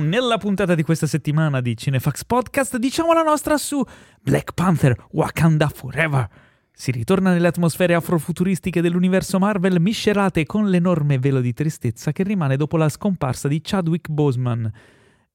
Nella 0.00 0.38
puntata 0.38 0.76
di 0.76 0.84
questa 0.84 1.08
settimana 1.08 1.60
di 1.60 1.76
Cinefax 1.76 2.24
Podcast 2.24 2.76
diciamo 2.76 3.12
la 3.12 3.22
nostra 3.22 3.56
su 3.56 3.84
Black 4.20 4.52
Panther 4.54 4.96
Wakanda 5.10 5.68
Forever. 5.68 6.28
Si 6.72 6.92
ritorna 6.92 7.32
nelle 7.32 7.48
atmosfere 7.48 7.94
afrofuturistiche 7.94 8.80
dell'universo 8.80 9.40
Marvel 9.40 9.80
miscerate 9.80 10.46
con 10.46 10.70
l'enorme 10.70 11.18
velo 11.18 11.40
di 11.40 11.52
tristezza 11.52 12.12
che 12.12 12.22
rimane 12.22 12.56
dopo 12.56 12.76
la 12.76 12.88
scomparsa 12.88 13.48
di 13.48 13.60
Chadwick 13.60 14.08
Boseman. 14.08 14.72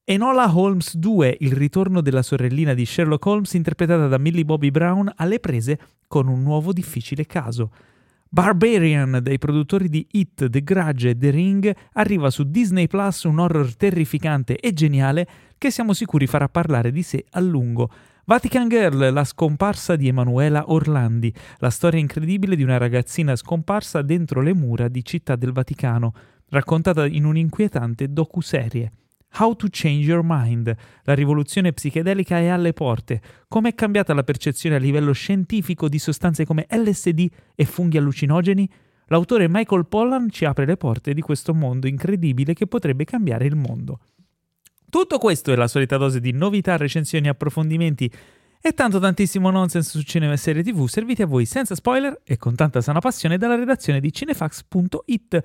Enola 0.02 0.56
Holmes 0.56 0.96
2, 0.96 1.36
il 1.40 1.52
ritorno 1.52 2.00
della 2.00 2.22
sorellina 2.22 2.72
di 2.72 2.86
Sherlock 2.86 3.26
Holmes 3.26 3.52
interpretata 3.52 4.08
da 4.08 4.18
Millie 4.18 4.46
Bobby 4.46 4.70
Brown 4.70 5.12
alle 5.16 5.40
prese 5.40 5.78
con 6.08 6.26
un 6.26 6.42
nuovo 6.42 6.72
difficile 6.72 7.26
caso. 7.26 7.70
Barbarian 8.34 9.20
dei 9.22 9.38
produttori 9.38 9.88
di 9.88 10.04
It, 10.10 10.50
The 10.50 10.64
Grudge 10.64 11.10
e 11.10 11.16
The 11.16 11.30
Ring 11.30 11.72
arriva 11.92 12.30
su 12.30 12.42
Disney 12.42 12.88
Plus 12.88 13.22
un 13.22 13.38
horror 13.38 13.76
terrificante 13.76 14.56
e 14.56 14.72
geniale 14.72 15.24
che 15.56 15.70
siamo 15.70 15.92
sicuri 15.92 16.26
farà 16.26 16.48
parlare 16.48 16.90
di 16.90 17.04
sé 17.04 17.26
a 17.30 17.38
lungo. 17.38 17.88
Vatican 18.24 18.68
Girl, 18.68 19.12
la 19.12 19.22
scomparsa 19.22 19.94
di 19.94 20.08
Emanuela 20.08 20.64
Orlandi, 20.72 21.32
la 21.58 21.70
storia 21.70 22.00
incredibile 22.00 22.56
di 22.56 22.64
una 22.64 22.76
ragazzina 22.76 23.36
scomparsa 23.36 24.02
dentro 24.02 24.40
le 24.40 24.52
mura 24.52 24.88
di 24.88 25.04
Città 25.04 25.36
del 25.36 25.52
Vaticano, 25.52 26.12
raccontata 26.48 27.06
in 27.06 27.26
un'inquietante 27.26 28.12
docuserie. 28.12 28.90
How 29.38 29.54
to 29.56 29.66
Change 29.70 30.06
Your 30.06 30.22
Mind. 30.24 30.74
La 31.02 31.14
rivoluzione 31.14 31.72
psichedelica 31.72 32.38
è 32.38 32.46
alle 32.46 32.72
porte. 32.72 33.20
Come 33.48 33.70
è 33.70 33.74
cambiata 33.74 34.14
la 34.14 34.22
percezione 34.22 34.76
a 34.76 34.78
livello 34.78 35.12
scientifico 35.12 35.88
di 35.88 35.98
sostanze 35.98 36.44
come 36.44 36.66
LSD 36.70 37.26
e 37.54 37.64
funghi 37.64 37.98
allucinogeni? 37.98 38.68
L'autore 39.06 39.48
Michael 39.48 39.86
Pollan 39.86 40.30
ci 40.30 40.44
apre 40.44 40.64
le 40.64 40.76
porte 40.76 41.12
di 41.12 41.20
questo 41.20 41.52
mondo 41.52 41.86
incredibile 41.86 42.54
che 42.54 42.66
potrebbe 42.66 43.04
cambiare 43.04 43.46
il 43.46 43.56
mondo. 43.56 43.98
Tutto 44.88 45.18
questo 45.18 45.52
è 45.52 45.56
la 45.56 45.66
solita 45.66 45.96
dose 45.96 46.20
di 46.20 46.32
novità, 46.32 46.76
recensioni, 46.76 47.28
approfondimenti 47.28 48.10
e 48.60 48.72
tanto 48.72 48.98
tantissimo 48.98 49.50
nonsense 49.50 49.90
su 49.90 50.02
cinema 50.02 50.32
e 50.32 50.36
serie 50.38 50.62
tv 50.62 50.86
serviti 50.86 51.20
a 51.20 51.26
voi 51.26 51.44
senza 51.44 51.74
spoiler 51.74 52.20
e 52.24 52.38
con 52.38 52.54
tanta 52.54 52.80
sana 52.80 53.00
passione 53.00 53.36
dalla 53.36 53.56
redazione 53.56 54.00
di 54.00 54.12
cinefax.it. 54.12 55.42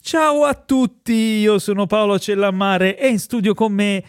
Ciao 0.00 0.44
a 0.44 0.54
tutti, 0.54 1.12
io 1.12 1.58
sono 1.58 1.86
Paolo 1.86 2.18
Cellammare 2.18 2.96
e 2.96 3.08
in 3.08 3.18
studio 3.18 3.52
con 3.52 3.72
me 3.72 4.02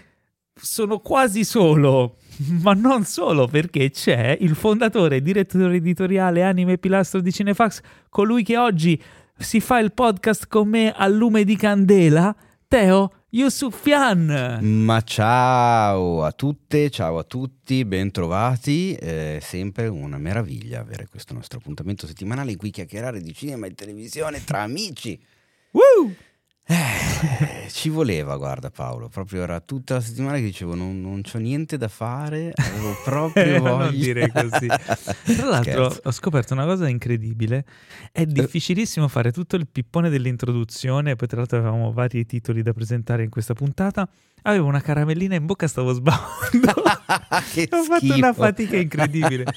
sono 0.54 1.00
quasi 1.00 1.44
solo, 1.44 2.18
ma 2.62 2.74
non 2.74 3.04
solo 3.04 3.48
perché 3.48 3.92
c'è 3.92 4.38
il 4.40 4.56
fondatore 4.56 5.22
direttore 5.22 5.76
editoriale 5.76 6.44
anime 6.44 6.78
pilastro 6.78 7.20
di 7.20 7.34
Cinefax, 7.34 7.82
colui 8.08 8.44
che 8.44 8.58
oggi 8.58 9.02
si 9.38 9.60
fa 9.60 9.80
il 9.80 9.92
podcast 9.92 10.48
con 10.48 10.70
me 10.70 10.94
a 10.94 11.08
lume 11.08 11.44
di 11.44 11.58
candela, 11.58 12.34
Teo 12.66 13.12
Yusufian. 13.32 14.60
Ma 14.62 15.02
ciao 15.02 16.24
a 16.24 16.32
tutte, 16.32 16.90
ciao 16.90 17.18
a 17.18 17.24
tutti, 17.24 17.84
bentrovati. 17.84 18.94
È 18.94 19.40
sempre 19.42 19.88
una 19.88 20.18
meraviglia 20.18 20.80
avere 20.80 21.08
questo 21.08 21.34
nostro 21.34 21.58
appuntamento 21.60 22.08
settimanale 22.08 22.52
in 22.52 22.58
cui 22.58 22.70
chiacchierare 22.70 23.20
di 23.20 23.34
cinema 23.34 23.66
e 23.66 23.74
televisione 23.74 24.44
tra 24.46 24.62
amici. 24.62 25.20
Woo! 25.72 26.16
Eh, 26.72 27.68
ci 27.70 27.90
voleva, 27.90 28.38
guarda 28.38 28.70
Paolo, 28.70 29.10
proprio 29.10 29.42
era 29.42 29.60
tutta 29.60 29.96
la 29.96 30.02
settimana 30.02 30.36
che 30.38 30.44
dicevo 30.44 30.76
non, 30.76 31.02
non 31.02 31.24
c'ho 31.24 31.40
niente 31.40 31.78
da 31.78 31.88
fare, 31.88 32.52
avevo 32.56 32.96
proprio 33.04 33.60
voglia. 33.60 33.78
non 33.86 33.90
dire 33.96 34.32
così. 34.32 34.68
Tra 34.68 35.46
l'altro 35.50 35.90
Scherzo. 35.90 36.02
ho 36.04 36.12
scoperto 36.12 36.54
una 36.54 36.66
cosa 36.66 36.88
incredibile, 36.88 37.66
è 38.12 38.24
difficilissimo 38.26 39.08
fare 39.08 39.32
tutto 39.32 39.56
il 39.56 39.68
pippone 39.68 40.10
dell'introduzione, 40.10 41.16
poi 41.16 41.28
tra 41.28 41.38
l'altro 41.38 41.58
avevamo 41.58 41.92
vari 41.92 42.24
titoli 42.28 42.62
da 42.62 42.72
presentare 42.72 43.24
in 43.24 43.32
questa 43.32 43.56
puntata, 43.56 44.08
avevo 44.44 44.68
una 44.68 44.82
caramellina 44.82 45.36
in 45.36 45.46
bocca, 45.46 45.68
stavo 45.68 45.94
sbavando. 45.94 46.74
che 47.54 47.68
ho 47.72 47.84
fatto 47.84 48.06
schifo. 48.06 48.16
una 48.16 48.34
fatica 48.34 48.78
incredibile. 48.78 49.46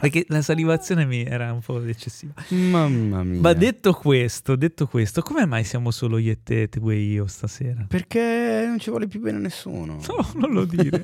Perché 0.00 0.24
la 0.28 0.40
salivazione 0.40 1.04
mi 1.04 1.24
era 1.24 1.52
un 1.52 1.60
po' 1.60 1.82
eccessiva. 1.84 2.32
Mamma 2.48 3.24
mia. 3.24 3.40
Ma 3.40 3.52
detto 3.54 3.92
questo, 3.92 4.54
detto 4.54 4.86
questo, 4.86 5.20
come 5.22 5.46
mai 5.46 5.64
siamo 5.64 5.90
solo 5.90 6.18
io 6.18 6.30
e 6.30 6.38
te, 6.44 6.68
te 6.68 6.80
e 6.80 6.94
io 6.94 7.26
stasera? 7.26 7.86
Perché 7.88 8.64
non 8.66 8.78
ci 8.78 8.90
vuole 8.90 9.08
più 9.08 9.20
bene 9.20 9.38
nessuno. 9.38 9.98
No, 10.06 10.30
non 10.36 10.52
lo 10.52 10.64
dire. 10.64 11.02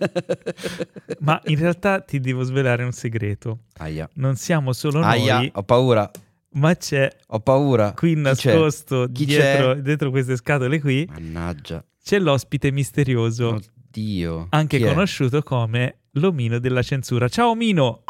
Ma 1.20 1.40
in 1.46 1.58
realtà 1.58 2.00
ti 2.00 2.20
devo 2.20 2.44
svelare 2.44 2.84
un 2.84 2.92
segreto. 2.92 3.62
Aia. 3.78 4.08
Non 4.14 4.36
siamo 4.36 4.72
solo 4.72 5.00
Aia, 5.00 5.38
noi, 5.38 5.50
ho 5.52 5.62
paura, 5.64 6.08
ma 6.52 6.76
c'è 6.76 7.10
ho 7.28 7.40
paura. 7.40 7.92
qui 7.92 8.14
nascosto 8.14 9.06
dietro, 9.06 9.74
dietro 9.74 10.10
queste 10.10 10.36
scatole 10.36 10.80
qui, 10.80 11.08
Mannaggia. 11.10 11.84
C'è 12.02 12.18
l'ospite 12.18 12.70
misterioso, 12.70 13.60
Oddio. 13.90 14.46
anche 14.50 14.78
Chi 14.78 14.84
è? 14.84 14.88
conosciuto 14.92 15.42
come 15.42 15.96
l'omino 16.12 16.58
della 16.58 16.82
censura. 16.82 17.28
Ciao 17.28 17.50
Omino! 17.50 18.04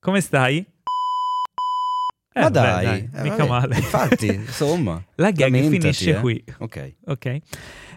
Come 0.00 0.20
stai? 0.20 0.64
Eh, 2.32 2.40
Ma 2.40 2.48
vabbè, 2.48 2.82
dai, 2.82 3.10
eh, 3.12 3.22
mica 3.22 3.36
vabbè. 3.44 3.48
male. 3.48 3.76
Infatti, 3.76 4.26
insomma. 4.32 5.02
La 5.16 5.30
gag 5.30 5.52
finisce 5.68 6.10
eh. 6.16 6.20
qui. 6.20 6.42
Ok. 6.58 6.94
Ok. 7.06 7.38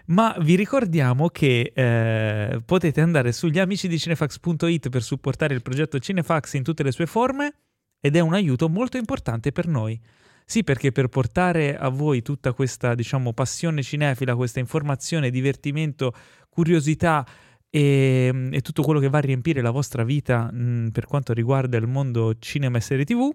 Ma 0.08 0.36
vi 0.40 0.56
ricordiamo 0.56 1.30
che 1.30 1.72
eh, 1.74 2.62
potete 2.66 3.00
andare 3.00 3.32
sugli 3.32 3.60
amici 3.60 3.88
di 3.88 3.98
cinefax.it 3.98 4.90
per 4.90 5.02
supportare 5.02 5.54
il 5.54 5.62
progetto 5.62 5.98
Cinefax 5.98 6.54
in 6.56 6.64
tutte 6.64 6.84
le 6.84 6.92
sue 6.92 7.06
forme 7.06 7.54
ed 8.02 8.18
è 8.18 8.20
un 8.20 8.34
aiuto 8.34 8.68
molto 8.68 8.98
importante 8.98 9.54
per 9.54 9.68
noi. 9.68 9.98
Sì, 10.46 10.64
perché 10.64 10.92
per 10.92 11.08
portare 11.08 11.78
a 11.78 11.90
voi 11.90 12.22
tutta 12.22 12.54
questa, 12.54 12.96
diciamo, 12.96 13.34
passione 13.34 13.82
cinefila, 13.82 14.36
questa 14.36 14.60
informazione, 14.60 15.30
divertimento, 15.30 16.14
curiosità 16.50 17.26
e, 17.70 18.50
e 18.52 18.62
tutto 18.62 18.84
quello 18.84 19.00
che 19.00 19.10
va 19.10 19.18
a 19.18 19.22
riempire 19.22 19.62
la 19.62 19.72
vostra 19.72 20.04
vita 20.04 20.52
mh, 20.52 20.90
per 20.92 21.06
quanto 21.06 21.34
riguarda 21.34 21.78
il 21.78 21.88
mondo 21.88 22.36
cinema 22.38 22.78
e 22.78 22.82
serie 22.82 23.06
TV, 23.06 23.30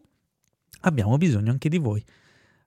abbiamo 0.83 1.17
bisogno 1.17 1.51
anche 1.51 1.69
di 1.69 1.79
voi. 1.79 2.05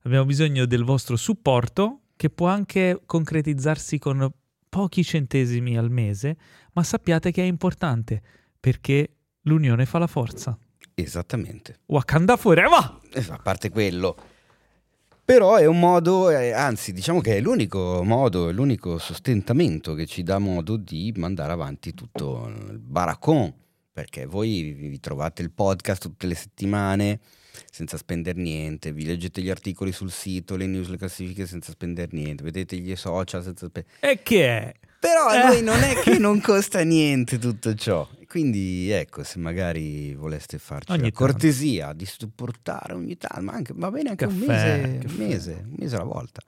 Abbiamo 0.04 0.26
bisogno 0.26 0.66
del 0.66 0.84
vostro 0.84 1.16
supporto 1.16 2.02
che 2.16 2.30
può 2.30 2.48
anche 2.48 3.00
concretizzarsi 3.06 4.00
con 4.00 4.30
pochi 4.68 5.04
centesimi 5.04 5.78
al 5.78 5.92
mese, 5.92 6.38
ma 6.74 6.84
sappiate 6.84 7.32
che 7.32 7.44
è 7.44 7.46
importante 7.46 8.22
perché 8.60 9.16
l'unione 9.42 9.86
fa 9.86 10.00
la 10.00 10.08
forza. 10.08 10.58
Esattamente. 10.94 11.80
Wakanda 11.88 12.36
forever! 12.38 12.98
Eh, 13.14 13.26
A 13.30 13.38
parte 13.38 13.70
quello. 13.70 14.16
Però 15.24 15.56
è 15.56 15.66
un 15.66 15.80
modo, 15.80 16.30
eh, 16.30 16.52
anzi 16.52 16.92
diciamo 16.92 17.22
che 17.22 17.38
è 17.38 17.40
l'unico 17.42 18.04
modo, 18.04 18.50
è 18.50 18.52
l'unico 18.52 18.98
sostentamento 18.98 19.94
che 19.94 20.06
ci 20.06 20.24
dà 20.24 20.40
modo 20.40 20.76
di 20.78 21.14
mandare 21.16 21.54
avanti 21.54 21.94
tutto 21.94 22.52
il 22.70 22.80
baracon, 22.80 23.54
perché 23.94 24.26
voi 24.26 24.74
vi 24.74 25.00
trovate 25.00 25.42
il 25.42 25.52
podcast 25.52 26.02
tutte 26.02 26.28
le 26.28 26.36
settimane 26.36 27.20
senza 27.70 27.98
spendere 27.98 28.42
niente, 28.42 28.92
vi 28.92 29.06
leggete 29.06 29.42
gli 29.42 29.50
articoli 29.50 29.92
sul 29.92 30.12
sito, 30.12 30.56
le 30.56 30.66
news, 30.66 30.88
le 30.90 30.98
classifiche 30.98 31.46
senza 31.46 31.72
spendere 31.72 32.10
niente, 32.12 32.44
vedete 32.44 32.78
gli 32.78 32.96
social 32.96 33.44
senza 33.44 33.68
spendere... 33.68 33.96
E 34.00 34.22
che 34.24 34.48
è? 34.48 34.74
Però 35.00 35.28
a 35.28 35.36
Eh. 35.36 35.46
noi 35.46 35.62
non 35.62 35.82
è 35.82 35.96
che 35.96 36.18
non 36.18 36.40
costa 36.42 36.82
niente 36.84 37.38
tutto 37.38 37.74
ciò. 37.76 38.08
Quindi 38.32 38.90
ecco, 38.92 39.26
se 39.26 39.40
magari 39.40 40.16
voleste 40.16 40.58
farci 40.58 40.90
Ogni 40.94 41.02
la 41.02 41.10
tanto. 41.10 41.26
cortesia 41.26 41.92
di 41.92 42.06
supportare 42.06 42.94
ogni 42.94 43.18
tanto, 43.18 43.42
ma 43.42 43.52
anche, 43.52 43.74
va 43.76 43.92
bene 43.92 44.12
anche 44.12 44.24
un 44.24 44.40
Caffè, 44.40 44.88
mese, 44.88 45.06
un 45.06 45.16
mese, 45.18 45.62
un 45.66 45.76
mese 45.78 45.96
alla 45.96 46.06
volta. 46.06 46.42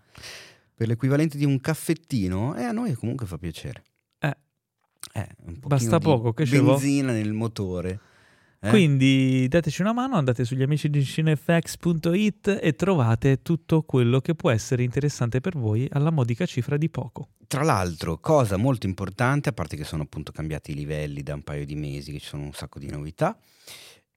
Per 0.73 0.87
l'equivalente 0.87 1.37
di 1.37 1.43
un 1.43 1.59
caffettino, 1.59 2.55
e 2.55 2.63
a 2.63 2.71
noi 2.71 2.93
comunque 2.93 3.25
fa 3.25 3.37
piacere. 3.37 3.83
Eh. 4.19 4.33
Eh, 5.11 5.27
un 5.45 5.57
Basta 5.59 5.99
poco, 5.99 6.31
che 6.31 6.45
ce 6.45 6.61
benzina 6.61 7.11
nel 7.11 7.33
motore. 7.33 7.99
Eh? 8.63 8.69
Quindi 8.69 9.45
dateci 9.49 9.81
una 9.81 9.91
mano, 9.91 10.15
andate 10.15 10.45
sugli 10.45 10.61
amici 10.61 10.89
di 10.89 11.03
cinefax.it 11.03 12.59
e 12.61 12.73
trovate 12.75 13.41
tutto 13.41 13.81
quello 13.81 14.21
che 14.21 14.35
può 14.35 14.51
essere 14.51 14.83
interessante 14.83 15.41
per 15.41 15.57
voi 15.57 15.85
alla 15.91 16.11
modica 16.11 16.45
cifra 16.45 16.77
di 16.77 16.89
poco. 16.89 17.27
Tra 17.45 17.63
l'altro, 17.63 18.19
cosa 18.19 18.55
molto 18.55 18.87
importante, 18.87 19.49
a 19.49 19.51
parte 19.51 19.75
che 19.75 19.83
sono 19.83 20.03
appunto 20.03 20.31
cambiati 20.31 20.71
i 20.71 20.75
livelli 20.75 21.23
da 21.23 21.33
un 21.33 21.43
paio 21.43 21.65
di 21.65 21.75
mesi, 21.75 22.13
che 22.13 22.19
ci 22.19 22.27
sono 22.27 22.43
un 22.43 22.53
sacco 22.53 22.79
di 22.79 22.89
novità, 22.89 23.37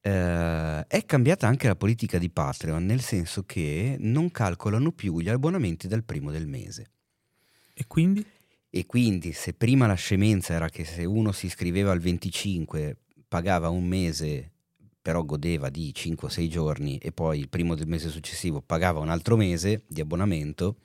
eh, 0.00 0.87
è 0.87 1.04
cambiata 1.04 1.49
anche 1.49 1.66
la 1.66 1.75
politica 1.75 2.16
di 2.16 2.31
Patreon, 2.31 2.87
nel 2.87 3.00
senso 3.00 3.42
che 3.42 3.96
non 3.99 4.31
calcolano 4.31 4.92
più 4.92 5.19
gli 5.19 5.28
abbonamenti 5.28 5.88
dal 5.88 6.04
primo 6.04 6.31
del 6.31 6.46
mese. 6.46 6.90
E 7.75 7.84
quindi? 7.88 8.25
E 8.70 8.87
quindi 8.87 9.32
se 9.32 9.54
prima 9.54 9.88
la 9.88 9.94
scemenza 9.94 10.52
era 10.54 10.69
che 10.69 10.84
se 10.84 11.04
uno 11.04 11.32
si 11.32 11.46
iscriveva 11.46 11.90
al 11.90 11.99
25 11.99 12.99
pagava 13.28 13.69
un 13.69 13.84
mese, 13.84 14.52
però 15.00 15.25
godeva 15.25 15.69
di 15.70 15.93
5 15.93 16.28
o 16.28 16.31
6 16.31 16.49
giorni 16.49 16.99
e 16.99 17.12
poi 17.12 17.38
il 17.38 17.49
primo 17.49 17.75
del 17.75 17.87
mese 17.87 18.08
successivo 18.08 18.61
pagava 18.61 19.00
un 19.00 19.08
altro 19.08 19.37
mese 19.37 19.84
di 19.88 20.00
abbonamento, 20.00 20.76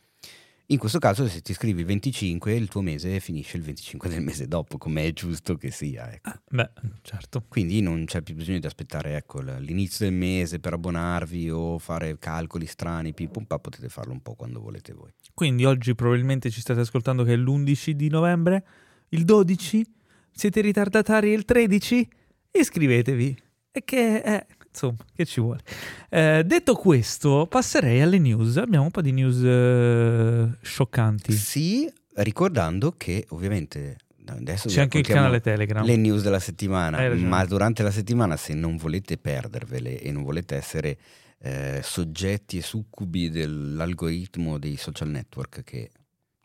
In 0.71 0.77
questo 0.77 0.99
caso 0.99 1.27
se 1.27 1.41
ti 1.41 1.51
scrivi 1.51 1.81
il 1.81 1.85
25 1.85 2.53
il 2.53 2.69
tuo 2.69 2.79
mese 2.79 3.19
finisce 3.19 3.57
il 3.57 3.63
25 3.63 4.07
del 4.07 4.21
mese 4.21 4.47
dopo, 4.47 4.77
come 4.77 5.05
è 5.05 5.11
giusto 5.11 5.55
che 5.55 5.69
sia. 5.69 6.09
Ecco. 6.09 6.29
Ah, 6.29 6.41
beh, 6.49 6.69
certo. 7.01 7.43
Quindi 7.49 7.81
non 7.81 8.05
c'è 8.05 8.21
più 8.21 8.35
bisogno 8.35 8.59
di 8.59 8.65
aspettare 8.67 9.17
ecco, 9.17 9.41
l'inizio 9.41 10.05
del 10.05 10.15
mese 10.15 10.61
per 10.61 10.71
abbonarvi 10.71 11.49
o 11.49 11.77
fare 11.77 12.17
calcoli 12.19 12.67
strani, 12.67 13.13
pim 13.13 13.27
pum, 13.27 13.45
potete 13.47 13.89
farlo 13.89 14.13
un 14.13 14.21
po' 14.21 14.35
quando 14.35 14.61
volete 14.61 14.93
voi. 14.93 15.11
Quindi 15.33 15.65
oggi 15.65 15.93
probabilmente 15.93 16.49
ci 16.49 16.61
state 16.61 16.79
ascoltando 16.79 17.25
che 17.25 17.33
è 17.33 17.35
l'11 17.35 17.89
di 17.89 18.07
novembre, 18.07 18.65
il 19.09 19.25
12, 19.25 19.85
siete 20.31 20.61
ritardatari 20.61 21.31
il 21.31 21.43
13? 21.43 22.07
Iscrivetevi. 22.51 23.37
E 23.71 23.83
che 23.85 24.21
è 24.21 24.45
insomma, 24.67 24.97
che 25.13 25.25
ci 25.25 25.39
vuole. 25.39 25.61
Eh, 26.09 26.43
detto 26.45 26.75
questo, 26.75 27.45
passerei 27.47 28.01
alle 28.01 28.17
news. 28.17 28.57
Abbiamo 28.57 28.85
un 28.85 28.91
po' 28.91 29.01
di 29.01 29.11
news 29.11 29.41
eh, 29.43 30.57
scioccanti. 30.61 31.31
Sì, 31.33 31.91
ricordando 32.15 32.93
che 32.97 33.25
ovviamente 33.29 33.97
adesso 34.25 34.67
c'è 34.67 34.81
anche 34.81 34.99
il 34.99 35.05
canale 35.05 35.41
Telegram. 35.41 35.85
Le 35.85 35.95
news 35.95 36.23
della 36.23 36.39
settimana, 36.39 37.13
ma 37.15 37.43
durante 37.45 37.83
la 37.83 37.91
settimana 37.91 38.37
se 38.37 38.53
non 38.53 38.77
volete 38.77 39.17
perdervele 39.17 39.99
e 39.99 40.11
non 40.11 40.23
volete 40.23 40.55
essere 40.55 40.97
eh, 41.39 41.81
soggetti 41.83 42.57
e 42.57 42.61
succubi 42.61 43.29
dell'algoritmo 43.29 44.57
dei 44.57 44.77
social 44.77 45.09
network 45.09 45.63
che 45.63 45.89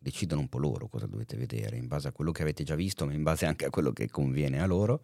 decidono 0.07 0.41
un 0.41 0.49
po' 0.49 0.59
loro 0.59 0.87
cosa 0.87 1.07
dovete 1.07 1.37
vedere 1.37 1.77
in 1.77 1.89
base 1.89 2.07
a 2.07 2.13
quello 2.13 2.31
che 2.31 2.43
avete 2.43 2.63
già 2.63 2.77
visto, 2.77 3.07
ma 3.07 3.13
in 3.13 3.25
base 3.25 3.45
anche 3.45 3.65
a 3.65 3.71
quello 3.71 3.93
che 3.93 4.09
conviene 4.09 4.63
a 4.63 4.67
loro. 4.67 5.03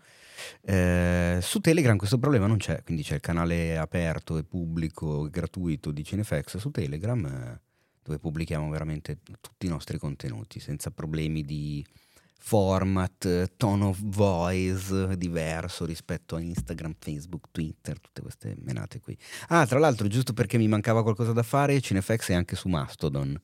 Eh, 0.61 1.41
su 1.43 1.59
Telegram 1.59 1.97
questo 1.97 2.19
problema 2.19 2.47
non 2.47 2.59
c'è, 2.59 2.85
quindi 2.85 3.03
c'è 3.03 3.17
il 3.17 3.21
canale 3.21 3.77
aperto 3.77 4.39
e 4.39 4.45
pubblico, 4.45 5.29
gratuito 5.29 5.91
di 5.91 6.05
Cinefx 6.05 6.59
su 6.59 6.71
Telegram, 6.71 7.25
eh, 7.25 7.61
dove 8.01 8.21
pubblichiamo 8.21 8.71
veramente 8.71 9.19
tutti 9.41 9.67
i 9.67 9.69
nostri 9.69 9.99
contenuti 9.99 10.61
senza 10.61 10.93
problemi 10.93 11.43
di 11.43 11.85
format, 12.39 13.55
tone 13.57 13.85
of 13.85 13.99
voice 14.05 15.17
diverso 15.17 15.85
rispetto 15.85 16.37
a 16.37 16.41
Instagram, 16.41 16.95
Facebook, 17.01 17.49
Twitter, 17.51 17.99
tutte 17.99 18.23
queste 18.23 18.55
menate 18.61 19.01
qui. 19.01 19.19
Ah, 19.49 19.67
tra 19.67 19.81
l'altro, 19.81 20.07
giusto 20.07 20.33
perché 20.33 20.59
mi 20.59 20.69
mancava 20.69 21.03
qualcosa 21.03 21.33
da 21.33 21.43
fare, 21.43 21.81
Cinefx 21.81 22.29
è 22.29 22.35
anche 22.35 22.55
su 22.55 22.69
Mastodon. 22.69 23.41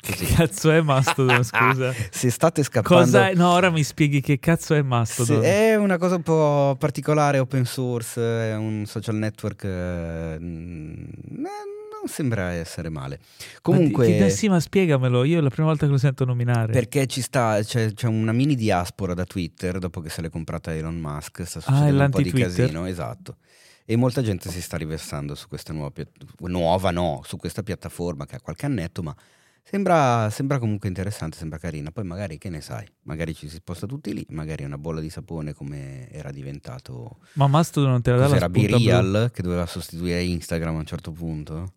Che 0.00 0.26
cazzo 0.34 0.70
è 0.70 0.80
Mastodon, 0.80 1.42
scusa? 1.42 1.92
Se 2.10 2.30
state 2.30 2.62
scappando... 2.62 3.04
Cosa 3.04 3.32
No, 3.32 3.52
ora 3.52 3.70
mi 3.70 3.82
spieghi 3.82 4.20
che 4.20 4.38
cazzo 4.38 4.74
è 4.74 4.82
Mastodon. 4.82 5.42
È 5.42 5.74
una 5.76 5.98
cosa 5.98 6.16
un 6.16 6.22
po' 6.22 6.76
particolare, 6.78 7.38
open 7.38 7.64
source, 7.64 8.20
è 8.20 8.54
un 8.54 8.84
social 8.86 9.16
network... 9.16 9.64
Eh, 9.64 10.36
non 10.38 12.06
sembra 12.06 12.52
essere 12.52 12.88
male. 12.88 13.18
Comunque... 13.60 14.18
Ma, 14.18 14.24
di, 14.26 14.30
sì, 14.30 14.48
ma 14.48 14.60
spiegamelo, 14.60 15.24
io 15.24 15.38
è 15.38 15.40
la 15.40 15.50
prima 15.50 15.68
volta 15.68 15.86
che 15.86 15.92
lo 15.92 15.98
sento 15.98 16.24
nominare. 16.24 16.72
Perché 16.72 17.06
ci 17.06 17.20
sta, 17.20 17.60
c'è, 17.62 17.92
c'è 17.92 18.06
una 18.06 18.32
mini 18.32 18.54
diaspora 18.54 19.14
da 19.14 19.24
Twitter, 19.24 19.78
dopo 19.78 20.00
che 20.00 20.08
se 20.08 20.22
l'è 20.22 20.30
comprata 20.30 20.72
Elon 20.74 20.96
Musk, 20.96 21.42
sta 21.44 21.60
succedendo 21.60 22.02
ah, 22.02 22.04
un 22.04 22.10
po' 22.10 22.22
di 22.22 22.32
casino, 22.32 22.86
esatto 22.86 23.36
e 23.90 23.96
molta 23.96 24.20
gente 24.20 24.50
si 24.50 24.60
sta 24.60 24.76
riversando 24.76 25.34
su 25.34 25.48
questa 25.48 25.72
nuova, 25.72 25.90
nuova 26.40 26.90
no, 26.90 27.22
su 27.24 27.38
questa 27.38 27.62
piattaforma 27.62 28.26
che 28.26 28.36
ha 28.36 28.40
qualche 28.42 28.66
annetto, 28.66 29.02
ma 29.02 29.16
Sembra, 29.70 30.30
sembra, 30.30 30.58
comunque 30.58 30.88
interessante, 30.88 31.36
sembra 31.36 31.58
carina. 31.58 31.90
Poi 31.90 32.02
magari, 32.02 32.38
che 32.38 32.48
ne 32.48 32.62
sai, 32.62 32.86
magari 33.02 33.34
ci 33.34 33.50
si 33.50 33.56
sposta 33.56 33.86
tutti 33.86 34.14
lì, 34.14 34.24
magari 34.30 34.62
è 34.62 34.66
una 34.66 34.78
bolla 34.78 34.98
di 34.98 35.10
sapone 35.10 35.52
come 35.52 36.10
era 36.10 36.30
diventato... 36.30 37.18
Ma 37.34 37.48
Mastodon 37.48 37.90
non 37.90 38.00
te 38.00 38.12
la 38.12 38.16
dà 38.16 38.28
la 38.28 38.36
Era 38.36 38.48
Birial 38.48 39.30
che 39.30 39.42
doveva 39.42 39.66
sostituire 39.66 40.22
Instagram 40.22 40.74
a 40.74 40.78
un 40.78 40.86
certo 40.86 41.12
punto? 41.12 41.72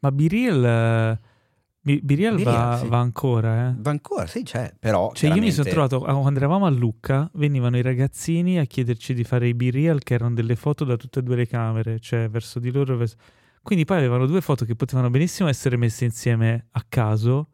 Ma 0.00 0.12
Birial... 0.12 1.18
Birial, 1.80 2.42
va, 2.42 2.78
sì. 2.82 2.86
va, 2.86 2.98
ancora, 2.98 3.70
eh? 3.70 3.74
Va 3.78 3.90
ancora, 3.90 4.26
sì, 4.26 4.42
c'è, 4.42 4.74
però... 4.78 5.10
Cioè 5.14 5.32
io 5.32 5.40
mi 5.40 5.52
sono 5.52 5.70
trovato, 5.70 6.00
quando 6.00 6.38
eravamo 6.38 6.66
a 6.66 6.70
Lucca, 6.70 7.30
venivano 7.36 7.78
i 7.78 7.82
ragazzini 7.82 8.58
a 8.58 8.66
chiederci 8.66 9.14
di 9.14 9.24
fare 9.24 9.48
i 9.48 9.54
Birial, 9.54 10.02
che 10.02 10.12
erano 10.12 10.34
delle 10.34 10.54
foto 10.54 10.84
da 10.84 10.96
tutte 10.96 11.20
e 11.20 11.22
due 11.22 11.36
le 11.36 11.46
camere, 11.46 11.98
cioè 11.98 12.28
verso 12.28 12.58
di 12.58 12.70
loro... 12.70 12.98
Verso 12.98 13.16
quindi 13.66 13.84
poi 13.84 13.96
avevano 13.96 14.26
due 14.26 14.40
foto 14.40 14.64
che 14.64 14.76
potevano 14.76 15.10
benissimo 15.10 15.48
essere 15.48 15.76
messe 15.76 16.04
insieme 16.04 16.68
a 16.70 16.84
caso, 16.88 17.48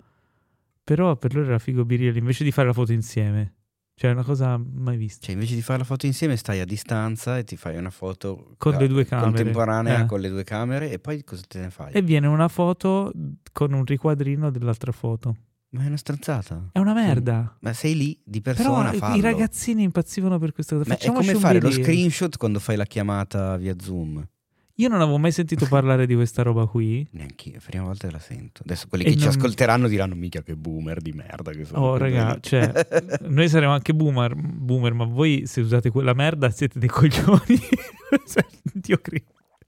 però 0.84 1.16
per 1.16 1.34
loro 1.34 1.46
era 1.46 1.58
figo 1.58 1.86
Biriel 1.86 2.14
invece 2.18 2.44
di 2.44 2.52
fare 2.52 2.66
la 2.66 2.74
foto 2.74 2.92
insieme. 2.92 3.54
Cioè, 3.94 4.10
è 4.10 4.12
una 4.12 4.22
cosa 4.22 4.58
mai 4.58 4.98
vista. 4.98 5.24
Cioè, 5.24 5.34
invece 5.34 5.54
di 5.54 5.62
fare 5.62 5.78
la 5.78 5.84
foto 5.86 6.04
insieme, 6.04 6.36
stai 6.36 6.60
a 6.60 6.66
distanza 6.66 7.38
e 7.38 7.44
ti 7.44 7.56
fai 7.56 7.78
una 7.78 7.88
foto 7.88 8.56
con 8.58 8.74
le 8.74 8.88
due 8.88 9.06
camere. 9.06 9.32
contemporanea 9.32 10.02
eh. 10.02 10.04
con 10.04 10.20
le 10.20 10.28
due 10.28 10.44
camere 10.44 10.90
e 10.90 10.98
poi 10.98 11.24
cosa 11.24 11.42
te 11.48 11.60
ne 11.60 11.70
fai? 11.70 11.94
E 11.94 12.02
viene 12.02 12.26
una 12.26 12.48
foto 12.48 13.10
con 13.50 13.72
un 13.72 13.86
riquadrino 13.86 14.50
dell'altra 14.50 14.92
foto. 14.92 15.34
Ma 15.70 15.84
è 15.84 15.86
una 15.86 15.96
stronzata. 15.96 16.68
È 16.72 16.78
una 16.78 16.92
merda. 16.92 17.56
Ma 17.60 17.72
sei 17.72 17.96
lì 17.96 18.20
di 18.22 18.42
persona. 18.42 18.90
Però 18.90 18.98
fallo. 18.98 19.16
i 19.16 19.20
ragazzini 19.22 19.82
impazzivano 19.82 20.38
per 20.38 20.52
questa 20.52 20.76
cosa. 20.76 20.90
Ma 20.90 20.98
è 20.98 21.10
come 21.10 21.34
fare 21.36 21.58
lo 21.58 21.70
screenshot 21.70 22.36
quando 22.36 22.58
fai 22.58 22.76
la 22.76 22.84
chiamata 22.84 23.56
via 23.56 23.74
Zoom. 23.78 24.22
Io 24.82 24.88
non 24.88 25.00
avevo 25.00 25.16
mai 25.16 25.30
sentito 25.30 25.66
parlare 25.66 26.06
di 26.06 26.14
questa 26.16 26.42
roba 26.42 26.66
qui. 26.66 27.06
Neanche 27.12 27.50
io, 27.50 27.60
prima 27.64 27.84
volta 27.84 28.08
che 28.08 28.12
la 28.12 28.18
sento. 28.18 28.62
Adesso 28.64 28.88
quelli 28.88 29.04
e 29.04 29.10
che 29.10 29.14
non... 29.14 29.22
ci 29.22 29.28
ascolteranno 29.28 29.86
diranno 29.86 30.16
mica 30.16 30.42
che 30.42 30.56
boomer 30.56 31.00
di 31.00 31.12
merda 31.12 31.52
che 31.52 31.64
sono. 31.64 31.82
Oh, 31.82 31.96
raga, 31.96 32.36
cioè, 32.40 32.72
noi 33.28 33.48
saremo 33.48 33.70
anche 33.70 33.94
boomer, 33.94 34.34
boomer, 34.34 34.92
ma 34.92 35.04
voi 35.04 35.44
se 35.46 35.60
usate 35.60 35.90
quella 35.90 36.14
merda 36.14 36.50
siete 36.50 36.80
dei 36.80 36.88
coglioni. 36.88 37.60
Dio. 38.74 39.00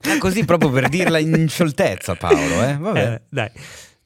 Ah, 0.01 0.19
così 0.19 0.45
proprio 0.45 0.71
per 0.71 0.89
dirla 0.89 1.21
in 1.21 1.49
scioltezza, 1.49 2.17
Paolo, 2.17 2.65
eh? 2.65 2.77
Vabbè. 2.77 3.13
Eh, 3.13 3.23
dai. 3.29 3.51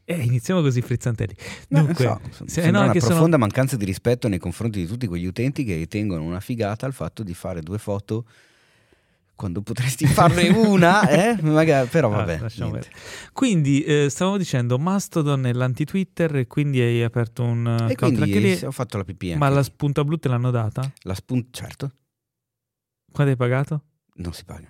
Eh, 0.04 0.14
iniziamo 0.14 0.60
così 0.60 0.82
frizzantelli. 0.82 1.34
Dunque, 1.68 2.04
no, 2.04 2.20
so, 2.32 2.44
se, 2.46 2.70
no, 2.70 2.82
una 2.82 2.90
profonda 2.90 3.16
sono... 3.16 3.38
mancanza 3.38 3.78
di 3.78 3.86
rispetto 3.86 4.28
nei 4.28 4.38
confronti 4.38 4.78
di 4.78 4.86
tutti 4.86 5.06
quegli 5.06 5.26
utenti 5.26 5.64
che 5.64 5.74
ritengono 5.74 6.22
una 6.22 6.40
figata 6.40 6.86
il 6.86 6.92
fatto 6.92 7.22
di 7.22 7.32
fare 7.32 7.62
due 7.62 7.78
foto 7.78 8.26
quando 9.38 9.62
potresti 9.62 10.04
farne 10.04 10.48
una, 10.66 11.08
eh? 11.08 11.40
Magari, 11.42 11.86
però 11.86 12.12
ah, 12.12 12.24
vabbè. 12.24 12.40
Ah, 12.42 12.80
quindi 13.32 13.84
eh, 13.84 14.08
stavamo 14.10 14.36
dicendo 14.36 14.80
Mastodon 14.80 15.46
è 15.46 15.52
l'anti-Twitter 15.52 16.34
e 16.34 16.46
quindi 16.48 16.80
hai 16.80 17.04
aperto 17.04 17.44
un 17.44 17.86
e 17.88 17.94
quindi 17.94 18.40
lì, 18.40 18.60
ho 18.64 18.72
fatto 18.72 18.96
la 18.96 19.04
pipì 19.04 19.36
Ma 19.36 19.48
la 19.48 19.62
spunta 19.62 20.02
blu 20.02 20.16
te 20.16 20.26
l'hanno 20.26 20.50
data? 20.50 20.92
La 21.02 21.14
spunta, 21.14 21.50
certo. 21.52 21.92
Quanto 23.12 23.30
hai 23.30 23.38
pagato? 23.38 23.84
Non 24.14 24.32
si 24.32 24.44
paga. 24.44 24.68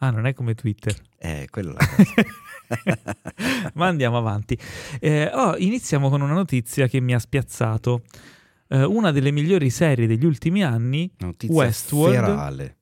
Ah, 0.00 0.10
non 0.10 0.26
è 0.26 0.34
come 0.34 0.54
Twitter. 0.54 0.94
Eh, 1.16 1.46
quello 1.50 1.74
Ma 3.74 3.86
andiamo 3.86 4.18
avanti. 4.18 4.58
Eh, 5.00 5.30
oh, 5.32 5.56
iniziamo 5.56 6.10
con 6.10 6.20
una 6.20 6.34
notizia 6.34 6.88
che 6.88 7.00
mi 7.00 7.14
ha 7.14 7.18
spiazzato. 7.18 8.02
Eh, 8.68 8.84
una 8.84 9.12
delle 9.12 9.30
migliori 9.30 9.70
serie 9.70 10.06
degli 10.06 10.26
ultimi 10.26 10.62
anni, 10.62 11.10
notizia 11.16 11.54
Westworld. 11.54 12.14
Ferale 12.14 12.74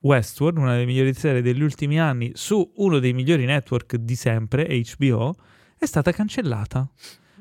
Westworld, 0.00 0.58
una 0.58 0.72
delle 0.72 0.86
migliori 0.86 1.12
serie 1.12 1.42
degli 1.42 1.62
ultimi 1.62 2.00
anni, 2.00 2.30
su 2.34 2.72
uno 2.76 2.98
dei 2.98 3.12
migliori 3.12 3.44
network 3.44 3.96
di 3.96 4.14
sempre, 4.14 4.66
HBO, 4.96 5.34
è 5.78 5.86
stata 5.86 6.12
cancellata. 6.12 6.88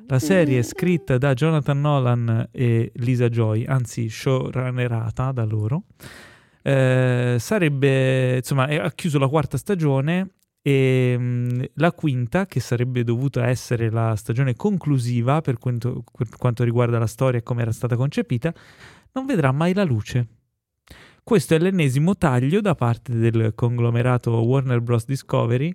La 0.07 0.17
serie 0.17 0.59
è 0.59 0.63
scritta 0.63 1.19
da 1.19 1.33
Jonathan 1.33 1.79
Nolan 1.79 2.49
e 2.51 2.91
Lisa 2.95 3.29
Joy, 3.29 3.65
anzi 3.65 4.09
showrunnerata 4.09 5.31
da 5.31 5.45
loro. 5.45 5.83
Eh, 6.63 7.37
sarebbe, 7.39 8.37
insomma, 8.37 8.63
ha 8.63 8.91
chiuso 8.91 9.19
la 9.19 9.27
quarta 9.27 9.57
stagione 9.57 10.31
e 10.61 11.15
mh, 11.17 11.23
mm, 11.23 11.61
la 11.75 11.91
quinta, 11.91 12.47
che 12.47 12.59
sarebbe 12.59 13.03
dovuta 13.03 13.47
essere 13.47 13.91
la 13.91 14.15
stagione 14.15 14.55
conclusiva 14.55 15.41
per 15.41 15.59
quanto, 15.59 16.03
per 16.11 16.27
quanto 16.37 16.63
riguarda 16.63 16.97
la 16.97 17.07
storia 17.07 17.39
e 17.39 17.43
come 17.43 17.61
era 17.61 17.71
stata 17.71 17.95
concepita, 17.95 18.51
non 19.13 19.25
vedrà 19.25 19.51
mai 19.51 19.73
la 19.73 19.83
luce. 19.83 20.38
Questo 21.29 21.53
è 21.53 21.59
l'ennesimo 21.59 22.17
taglio 22.17 22.59
da 22.59 22.73
parte 22.73 23.15
del 23.15 23.51
conglomerato 23.53 24.31
Warner 24.31 24.81
Bros. 24.81 25.05
Discovery 25.05 25.71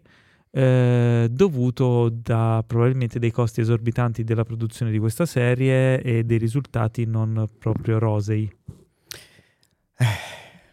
eh, 0.50 1.28
dovuto 1.30 2.08
da 2.08 2.64
probabilmente 2.66 3.20
dei 3.20 3.30
costi 3.30 3.61
esorbitanti 3.61 4.25
della 4.25 4.42
produzione 4.42 4.90
di 4.90 4.99
questa 4.99 5.26
serie 5.26 6.02
e 6.02 6.25
dei 6.25 6.38
risultati 6.38 7.04
non 7.04 7.49
proprio 7.56 8.00
rosei. 8.00 8.52
Eh, 9.96 10.06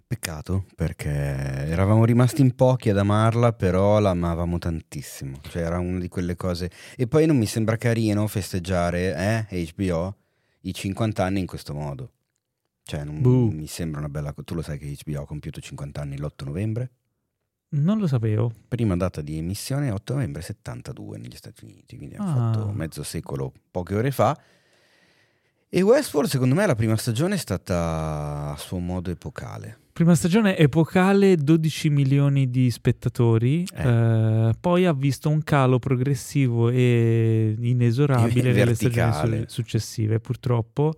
peccato 0.08 0.66
perché 0.76 1.12
eravamo 1.12 2.04
rimasti 2.04 2.42
in 2.42 2.56
pochi 2.56 2.90
ad 2.90 2.98
amarla, 2.98 3.54
però 3.54 4.00
la 4.00 4.10
amavamo 4.10 4.58
tantissimo. 4.58 5.42
Cioè 5.48 5.62
era 5.62 5.78
una 5.78 6.00
di 6.00 6.10
quelle 6.10 6.36
cose. 6.36 6.72
E 6.98 7.06
poi 7.06 7.28
non 7.28 7.38
mi 7.38 7.46
sembra 7.46 7.78
carino 7.78 8.26
festeggiare 8.26 9.48
eh, 9.48 9.74
HBO 9.76 10.16
i 10.62 10.74
50 10.74 11.24
anni 11.24 11.40
in 11.42 11.46
questo 11.46 11.76
modo. 11.76 12.14
Cioè, 12.84 13.04
non 13.04 13.22
Buh. 13.22 13.50
mi 13.52 13.68
sembra 13.68 14.00
una 14.00 14.10
bella... 14.10 14.34
Tu 14.34 14.54
lo 14.54 14.62
sai 14.62 14.78
che 14.78 14.96
HBO 15.06 15.22
ha 15.22 15.26
compiuto 15.26 15.62
50 15.62 16.02
anni 16.02 16.18
l'8 16.18 16.46
novembre? 16.46 16.92
Non 17.74 18.00
lo 18.00 18.08
sapevo. 18.08 18.52
Prima 18.68 18.98
data 18.98 19.22
di 19.22 19.38
emissione 19.38 19.92
8 19.92 20.14
novembre 20.14 20.42
72 20.42 21.18
negli 21.18 21.36
Stati 21.36 21.64
Uniti, 21.64 21.96
quindi 21.96 22.16
ah. 22.16 22.24
hanno 22.24 22.54
fatto 22.54 22.72
mezzo 22.74 23.04
secolo 23.04 23.54
poche 23.72 23.96
ore 23.96 24.12
fa. 24.12 24.38
E 25.74 25.82
Westworld, 25.82 26.30
secondo 26.30 26.54
me, 26.54 26.66
la 26.66 26.76
prima 26.76 26.98
stagione 26.98 27.36
è 27.36 27.38
stata 27.38 28.52
a 28.52 28.58
suo 28.58 28.80
modo 28.80 29.10
epocale. 29.10 29.80
Prima 29.94 30.16
stagione 30.16 30.58
epocale, 30.58 31.38
12 31.38 31.90
milioni 31.90 32.50
di 32.50 32.70
spettatori, 32.70 33.66
Eh. 33.74 33.88
eh, 33.88 34.54
poi 34.60 34.86
ha 34.86 34.94
visto 34.94 35.30
un 35.30 35.42
calo 35.44 35.80
progressivo 35.80 36.70
e 36.70 37.56
inesorabile 37.58 38.52
nelle 38.52 38.76
stagioni 38.76 39.44
successive, 39.48 40.20
purtroppo. 40.20 40.94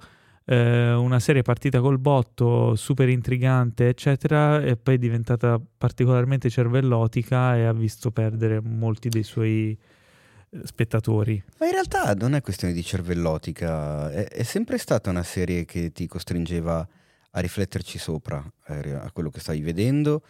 Eh, 0.46 0.94
una 0.94 1.20
serie 1.20 1.42
partita 1.42 1.80
col 1.80 2.00
botto, 2.00 2.76
super 2.76 3.08
intrigante, 3.08 3.88
eccetera, 3.88 4.62
e 4.62 4.76
poi 4.76 4.96
è 4.96 4.98
diventata 4.98 5.62
particolarmente 5.78 6.50
cervellotica 6.50 7.56
e 7.56 7.64
ha 7.64 7.74
visto 7.74 8.12
perdere 8.12 8.60
molti 8.60 9.08
dei 9.08 9.24
suoi 9.24 9.78
eh, 10.50 10.60
spettatori. 10.66 11.42
Ma 11.60 11.66
in 11.66 11.72
realtà 11.72 12.14
non 12.14 12.36
è 12.36 12.42
questione 12.42 12.74
di 12.74 12.84
cervellotica, 12.84 14.12
è, 14.12 14.28
è 14.28 14.44
sempre 14.44 14.78
stata 14.78 15.10
una 15.10 15.24
serie 15.24 15.64
che 15.64 15.92
ti 15.94 16.08
costringeva 16.08 16.86
a 17.36 17.40
rifletterci 17.40 17.98
sopra, 17.98 18.44
eh, 18.68 18.92
a 18.92 19.10
quello 19.12 19.30
che 19.30 19.40
stavi 19.40 19.62
vedendo, 19.62 20.24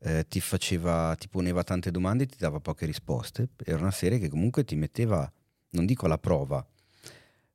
eh, 0.00 0.26
ti 0.28 0.40
faceva, 0.40 1.14
ti 1.18 1.28
poneva 1.28 1.64
tante 1.64 1.90
domande 1.90 2.24
e 2.24 2.26
ti 2.26 2.36
dava 2.38 2.60
poche 2.60 2.84
risposte. 2.84 3.48
Era 3.64 3.78
una 3.78 3.90
serie 3.90 4.18
che 4.18 4.28
comunque 4.28 4.62
ti 4.64 4.76
metteva, 4.76 5.30
non 5.70 5.86
dico 5.86 6.04
alla 6.04 6.18
prova, 6.18 6.64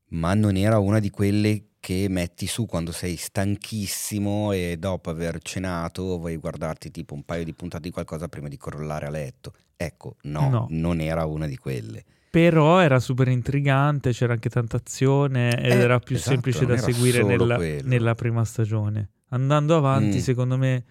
ma 0.09 0.33
non 0.33 0.55
era 0.55 0.79
una 0.79 0.99
di 0.99 1.11
quelle 1.11 1.68
che 1.79 2.07
metti 2.09 2.45
su 2.45 2.65
quando 2.65 2.91
sei 2.91 3.15
stanchissimo 3.15 4.51
e 4.51 4.75
dopo 4.77 5.09
aver 5.09 5.39
cenato 5.41 6.17
vuoi 6.17 6.35
guardarti 6.37 6.91
tipo 6.91 7.13
un 7.13 7.23
paio 7.23 7.43
di 7.43 7.53
puntate 7.53 7.83
di 7.83 7.91
qualcosa 7.91 8.27
prima 8.27 8.47
di 8.47 8.57
crollare 8.57 9.05
a 9.05 9.09
letto. 9.09 9.53
Ecco, 9.75 10.15
no, 10.23 10.49
No. 10.49 10.67
non 10.71 10.99
era 10.99 11.25
una 11.25 11.47
di 11.47 11.55
quelle. 11.57 12.03
Però 12.29 12.79
era 12.79 12.99
super 12.99 13.27
intrigante, 13.29 14.11
c'era 14.11 14.33
anche 14.33 14.49
tanta 14.49 14.77
azione 14.77 15.57
ed 15.57 15.71
Eh, 15.71 15.75
era 15.75 15.99
più 15.99 16.15
esatto, 16.15 16.31
semplice 16.31 16.65
da 16.65 16.77
seguire 16.77 17.23
nella, 17.23 17.57
nella 17.83 18.13
prima 18.13 18.43
stagione. 18.45 19.09
Andando 19.29 19.75
avanti, 19.75 20.17
Mm. 20.17 20.21
secondo 20.21 20.57
me, 20.57 20.83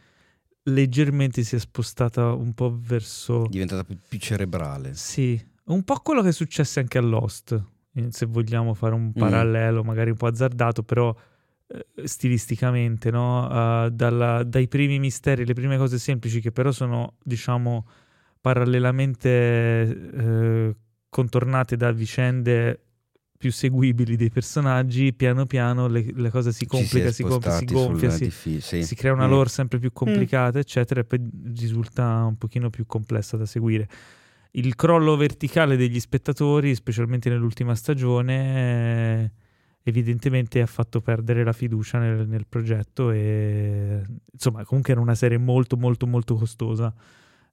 leggermente 0.65 1.43
si 1.45 1.57
è 1.57 1.59
spostata 1.59 2.33
un 2.33 2.53
po' 2.55 2.77
verso... 2.81 3.47
diventata 3.49 3.85
più, 3.85 3.97
più 4.09 4.19
cerebrale. 4.19 4.95
Sì, 4.95 5.41
un 5.65 5.83
po' 5.85 6.01
quello 6.01 6.23
che 6.23 6.29
è 6.29 6.33
successo 6.33 6.81
anche 6.81 6.99
a 6.99 7.03
Lost, 7.03 7.63
se 8.11 8.27
vogliamo 8.27 8.75
fare 8.75 8.95
un 8.95 9.09
Mm. 9.09 9.13
parallelo, 9.19 9.83
magari 9.85 10.11
un 10.11 10.17
po' 10.17 10.27
azzardato, 10.27 10.83
però 10.83 11.15
eh, 11.71 12.07
stilisticamente, 12.07 13.11
no? 13.11 13.47
Eh, 13.87 13.91
dalla- 13.93 14.43
dai 14.43 14.69
primi 14.69 14.99
misteri, 14.99 15.45
le 15.45 15.53
prime 15.53 15.77
cose 15.77 15.99
semplici 15.99 16.41
che 16.41 16.51
però 16.53 16.71
sono, 16.73 17.17
diciamo, 17.23 17.87
parallelamente 18.41 19.29
eh, 19.29 20.77
contornate 21.09 21.77
da 21.77 21.91
vicende 21.93 22.81
più 23.39 23.53
seguibili 23.53 24.17
dei 24.17 24.31
personaggi, 24.31 25.13
piano 25.13 25.47
piano 25.47 25.87
le, 25.87 26.05
le 26.13 26.31
cose 26.31 26.51
si 26.53 26.61
Ci 26.61 26.67
complica, 26.67 27.09
è 27.09 27.13
si, 27.13 27.23
gonfia, 27.23 27.51
si 27.53 27.65
gonfia, 27.67 28.11
si, 28.11 28.25
diffi- 28.25 28.61
sì. 28.61 28.83
si 28.83 28.95
crea 28.97 29.13
una 29.13 29.27
Mm. 29.27 29.31
lore 29.31 29.49
sempre 29.49 29.79
più 29.79 29.93
complicata, 29.93 30.59
eccetera, 30.59 31.01
e 31.01 31.05
poi 31.05 31.21
risulta 31.55 32.25
un 32.25 32.37
pochino 32.37 32.69
più 32.71 32.85
complessa 32.87 33.37
da 33.37 33.47
seguire. 33.47 33.89
Il 34.53 34.75
crollo 34.77 35.17
verticale 35.17 35.77
degli 35.77 36.01
spettatori, 36.01 36.75
specialmente 36.75 37.29
nell'ultima 37.29 37.75
stagione, 37.75 39.23
eh, 39.25 39.31
evidentemente 39.83 40.61
ha 40.61 40.67
fatto 40.67 41.01
perdere 41.01 41.45
la 41.45 41.53
fiducia 41.53 41.99
nel, 41.99 42.27
nel 42.29 42.47
progetto 42.47 43.11
e 43.11 44.03
insomma 44.33 44.65
comunque 44.65 44.93
era 44.93 45.01
una 45.01 45.15
serie 45.15 45.39
molto 45.39 45.77
molto 45.77 46.07
molto 46.07 46.35
costosa 46.35 46.93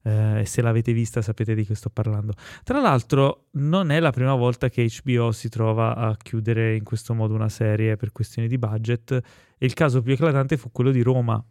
eh, 0.02 0.40
e 0.40 0.44
se 0.44 0.60
l'avete 0.60 0.92
vista 0.92 1.22
sapete 1.22 1.54
di 1.54 1.64
che 1.64 1.74
sto 1.74 1.88
parlando. 1.90 2.34
Tra 2.62 2.80
l'altro 2.80 3.46
non 3.52 3.90
è 3.90 4.00
la 4.00 4.10
prima 4.10 4.34
volta 4.34 4.68
che 4.68 4.88
HBO 5.02 5.32
si 5.32 5.48
trova 5.48 5.94
a 5.96 6.16
chiudere 6.16 6.76
in 6.76 6.84
questo 6.84 7.14
modo 7.14 7.34
una 7.34 7.48
serie 7.48 7.96
per 7.96 8.12
questioni 8.12 8.48
di 8.48 8.58
budget 8.58 9.12
e 9.12 9.66
il 9.66 9.72
caso 9.74 10.02
più 10.02 10.12
eclatante 10.12 10.56
fu 10.56 10.70
quello 10.72 10.90
di 10.90 11.02
Roma. 11.02 11.42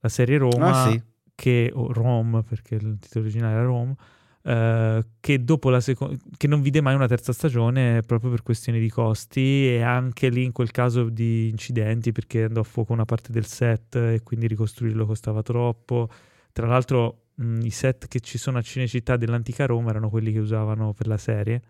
La 0.00 0.08
serie 0.08 0.38
Roma 0.38 0.84
Ah, 0.84 0.90
sì. 0.90 1.02
che 1.34 1.70
o 1.74 1.92
Rome 1.92 2.42
perché 2.42 2.76
il 2.76 2.98
titolo 2.98 3.24
originale 3.24 3.54
era 3.54 3.64
Rome 3.64 3.94
eh, 4.48 5.04
che 5.20 5.44
seconda 5.80 6.16
che 6.38 6.46
non 6.46 6.62
vide 6.62 6.80
mai 6.80 6.94
una 6.94 7.06
terza 7.06 7.34
stagione 7.34 8.00
proprio 8.00 8.30
per 8.30 8.42
questioni 8.42 8.80
di 8.80 8.88
costi 8.88 9.68
e 9.68 9.82
anche 9.82 10.30
lì 10.30 10.42
in 10.42 10.52
quel 10.52 10.70
caso 10.70 11.10
di 11.10 11.50
incidenti 11.50 12.12
perché 12.12 12.44
andò 12.44 12.60
a 12.60 12.64
fuoco 12.64 12.94
una 12.94 13.04
parte 13.04 13.30
del 13.30 13.44
set 13.44 13.96
e 13.96 14.22
quindi 14.22 14.46
ricostruirlo 14.46 15.04
costava 15.04 15.42
troppo. 15.42 16.08
Tra 16.50 16.66
l'altro 16.66 17.26
mh, 17.34 17.60
i 17.60 17.70
set 17.70 18.08
che 18.08 18.20
ci 18.20 18.38
sono 18.38 18.56
a 18.56 18.62
Cinecittà 18.62 19.18
dell'antica 19.18 19.66
Roma 19.66 19.90
erano 19.90 20.08
quelli 20.08 20.32
che 20.32 20.38
usavano 20.38 20.94
per 20.94 21.08
la 21.08 21.18
serie. 21.18 21.60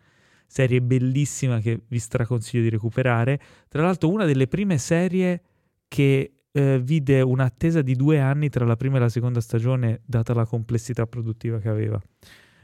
Serie 0.46 0.80
bellissima 0.80 1.58
che 1.58 1.80
vi 1.88 1.98
straconsiglio 1.98 2.62
di 2.62 2.68
recuperare. 2.70 3.40
Tra 3.68 3.82
l'altro 3.82 4.08
una 4.08 4.24
delle 4.24 4.46
prime 4.46 4.78
serie 4.78 5.42
che 5.88 6.32
eh, 6.52 6.78
vide 6.80 7.22
un'attesa 7.22 7.82
di 7.82 7.96
due 7.96 8.20
anni 8.20 8.48
tra 8.50 8.64
la 8.64 8.76
prima 8.76 8.98
e 8.98 9.00
la 9.00 9.08
seconda 9.08 9.40
stagione, 9.40 10.00
data 10.04 10.32
la 10.32 10.46
complessità 10.46 11.06
produttiva 11.06 11.58
che 11.58 11.68
aveva. 11.68 12.00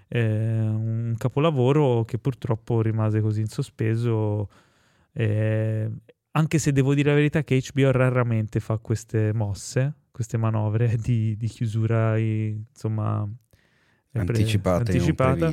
Eh, 0.09 0.23
un 0.23 1.15
capolavoro 1.17 2.05
che 2.05 2.19
purtroppo 2.19 2.81
rimase 2.83 3.21
così 3.21 3.41
in 3.41 3.49
sospeso, 3.49 4.49
eh, 5.13 5.91
anche 6.33 6.59
se 6.59 6.73
devo 6.73 6.95
dire 6.95 7.11
la 7.11 7.15
verità 7.17 7.43
che 7.43 7.61
HBO 7.73 7.91
raramente 7.91 8.61
fa 8.61 8.79
queste 8.79 9.33
mosse, 9.33 9.95
queste 10.11 10.37
manovre 10.37 10.97
di, 10.97 11.37
di 11.37 11.47
chiusura, 11.49 12.19
insomma, 12.19 13.23
eh, 13.25 13.31
pre- 14.11 14.21
Anticipata, 14.21 14.79
anticipata. 14.79 15.53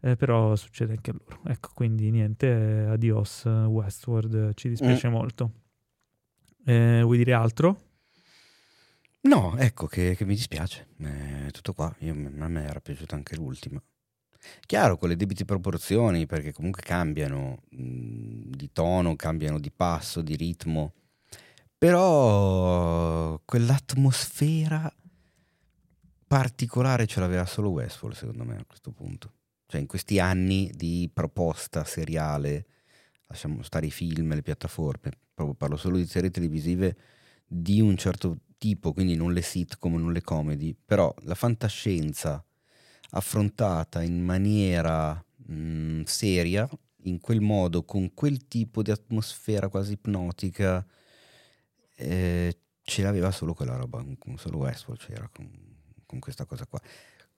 Eh, 0.00 0.16
però 0.16 0.54
succede 0.56 0.92
anche 0.92 1.10
a 1.10 1.14
loro. 1.14 1.40
Ecco, 1.46 1.70
quindi 1.74 2.10
niente, 2.10 2.46
eh, 2.46 2.84
adios 2.86 3.44
Westworld, 3.44 4.34
eh, 4.34 4.54
ci 4.54 4.68
dispiace 4.68 5.08
molto. 5.08 5.50
Eh, 6.66 7.00
vuoi 7.02 7.18
dire 7.18 7.32
altro? 7.32 7.83
No, 9.26 9.56
ecco 9.56 9.86
che, 9.86 10.14
che 10.16 10.24
mi 10.24 10.34
dispiace. 10.34 10.88
È 10.98 11.50
tutto 11.50 11.72
qua. 11.72 11.94
Io- 12.00 12.12
a 12.12 12.48
me 12.48 12.64
era 12.64 12.80
piaciuta 12.80 13.14
anche 13.16 13.36
l'ultima. 13.36 13.82
Chiaro, 14.66 14.98
con 14.98 15.08
le 15.08 15.16
debite 15.16 15.44
proporzioni, 15.46 16.26
perché 16.26 16.52
comunque 16.52 16.82
cambiano 16.82 17.62
mh, 17.70 18.50
di 18.50 18.70
tono, 18.72 19.16
cambiano 19.16 19.58
di 19.58 19.70
passo, 19.70 20.20
di 20.20 20.36
ritmo. 20.36 20.92
Però 21.78 23.40
quell'atmosfera 23.44 24.92
particolare 26.26 27.06
ce 27.06 27.20
l'aveva 27.20 27.46
solo 27.46 27.70
Westworld, 27.70 28.16
secondo 28.16 28.44
me, 28.44 28.56
a 28.56 28.64
questo 28.64 28.90
punto. 28.90 29.32
Cioè, 29.66 29.80
in 29.80 29.86
questi 29.86 30.18
anni 30.18 30.70
di 30.74 31.10
proposta 31.12 31.84
seriale, 31.84 32.66
lasciamo 33.26 33.62
stare 33.62 33.86
i 33.86 33.90
film, 33.90 34.34
le 34.34 34.42
piattaforme, 34.42 35.10
proprio 35.32 35.54
parlo 35.56 35.76
solo 35.76 35.96
di 35.96 36.06
serie 36.06 36.30
televisive 36.30 36.96
di 37.46 37.80
un 37.80 37.96
certo 37.96 38.38
tipo, 38.64 38.94
quindi 38.94 39.14
non 39.14 39.34
le 39.34 39.42
sitcom, 39.42 39.96
non 39.96 40.10
le 40.10 40.22
comedy, 40.22 40.74
però 40.74 41.14
la 41.24 41.34
fantascienza 41.34 42.42
affrontata 43.10 44.00
in 44.02 44.24
maniera 44.24 45.22
mh, 45.48 46.04
seria, 46.04 46.66
in 47.02 47.20
quel 47.20 47.42
modo, 47.42 47.84
con 47.84 48.14
quel 48.14 48.48
tipo 48.48 48.80
di 48.82 48.90
atmosfera 48.90 49.68
quasi 49.68 49.92
ipnotica, 49.92 50.82
eh, 51.96 52.56
ce 52.82 53.02
l'aveva 53.02 53.30
solo 53.30 53.52
quella 53.52 53.76
roba, 53.76 54.02
solo 54.36 54.56
Westworld 54.56 55.02
c'era 55.02 55.28
con, 55.30 55.46
con 56.06 56.18
questa 56.18 56.46
cosa 56.46 56.64
qua. 56.64 56.80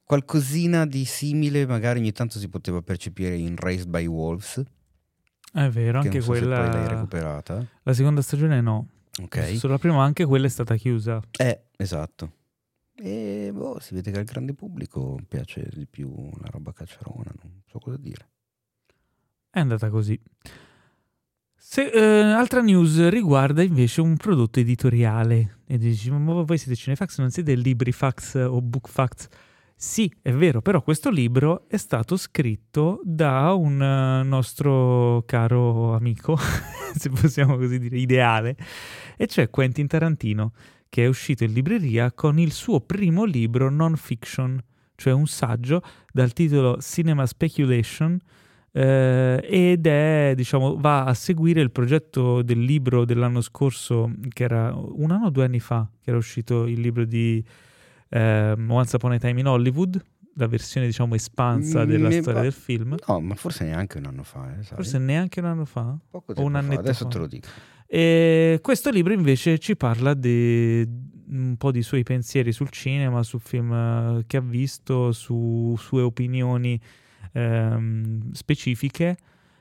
Qualcosina 0.05 0.87
di 0.87 1.05
simile 1.05 1.67
magari 1.67 1.99
ogni 1.99 2.13
tanto 2.13 2.39
si 2.39 2.49
poteva 2.49 2.83
percepire 2.83 3.35
in 3.35 3.57
Raised 3.57 3.89
by 3.89 4.07
Wolves, 4.07 4.63
È 5.53 5.69
vero, 5.71 6.03
che 6.03 6.07
anche 6.07 6.21
so 6.21 6.31
poi 6.31 6.41
l'hai 6.43 6.71
quella... 6.71 6.87
recuperata. 6.87 7.67
La 7.83 7.93
seconda 7.95 8.23
stagione 8.23 8.61
no. 8.61 8.91
Ok. 9.23 9.57
Solo 9.57 9.75
la 9.75 9.79
prima, 9.79 10.03
anche 10.03 10.25
quella 10.25 10.47
è 10.47 10.51
stata 10.51 10.77
chiusa. 10.77 11.23
Eh, 11.39 11.65
esatto. 11.77 12.33
E 12.95 13.51
boh, 13.53 13.79
si 13.81 13.95
vede 13.95 14.11
che 14.11 14.19
al 14.19 14.25
grande 14.25 14.55
pubblico 14.55 15.19
piace 15.29 15.69
di 15.73 15.87
più 15.87 16.31
la 16.41 16.49
roba 16.51 16.73
cacciarona, 16.73 17.31
non 17.43 17.63
so 17.67 17.79
cosa 17.79 17.97
dire. 17.99 18.29
È 19.51 19.61
andata 19.61 19.91
così. 19.91 20.19
Se, 21.55 21.91
eh, 21.91 22.33
altra 22.33 22.63
news 22.63 23.09
riguarda 23.09 23.63
invece 23.63 24.01
un 24.01 24.17
prodotto 24.17 24.61
editoriale. 24.61 25.61
E 25.67 25.79
dici, 25.79 26.11
ma 26.11 26.43
voi 26.43 26.59
siete 26.59 26.77
Cinefax, 26.77 27.19
non 27.19 27.31
siete 27.31 27.55
Librifax 27.55 28.35
o 28.37 28.63
Bookfax? 28.63 29.29
Sì, 29.79 30.11
è 30.23 30.33
vero, 30.33 30.63
però 30.63 30.81
questo 30.81 31.11
libro 31.11 31.69
è 31.69 31.77
stato 31.77 32.17
scritto 32.17 33.01
da 33.05 33.53
un 33.53 33.81
eh, 33.83 34.23
nostro 34.27 35.23
caro 35.27 35.95
amico, 35.95 36.35
se 36.97 37.11
possiamo 37.11 37.59
così 37.59 37.79
dire, 37.79 37.99
ideale, 37.99 38.57
e 39.19 39.27
cioè 39.27 39.51
Quentin 39.51 39.87
Tarantino, 39.87 40.53
che 40.89 41.05
è 41.05 41.07
uscito 41.07 41.45
in 41.45 41.53
libreria 41.53 42.11
con 42.13 42.39
il 42.39 42.53
suo 42.53 42.81
primo 42.81 43.25
libro 43.25 43.69
non 43.69 43.97
fiction, 43.97 44.59
cioè 44.95 45.13
un 45.13 45.27
saggio 45.27 45.83
dal 46.11 46.33
titolo 46.33 46.79
Cinema 46.81 47.27
Speculation, 47.27 48.19
eh, 48.73 49.41
ed 49.47 49.87
è, 49.87 50.33
diciamo, 50.35 50.77
va 50.79 51.05
a 51.05 51.13
seguire 51.13 51.61
il 51.61 51.71
progetto 51.71 52.41
del 52.41 52.61
libro 52.61 53.05
dell'anno 53.05 53.43
scorso, 53.43 54.11
che 54.31 54.45
era 54.45 54.75
un 54.75 55.11
anno 55.11 55.27
o 55.27 55.31
due 55.31 55.45
anni 55.45 55.61
fa, 55.61 55.87
che 56.01 56.09
era 56.09 56.19
uscito 56.19 56.67
il 56.67 56.81
libro 56.81 57.05
di 57.05 57.45
ehm, 58.09 58.71
Once 58.71 58.97
Upon 58.97 59.13
a 59.13 59.19
Time 59.19 59.41
in 59.41 59.47
Hollywood, 59.47 60.03
la 60.35 60.47
versione 60.47 60.87
diciamo 60.87 61.15
espansa 61.15 61.85
della 61.85 62.09
Mi- 62.09 62.21
storia 62.21 62.43
del 62.43 62.53
film. 62.53 62.97
No, 63.07 63.21
ma 63.21 63.35
forse 63.35 63.65
neanche 63.65 63.99
un 63.99 64.05
anno 64.07 64.23
fa, 64.23 64.55
eh? 64.59 64.63
Forse 64.63 64.99
neanche 64.99 65.41
un 65.41 65.47
anno 65.47 65.65
fa. 65.65 65.97
Poco 66.11 66.33
o 66.33 66.43
un 66.45 66.53
fa, 66.53 66.59
annetto 66.59 66.81
Adesso 66.81 67.05
fa. 67.05 67.11
te 67.11 67.19
lo 67.19 67.27
dico. 67.27 67.49
E 67.87 68.59
questo 68.63 68.91
libro 68.91 69.13
invece 69.13 69.59
ci 69.59 69.77
parla 69.77 70.13
di 70.15 70.87
un 71.29 71.57
po' 71.57 71.71
di 71.73 71.83
suoi 71.83 72.03
pensieri 72.03 72.53
sul 72.53 72.69
cinema, 72.71 73.23
su 73.23 73.39
film 73.39 73.73
eh, 73.73 74.25
che 74.27 74.37
ha 74.37 74.41
visto, 74.41 75.13
su 75.13 75.75
sue 75.79 76.03
opinioni 76.03 76.79
ehm, 77.33 78.33
specifiche. 78.33 79.17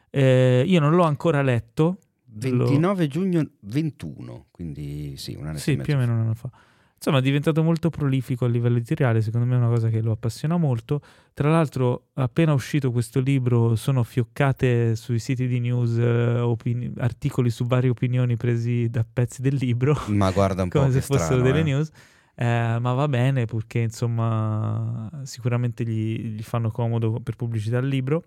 Eh, 0.09 0.63
io 0.65 0.79
non 0.79 0.93
l'ho 0.95 1.03
ancora 1.03 1.41
letto, 1.41 1.99
Lo- 2.41 2.65
29 2.65 3.07
giugno 3.07 3.47
21, 3.61 4.47
quindi 4.51 5.15
sì, 5.17 5.35
un 5.35 5.47
anno 5.47 5.57
sì, 5.57 5.75
più 5.77 5.93
o 5.93 5.97
meno 5.97 6.13
un 6.13 6.19
anno 6.19 6.33
fa. 6.33 6.49
Insomma, 6.97 7.19
è 7.19 7.21
diventato 7.21 7.61
molto 7.61 7.89
prolifico 7.89 8.45
a 8.45 8.47
livello 8.47 8.77
editoriale, 8.77 9.21
secondo 9.21 9.45
me 9.45 9.53
è 9.53 9.57
una 9.57 9.67
cosa 9.67 9.89
che 9.89 10.01
lo 10.01 10.11
appassiona 10.11 10.57
molto. 10.57 11.01
Tra 11.33 11.51
l'altro, 11.51 12.07
appena 12.13 12.53
uscito 12.53 12.91
questo 12.91 13.19
libro, 13.19 13.75
sono 13.75 14.01
fioccate 14.03 14.95
sui 14.95 15.19
siti 15.19 15.45
di 15.45 15.59
news 15.59 15.97
eh, 15.97 16.39
opini- 16.39 16.91
articoli 16.97 17.49
su 17.51 17.65
varie 17.65 17.89
opinioni 17.91 18.37
presi 18.37 18.89
da 18.89 19.05
pezzi 19.11 19.41
del 19.41 19.55
libro, 19.55 19.95
Ma 20.07 20.31
guarda 20.31 20.63
un 20.63 20.69
po' 20.69 20.79
come 20.79 20.91
se 20.91 21.01
fossero 21.01 21.25
strano, 21.25 21.43
delle 21.43 21.59
eh. 21.59 21.63
news. 21.63 21.91
Eh, 22.37 22.77
ma 22.79 22.93
va 22.93 23.07
bene 23.07 23.45
perché 23.45 23.79
insomma 23.79 25.09
sicuramente 25.23 25.85
gli, 25.85 26.35
gli 26.35 26.41
fanno 26.41 26.69
comodo 26.71 27.19
per 27.19 27.35
pubblicità 27.35 27.77
il 27.77 27.87
libro. 27.87 28.23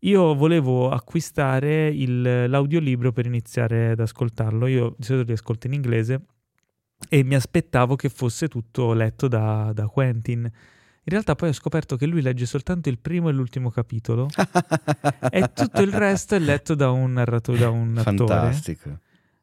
Io 0.00 0.34
volevo 0.34 0.90
acquistare 0.90 1.88
il- 1.88 2.48
l'audiolibro 2.48 3.10
per 3.12 3.26
iniziare 3.26 3.90
ad 3.90 4.00
ascoltarlo. 4.00 4.66
Io 4.66 4.94
di 4.96 5.04
solito 5.04 5.26
li 5.26 5.32
ascolto 5.32 5.66
in 5.66 5.72
inglese 5.72 6.22
e 7.08 7.22
mi 7.22 7.34
aspettavo 7.34 7.96
che 7.96 8.08
fosse 8.08 8.48
tutto 8.48 8.92
letto 8.92 9.28
da, 9.28 9.72
da 9.74 9.86
Quentin. 9.86 10.40
In 11.06 11.12
realtà 11.12 11.34
poi 11.34 11.50
ho 11.50 11.52
scoperto 11.52 11.96
che 11.96 12.06
lui 12.06 12.22
legge 12.22 12.46
soltanto 12.46 12.88
il 12.88 12.98
primo 12.98 13.28
e 13.28 13.32
l'ultimo 13.32 13.70
capitolo 13.70 14.28
e 15.30 15.50
tutto 15.52 15.82
il 15.82 15.92
resto 15.92 16.34
è 16.34 16.38
letto 16.38 16.74
da 16.74 16.90
un 16.90 17.12
narratore, 17.12 17.58
da 17.58 17.68
un 17.70 17.98
attore. 17.98 18.16
Fantastico. 18.26 18.98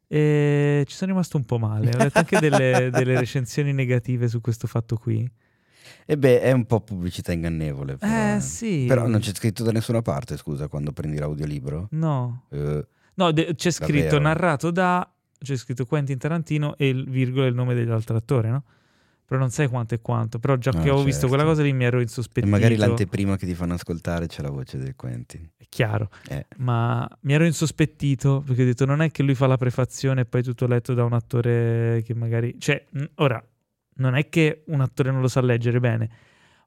E 0.08 0.84
ci 0.88 0.96
sono 0.96 1.12
rimasto 1.12 1.38
un 1.38 1.46
po' 1.46 1.60
male. 1.60 1.92
Ho 1.94 1.98
letto 1.98 2.18
anche 2.18 2.40
delle, 2.40 2.90
delle 2.92 3.18
recensioni 3.20 3.74
negative 3.74 4.28
su 4.28 4.42
questo 4.42 4.66
fatto 4.68 4.98
qui. 4.98 5.30
E 6.06 6.18
beh, 6.18 6.42
è 6.42 6.52
un 6.52 6.66
po' 6.66 6.82
pubblicità 6.82 7.32
ingannevole. 7.32 7.98
Però, 7.98 8.36
Eh 8.36 8.40
sì. 8.42 8.86
Però 8.88 9.08
non 9.08 9.20
c'è 9.20 9.32
scritto 9.34 9.64
da 9.64 9.72
nessuna 9.72 10.02
parte, 10.02 10.38
scusa, 10.38 10.68
quando 10.68 10.92
prendi 10.92 11.18
l'audiolibro. 11.20 11.88
No. 11.92 12.46
Eh, 12.50 12.86
No, 13.14 13.32
de- 13.32 13.54
c'è 13.56 13.70
scritto 13.72 13.94
Davvero? 14.18 14.20
narrato 14.22 14.72
da. 14.72 15.08
C'è 15.44 15.56
scritto 15.56 15.86
Quentin 15.86 16.18
Tarantino 16.18 16.76
e 16.78 16.88
il 16.90 17.10
virgola 17.10 17.46
è 17.46 17.50
il 17.50 17.56
nome 17.56 17.74
dell'altro 17.74 18.16
attore, 18.16 18.50
no? 18.50 18.64
Però 19.26 19.40
non 19.40 19.50
sai 19.50 19.68
quanto 19.68 19.96
è 19.96 20.02
quanto. 20.02 20.40
Però 20.40 20.56
già 20.58 20.70
Ah, 20.72 20.74
che 20.74 20.80
avevo 20.90 20.98
visto 21.04 21.22
certo. 21.22 21.28
quella 21.30 21.44
cosa 21.46 21.64
lì 21.64 21.72
mi 21.74 21.86
ero 21.86 22.00
e 22.00 22.02
insospettito. 22.02 22.52
magari 22.52 22.76
l'anteprima 22.76 23.38
che 23.38 23.46
ti 23.46 23.56
fanno 23.56 23.74
ascoltare 23.74 24.28
c'è 24.28 24.42
la 24.42 24.50
voce 24.50 24.78
del 24.78 24.94
Quentin. 24.96 25.50
È 25.58 25.64
chiaro. 25.70 26.10
Eh. 26.28 26.46
Ma 26.58 27.08
mi 27.22 27.34
ero 27.34 27.46
insospettito 27.46 28.44
perché 28.46 28.64
ho 28.64 28.66
detto 28.66 28.86
non 28.86 29.02
è 29.02 29.10
che 29.10 29.24
lui 29.24 29.34
fa 29.34 29.48
la 29.48 29.56
prefazione 29.58 30.22
e 30.22 30.26
poi 30.26 30.44
tutto 30.44 30.68
letto 30.68 30.94
da 30.94 31.06
un 31.06 31.14
attore 31.14 32.02
che 32.06 32.14
magari... 32.14 32.56
Cioè, 32.60 32.86
ora, 33.16 33.42
non 33.96 34.16
è 34.16 34.28
che 34.30 34.64
un 34.68 34.82
attore 34.82 35.12
non 35.12 35.22
lo 35.22 35.28
sa 35.30 35.40
leggere 35.42 35.80
bene, 35.80 36.10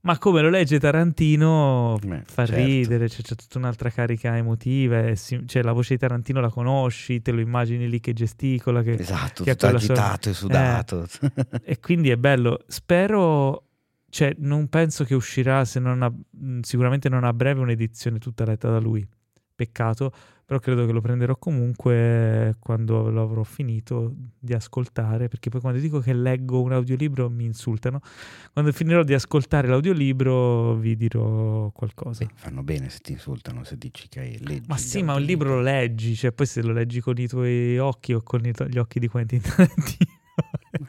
ma 0.04 0.18
come 0.18 0.40
lo 0.42 0.48
legge 0.50 0.78
Tarantino 0.78 1.98
Eh, 2.02 2.22
fa 2.26 2.46
certo. 2.46 2.62
ridere, 2.64 3.08
c'è, 3.08 3.22
c'è 3.22 3.34
tutta 3.34 3.58
un'altra 3.58 3.90
carica 3.90 4.36
emotiva, 4.36 5.06
e 5.08 5.16
si- 5.16 5.42
cioè 5.46 5.62
la 5.62 5.72
voce 5.72 5.94
di 5.94 6.00
Tarantino 6.00 6.40
la 6.40 6.50
conosci, 6.50 7.20
te 7.22 7.32
lo 7.32 7.40
immagini 7.40 7.88
lì 7.88 8.00
che 8.00 8.12
gesticola, 8.12 8.82
che... 8.82 8.92
Esatto, 8.92 9.44
che 9.44 9.52
tutto 9.52 9.66
quella 9.66 9.78
sua- 9.80 9.94
agitato 9.94 10.28
e 10.28 10.32
sudato. 10.34 11.06
e 11.64 11.80
quindi 11.80 12.10
è 12.10 12.16
bello. 12.16 12.60
Spero, 12.66 13.64
cioè 14.10 14.34
non 14.38 14.68
penso 14.68 15.04
che 15.04 15.14
uscirà 15.14 15.64
se 15.64 15.80
non 15.80 16.02
a- 16.02 16.12
sicuramente 16.60 17.08
non 17.08 17.24
a 17.24 17.32
breve 17.32 17.60
un'edizione 17.60 18.18
tutta 18.18 18.44
letta 18.44 18.70
da 18.70 18.78
lui. 18.78 19.06
Peccato, 19.56 20.12
però 20.44 20.60
credo 20.60 20.84
che 20.86 20.92
lo 20.92 21.00
prenderò 21.00 21.36
comunque 21.36 22.56
quando 22.58 23.08
lo 23.10 23.22
avrò 23.22 23.42
finito 23.44 24.14
di 24.38 24.52
ascoltare, 24.52 25.28
perché 25.28 25.48
poi 25.50 25.60
quando 25.60 25.78
dico 25.80 26.00
che 26.00 26.12
leggo 26.12 26.60
un 26.60 26.72
audiolibro 26.72 27.30
mi 27.30 27.44
insultano. 27.44 28.00
Quando 28.52 28.70
finirò 28.72 29.02
di 29.02 29.14
ascoltare 29.14 29.68
l'audiolibro 29.68 30.74
vi 30.76 30.96
dirò 30.96 31.70
qualcosa. 31.70 32.24
Sì, 32.24 32.30
fanno 32.34 32.62
bene 32.62 32.88
se 32.90 32.98
ti 32.98 33.12
insultano, 33.12 33.64
se 33.64 33.78
dici 33.78 34.08
che 34.08 34.38
leggi. 34.40 34.64
Ma 34.68 34.76
sì, 34.76 35.02
ma 35.02 35.14
un 35.14 35.22
libro 35.22 35.54
lo 35.56 35.60
leggi, 35.60 36.14
cioè 36.14 36.32
poi 36.32 36.46
se 36.46 36.62
lo 36.62 36.72
leggi 36.72 37.00
con 37.00 37.16
i 37.16 37.26
tuoi 37.26 37.78
occhi 37.78 38.12
o 38.12 38.22
con 38.22 38.42
to- 38.52 38.66
gli 38.66 38.78
occhi 38.78 38.98
di 39.00 39.08
Quentin 39.08 39.40
Tarantino. 39.42 40.12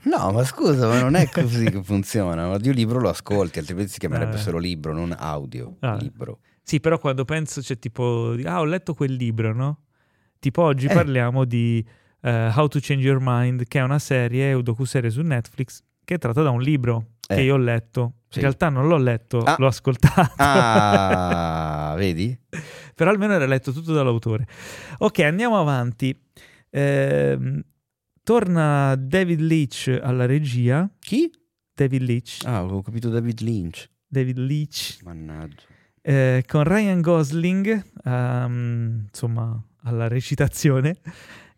No, 0.03 0.31
ma 0.31 0.43
scusa, 0.43 0.87
ma 0.87 0.99
non 0.99 1.15
è 1.15 1.29
così 1.29 1.65
che 1.69 1.81
funziona. 1.83 2.47
L'audiolibro 2.47 2.99
lo 2.99 3.09
ascolti, 3.09 3.59
altrimenti 3.59 3.91
si 3.91 3.99
chiamerebbe 3.99 4.35
Eh. 4.35 4.39
solo 4.39 4.57
libro, 4.57 4.93
non 4.93 5.15
audio. 5.17 5.75
Ah. 5.79 5.95
Libro. 5.95 6.39
Sì, 6.67 6.79
però 6.79 6.97
quando 6.97 7.25
penso, 7.25 7.61
c'è 7.61 7.77
tipo, 7.77 8.33
di- 8.35 8.43
ah, 8.43 8.59
ho 8.59 8.65
letto 8.65 8.95
quel 8.95 9.13
libro, 9.13 9.53
no? 9.53 9.81
Tipo 10.39 10.63
oggi 10.63 10.87
Eh. 10.87 10.93
parliamo 10.93 11.45
di 11.45 11.85
eh, 12.21 12.51
How 12.55 12.67
to 12.67 12.79
Change 12.81 13.05
Your 13.05 13.19
Mind, 13.21 13.65
che 13.67 13.77
è 13.77 13.83
una 13.83 13.99
serie, 13.99 14.51
un 14.53 14.63
docuserie 14.63 15.11
su 15.11 15.21
Netflix, 15.21 15.83
che 16.03 16.15
è 16.15 16.17
tratta 16.17 16.41
da 16.41 16.49
un 16.49 16.59
libro 16.61 17.11
che 17.19 17.35
Eh. 17.35 17.43
io 17.43 17.53
ho 17.53 17.57
letto. 17.57 18.13
Sì. 18.29 18.39
In 18.39 18.45
realtà 18.45 18.69
non 18.69 18.87
l'ho 18.87 18.97
letto, 18.97 19.37
Ah. 19.43 19.55
l'ho 19.59 19.67
ascoltato. 19.67 20.33
Ah, 20.37 21.93
vedi? 21.99 22.35
però 22.95 23.11
almeno 23.11 23.33
era 23.33 23.45
letto 23.45 23.71
tutto 23.71 23.93
dall'autore. 23.93 24.47
Ok, 24.99 25.19
andiamo 25.19 25.59
avanti. 25.59 26.19
Ehm, 26.71 27.61
torna 28.23 28.95
David 28.95 29.39
Leitch 29.41 29.99
alla 30.01 30.25
regia. 30.25 30.89
Chi? 30.99 31.29
David 31.73 32.01
Leitch. 32.01 32.43
Ah, 32.45 32.57
avevo 32.57 32.81
capito 32.81 33.09
David 33.09 33.39
Lynch. 33.41 33.87
David 34.07 34.37
Leitch. 34.39 35.01
Mannaggia. 35.03 35.61
Eh, 36.07 36.43
con 36.45 36.63
Ryan 36.63 37.01
Gosling, 37.01 37.83
ehm, 38.03 39.05
insomma, 39.07 39.59
alla 39.83 40.07
recitazione, 40.07 40.97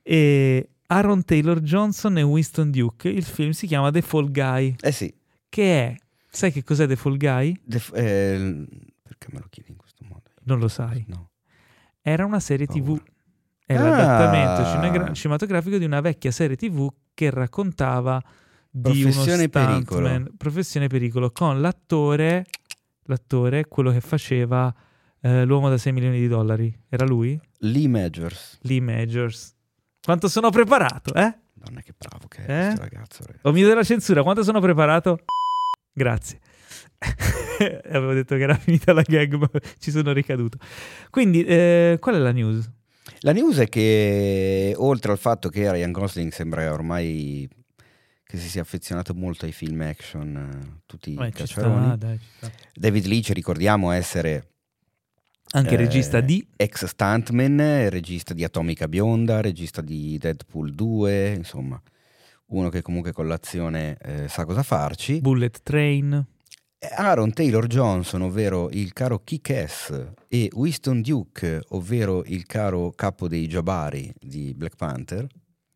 e 0.01 0.69
Aaron 0.87 1.25
Taylor 1.25 1.59
Johnson 1.59 2.17
e 2.17 2.21
Winston 2.21 2.71
Duke. 2.71 3.09
Il 3.09 3.23
film 3.25 3.51
si 3.51 3.67
chiama 3.67 3.91
The 3.91 4.01
Fall 4.01 4.31
Guy, 4.31 4.75
Eh 4.79 4.91
sì. 4.93 5.13
che 5.49 5.83
è, 5.85 5.95
sai 6.29 6.51
che 6.53 6.63
cos'è 6.63 6.87
The 6.87 6.95
Fall 6.95 7.17
Guy? 7.17 7.59
Def- 7.63 7.91
eh, 7.93 8.65
perché 9.03 9.27
me 9.31 9.39
lo 9.39 9.47
chiedi 9.49 9.71
in 9.71 9.77
questo 9.77 10.05
modo? 10.07 10.23
Non 10.43 10.59
lo 10.59 10.69
sai. 10.69 11.03
No. 11.07 11.31
Era 12.01 12.23
una 12.25 12.39
serie 12.39 12.67
tv. 12.67 12.85
Paura. 12.95 13.03
È 13.65 13.75
Ah. 13.75 13.81
l'adattamento 13.83 15.13
cinematografico 15.13 15.77
di 15.77 15.83
una 15.83 15.99
vecchia 15.99 16.31
serie 16.31 16.55
tv 16.55 16.87
che 17.13 17.29
raccontava 17.31 18.21
di 18.69 19.01
Professione 19.01 19.39
uno 19.39 19.49
pericolo. 19.49 20.07
stuntman, 20.07 20.31
professione 20.37 20.87
pericolo, 20.87 21.31
con 21.31 21.59
l'attore, 21.59 22.45
l'attore, 23.07 23.65
quello 23.65 23.91
che 23.91 23.99
faceva 24.01 24.73
eh, 25.21 25.43
l'uomo 25.45 25.69
da 25.69 25.77
6 25.77 25.91
milioni 25.91 26.19
di 26.19 26.27
dollari. 26.27 26.73
Era 26.89 27.05
lui? 27.05 27.39
Lee 27.59 27.87
Majors. 27.87 28.59
Lee 28.61 28.79
Majors. 28.81 29.55
Quanto 30.01 30.27
sono 30.29 30.49
preparato, 30.49 31.13
eh? 31.13 31.37
Madonna 31.55 31.81
che 31.81 31.93
bravo 31.97 32.27
che 32.27 32.45
è 32.45 32.51
Eh? 32.51 32.65
questo 32.67 32.81
ragazzo. 32.81 33.23
Ho 33.41 33.51
mio 33.51 33.67
della 33.67 33.83
censura, 33.83 34.23
quanto 34.23 34.43
sono 34.43 34.59
preparato? 34.61 35.19
Grazie. 35.91 36.39
Avevo 37.91 38.13
detto 38.13 38.35
che 38.35 38.43
era 38.43 38.55
finita 38.55 38.93
la 38.93 39.01
gag, 39.01 39.33
ma 39.35 39.49
ci 39.79 39.91
sono 39.91 40.11
ricaduto. 40.13 40.57
Quindi, 41.09 41.43
eh, 41.43 41.97
qual 41.99 42.15
è 42.15 42.19
la 42.19 42.31
news? 42.31 42.69
La 43.21 43.31
news 43.33 43.57
è 43.57 43.67
che 43.67 44.73
oltre 44.77 45.11
al 45.11 45.17
fatto 45.17 45.49
che 45.49 45.71
Ryan 45.71 45.91
Gosling 45.91 46.31
sembra 46.31 46.71
ormai 46.71 47.49
che 48.27 48.37
si 48.37 48.49
sia 48.49 48.61
affezionato 48.61 49.13
molto 49.13 49.45
ai 49.45 49.53
film 49.53 49.79
action, 49.81 50.35
eh, 50.35 50.81
tutti 50.85 51.15
Eh, 51.15 51.27
i 51.27 51.31
ci 51.31 51.37
cacciaroni. 51.37 51.85
sta, 51.85 51.95
dai. 51.95 52.19
David 52.73 53.05
Leitch 53.05 53.29
ricordiamo 53.31 53.91
essere 53.91 54.51
Anche 55.51 55.75
Eh, 55.75 55.77
regista 55.77 56.19
di... 56.19 56.45
ex 56.57 56.83
stuntman, 56.85 57.89
regista 57.89 58.33
di 58.33 58.43
Atomica 58.43 58.89
Bionda, 58.89 59.39
regista 59.39 59.81
di 59.81 60.17
Deadpool 60.17 60.75
2, 60.75 61.35
insomma, 61.37 61.81
uno 62.47 62.67
che 62.67 62.81
comunque 62.81 63.13
con 63.13 63.27
l'azione 63.29 63.97
eh, 64.01 64.27
sa 64.27 64.43
cosa 64.43 64.61
farci. 64.61 65.21
Bullet 65.21 65.61
Train. 65.63 66.25
Aaron 66.97 67.31
Taylor 67.31 67.65
Johnson, 67.65 68.21
ovvero 68.23 68.69
il 68.71 68.91
caro 68.91 69.19
Kick-Ass, 69.23 70.11
e 70.27 70.49
Winston 70.53 71.01
Duke, 71.01 71.61
ovvero 71.69 72.23
il 72.25 72.45
caro 72.45 72.91
capo 72.91 73.29
dei 73.29 73.47
Jabari 73.47 74.13
di 74.19 74.53
Black 74.53 74.75
Panther. 74.75 75.25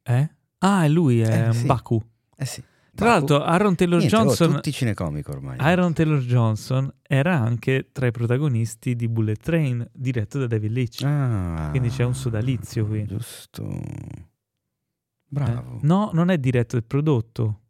Eh? 0.04 0.30
Ah, 0.60 0.86
lui, 0.88 1.22
è 1.22 1.48
Eh, 1.48 1.54
sì. 1.54 1.66
Baku. 1.66 2.00
Eh 2.42 2.46
sì. 2.46 2.64
Tra 2.94 3.06
Baku. 3.06 3.20
l'altro, 3.20 3.44
Aaron 3.44 3.76
Taylor 3.76 4.00
Niente, 4.00 4.16
oh, 4.16 4.20
Johnson... 4.24 4.54
tutti 4.54 4.72
cinecomico 4.72 5.32
ormai. 5.32 5.58
Aaron 5.60 5.94
Taylor 5.94 6.20
Johnson 6.20 6.92
era 7.04 7.38
anche 7.38 7.90
tra 7.92 8.08
i 8.08 8.12
protagonisti 8.12 8.96
di 8.96 9.08
Bullet 9.08 9.40
Train, 9.40 9.88
diretto 9.94 10.40
da 10.40 10.48
David 10.48 10.72
Leitch. 10.72 11.04
Ah, 11.04 11.68
Quindi 11.70 11.90
c'è 11.90 12.04
un 12.04 12.16
sodalizio 12.16 12.88
qui. 12.88 13.06
Giusto. 13.06 13.64
Eh? 13.70 14.26
Bravo. 15.28 15.80
No, 15.84 16.10
non 16.14 16.32
è 16.32 16.38
diretto, 16.40 16.78
è 16.78 16.82
prodotto. 16.82 17.61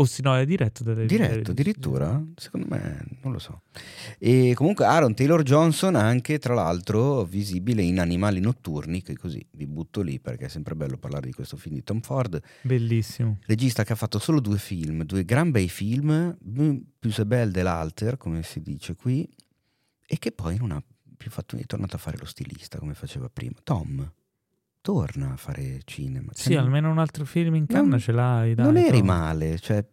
O 0.00 0.06
se 0.06 0.22
no 0.22 0.34
è 0.34 0.46
diretto 0.46 0.82
dalle 0.82 1.04
Diretto, 1.04 1.50
addirittura? 1.50 2.24
Secondo 2.34 2.66
me, 2.70 3.04
non 3.20 3.32
lo 3.32 3.38
so. 3.38 3.64
E 4.18 4.54
comunque 4.54 4.86
Aaron 4.86 5.14
Taylor 5.14 5.42
Johnson 5.42 5.94
anche, 5.94 6.38
tra 6.38 6.54
l'altro, 6.54 7.24
visibile 7.24 7.82
in 7.82 8.00
Animali 8.00 8.40
Notturni, 8.40 9.02
che 9.02 9.18
così 9.18 9.46
vi 9.50 9.66
butto 9.66 10.00
lì 10.00 10.18
perché 10.18 10.46
è 10.46 10.48
sempre 10.48 10.74
bello 10.74 10.96
parlare 10.96 11.26
di 11.26 11.34
questo 11.34 11.58
film 11.58 11.74
di 11.74 11.82
Tom 11.82 12.00
Ford. 12.00 12.40
Bellissimo. 12.62 13.40
Regista 13.44 13.84
che 13.84 13.92
ha 13.92 13.96
fatto 13.96 14.18
solo 14.18 14.40
due 14.40 14.56
film, 14.56 15.04
due 15.04 15.22
gran 15.26 15.50
bei 15.50 15.68
film, 15.68 16.34
più 16.98 17.10
se 17.10 17.26
bel 17.26 17.50
dell'alter, 17.50 18.16
come 18.16 18.42
si 18.42 18.62
dice 18.62 18.96
qui, 18.96 19.28
e 20.06 20.18
che 20.18 20.32
poi 20.32 20.56
non 20.56 20.70
ha 20.70 20.82
più 21.14 21.30
fatto, 21.30 21.56
è 21.56 21.66
tornato 21.66 21.96
a 21.96 21.98
fare 21.98 22.16
lo 22.16 22.24
stilista 22.24 22.78
come 22.78 22.94
faceva 22.94 23.28
prima. 23.28 23.56
Tom 23.62 24.10
torna 24.80 25.32
a 25.32 25.36
fare 25.36 25.80
cinema. 25.84 26.32
Sì, 26.34 26.50
cioè, 26.52 26.58
almeno 26.58 26.90
un 26.90 26.98
altro 26.98 27.24
film 27.24 27.54
in 27.54 27.66
canna 27.66 27.98
ce 27.98 28.12
l'hai. 28.12 28.54
Dai, 28.54 28.64
non 28.64 28.76
eri 28.76 29.02
male, 29.02 29.58
cioè, 29.58 29.84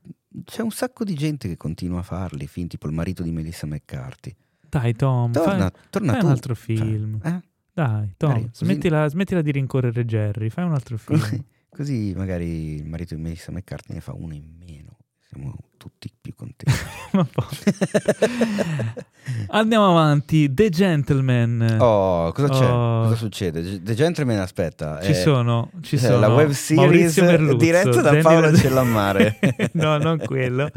c'è 0.43 0.61
un 0.61 0.71
sacco 0.71 1.03
di 1.03 1.13
gente 1.13 1.47
che 1.47 1.57
continua 1.57 1.99
a 1.99 2.03
farli, 2.03 2.47
film 2.47 2.67
tipo 2.67 2.87
il 2.87 2.93
marito 2.93 3.23
di 3.23 3.31
Melissa 3.31 3.65
McCarthy. 3.65 4.35
Dai 4.69 4.93
Tom, 4.93 5.31
torna, 5.31 5.69
fai, 5.69 5.81
torna 5.89 6.13
fai 6.13 6.23
un 6.23 6.29
altro 6.29 6.55
film. 6.55 7.19
Eh? 7.23 7.41
Dai 7.73 8.13
Tom, 8.17 8.33
Dai, 8.33 8.49
smettila, 8.51 9.07
smettila, 9.07 9.41
di 9.41 9.51
rincorrere 9.51 10.05
Jerry, 10.05 10.49
fai 10.49 10.65
un 10.65 10.73
altro 10.73 10.97
film. 10.97 11.19
Così, 11.19 11.45
così 11.69 12.13
magari 12.15 12.75
il 12.75 12.85
marito 12.85 13.15
di 13.15 13.21
Melissa 13.21 13.51
McCarthy 13.51 13.93
ne 13.93 14.01
fa 14.01 14.13
uno 14.13 14.33
in 14.33 14.55
meno. 14.57 14.86
Siamo 15.29 15.55
tutti 15.75 16.09
più 16.21 16.33
contenti. 16.33 16.79
Andiamo 19.49 19.89
avanti. 19.89 20.53
The 20.53 20.69
Gentleman. 20.69 21.77
Oh, 21.79 22.31
cosa 22.31 22.47
c'è? 22.47 22.65
Oh. 22.65 23.01
Cosa 23.03 23.15
succede? 23.15 23.83
The 23.83 23.93
Gentleman, 23.93 24.39
aspetta. 24.39 25.01
Ci 25.01 25.11
è, 25.11 25.13
sono, 25.13 25.71
ci 25.81 25.97
sono. 25.97 26.19
La 26.19 26.29
web 26.29 26.51
series 26.51 27.55
diretta 27.57 28.01
da 28.01 28.15
Paolo 28.21 28.55
Cellammare. 28.55 29.37
no, 29.73 29.97
non 29.97 30.17
quello. 30.19 30.69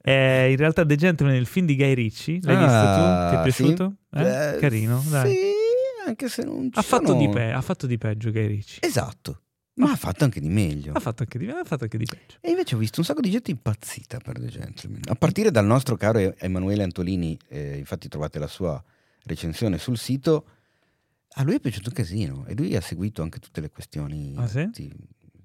Eh, 0.00 0.52
in 0.52 0.56
realtà 0.56 0.86
The 0.86 0.94
Gentleman 0.94 1.34
è 1.34 1.38
il 1.38 1.46
film 1.46 1.66
di 1.66 1.74
Guy 1.74 1.94
Ritchie. 1.94 2.38
L'hai 2.42 2.54
ah, 2.54 2.60
visto 2.60 2.84
tu? 2.94 3.30
Ti 3.30 3.34
è 3.34 3.42
piaciuto? 3.42 3.94
Sì. 4.12 4.20
Eh? 4.20 4.58
Carino, 4.60 5.02
dai. 5.08 5.32
Sì, 5.32 5.40
anche 6.06 6.28
se 6.28 6.44
non 6.44 6.70
ha 6.72 6.82
fatto, 6.82 7.14
di 7.14 7.28
pe- 7.28 7.50
ha 7.50 7.60
fatto 7.62 7.88
di 7.88 7.98
peggio 7.98 8.30
Guy 8.30 8.46
Ritchie. 8.46 8.88
Esatto. 8.88 9.40
Ma 9.78 9.92
ha 9.92 9.96
fatto 9.96 10.24
anche 10.24 10.40
di 10.40 10.48
meglio. 10.48 10.92
Ha 10.92 11.00
fatto 11.00 11.22
anche 11.22 11.38
di, 11.38 11.48
ha 11.48 11.64
fatto 11.64 11.84
anche 11.84 11.98
di 11.98 12.04
peggio. 12.04 12.36
E 12.40 12.50
invece 12.50 12.74
ho 12.74 12.78
visto 12.78 13.00
un 13.00 13.06
sacco 13.06 13.20
di 13.20 13.30
gente 13.30 13.50
impazzita 13.50 14.18
per 14.18 14.38
The 14.38 14.46
Gentleman. 14.46 15.00
A 15.08 15.14
partire 15.14 15.50
dal 15.50 15.66
nostro 15.66 15.96
caro 15.96 16.36
Emanuele 16.36 16.82
Antolini, 16.82 17.38
eh, 17.48 17.78
infatti 17.78 18.08
trovate 18.08 18.38
la 18.38 18.46
sua 18.46 18.82
recensione 19.24 19.78
sul 19.78 19.96
sito. 19.96 20.46
A 21.32 21.42
lui 21.42 21.56
è 21.56 21.60
piaciuto 21.60 21.90
un 21.90 21.94
casino 21.94 22.44
e 22.46 22.54
lui 22.54 22.74
ha 22.74 22.80
seguito 22.80 23.22
anche 23.22 23.38
tutte 23.38 23.60
le 23.60 23.70
questioni, 23.70 24.34
ah, 24.36 24.48
sì? 24.48 24.64
tutti, 24.64 24.92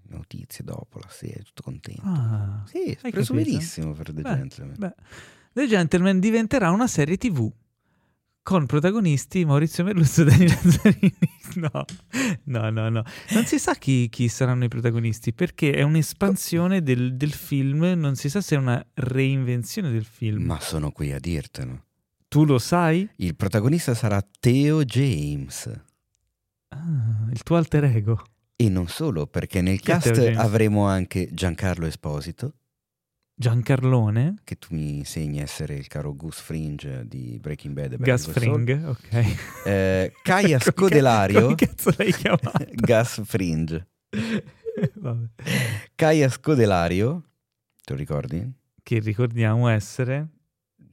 notizie 0.08 0.64
dopo 0.64 1.00
la 1.00 1.10
serie, 1.10 1.44
tutto 1.44 1.62
contento. 1.62 2.02
Ah, 2.04 2.64
sì, 2.66 2.98
è 3.00 3.10
preso 3.10 3.34
benissimo 3.34 3.94
per 3.94 4.14
The 4.14 4.22
beh, 4.22 4.36
Gentleman. 4.36 4.76
Beh. 4.78 4.94
The 5.54 5.68
Gentleman 5.68 6.20
diventerà 6.20 6.72
una 6.72 6.88
serie 6.88 7.18
TV 7.18 7.52
con 8.44 8.66
protagonisti 8.66 9.46
Maurizio 9.46 9.86
Merluzzo 9.86 10.22
e 10.22 10.26
Dani 10.26 10.48
Lazzarini. 10.48 11.16
No, 11.56 11.86
no, 12.46 12.70
no, 12.72 12.90
no. 12.90 13.04
Non 13.30 13.46
si 13.46 13.60
sa 13.60 13.76
chi, 13.76 14.10
chi 14.10 14.28
saranno 14.28 14.64
i 14.64 14.70
protagonisti 14.70 15.34
perché 15.34 15.72
è 15.72 15.84
un'espansione 15.84 16.82
del, 16.82 17.16
del, 17.16 17.32
film, 17.32 17.84
non 17.96 18.16
si 18.16 18.28
sa 18.28 18.42
se 18.42 18.56
è 18.56 18.58
una 18.58 18.84
reinvenzione 18.96 19.92
del 19.92 20.04
film. 20.04 20.44
Ma 20.44 20.60
sono 20.60 20.90
qui 20.90 21.12
a 21.12 21.20
dirtelo. 21.20 21.86
Tu 22.28 22.44
lo 22.46 22.58
sai? 22.58 23.08
Il 23.18 23.36
protagonista 23.36 23.94
sarà 23.94 24.26
Theo 24.40 24.84
James. 24.84 25.72
Ah, 26.70 27.28
il 27.32 27.44
tuo 27.44 27.58
alter 27.58 27.84
ego. 27.84 28.24
E 28.56 28.70
non 28.70 28.88
solo, 28.88 29.28
perché 29.28 29.62
nel 29.62 29.78
chi 29.78 29.92
cast 29.92 30.18
avremo 30.36 30.88
anche 30.88 31.30
Giancarlo 31.32 31.86
Esposito. 31.86 32.56
Giancarlone. 33.36 34.36
Che 34.44 34.58
tu 34.58 34.68
mi 34.72 34.98
insegni 34.98 35.40
a 35.40 35.44
essere 35.44 35.76
il 35.76 35.88
caro 35.88 36.16
Gus 36.16 36.40
Fringe 36.40 37.04
di 37.08 37.38
Breaking 37.42 37.74
Bad. 37.74 37.98
Gus 37.98 38.30
Fringe, 38.30 38.84
ok. 38.86 39.36
Eh, 39.66 40.14
Kaya 40.22 40.60
Scodelario. 40.62 41.42
Come 41.42 41.56
cazzo 41.56 41.94
l'hai 41.98 42.14
chiamato? 42.14 42.66
Gus 42.74 43.22
Fringe. 43.26 43.88
Kaya 45.96 46.30
Scodelario, 46.30 47.24
te 47.84 47.94
lo 47.94 48.00
ricordi? 48.00 48.52
Che 48.82 49.00
ricordiamo 49.00 49.68
essere 49.68 50.28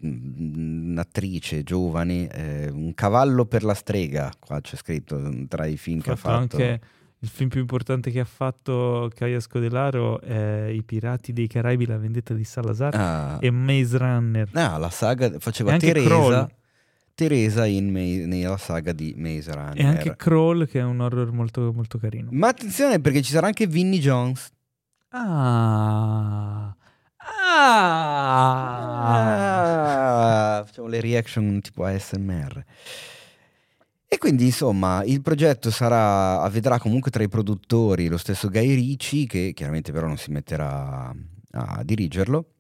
un'attrice 0.03 1.63
giovane, 1.63 2.29
eh, 2.29 2.71
un 2.71 2.95
cavallo 2.95 3.45
per 3.45 3.65
la 3.65 3.75
strega, 3.75 4.33
qua 4.39 4.61
c'è 4.61 4.77
scritto 4.77 5.47
tra 5.49 5.67
i 5.67 5.77
film 5.77 6.01
fatto 6.01 6.07
che 6.07 6.13
ha 6.13 6.17
fatto. 6.17 6.57
Anche 6.57 6.81
il 7.23 7.29
film 7.29 7.51
più 7.51 7.61
importante 7.61 8.11
che 8.11 8.21
ha 8.21 8.25
fatto 8.25 9.11
Caia 9.15 9.41
Scodelaro 9.41 10.23
è 10.23 10.69
I 10.73 10.83
Pirati 10.83 11.35
dei 11.35 11.47
Caraibi, 11.49 11.85
la 11.85 11.99
vendetta 11.99 12.33
di 12.33 12.45
Salazar 12.45 12.95
ah. 12.95 13.37
e 13.41 13.51
Maze 13.51 13.99
Runner. 13.99 14.49
Ah, 14.53 14.79
la 14.79 14.89
saga 14.89 15.31
faceva 15.39 15.77
Teresa. 15.77 16.51
Teresa 17.15 17.67
in 17.67 17.91
May, 17.91 18.25
nella 18.25 18.57
saga 18.57 18.93
di 18.93 19.13
Maze 19.19 19.53
Runner. 19.53 19.77
E 19.77 19.85
anche 19.85 20.17
Crawl, 20.17 20.67
che 20.67 20.81
è 20.81 20.83
un 20.83 21.01
horror 21.01 21.31
molto, 21.33 21.71
molto 21.75 21.99
carino. 21.99 22.31
Ma 22.33 22.49
attenzione 22.49 23.01
perché 23.01 23.21
ci 23.21 23.33
sarà 23.33 23.49
anche 23.49 23.67
Vinnie 23.67 24.01
Jones. 24.01 24.51
Ah. 25.11 26.75
Ah. 27.17 27.59
ah. 30.57 30.65
Facciamo 30.65 30.89
le 30.89 31.03
reaction 31.03 31.61
tipo 31.61 31.85
ASMR. 31.85 32.65
E 34.13 34.19
quindi 34.19 34.47
insomma 34.47 35.05
il 35.05 35.23
progetto 35.23 35.71
sarà, 35.71 36.49
vedrà 36.49 36.81
comunque 36.81 37.13
tra 37.13 37.23
i 37.23 37.29
produttori 37.29 38.09
lo 38.09 38.17
stesso 38.17 38.49
Guy 38.49 38.75
Ricci, 38.75 39.29
che 39.29 39.53
chiaramente 39.55 39.93
però 39.93 40.09
non 40.09 40.17
si 40.17 40.33
metterà 40.33 41.15
a 41.53 41.85
dirigerlo. 41.85 42.55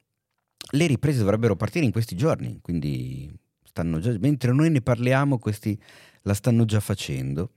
Le 0.70 0.86
riprese 0.86 1.18
dovrebbero 1.18 1.56
partire 1.56 1.84
in 1.84 1.90
questi 1.90 2.14
giorni, 2.14 2.60
quindi 2.62 3.36
stanno 3.64 3.98
già, 3.98 4.16
mentre 4.20 4.52
noi 4.52 4.70
ne 4.70 4.80
parliamo, 4.80 5.40
questi 5.40 5.76
la 6.22 6.34
stanno 6.34 6.64
già 6.66 6.78
facendo 6.78 7.54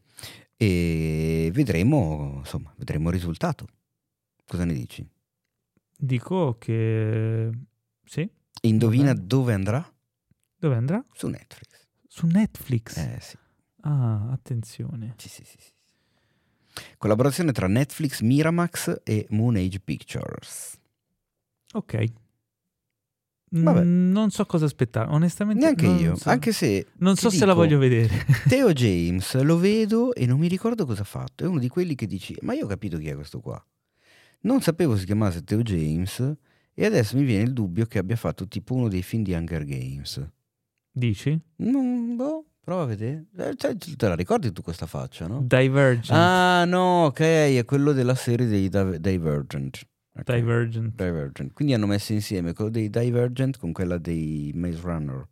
e 0.58 1.52
vedremo, 1.54 2.38
insomma, 2.40 2.74
vedremo 2.78 3.10
il 3.10 3.14
risultato. 3.14 3.68
Cosa 4.44 4.66
ne 4.66 4.74
dici? 4.74 5.08
Dico 5.96 6.58
che 6.58 7.52
sì. 8.06 8.28
Indovina 8.62 9.14
dove 9.14 9.54
andrà? 9.54 9.88
Dove 10.58 10.76
andrà? 10.76 11.06
Su 11.14 11.28
Netflix. 11.28 11.88
Su 12.08 12.26
Netflix? 12.26 12.98
Eh 12.98 13.20
sì. 13.22 13.42
Ah, 13.86 14.30
attenzione. 14.32 15.16
Sì, 15.18 15.30
sì, 15.30 15.44
sì, 15.46 15.58
sì. 15.60 15.72
Collaborazione 16.98 17.52
tra 17.52 17.68
Netflix, 17.68 18.22
Miramax 18.22 19.02
e 19.04 19.28
Moon 19.30 19.56
Age 19.56 19.80
Pictures. 19.80 20.78
Ok. 21.74 22.06
Vabbè. 23.56 23.84
non 23.84 24.32
so 24.32 24.46
cosa 24.46 24.66
aspettare, 24.66 25.12
onestamente. 25.12 25.62
Neanche 25.64 25.86
io, 25.86 26.16
so. 26.16 26.30
anche 26.30 26.52
se... 26.52 26.88
Non 26.98 27.16
so 27.16 27.28
dico, 27.28 27.40
se 27.42 27.46
la 27.46 27.54
voglio 27.54 27.78
vedere. 27.78 28.26
Theo 28.50 28.74
James, 28.74 29.40
lo 29.42 29.58
vedo 29.58 30.16
e 30.16 30.26
non 30.26 30.40
mi 30.40 30.48
ricordo 30.48 30.88
cosa 30.88 31.02
ha 31.02 31.06
fatto. 31.06 31.44
È 31.44 31.48
uno 31.48 31.60
di 31.60 31.68
quelli 31.68 31.94
che 31.94 32.08
dici, 32.08 32.36
ma 32.42 32.54
io 32.54 32.66
ho 32.66 32.68
capito 32.68 32.98
chi 32.98 33.10
è 33.10 33.14
questo 33.14 33.40
qua. 33.40 33.64
Non 34.42 34.62
sapevo 34.62 34.98
si 34.98 35.06
chiamasse 35.06 35.44
Theo 35.44 35.62
James 35.62 36.36
e 36.74 36.86
adesso 36.86 37.16
mi 37.16 37.24
viene 37.24 37.44
il 37.44 37.54
dubbio 37.54 37.86
che 37.86 38.00
abbia 38.00 38.16
fatto 38.16 38.48
tipo 38.48 38.74
uno 38.74 38.88
dei 38.88 39.04
film 39.04 39.22
di 39.22 39.34
Hunger 39.34 39.64
Games. 39.64 40.28
Dici? 40.92 41.40
Non, 41.58 42.16
boh. 42.16 42.46
Prova 42.64 42.84
a 42.84 42.86
vedere. 42.86 43.26
Cioè, 43.58 43.76
te 43.76 44.08
la 44.08 44.16
ricordi 44.16 44.52
tu 44.54 44.62
questa 44.62 44.86
faccia, 44.86 45.28
no? 45.28 45.42
Divergent. 45.46 46.18
Ah, 46.18 46.64
no, 46.66 47.06
ok, 47.06 47.20
è 47.20 47.66
quello 47.66 47.92
della 47.92 48.16
serie 48.16 48.48
dei 48.48 48.70
Divergent. 48.70 49.86
Okay. 50.16 50.40
Divergent. 50.40 50.96
Divergent. 50.96 51.54
Quindi 51.54 51.74
hanno 51.74 51.88
messo 51.88 52.14
insieme 52.14 52.54
quello 52.54 52.70
dei 52.70 52.90
Divergent 52.90 53.58
con 53.58 53.74
quella 53.74 53.98
dei 53.98 54.52
Maze 54.56 54.80
Runner. 54.82 55.28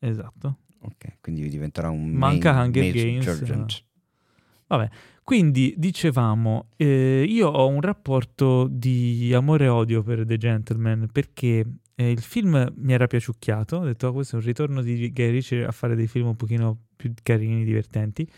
Esatto. 0.00 0.58
Ok, 0.80 1.18
quindi 1.20 1.48
diventerà 1.48 1.90
un 1.90 2.10
Manca 2.10 2.52
main, 2.52 2.64
Hunger 2.66 2.90
Games. 2.90 3.48
No. 3.48 3.66
Vabbè, 4.66 4.88
quindi 5.22 5.74
dicevamo, 5.76 6.70
eh, 6.76 7.24
io 7.28 7.48
ho 7.48 7.68
un 7.68 7.80
rapporto 7.80 8.66
di 8.68 9.32
amore 9.32 9.66
e 9.66 9.68
odio 9.68 10.02
per 10.02 10.24
The 10.26 10.36
Gentleman 10.36 11.08
perché 11.12 11.64
eh, 12.02 12.10
il 12.10 12.20
film 12.20 12.72
mi 12.76 12.92
era 12.92 13.06
piaciucchiato, 13.06 13.76
ho 13.76 13.84
detto 13.84 14.08
oh, 14.08 14.12
questo 14.12 14.36
è 14.36 14.38
un 14.38 14.44
ritorno 14.44 14.82
di 14.82 15.10
Guy 15.12 15.30
Ritchie 15.30 15.64
a 15.64 15.72
fare 15.72 15.94
dei 15.94 16.06
film 16.06 16.28
un 16.28 16.36
pochino 16.36 16.86
più 16.96 17.12
carini, 17.22 17.64
divertenti, 17.64 18.28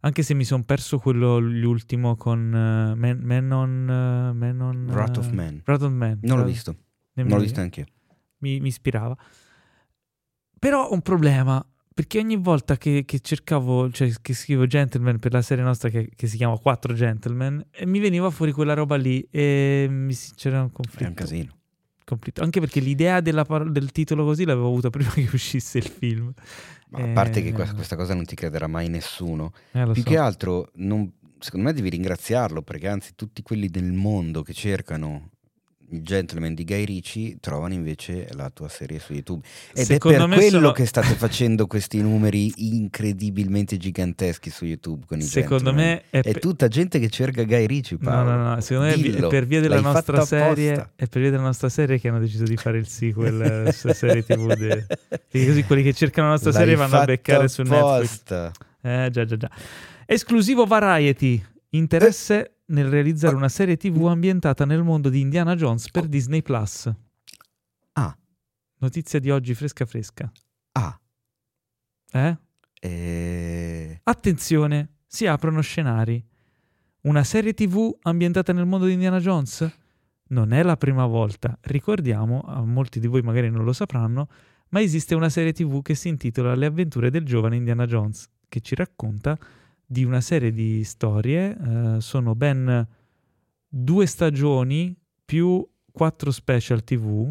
anche 0.00 0.22
se 0.22 0.34
mi 0.34 0.44
sono 0.44 0.62
perso 0.64 0.98
quello 0.98 1.38
l'ultimo 1.38 2.16
con 2.16 2.38
uh, 2.46 2.96
Man, 2.98 3.18
Man, 3.22 3.50
on... 3.50 3.70
Uh, 3.88 4.36
Man 4.36 4.60
on 4.60 4.86
uh, 4.88 4.92
Wrath 4.92 5.18
of 5.18 5.30
Man. 5.30 5.62
Wrath 5.64 5.82
of 5.82 5.92
Man. 5.92 6.18
Non 6.22 6.38
l'ho 6.38 6.44
visto, 6.44 6.76
non 7.14 7.28
l'ho 7.28 7.38
visto 7.38 7.60
anche 7.60 7.80
io. 7.80 7.86
Mi, 8.38 8.60
mi 8.60 8.68
ispirava. 8.68 9.16
Però 10.58 10.88
ho 10.88 10.92
un 10.92 11.02
problema, 11.02 11.64
perché 11.94 12.18
ogni 12.18 12.36
volta 12.36 12.76
che, 12.76 13.04
che, 13.04 13.20
cercavo, 13.20 13.90
cioè 13.90 14.12
che 14.20 14.34
scrivo 14.34 14.66
Gentleman 14.66 15.18
per 15.18 15.32
la 15.32 15.42
serie 15.42 15.64
nostra 15.64 15.88
che, 15.88 16.10
che 16.14 16.26
si 16.26 16.36
chiama 16.36 16.58
4 16.58 16.94
Gentleman, 16.94 17.64
mi 17.84 17.98
veniva 17.98 18.30
fuori 18.30 18.52
quella 18.52 18.74
roba 18.74 18.96
lì 18.96 19.26
e 19.30 19.86
mi, 19.88 20.14
c'era 20.34 20.62
un 20.62 20.72
conflitto. 20.72 21.04
È 21.04 21.08
un 21.08 21.14
casino 21.14 21.56
conflitto. 22.12 22.42
Anche 22.42 22.60
perché 22.60 22.80
l'idea 22.80 23.20
par- 23.44 23.70
del 23.70 23.90
titolo 23.92 24.24
così 24.24 24.44
l'avevo 24.44 24.68
avuta 24.68 24.90
prima 24.90 25.10
che 25.14 25.28
uscisse 25.32 25.78
il 25.78 25.88
film. 25.88 26.32
Ma 26.88 27.02
a 27.02 27.08
parte 27.08 27.42
che 27.42 27.52
questa, 27.52 27.74
questa, 27.74 27.96
cosa 27.96 28.14
non 28.14 28.24
ti 28.24 28.34
crederà 28.34 28.66
mai 28.66 28.88
nessuno. 28.88 29.52
Eh, 29.72 29.84
Più 29.92 30.02
so. 30.02 30.08
che 30.10 30.18
altro, 30.18 30.70
non, 30.74 31.10
secondo 31.38 31.66
me 31.66 31.72
devi 31.72 31.88
ringraziarlo 31.88 32.62
perché 32.62 32.88
anzi 32.88 33.14
tutti 33.14 33.42
quelli 33.42 33.68
del 33.68 33.92
mondo 33.92 34.42
che 34.42 34.52
cercano 34.52 35.30
il 35.92 36.02
Gentleman 36.02 36.54
di 36.54 36.64
Guy 36.64 36.84
Ricci, 36.84 37.38
trovano 37.40 37.74
invece 37.74 38.28
la 38.32 38.50
tua 38.50 38.68
serie 38.68 38.98
su 38.98 39.12
YouTube. 39.12 39.46
Ed 39.74 39.84
Secondo 39.84 40.24
è 40.24 40.28
per 40.28 40.36
quello 40.38 40.50
sono- 40.58 40.72
che 40.72 40.86
state 40.86 41.14
facendo 41.14 41.66
questi 41.66 42.00
numeri 42.00 42.52
incredibilmente 42.56 43.76
giganteschi 43.76 44.50
su 44.50 44.64
YouTube 44.64 45.04
con 45.06 45.18
i 45.18 45.22
Secondo 45.22 45.70
Gentleman. 45.72 45.84
me 45.84 46.04
è, 46.10 46.20
È 46.22 46.34
tutta 46.38 46.68
gente 46.68 46.98
che 46.98 47.08
cerca 47.10 47.42
Guy 47.44 47.66
Ricci, 47.66 47.96
No, 48.00 48.10
Paolo. 48.10 48.30
no, 48.36 48.54
no, 48.54 48.60
secondo 48.60 48.88
me 48.88 48.94
è 48.94 48.96
Dillo, 48.98 49.28
per 49.28 49.46
via 49.46 49.60
della 49.60 49.74
l'hai 49.80 49.84
nostra 49.92 50.24
serie 50.24 50.72
apposta. 50.72 50.92
è 50.96 51.06
per 51.06 51.20
via 51.20 51.30
della 51.30 51.42
nostra 51.42 51.68
serie 51.68 51.98
che 51.98 52.08
hanno 52.08 52.18
deciso 52.20 52.44
di 52.44 52.56
fare 52.56 52.78
il 52.78 52.86
sequel 52.86 53.66
eh, 53.66 53.72
sulla 53.72 53.94
serie 53.94 54.24
TV 54.24 54.54
de- 54.54 54.86
così 55.30 55.62
quelli 55.64 55.82
che 55.82 55.92
cercano 55.92 56.28
la 56.28 56.32
nostra 56.34 56.50
L'hai 56.52 56.60
serie 56.60 56.74
vanno 56.76 56.96
a 56.96 57.04
beccare 57.04 57.48
su 57.48 57.62
Netflix. 57.62 57.80
apposta. 57.82 58.52
Eh 58.82 59.08
già 59.10 59.24
già 59.24 59.36
già. 59.36 59.50
Esclusivo 60.06 60.64
Variety, 60.66 61.42
interesse 61.70 62.56
nel 62.72 62.88
realizzare 62.88 63.36
una 63.36 63.48
serie 63.48 63.76
TV 63.76 64.06
ambientata 64.06 64.64
nel 64.64 64.82
mondo 64.82 65.08
di 65.08 65.20
Indiana 65.20 65.54
Jones 65.54 65.90
per 65.90 66.06
Disney 66.06 66.42
Plus. 66.42 66.90
Ah, 67.92 68.16
Notizia 68.78 69.20
di 69.20 69.30
oggi 69.30 69.54
fresca 69.54 69.86
fresca. 69.86 70.30
ah. 70.72 70.98
Eh? 72.14 72.36
Eh, 72.80 74.00
Attenzione, 74.02 74.96
si 75.06 75.26
aprono 75.26 75.60
scenari. 75.60 76.22
Una 77.02 77.24
serie 77.24 77.54
TV 77.54 77.96
ambientata 78.02 78.52
nel 78.52 78.66
mondo 78.66 78.86
di 78.86 78.92
Indiana 78.92 79.18
Jones? 79.18 79.70
Non 80.28 80.52
è 80.52 80.62
la 80.62 80.76
prima 80.76 81.06
volta. 81.06 81.56
Ricordiamo, 81.62 82.40
a 82.40 82.64
molti 82.64 83.00
di 83.00 83.06
voi 83.06 83.22
magari 83.22 83.50
non 83.50 83.64
lo 83.64 83.72
sapranno, 83.72 84.28
ma 84.70 84.80
esiste 84.80 85.14
una 85.14 85.28
serie 85.28 85.52
TV 85.52 85.82
che 85.82 85.94
si 85.94 86.08
intitola 86.08 86.54
Le 86.54 86.66
avventure 86.66 87.10
del 87.10 87.24
giovane 87.24 87.56
Indiana 87.56 87.86
Jones, 87.86 88.28
che 88.48 88.60
ci 88.60 88.74
racconta 88.74 89.38
di 89.92 90.04
una 90.04 90.22
serie 90.22 90.52
di 90.52 90.82
storie. 90.84 91.56
eh, 91.96 92.00
sono 92.00 92.34
ben 92.34 92.88
due 93.68 94.06
stagioni 94.06 94.96
più 95.22 95.68
quattro 95.92 96.30
special 96.30 96.82
TV 96.82 97.30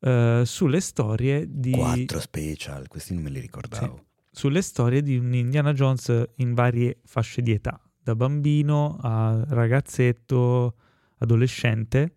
eh, 0.00 0.42
sulle 0.44 0.80
storie 0.80 1.46
di 1.48 1.70
Quattro 1.70 2.18
special, 2.20 2.88
questi 2.88 3.14
non 3.14 3.22
me 3.22 3.30
li 3.30 3.38
ricordavo. 3.40 4.04
sulle 4.30 4.60
storie 4.60 5.02
di 5.02 5.16
un 5.16 5.32
Indiana 5.34 5.72
Jones 5.72 6.30
in 6.36 6.52
varie 6.54 6.98
fasce 7.04 7.42
di 7.42 7.52
età, 7.52 7.80
da 8.02 8.16
bambino 8.16 8.98
a 9.00 9.44
ragazzetto, 9.48 10.74
adolescente, 11.18 12.14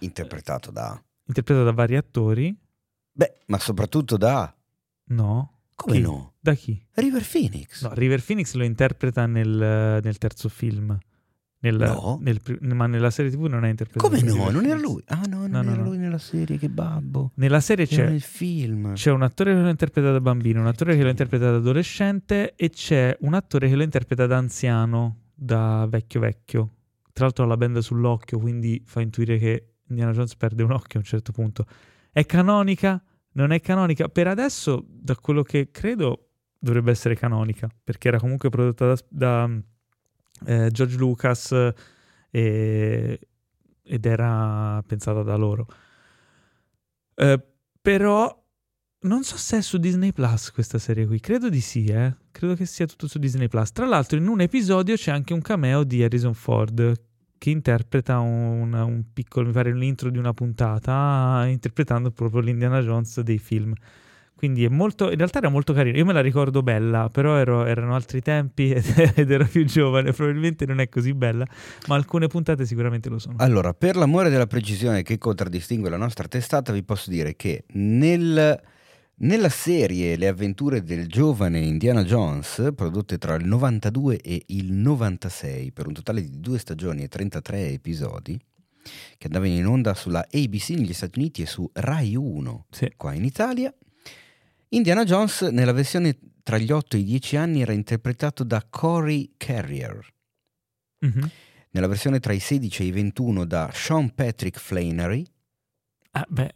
Interpretato 0.00 0.72
da... 0.72 1.00
interpretato 1.26 1.64
da 1.64 1.72
vari 1.72 1.94
attori. 1.96 2.52
Beh, 3.12 3.38
ma 3.46 3.58
soprattutto 3.60 4.16
da... 4.16 4.52
No. 5.04 5.51
Come 5.82 5.96
Chi? 5.96 6.02
no? 6.02 6.32
Da 6.40 6.54
chi? 6.54 6.84
River 6.94 7.26
Phoenix. 7.30 7.82
No, 7.82 7.92
River 7.94 8.22
Phoenix 8.24 8.54
lo 8.54 8.64
interpreta 8.64 9.26
nel, 9.26 10.00
nel 10.02 10.18
terzo 10.18 10.48
film. 10.48 10.96
Nel- 11.64 11.76
No? 11.76 12.18
nel 12.20 12.40
ma 12.60 12.88
nella 12.88 13.10
serie 13.10 13.30
TV 13.30 13.44
non 13.44 13.64
è 13.64 13.68
interpretato. 13.68 14.08
Come 14.12 14.20
no? 14.22 14.50
Non 14.50 14.64
era 14.66 14.78
lui. 14.80 15.00
Ah 15.06 15.22
no, 15.28 15.46
non 15.46 15.50
No, 15.50 15.60
era 15.72 15.74
no. 15.76 15.84
lui 15.84 15.96
nella 15.96 16.18
serie, 16.18 16.58
che 16.58 16.68
babbo. 16.68 17.30
Nella 17.36 17.60
serie 17.60 17.86
c'è, 17.86 18.04
nel 18.08 18.20
film. 18.20 18.94
c'è 18.94 19.12
un 19.12 19.22
attore 19.22 19.54
che 19.54 19.60
lo 19.60 19.68
interpreta 19.68 20.10
da 20.10 20.20
bambino, 20.20 20.60
un 20.60 20.66
attore 20.66 20.96
che 20.96 21.02
lo 21.04 21.08
interpreta 21.10 21.50
da 21.52 21.56
adolescente 21.58 22.54
e 22.56 22.70
c'è 22.70 23.16
un 23.20 23.34
attore 23.34 23.68
che 23.68 23.76
lo 23.76 23.84
interpreta 23.84 24.26
da 24.26 24.38
anziano, 24.38 25.18
da 25.34 25.86
vecchio 25.88 26.18
vecchio. 26.18 26.70
Tra 27.12 27.24
l'altro 27.26 27.44
ha 27.44 27.46
la 27.46 27.56
benda 27.56 27.80
sull'occhio, 27.80 28.40
quindi 28.40 28.82
fa 28.84 29.00
intuire 29.00 29.38
che 29.38 29.74
Indiana 29.88 30.10
Jones 30.12 30.34
perde 30.34 30.64
un 30.64 30.72
occhio 30.72 30.98
a 30.98 31.02
un 31.02 31.04
certo 31.08 31.30
punto. 31.30 31.64
È 32.10 32.26
canonica? 32.26 33.00
Non 33.32 33.52
è 33.52 33.60
canonica? 33.60 34.08
Per 34.08 34.26
adesso, 34.26 34.84
da 34.88 35.16
quello 35.16 35.42
che 35.42 35.70
credo, 35.70 36.30
dovrebbe 36.58 36.90
essere 36.90 37.14
canonica, 37.16 37.68
perché 37.82 38.08
era 38.08 38.18
comunque 38.18 38.48
prodotta 38.50 38.86
da, 38.86 38.98
da, 39.08 39.50
eh, 40.46 40.70
George 40.70 40.96
Lucas 40.96 41.52
e- 42.30 43.20
ed 43.82 44.06
era 44.06 44.82
pensata 44.86 45.22
da 45.22 45.36
loro. 45.36 45.66
Eh, 47.14 47.42
però 47.80 48.40
non 49.00 49.24
so 49.24 49.36
se 49.36 49.58
è 49.58 49.60
su 49.62 49.78
Disney 49.78 50.12
Plus 50.12 50.50
questa 50.52 50.78
serie 50.78 51.06
qui, 51.06 51.18
credo 51.18 51.48
di 51.48 51.60
sì, 51.60 51.86
eh. 51.86 52.14
Credo 52.30 52.54
che 52.54 52.66
sia 52.66 52.86
tutto 52.86 53.08
su 53.08 53.18
Disney 53.18 53.48
Plus. 53.48 53.72
Tra 53.72 53.86
l'altro, 53.86 54.18
in 54.18 54.28
un 54.28 54.40
episodio 54.40 54.94
c'è 54.94 55.10
anche 55.10 55.32
un 55.32 55.40
cameo 55.40 55.84
di 55.84 56.02
Harrison 56.02 56.34
Ford 56.34 57.10
che 57.42 57.50
interpreta 57.50 58.20
un, 58.20 58.72
un 58.72 59.02
piccolo, 59.12 59.48
mi 59.48 59.52
pare, 59.52 59.74
l'intro 59.74 60.10
di 60.10 60.18
una 60.18 60.32
puntata, 60.32 61.44
interpretando 61.48 62.12
proprio 62.12 62.40
l'Indiana 62.40 62.80
Jones 62.82 63.20
dei 63.22 63.38
film. 63.38 63.72
Quindi 64.32 64.62
è 64.62 64.68
molto, 64.68 65.10
in 65.10 65.16
realtà 65.16 65.38
era 65.38 65.48
molto 65.48 65.72
carino. 65.72 65.98
Io 65.98 66.04
me 66.04 66.12
la 66.12 66.20
ricordo 66.20 66.62
bella, 66.62 67.08
però 67.10 67.34
ero- 67.34 67.64
erano 67.64 67.96
altri 67.96 68.20
tempi 68.20 68.70
ed, 68.74 68.84
ed 69.16 69.28
ero 69.28 69.44
più 69.44 69.64
giovane. 69.64 70.12
Probabilmente 70.12 70.66
non 70.66 70.78
è 70.78 70.88
così 70.88 71.14
bella, 71.14 71.44
ma 71.88 71.96
alcune 71.96 72.28
puntate 72.28 72.64
sicuramente 72.64 73.08
lo 73.08 73.18
sono. 73.18 73.34
Allora, 73.38 73.74
per 73.74 73.96
l'amore 73.96 74.30
della 74.30 74.46
precisione 74.46 75.02
che 75.02 75.18
contraddistingue 75.18 75.90
la 75.90 75.96
nostra 75.96 76.28
testata, 76.28 76.70
vi 76.70 76.84
posso 76.84 77.10
dire 77.10 77.34
che 77.34 77.64
nel- 77.72 78.56
nella 79.16 79.48
serie 79.48 80.16
Le 80.16 80.26
avventure 80.28 80.82
del 80.82 81.06
giovane 81.06 81.60
Indiana 81.60 82.02
Jones, 82.04 82.72
prodotte 82.74 83.18
tra 83.18 83.34
il 83.34 83.46
92 83.46 84.16
e 84.20 84.42
il 84.48 84.72
96, 84.72 85.70
per 85.72 85.86
un 85.86 85.92
totale 85.92 86.22
di 86.22 86.40
due 86.40 86.58
stagioni 86.58 87.02
e 87.04 87.08
33 87.08 87.68
episodi, 87.68 88.38
che 89.16 89.26
andavano 89.26 89.52
in 89.52 89.66
onda 89.66 89.94
sulla 89.94 90.26
ABC 90.28 90.70
negli 90.70 90.92
Stati 90.92 91.18
Uniti 91.18 91.42
e 91.42 91.46
su 91.46 91.68
Rai 91.72 92.16
1 92.16 92.66
Sì. 92.70 92.92
qua 92.96 93.12
in 93.12 93.24
Italia, 93.24 93.72
Indiana 94.70 95.04
Jones 95.04 95.42
nella 95.42 95.72
versione 95.72 96.18
tra 96.42 96.58
gli 96.58 96.72
8 96.72 96.96
e 96.96 97.00
i 97.00 97.04
10 97.04 97.36
anni 97.36 97.60
era 97.62 97.72
interpretato 97.72 98.42
da 98.42 98.66
Corey 98.68 99.34
Carrier. 99.36 100.04
Mhm. 101.04 101.30
Nella 101.70 101.86
versione 101.86 102.18
tra 102.20 102.32
i 102.32 102.40
16 102.40 102.82
e 102.82 102.86
i 102.86 102.90
21 102.90 103.44
da 103.44 103.70
Sean 103.72 104.12
Patrick 104.14 104.58
Flannery, 104.58 105.24
Ah, 106.14 106.26
beh. 106.28 106.54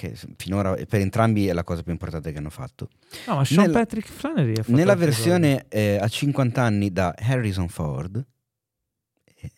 Che 0.00 0.16
finora 0.36 0.74
per 0.88 1.02
entrambi 1.02 1.46
è 1.46 1.52
la 1.52 1.62
cosa 1.62 1.82
più 1.82 1.92
importante 1.92 2.32
che 2.32 2.38
hanno 2.38 2.48
fatto. 2.48 2.88
No, 3.26 3.34
ma 3.36 3.44
Sean 3.44 3.66
Nella- 3.66 3.80
Patrick 3.80 4.08
Flannery 4.08 4.52
ha 4.52 4.62
fatto 4.62 4.74
Nella 4.74 4.94
versione 4.94 5.66
eh, 5.68 5.98
a 6.00 6.08
50 6.08 6.62
anni 6.62 6.90
da 6.90 7.14
Harrison 7.18 7.68
Ford, 7.68 8.24
eh, 9.34 9.50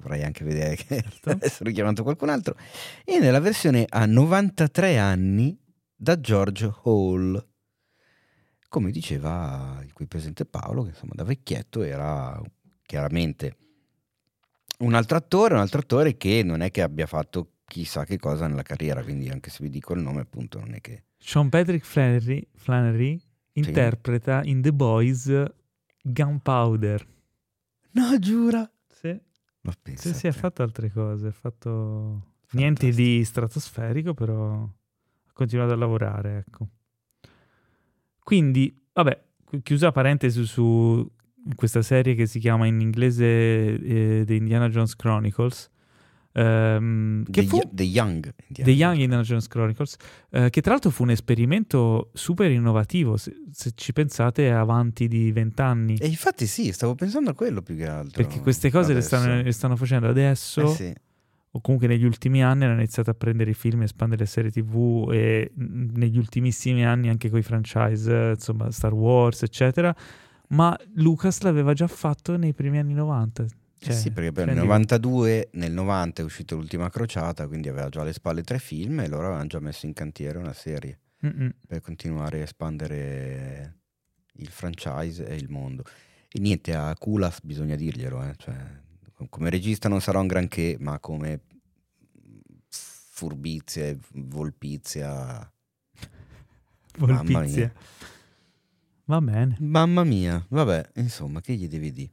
vorrei 0.00 0.22
anche 0.22 0.44
vedere 0.44 0.76
che 0.76 1.00
Certo. 1.00 1.30
adesso 1.30 1.64
richiamato 1.64 2.02
qualcun 2.02 2.28
altro, 2.28 2.56
e 3.06 3.18
nella 3.18 3.40
versione 3.40 3.86
a 3.88 4.04
93 4.04 4.98
anni 4.98 5.58
da 5.94 6.20
George 6.20 6.70
Hall. 6.84 7.42
Come 8.68 8.90
diceva 8.90 9.80
il 9.82 9.94
qui 9.94 10.06
presente 10.06 10.44
Paolo, 10.44 10.82
che 10.82 10.90
insomma 10.90 11.12
da 11.14 11.24
vecchietto 11.24 11.82
era 11.82 12.38
chiaramente 12.84 13.56
un 14.80 14.92
altro 14.92 15.16
attore, 15.16 15.54
un 15.54 15.60
altro 15.60 15.80
attore 15.80 16.18
che 16.18 16.42
non 16.44 16.60
è 16.60 16.70
che 16.70 16.82
abbia 16.82 17.06
fatto 17.06 17.52
chissà 17.66 18.04
che 18.04 18.18
cosa 18.18 18.46
nella 18.46 18.62
carriera, 18.62 19.02
quindi 19.02 19.28
anche 19.28 19.50
se 19.50 19.58
vi 19.62 19.68
dico 19.70 19.92
il 19.94 20.00
nome 20.00 20.20
appunto 20.20 20.58
non 20.58 20.74
è 20.74 20.80
che... 20.80 21.04
Sean 21.18 21.48
Patrick 21.48 21.84
Flannery, 21.84 22.46
Flannery 22.54 23.20
interpreta 23.52 24.42
in 24.44 24.62
The 24.62 24.72
Boys 24.72 25.44
Gunpowder. 26.02 27.06
No, 27.92 28.18
giura! 28.18 28.70
Sì, 28.88 29.18
Ma 29.62 29.72
sì, 29.72 29.78
pensa 29.82 30.12
sì, 30.12 30.26
ha 30.26 30.30
a 30.30 30.32
te. 30.32 30.38
fatto 30.38 30.62
altre 30.62 30.90
cose. 30.90 31.26
Ha 31.28 31.32
fatto 31.32 32.34
niente 32.52 32.90
di 32.90 33.24
stratosferico, 33.24 34.14
però 34.14 34.62
ha 34.62 35.32
continuato 35.32 35.72
a 35.72 35.76
lavorare, 35.76 36.44
ecco. 36.46 36.68
Quindi, 38.22 38.86
vabbè, 38.92 39.24
chiusa 39.62 39.92
parentesi 39.92 40.44
su 40.44 41.08
questa 41.54 41.82
serie 41.82 42.14
che 42.14 42.26
si 42.26 42.38
chiama 42.38 42.66
in 42.66 42.80
inglese 42.80 43.24
eh, 43.24 44.22
The 44.26 44.34
Indiana 44.34 44.68
Jones 44.68 44.96
Chronicles, 44.96 45.70
ehm, 46.40 47.24
che 47.30 47.42
The, 47.42 47.46
fu... 47.46 47.60
The 47.72 47.82
Young. 47.82 48.34
The 48.48 48.70
Young 48.70 48.98
Indiana 48.98 49.22
Jones 49.22 49.48
Chronicles, 49.48 49.96
eh, 50.30 50.50
che 50.50 50.60
tra 50.60 50.72
l'altro 50.72 50.90
fu 50.90 51.02
un 51.02 51.10
esperimento 51.10 52.10
super 52.12 52.50
innovativo, 52.50 53.16
se, 53.16 53.34
se 53.50 53.72
ci 53.74 53.92
pensate 53.92 54.48
è 54.48 54.50
avanti 54.50 55.08
di 55.08 55.32
vent'anni, 55.32 55.96
E 55.98 56.06
infatti 56.06 56.46
sì, 56.46 56.72
stavo 56.72 56.94
pensando 56.94 57.30
a 57.30 57.34
quello 57.34 57.62
più 57.62 57.76
che 57.76 57.86
altro. 57.86 58.22
perché 58.22 58.40
queste 58.40 58.70
cose 58.70 58.92
le 58.92 59.00
stanno, 59.00 59.42
le 59.42 59.52
stanno 59.52 59.76
facendo 59.76 60.08
adesso, 60.08 60.62
Eh 60.72 60.74
sì. 60.74 60.94
o 61.52 61.60
comunque 61.60 61.88
negli 61.88 62.04
ultimi 62.04 62.42
anni 62.44 62.64
hanno 62.64 62.74
iniziato 62.74 63.10
a 63.10 63.14
prendere 63.14 63.50
i 63.50 63.54
film, 63.54 63.82
espandere 63.82 64.20
le 64.22 64.26
serie 64.28 64.50
tv 64.50 65.08
e 65.12 65.50
negli 65.54 66.18
ultimissimi 66.18 66.84
anni 66.84 67.08
anche 67.08 67.30
con 67.30 67.38
i 67.38 67.42
franchise, 67.42 68.32
insomma 68.34 68.70
Star 68.70 68.92
Wars, 68.92 69.42
eccetera, 69.42 69.94
ma 70.48 70.76
Lucas 70.94 71.40
l'aveva 71.40 71.72
già 71.72 71.86
fatto 71.88 72.36
nei 72.36 72.52
primi 72.52 72.78
anni 72.78 72.92
90. 72.94 73.46
Cioè, 73.78 73.94
sì, 73.94 74.10
perché 74.10 74.32
poi 74.32 74.44
nel 74.46 74.54
prendi- 74.54 74.68
92, 74.68 75.48
nel 75.52 75.72
90 75.72 76.22
è 76.22 76.24
uscita 76.24 76.54
l'ultima 76.54 76.88
crociata, 76.88 77.46
quindi 77.46 77.68
aveva 77.68 77.88
già 77.88 78.00
alle 78.00 78.12
spalle 78.12 78.42
tre 78.42 78.58
film 78.58 79.00
e 79.00 79.08
loro 79.08 79.26
avevano 79.26 79.46
già 79.46 79.60
messo 79.60 79.86
in 79.86 79.92
cantiere 79.92 80.38
una 80.38 80.54
serie 80.54 80.98
Mm-mm. 81.24 81.52
per 81.66 81.80
continuare 81.82 82.40
a 82.40 82.42
espandere 82.44 83.74
il 84.34 84.48
franchise 84.48 85.26
e 85.26 85.34
il 85.36 85.48
mondo. 85.48 85.84
E 86.32 86.40
niente, 86.40 86.74
a 86.74 86.94
Kulas 86.98 87.40
bisogna 87.42 87.76
dirglielo, 87.76 88.22
eh, 88.22 88.34
cioè, 88.36 88.56
come 89.28 89.50
regista 89.50 89.88
non 89.88 90.00
sarà 90.00 90.18
un 90.18 90.26
granché, 90.26 90.76
ma 90.80 90.98
come 90.98 91.40
furbizia 92.68 93.84
e 93.86 93.98
volpizia... 94.14 95.38
Mamma 96.98 97.22
Volpizia. 97.22 97.42
mia. 97.44 97.72
Va 99.04 99.20
bene. 99.20 99.56
Mamma 99.60 100.02
mia, 100.02 100.44
vabbè, 100.48 100.90
insomma, 100.94 101.40
che 101.40 101.54
gli 101.54 101.68
devi 101.68 101.92
dire? 101.92 102.12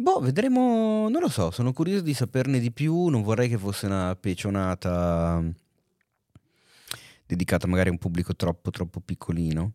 Boh, 0.00 0.20
vedremo, 0.20 1.08
non 1.10 1.20
lo 1.20 1.28
so, 1.28 1.50
sono 1.50 1.72
curioso 1.72 2.02
di 2.02 2.14
saperne 2.14 2.58
di 2.58 2.72
più, 2.72 3.06
non 3.08 3.22
vorrei 3.22 3.48
che 3.48 3.58
fosse 3.58 3.86
una 3.86 4.16
pecionata 4.18 5.42
dedicata 7.26 7.66
magari 7.66 7.88
a 7.88 7.92
un 7.92 7.98
pubblico 7.98 8.34
troppo 8.34 8.70
troppo 8.70 9.00
piccolino. 9.00 9.72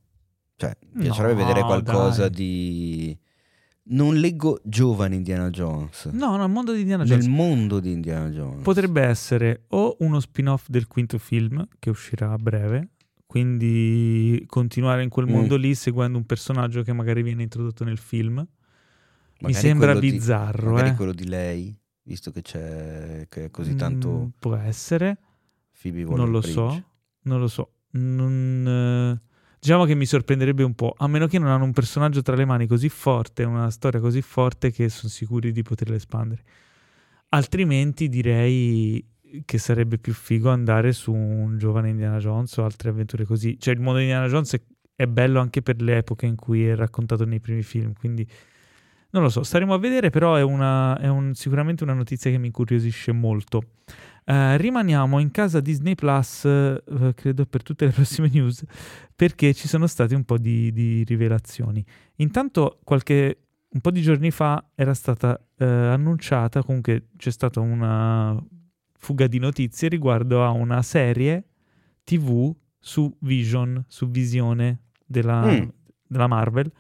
Cioè, 0.58 0.76
mi 0.94 1.04
piacerebbe 1.04 1.42
No, 1.42 1.48
vedere 1.48 1.66
qualcosa 1.66 2.22
dai. 2.30 2.32
di... 2.32 3.18
Non 3.88 4.16
leggo 4.16 4.60
giovane 4.64 5.16
Indiana 5.16 5.50
Jones. 5.52 6.06
No, 6.06 6.36
no, 6.38 6.44
il 6.46 6.50
mondo 6.52 6.74
di 6.74 6.80
Indiana 6.82 7.04
Nel 7.04 7.20
Jones. 7.20 7.28
mondo 7.28 7.80
di 7.80 7.92
Indiana 7.92 8.30
Jones. 8.30 8.64
Potrebbe 8.64 9.02
essere 9.04 9.66
o 9.70 9.96
uno 10.00 10.20
spin-off 10.20 10.66
del 10.70 10.88
quinto 10.88 11.20
film 11.20 11.68
che 11.78 11.92
uscirà 11.92 12.32
a 12.32 12.38
breve, 12.38 12.90
quindi 13.28 14.44
continuare 14.48 15.04
in 15.04 15.10
quel 15.10 15.28
Mm. 15.28 15.30
mondo 15.30 15.56
lì 15.56 15.76
seguendo 15.76 16.18
un 16.18 16.26
personaggio 16.26 16.82
che 16.82 16.94
magari 16.94 17.22
viene 17.22 17.44
introdotto 17.44 17.84
nel 17.84 18.00
film. 18.00 18.44
Mi 19.46 19.54
sembra 19.54 19.94
quello 19.94 20.00
di- 20.00 20.12
bizzarro, 20.12 20.72
magari 20.72 20.90
eh. 20.90 20.96
quello 20.96 21.14
di 21.14 21.28
lei, 21.28 21.78
visto 22.04 22.32
che 22.32 22.42
c'è 22.42 23.26
che 23.30 23.46
è 23.46 23.52
così 23.52 23.74
Mm, 23.74 23.78
tanto 23.78 24.32
può 24.40 24.56
essere, 24.56 25.18
Phoebe 25.80 26.04
non 26.04 26.32
lo 26.32 26.42
so, 26.42 26.84
non 27.24 27.40
lo 27.40 27.48
so. 27.48 27.72
Non, 27.92 28.66
eh, 28.68 29.22
diciamo 29.60 29.86
che 29.86 29.96
mi 29.96 30.06
sorprenderebbe 30.06 30.64
un 30.64 30.74
po', 30.74 30.94
a 30.98 31.08
meno 31.08 31.28
che 31.28 31.40
non 31.40 31.50
hanno 31.50 31.64
un 31.64 31.72
personaggio 31.72 32.22
tra 32.22 32.36
le 32.36 32.46
mani 32.46 32.68
così 32.68 32.90
forte, 32.90 33.44
una 33.44 33.70
storia 33.70 34.00
così 34.00 34.22
forte 34.22 34.72
che 34.72 34.90
sono 34.90 35.10
sicuri 35.12 35.52
di 35.52 35.62
poterla 35.62 35.96
espandere. 35.96 36.44
Altrimenti 37.30 38.10
direi 38.10 39.06
che 39.44 39.58
sarebbe 39.58 39.98
più 39.98 40.14
figo 40.14 40.50
andare 40.50 40.94
su 40.94 41.14
un 41.14 41.58
giovane 41.58 41.90
Indiana 41.90 42.18
Jones 42.18 42.56
o 42.58 42.64
altre 42.64 42.90
avventure 42.90 43.26
così. 43.26 43.60
Cioè 43.60 43.74
il 43.74 43.80
mondo 43.80 44.00
di 44.00 44.06
Indiana 44.06 44.28
Jones 44.28 44.54
è, 44.54 44.62
è 44.96 45.08
bello 45.08 45.40
anche 45.40 45.62
per 45.62 45.82
le 45.82 45.98
epoche 45.98 46.26
in 46.26 46.36
cui 46.36 46.66
è 46.66 46.76
raccontato 46.76 47.26
nei 47.26 47.40
primi 47.40 47.64
film, 47.64 47.94
quindi 47.94 48.28
non 49.16 49.24
lo 49.24 49.30
so, 49.30 49.44
staremo 49.44 49.74
a 49.74 49.78
vedere, 49.78 50.10
però 50.10 50.36
è, 50.36 50.42
una, 50.44 50.98
è 51.00 51.08
un- 51.08 51.34
sicuramente 51.36 51.84
una 51.84 51.94
notizia 51.94 52.30
che 52.30 52.38
mi 52.38 52.48
incuriosisce 52.48 53.14
molto. 53.14 53.64
Eh, 54.26 54.58
rimaniamo 54.58 55.20
in 55.20 55.32
casa 55.32 55.62
Disney 55.62 55.96
Plus, 55.96 56.44
eh, 56.46 56.82
credo 57.16 57.46
per 57.46 57.64
tutte 57.64 57.86
le 57.86 57.92
prossime 57.96 58.30
news, 58.32 58.64
perché 59.16 59.54
ci 59.54 59.70
sono 59.70 59.88
state 59.88 60.16
un 60.16 60.26
po' 60.26 60.38
di, 60.38 60.72
di 60.74 61.04
rivelazioni. 61.06 61.84
Intanto, 62.18 62.80
qualche 62.84 63.38
un 63.70 63.82
po' 63.82 63.92
di 63.92 64.02
giorni 64.02 64.32
fa 64.32 64.70
era 64.76 64.94
stata 64.94 65.40
eh, 65.58 65.66
annunciata, 65.66 66.62
comunque 66.64 67.08
c'è 67.18 67.32
stata 67.32 67.60
una 67.62 68.38
fuga 68.98 69.28
di 69.28 69.38
notizie 69.40 69.88
riguardo 69.90 70.44
a 70.44 70.50
una 70.52 70.82
serie 70.82 71.44
TV 72.04 72.54
su 72.80 73.16
Vision, 73.22 73.84
su 73.88 74.10
Visione 74.10 74.80
della, 75.06 75.42
Mm. 75.46 75.68
della 76.08 76.28
Marvel, 76.28 76.72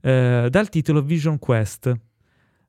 eh, 0.00 0.48
dal 0.50 0.68
titolo 0.68 1.02
Vision 1.02 1.38
Quest. 1.38 1.94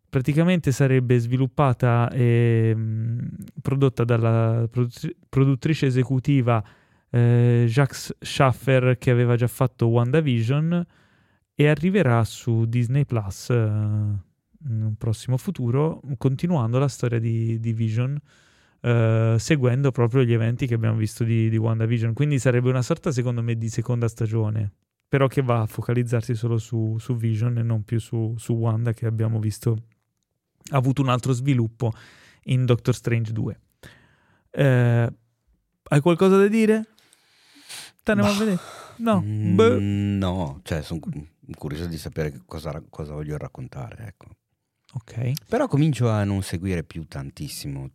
Praticamente 0.10 0.72
sarebbe 0.72 1.20
sviluppata 1.20 2.10
e 2.12 2.74
mh, 2.74 3.28
prodotta 3.62 4.04
dalla 4.04 4.68
produttri- 4.70 5.16
produttrice 5.28 5.88
esecutiva 5.88 6.64
eh, 7.10 7.66
Jacques 7.68 8.16
Schaffer 8.20 8.98
che 8.98 9.12
aveva 9.12 9.36
già 9.36 9.48
fatto 9.48 9.88
WandaVision 9.88 10.86
e 11.56 11.68
arriverà 11.68 12.24
su 12.24 12.66
Disney 12.66 13.06
Plus 13.06 13.50
eh, 13.50 13.56
in 13.56 14.84
un 14.84 14.96
prossimo 14.98 15.38
futuro, 15.38 16.02
continuando 16.18 16.80
la 16.80 16.88
storia 16.88 17.20
di, 17.20 17.60
di 17.60 17.74
Vision, 17.74 18.18
eh, 18.82 19.36
seguendo 19.38 19.92
proprio 19.92 20.24
gli 20.24 20.34
eventi 20.34 20.68
che 20.68 20.76
abbiamo 20.76 20.98
visto 20.98 21.24
di, 21.24 21.50
di 21.50 21.58
WandaVision. 21.58 22.14
Quindi 22.14 22.40
sarebbe 22.40 22.70
una 22.70 22.82
sorta, 22.82 23.12
secondo 23.12 23.42
me, 23.42 23.56
di 23.56 23.70
seconda 23.70 24.08
stagione, 24.08 24.72
però 25.08 25.28
che 25.28 25.42
va 25.42 25.62
a 25.62 25.66
focalizzarsi 25.66 26.36
solo 26.36 26.58
su, 26.58 26.98
su 27.00 27.16
Vision 27.16 27.58
e 27.58 27.64
non 27.64 27.84
più 27.84 28.00
su, 28.00 28.36
su 28.38 28.54
Wanda, 28.54 28.94
che 28.94 29.06
abbiamo 29.06 29.40
visto 29.40 29.78
ha 30.70 30.78
avuto 30.78 31.02
un 31.02 31.10
altro 31.10 31.32
sviluppo 31.34 31.94
in 32.46 32.66
Doctor 32.66 32.94
Strange 32.94 33.32
2. 33.32 33.60
Eh, 34.52 35.14
hai 35.84 36.02
qualcosa 36.02 36.38
da 36.38 36.48
dire? 36.48 36.86
Te 38.04 38.14
ne 38.14 38.28
a 38.28 38.32
vedere? 38.32 38.60
No. 38.98 39.22
Mm, 39.22 39.56
Beh. 39.56 39.80
no, 39.80 40.60
cioè 40.64 40.82
sono 40.82 41.00
curioso 41.56 41.88
di 41.88 41.98
sapere 41.98 42.42
cosa, 42.46 42.82
cosa 42.90 43.14
voglio 43.14 43.38
raccontare, 43.38 44.08
ecco. 44.08 44.28
Ok. 44.94 45.34
Però 45.48 45.68
comincio 45.68 46.10
a 46.10 46.24
non 46.24 46.42
seguire 46.42 46.84
più 46.84 47.06
tantissimo 47.08 47.90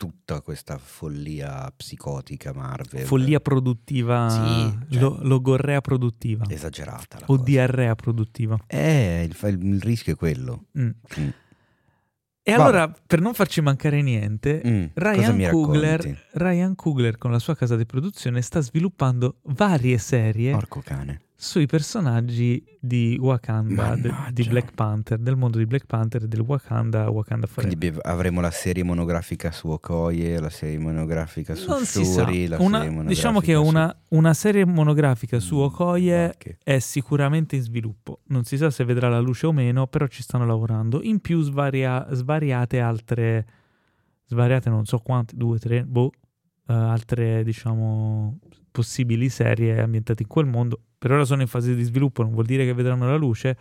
tutta 0.00 0.40
questa 0.40 0.78
follia 0.78 1.70
psicotica 1.76 2.54
Marvel. 2.54 3.04
Follia 3.04 3.38
produttiva, 3.38 4.30
Sì, 4.30 4.94
cioè- 4.94 5.02
lo- 5.02 5.18
logorrea 5.20 5.82
produttiva 5.82 6.46
esagerata 6.48 7.18
o 7.18 7.24
cosa. 7.26 7.42
diarrea 7.42 7.94
produttiva. 7.94 8.56
Eh, 8.66 9.28
il, 9.28 9.36
il- 9.50 9.66
il 9.74 9.80
rischio 9.82 10.14
è 10.14 10.16
quello. 10.16 10.68
Mm. 10.78 10.84
Mm. 11.20 11.28
E 12.42 12.52
Vabbè. 12.52 12.62
allora, 12.62 12.94
per 13.06 13.20
non 13.20 13.34
farci 13.34 13.60
mancare 13.60 14.00
niente, 14.00 14.62
Mm, 14.66 14.84
Ryan 14.94 15.50
Coogler? 15.50 16.28
Ryan 16.32 16.74
Coogler 16.74 17.18
con 17.18 17.30
la 17.30 17.38
sua 17.38 17.54
casa 17.54 17.76
di 17.76 17.84
produzione 17.84 18.40
sta 18.40 18.60
sviluppando 18.60 19.40
varie 19.42 19.98
serie 19.98 20.52
Porco 20.52 20.80
cane. 20.82 21.20
Sui 21.42 21.64
personaggi 21.64 22.62
di 22.78 23.16
Wakanda, 23.18 23.96
de- 23.96 24.12
di 24.30 24.42
Black 24.44 24.74
Panther, 24.74 25.16
del 25.18 25.36
mondo 25.36 25.56
di 25.56 25.64
Black 25.64 25.86
Panther 25.86 26.24
e 26.24 26.28
del 26.28 26.40
Wakanda, 26.40 27.08
Wakanda 27.08 27.46
Forever. 27.46 27.78
Quindi 27.78 27.98
avremo 28.02 28.42
la 28.42 28.50
serie 28.50 28.82
monografica 28.82 29.50
su 29.50 29.68
Okoye, 29.70 30.38
la 30.38 30.50
serie 30.50 30.78
monografica 30.78 31.54
su 31.54 31.70
non. 31.70 31.86
Shuri, 31.86 32.46
la 32.46 32.60
Una- 32.60 32.82
serie 32.82 33.04
diciamo 33.06 33.40
che 33.40 33.54
monografica 33.54 33.80
una, 34.08 34.18
una 34.20 34.34
serie 34.34 34.66
monografica 34.66 35.38
su- 35.40 35.46
su 35.48 35.56
Okoye 35.60 36.34
che- 36.36 36.58
è 36.62 36.78
sicuramente 36.78 37.56
in 37.56 37.62
sviluppo. 37.62 38.20
Non 38.26 38.44
si 38.44 38.58
sa 38.58 38.68
se 38.68 38.84
vedrà 38.84 39.08
la 39.08 39.20
luce 39.20 39.46
o 39.46 39.52
meno, 39.52 39.86
però 39.86 40.06
ci 40.08 40.22
stanno 40.22 40.44
lavorando. 40.44 41.00
In 41.02 41.20
più 41.20 41.40
svaria- 41.40 42.06
svariate 42.10 42.80
altre, 42.80 43.46
svariate 44.26 44.68
non 44.68 44.84
so 44.84 44.98
quante, 44.98 45.34
due, 45.36 45.58
tre, 45.58 45.84
boh, 45.84 46.10
eh, 46.68 46.72
altre 46.74 47.42
diciamo 47.44 48.38
possibili 48.70 49.28
serie 49.28 49.80
ambientate 49.80 50.22
in 50.22 50.28
quel 50.28 50.46
mondo. 50.46 50.80
Per 50.98 51.10
ora 51.10 51.24
sono 51.24 51.42
in 51.42 51.48
fase 51.48 51.74
di 51.74 51.82
sviluppo, 51.82 52.22
non 52.22 52.32
vuol 52.32 52.46
dire 52.46 52.64
che 52.64 52.72
vedranno 52.74 53.06
la 53.08 53.16
luce, 53.16 53.56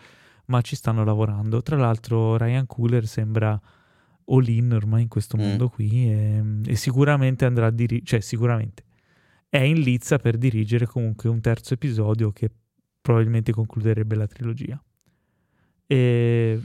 ma 0.46 0.62
ci 0.62 0.76
stanno 0.76 1.04
lavorando. 1.04 1.62
Tra 1.62 1.78
l'altro 1.78 2.38
Ryan 2.38 2.66
Cooler 2.66 3.08
sembra 3.08 3.60
all-in 4.26 4.74
ormai 4.74 5.04
in 5.04 5.08
questo 5.08 5.38
Mm. 5.38 5.40
mondo 5.40 5.70
qui 5.70 6.12
e, 6.12 6.44
e 6.66 6.76
sicuramente 6.76 7.46
andrà 7.46 7.68
a 7.68 7.72
dirigere, 7.72 8.06
cioè 8.06 8.20
sicuramente 8.20 8.84
è 9.50 9.58
in 9.60 9.80
lizza 9.80 10.18
per 10.20 10.38
dirigere 10.38 10.86
comunque 10.86 11.28
un 11.30 11.42
terzo 11.42 11.74
episodio 11.74 12.32
che 12.32 12.52
probabilmente 13.02 13.52
concluderebbe 13.52 14.16
la 14.16 14.28
trilogia. 14.28 14.80
E 15.88 16.60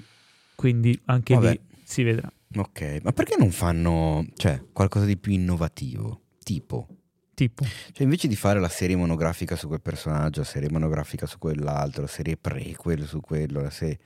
quindi 0.55 0.99
anche 1.07 1.35
Vabbè. 1.35 1.51
lì 1.51 1.61
si 1.83 2.03
vedrà. 2.03 2.31
Ok, 2.57 3.01
ma 3.03 3.13
perché 3.13 3.37
non 3.39 3.51
fanno 3.51 4.25
cioè, 4.37 4.63
qualcosa 4.73 5.07
di 5.07 5.17
più 5.17 5.33
innovativo? 5.33 6.21
Tipo, 6.43 6.87
Tipo, 7.35 7.65
cioè 7.65 8.05
invece 8.05 8.29
di 8.29 8.37
fare 8.37 8.61
la 8.61 8.69
serie 8.69 8.95
monografica 8.95 9.57
su 9.57 9.67
quel 9.67 9.81
personaggio, 9.83 10.41
la 10.41 10.47
serie 10.47 10.71
monografica 10.71 11.27
su 11.27 11.39
quell'altro, 11.39 12.03
la 12.03 12.09
serie 12.09 12.37
prequel 12.37 13.07
su 13.07 13.21
quello, 13.21 13.61
la 13.61 13.71
serie... 13.71 13.99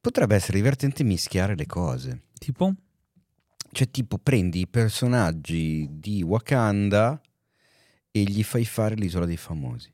Potrebbe 0.00 0.34
essere 0.34 0.58
divertente 0.58 1.04
mischiare 1.04 1.54
le 1.54 1.66
cose. 1.66 2.22
tipo, 2.38 2.74
Cioè, 3.70 3.90
tipo, 3.90 4.18
prendi 4.18 4.60
i 4.60 4.66
personaggi 4.66 5.86
di 5.90 6.22
Wakanda 6.22 7.20
e 8.10 8.22
gli 8.22 8.42
fai 8.42 8.64
fare 8.64 8.96
l'isola 8.96 9.24
dei 9.26 9.36
famosi. 9.36 9.92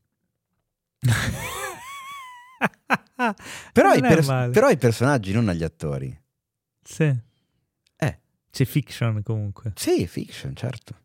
Però, 3.72 3.90
ai, 3.90 4.00
male. 4.00 4.50
però 4.50 4.66
ai 4.66 4.76
personaggi, 4.76 5.32
non 5.32 5.48
agli 5.48 5.62
attori. 5.62 6.18
Sì. 6.82 7.14
Eh. 7.96 8.18
C'è 8.50 8.64
fiction 8.64 9.22
comunque. 9.22 9.72
Sì, 9.76 10.06
fiction, 10.06 10.56
certo. 10.56 11.01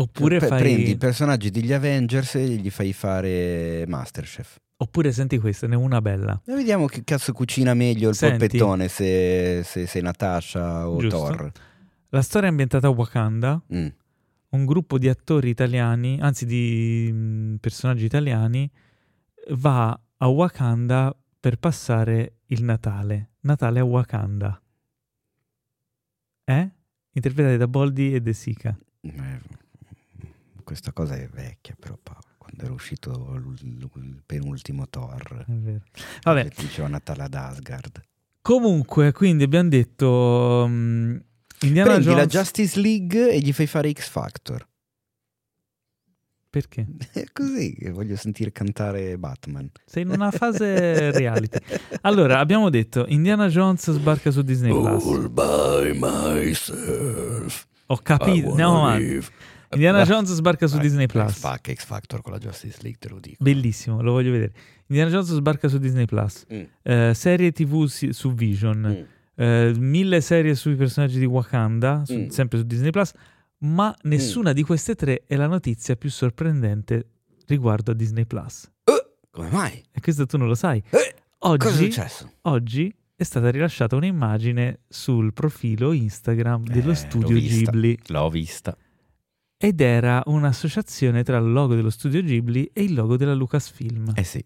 Oppure 0.00 0.38
Pre- 0.38 0.48
fai... 0.48 0.60
Prendi 0.60 0.90
i 0.90 0.96
personaggi 0.96 1.50
degli 1.50 1.72
Avengers 1.72 2.34
e 2.36 2.46
gli 2.56 2.70
fai 2.70 2.92
fare 2.92 3.84
Masterchef. 3.86 4.56
Oppure 4.76 5.12
senti 5.12 5.38
questa, 5.38 5.66
ne 5.66 5.74
è 5.74 5.76
una 5.76 6.00
bella. 6.00 6.40
E 6.46 6.54
vediamo 6.54 6.86
che 6.86 7.02
cazzo 7.04 7.32
cucina 7.32 7.74
meglio 7.74 8.08
il 8.08 8.14
Senti. 8.14 8.38
polpettone, 8.38 8.88
se, 8.88 9.60
se, 9.62 9.86
se 9.86 10.00
Natasha 10.00 10.88
o 10.88 10.98
Giusto. 10.98 11.18
Thor. 11.18 11.52
La 12.08 12.22
storia 12.22 12.48
è 12.48 12.50
ambientata 12.50 12.86
a 12.86 12.90
Wakanda, 12.90 13.62
Mm. 13.74 13.86
un 14.50 14.64
gruppo 14.64 14.96
di 14.98 15.08
attori 15.08 15.50
italiani, 15.50 16.18
anzi 16.20 16.46
di 16.46 17.10
mh, 17.12 17.56
personaggi 17.60 18.06
italiani, 18.06 18.70
va 19.50 20.00
a 20.16 20.26
Wakanda 20.28 21.14
per 21.38 21.56
passare 21.58 22.36
il 22.46 22.64
Natale. 22.64 23.32
Natale 23.40 23.80
a 23.80 23.84
Wakanda. 23.84 24.60
Eh? 26.44 26.70
Interpretati 27.12 27.56
da 27.58 27.68
Boldi 27.68 28.14
e 28.14 28.20
De 28.20 28.32
Sica. 28.32 28.76
Eh, 29.02 29.40
Questa 30.70 30.92
cosa 30.92 31.16
è 31.16 31.26
vecchia, 31.26 31.74
però 31.76 31.98
Paolo, 32.00 32.22
quando 32.38 32.62
era 32.62 32.72
uscito 32.72 33.10
l- 33.34 33.56
il 33.96 34.22
penultimo 34.24 34.88
Thor, 34.88 35.44
È 35.48 35.52
vero. 35.52 35.82
Vabbè, 36.22 36.48
che 36.48 36.62
diceva 36.62 36.86
Natale 36.86 37.24
ad 37.24 37.34
Asgard. 37.34 38.00
comunque, 38.40 39.10
quindi 39.10 39.42
abbiamo 39.42 39.68
detto... 39.68 40.66
mh, 40.68 41.24
Indiana 41.62 41.88
Prendi 41.90 42.06
la 42.06 42.14
Jones... 42.14 42.32
Justice 42.32 42.80
League 42.80 43.32
e 43.32 43.40
gli 43.40 43.52
fai 43.52 43.66
fare 43.66 43.90
X 43.92 44.08
Factor. 44.10 44.64
Perché? 46.48 46.86
È 47.14 47.24
così 47.32 47.74
che 47.74 47.90
voglio 47.90 48.14
sentire 48.14 48.52
cantare 48.52 49.18
Batman. 49.18 49.68
Sei 49.84 50.04
in 50.04 50.10
una 50.10 50.30
fase 50.32 51.10
reality. 51.10 51.58
Allora, 52.02 52.38
abbiamo 52.38 52.70
detto 52.70 53.06
Indiana 53.08 53.48
Jones 53.48 53.90
sbarca 53.90 54.30
su 54.30 54.42
Disney 54.42 54.70
Plus. 54.70 55.04
All 55.04 55.28
by 55.32 55.98
myself. 55.98 57.66
Ho 57.86 57.96
capito, 57.96 58.50
andiamo 58.50 58.86
avanti. 58.86 59.26
Indiana 59.72 60.02
Jones 60.04 60.32
sbarca 60.32 60.66
su 60.66 60.76
Vai, 60.76 60.84
Disney 60.84 61.06
X 61.06 61.12
Plus. 61.12 61.38
Fac- 61.38 61.72
X 61.72 61.84
Factor 61.84 62.22
con 62.22 62.32
la 62.32 62.38
Justice 62.38 62.78
League, 62.82 62.98
te 62.98 63.08
lo 63.08 63.18
dico. 63.20 63.42
Bellissimo, 63.42 64.02
lo 64.02 64.12
voglio 64.12 64.32
vedere. 64.32 64.52
Indiana 64.88 65.10
Jones 65.10 65.32
sbarca 65.32 65.68
su 65.68 65.78
Disney 65.78 66.06
Plus. 66.06 66.44
Mm, 66.52 66.62
Eh, 66.82 67.12
serie 67.14 67.52
TV 67.52 67.84
si- 67.86 68.12
su 68.12 68.32
Vision. 68.34 68.78
mm. 68.80 69.18
Eh, 69.42 69.72
mille 69.78 70.20
serie 70.20 70.54
sui 70.54 70.74
personaggi 70.74 71.18
di 71.18 71.24
Wakanda, 71.24 72.02
su- 72.04 72.14
Mm. 72.14 72.26
sempre 72.28 72.58
su 72.58 72.64
Disney 72.64 72.90
Plus. 72.90 73.12
Ma 73.58 73.94
nessuna 74.02 74.52
di 74.52 74.62
queste 74.62 74.94
tre 74.94 75.22
è 75.26 75.36
la 75.36 75.46
notizia 75.46 75.94
più 75.96 76.10
sorprendente 76.10 77.06
riguardo 77.46 77.90
a 77.92 77.94
Disney 77.94 78.24
Plus. 78.26 78.68
Eh, 78.84 79.06
come 79.30 79.48
mai? 79.50 79.82
E 79.92 80.00
questo 80.00 80.26
tu 80.26 80.36
non 80.38 80.46
lo 80.48 80.54
sai. 80.54 80.82
Eh, 80.90 81.14
cosa 81.38 81.68
è 81.68 81.72
Oggi, 81.72 81.84
successo? 81.84 82.32
oggi 82.42 82.94
è 83.14 83.22
stata 83.22 83.50
rilasciata 83.50 83.96
un'immagine 83.96 84.80
sul 84.88 85.32
profilo 85.32 85.92
Instagram 85.92 86.64
dello 86.64 86.92
Eh, 86.92 86.94
studio 86.96 87.34
l'ho 87.34 87.40
vista. 87.40 87.70
Ghibli 87.70 87.98
L'ho 88.08 88.30
vista. 88.30 88.76
Ed 89.62 89.82
era 89.82 90.22
un'associazione 90.24 91.22
tra 91.22 91.36
il 91.36 91.52
logo 91.52 91.74
dello 91.74 91.90
studio 91.90 92.22
Ghibli 92.22 92.70
e 92.72 92.82
il 92.82 92.94
logo 92.94 93.18
della 93.18 93.34
Lucasfilm. 93.34 94.12
Eh 94.14 94.24
sì. 94.24 94.42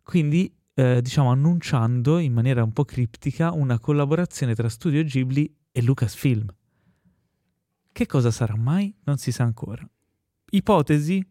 Quindi, 0.00 0.54
eh, 0.74 1.02
diciamo, 1.02 1.32
annunciando 1.32 2.18
in 2.18 2.32
maniera 2.32 2.62
un 2.62 2.72
po' 2.72 2.84
criptica 2.84 3.50
una 3.50 3.80
collaborazione 3.80 4.54
tra 4.54 4.68
studio 4.68 5.02
Ghibli 5.02 5.52
e 5.72 5.82
Lucasfilm. 5.82 6.46
Che 7.90 8.06
cosa 8.06 8.30
sarà 8.30 8.54
mai? 8.54 8.94
Non 9.02 9.16
si 9.16 9.32
sa 9.32 9.42
ancora. 9.42 9.84
Ipotesi? 10.50 11.26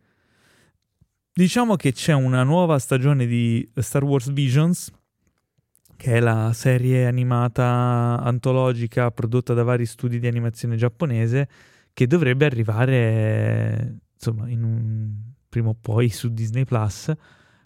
Diciamo 1.32 1.78
che 1.78 1.94
c'è 1.94 2.12
una 2.12 2.44
nuova 2.44 2.78
stagione 2.78 3.26
di 3.26 3.66
Star 3.76 4.04
Wars 4.04 4.34
Visions, 4.34 4.92
che 5.96 6.16
è 6.16 6.20
la 6.20 6.52
serie 6.52 7.06
animata 7.06 8.20
antologica 8.22 9.12
prodotta 9.12 9.54
da 9.54 9.64
vari 9.64 9.86
studi 9.86 10.20
di 10.20 10.28
animazione 10.28 10.76
giapponese, 10.76 11.48
che 12.00 12.08
dovrebbe 12.08 12.46
arrivare, 12.46 13.98
insomma, 14.14 14.48
in 14.48 14.64
un 14.64 15.14
prima 15.50 15.68
o 15.68 15.74
poi 15.74 16.08
su 16.08 16.30
Disney 16.30 16.64
Plus. 16.64 17.12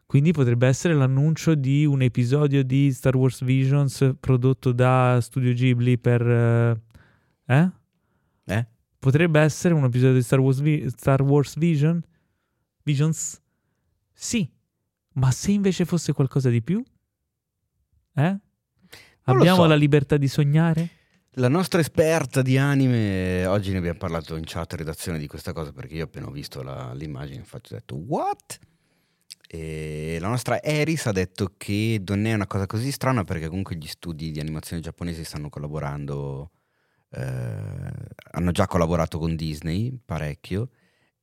Quindi 0.07 0.31
potrebbe 0.31 0.65
essere 0.65 0.95
l'annuncio 0.95 1.53
di 1.53 1.86
un 1.86 2.01
episodio 2.01 2.63
di 2.63 2.91
Star 2.91 3.15
Wars 3.15 3.43
Visions 3.43 4.15
prodotto 4.19 4.71
da 4.71 5.19
Studio 5.21 5.53
Ghibli 5.53 5.99
per... 5.99 6.21
eh? 6.25 6.81
eh? 7.45 7.71
Eh? 8.45 8.67
Potrebbe 8.97 9.39
essere 9.39 9.75
un 9.75 9.84
episodio 9.84 10.15
di 10.15 10.23
Star 10.23 10.39
Wars, 10.39 10.61
Vi- 10.61 10.89
Star 10.89 11.21
Wars 11.21 11.55
Vision? 11.55 12.03
Visions? 12.81 13.39
Sì, 14.13 14.51
ma 15.13 15.29
se 15.29 15.51
invece 15.51 15.86
fosse 15.86 16.11
qualcosa 16.11 16.49
di 16.49 16.63
più? 16.63 16.84
Eh? 18.15 18.31
lo 18.31 18.39
Abbiamo 19.31 19.61
so. 19.61 19.67
la 19.67 19.75
libertà 19.75 20.17
di 20.17 20.27
sognare? 20.27 20.89
La 21.38 21.47
nostra 21.47 21.79
esperta 21.79 22.43
di 22.43 22.59
anime, 22.59 23.47
oggi 23.47 23.71
ne 23.71 23.79
abbiamo 23.79 23.97
parlato 23.97 24.36
in 24.36 24.43
chat 24.45 24.73
redazione 24.73 25.17
di 25.17 25.25
questa 25.25 25.51
cosa 25.51 25.71
perché 25.71 25.95
io 25.95 26.03
appena 26.03 26.27
ho 26.27 26.31
visto 26.31 26.61
la- 26.61 26.93
l'immagine 26.93 27.38
infatti 27.38 27.73
ho 27.73 27.77
detto 27.77 27.95
what? 27.95 28.59
E 29.47 30.17
la 30.19 30.27
nostra 30.27 30.61
Eris 30.61 31.07
ha 31.07 31.11
detto 31.11 31.55
che 31.57 31.99
non 32.05 32.25
è 32.25 32.36
una 32.36 32.45
cosa 32.45 32.67
così 32.67 32.91
strana 32.91 33.23
perché 33.23 33.47
comunque 33.47 33.75
gli 33.77 33.88
studi 33.88 34.29
di 34.29 34.39
animazione 34.39 34.84
giapponesi 34.84 35.23
stanno 35.23 35.49
collaborando, 35.49 36.51
eh, 37.09 37.21
hanno 38.31 38.51
già 38.51 38.67
collaborato 38.67 39.17
con 39.17 39.36
Disney 39.36 39.97
parecchio 40.05 40.69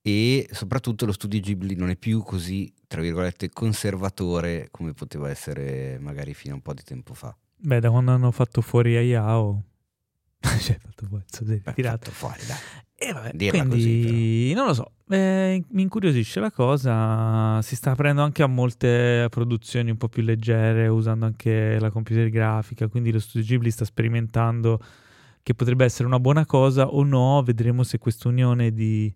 e 0.02 0.48
soprattutto 0.50 1.06
lo 1.06 1.12
studio 1.12 1.38
Ghibli 1.38 1.76
non 1.76 1.88
è 1.88 1.96
più 1.96 2.24
così, 2.24 2.74
tra 2.88 3.00
virgolette, 3.00 3.50
conservatore 3.50 4.70
come 4.72 4.92
poteva 4.92 5.30
essere 5.30 5.98
magari 6.00 6.34
fino 6.34 6.54
a 6.54 6.56
un 6.56 6.62
po' 6.62 6.74
di 6.74 6.82
tempo 6.82 7.14
fa. 7.14 7.32
Beh, 7.58 7.78
da 7.78 7.90
quando 7.90 8.10
hanno 8.10 8.32
fatto 8.32 8.60
fuori 8.60 8.96
Ayao... 8.96 9.66
cioè, 10.60 10.78
fatto 10.78 11.06
sì, 11.26 11.60
Beh, 11.62 11.72
tirato. 11.74 12.10
fuori, 12.10 12.40
dai. 12.46 12.56
E 13.02 13.12
vabbè, 13.12 13.30
Dirla 13.32 13.64
quindi 13.64 14.52
non 14.52 14.66
lo 14.66 14.74
so, 14.74 14.92
eh, 15.08 15.64
mi 15.70 15.82
incuriosisce 15.82 16.38
la 16.38 16.50
cosa, 16.50 17.60
si 17.62 17.74
sta 17.74 17.92
aprendo 17.92 18.20
anche 18.22 18.42
a 18.42 18.46
molte 18.46 19.26
produzioni 19.30 19.90
un 19.90 19.96
po' 19.96 20.08
più 20.08 20.22
leggere, 20.22 20.86
usando 20.86 21.24
anche 21.24 21.78
la 21.78 21.90
computer 21.90 22.28
grafica, 22.28 22.88
quindi 22.88 23.10
lo 23.10 23.18
studio 23.18 23.46
Ghibli 23.46 23.70
sta 23.70 23.86
sperimentando 23.86 24.78
che 25.42 25.54
potrebbe 25.54 25.86
essere 25.86 26.06
una 26.06 26.20
buona 26.20 26.44
cosa 26.44 26.88
o 26.88 27.02
no, 27.02 27.42
vedremo 27.42 27.84
se 27.84 27.96
questa 27.96 28.28
unione 28.28 28.70
di 28.72 29.10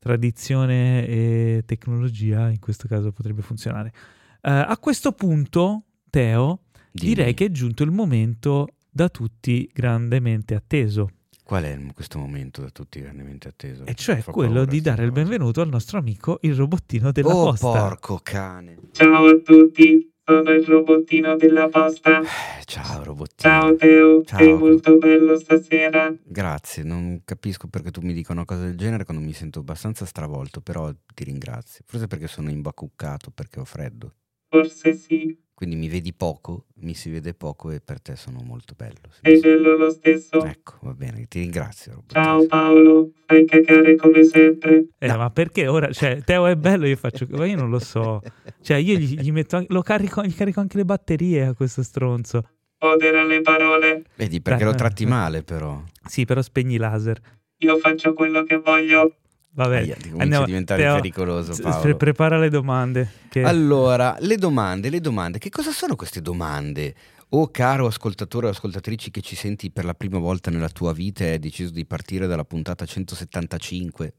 tradizione 0.00 1.06
e 1.06 1.62
tecnologia 1.64 2.48
in 2.48 2.58
questo 2.58 2.88
caso 2.88 3.12
potrebbe 3.12 3.42
funzionare. 3.42 3.92
Eh, 4.40 4.50
a 4.50 4.76
questo 4.78 5.12
punto, 5.12 5.84
Teo, 6.10 6.62
Dimmi. 6.90 7.14
direi 7.14 7.34
che 7.34 7.46
è 7.46 7.50
giunto 7.50 7.84
il 7.84 7.90
momento 7.92 8.68
da 8.98 9.08
tutti 9.10 9.70
grandemente 9.72 10.56
atteso. 10.56 11.08
Qual 11.44 11.62
è 11.62 11.78
questo 11.94 12.18
momento 12.18 12.62
da 12.62 12.70
tutti 12.70 12.98
grandemente 13.00 13.46
atteso? 13.46 13.84
E 13.86 13.94
cioè 13.94 14.24
quello 14.24 14.54
paura 14.54 14.70
di 14.72 14.80
dare 14.80 15.04
il 15.04 15.12
benvenuto 15.12 15.60
al 15.60 15.68
nostro 15.68 15.98
amico 15.98 16.38
il 16.42 16.56
robottino 16.56 17.12
della 17.12 17.32
Oh, 17.32 17.44
posta. 17.50 17.70
porco 17.70 18.18
cane. 18.20 18.76
Ciao 18.90 19.26
a 19.26 19.36
tutti, 19.38 20.12
sono 20.24 20.50
il 20.50 20.64
robottino 20.64 21.36
della 21.36 21.68
posta. 21.68 22.22
Eh, 22.22 22.64
Ciao, 22.64 23.04
robottino. 23.04 23.36
Ciao 23.52 23.76
Teo, 23.76 24.24
Ciao. 24.24 24.38
sei 24.40 24.52
molto 24.54 24.98
bello 24.98 25.38
stasera. 25.38 26.12
Grazie, 26.24 26.82
non 26.82 27.20
capisco 27.24 27.68
perché 27.68 27.92
tu 27.92 28.00
mi 28.00 28.12
dica 28.12 28.32
una 28.32 28.44
cosa 28.44 28.64
del 28.64 28.76
genere 28.76 29.04
quando 29.04 29.22
mi 29.22 29.32
sento 29.32 29.60
abbastanza 29.60 30.06
stravolto, 30.06 30.60
però 30.60 30.92
ti 31.14 31.22
ringrazio. 31.22 31.84
Forse 31.86 32.08
perché 32.08 32.26
sono 32.26 32.50
imbacuccato, 32.50 33.30
perché 33.30 33.60
ho 33.60 33.64
freddo. 33.64 34.12
Forse 34.48 34.92
sì, 34.94 35.38
Quindi 35.58 35.74
mi 35.74 35.88
vedi 35.88 36.12
poco, 36.12 36.66
mi 36.82 36.94
si 36.94 37.10
vede 37.10 37.34
poco 37.34 37.72
e 37.72 37.80
per 37.80 38.00
te 38.00 38.14
sono 38.14 38.38
molto 38.44 38.74
bello. 38.76 39.00
Sì, 39.10 39.18
sei 39.22 39.36
sì. 39.38 39.42
bello 39.42 39.76
lo 39.76 39.90
stesso. 39.90 40.44
Ecco, 40.44 40.74
va 40.82 40.94
bene, 40.94 41.26
ti 41.26 41.40
ringrazio. 41.40 41.94
robottino. 41.94 42.22
Ciao 42.22 42.46
Paolo, 42.46 43.10
fai 43.26 43.44
cagare 43.44 43.96
come 43.96 44.22
sempre. 44.22 44.86
Eh, 44.96 45.08
No. 45.08 45.16
ma 45.16 45.30
perché 45.30 45.66
ora, 45.66 45.90
cioè, 45.90 46.22
Teo 46.22 46.46
è 46.46 46.54
bello, 46.54 46.86
io 46.86 46.94
faccio, 46.94 47.26
ma 47.30 47.44
io 47.44 47.56
non 47.56 47.70
lo 47.70 47.80
so. 47.80 48.20
Cioè, 48.62 48.76
io 48.76 48.96
gli, 48.98 49.18
gli 49.18 49.32
metto, 49.32 49.56
anche- 49.56 49.72
lo 49.72 49.82
carico, 49.82 50.22
gli 50.22 50.32
carico 50.32 50.60
anche 50.60 50.76
le 50.76 50.84
batterie 50.84 51.46
a 51.46 51.54
questo 51.54 51.82
stronzo. 51.82 52.48
Odere 52.78 53.18
alle 53.18 53.40
parole, 53.40 54.04
Vedi, 54.14 54.40
perché 54.40 54.62
Dai, 54.62 54.70
lo 54.72 54.78
tratti 54.78 55.06
male 55.06 55.42
però. 55.42 55.82
Sì, 56.06 56.24
però 56.24 56.40
spegni 56.40 56.74
i 56.74 56.78
laser. 56.78 57.20
io 57.62 57.76
faccio 57.78 58.12
quello 58.12 58.44
che 58.44 58.58
voglio. 58.58 59.16
Vabbè, 59.58 59.78
Aia, 59.78 59.96
comincia 59.96 60.22
andiamo- 60.22 60.44
a 60.44 60.46
diventare 60.46 60.82
Teo, 60.82 60.94
pericoloso, 60.94 61.60
Paolo. 61.60 61.80
pre- 61.80 61.96
prepara 61.96 62.38
le 62.38 62.48
domande. 62.48 63.10
Che... 63.28 63.42
Allora, 63.42 64.16
le 64.20 64.36
domande, 64.36 64.88
le 64.88 65.00
domande. 65.00 65.38
Che 65.38 65.50
cosa 65.50 65.72
sono 65.72 65.96
queste 65.96 66.22
domande? 66.22 66.94
O 67.30 67.50
caro 67.50 67.86
ascoltatore 67.88 68.46
o 68.46 68.50
ascoltatrici 68.50 69.10
che 69.10 69.20
ci 69.20 69.34
senti 69.34 69.72
per 69.72 69.84
la 69.84 69.94
prima 69.94 70.18
volta 70.18 70.52
nella 70.52 70.68
tua 70.68 70.92
vita 70.92 71.24
e 71.24 71.30
hai 71.32 71.38
deciso 71.40 71.72
di 71.72 71.84
partire 71.84 72.28
dalla 72.28 72.44
puntata 72.44 72.86
175, 72.86 74.14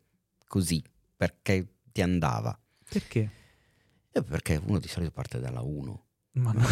così, 0.46 0.84
perché 1.16 1.66
ti 1.94 2.02
andava? 2.02 2.60
Perché? 2.90 3.30
Eh, 4.12 4.22
perché 4.22 4.62
uno 4.62 4.78
di 4.78 4.90
solito 4.90 5.12
parte 5.12 5.40
dalla 5.40 5.62
1. 5.62 6.04
Ma 6.34 6.52
no. 6.52 6.66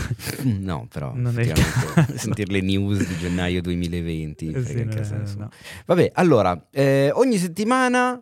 No, 0.59 0.88
però 0.91 1.13
Non 1.15 1.39
è 1.39 1.53
sentire 2.18 2.51
le 2.51 2.61
news 2.61 3.07
di 3.07 3.18
gennaio 3.18 3.61
2020 3.61 4.51
Eh 4.51 4.65
sì, 4.65 4.84
no, 4.84 5.24
no. 5.38 5.49
Vabbè, 5.86 6.11
allora, 6.15 6.68
eh, 6.70 7.11
ogni 7.13 7.38
settimana 7.38 8.22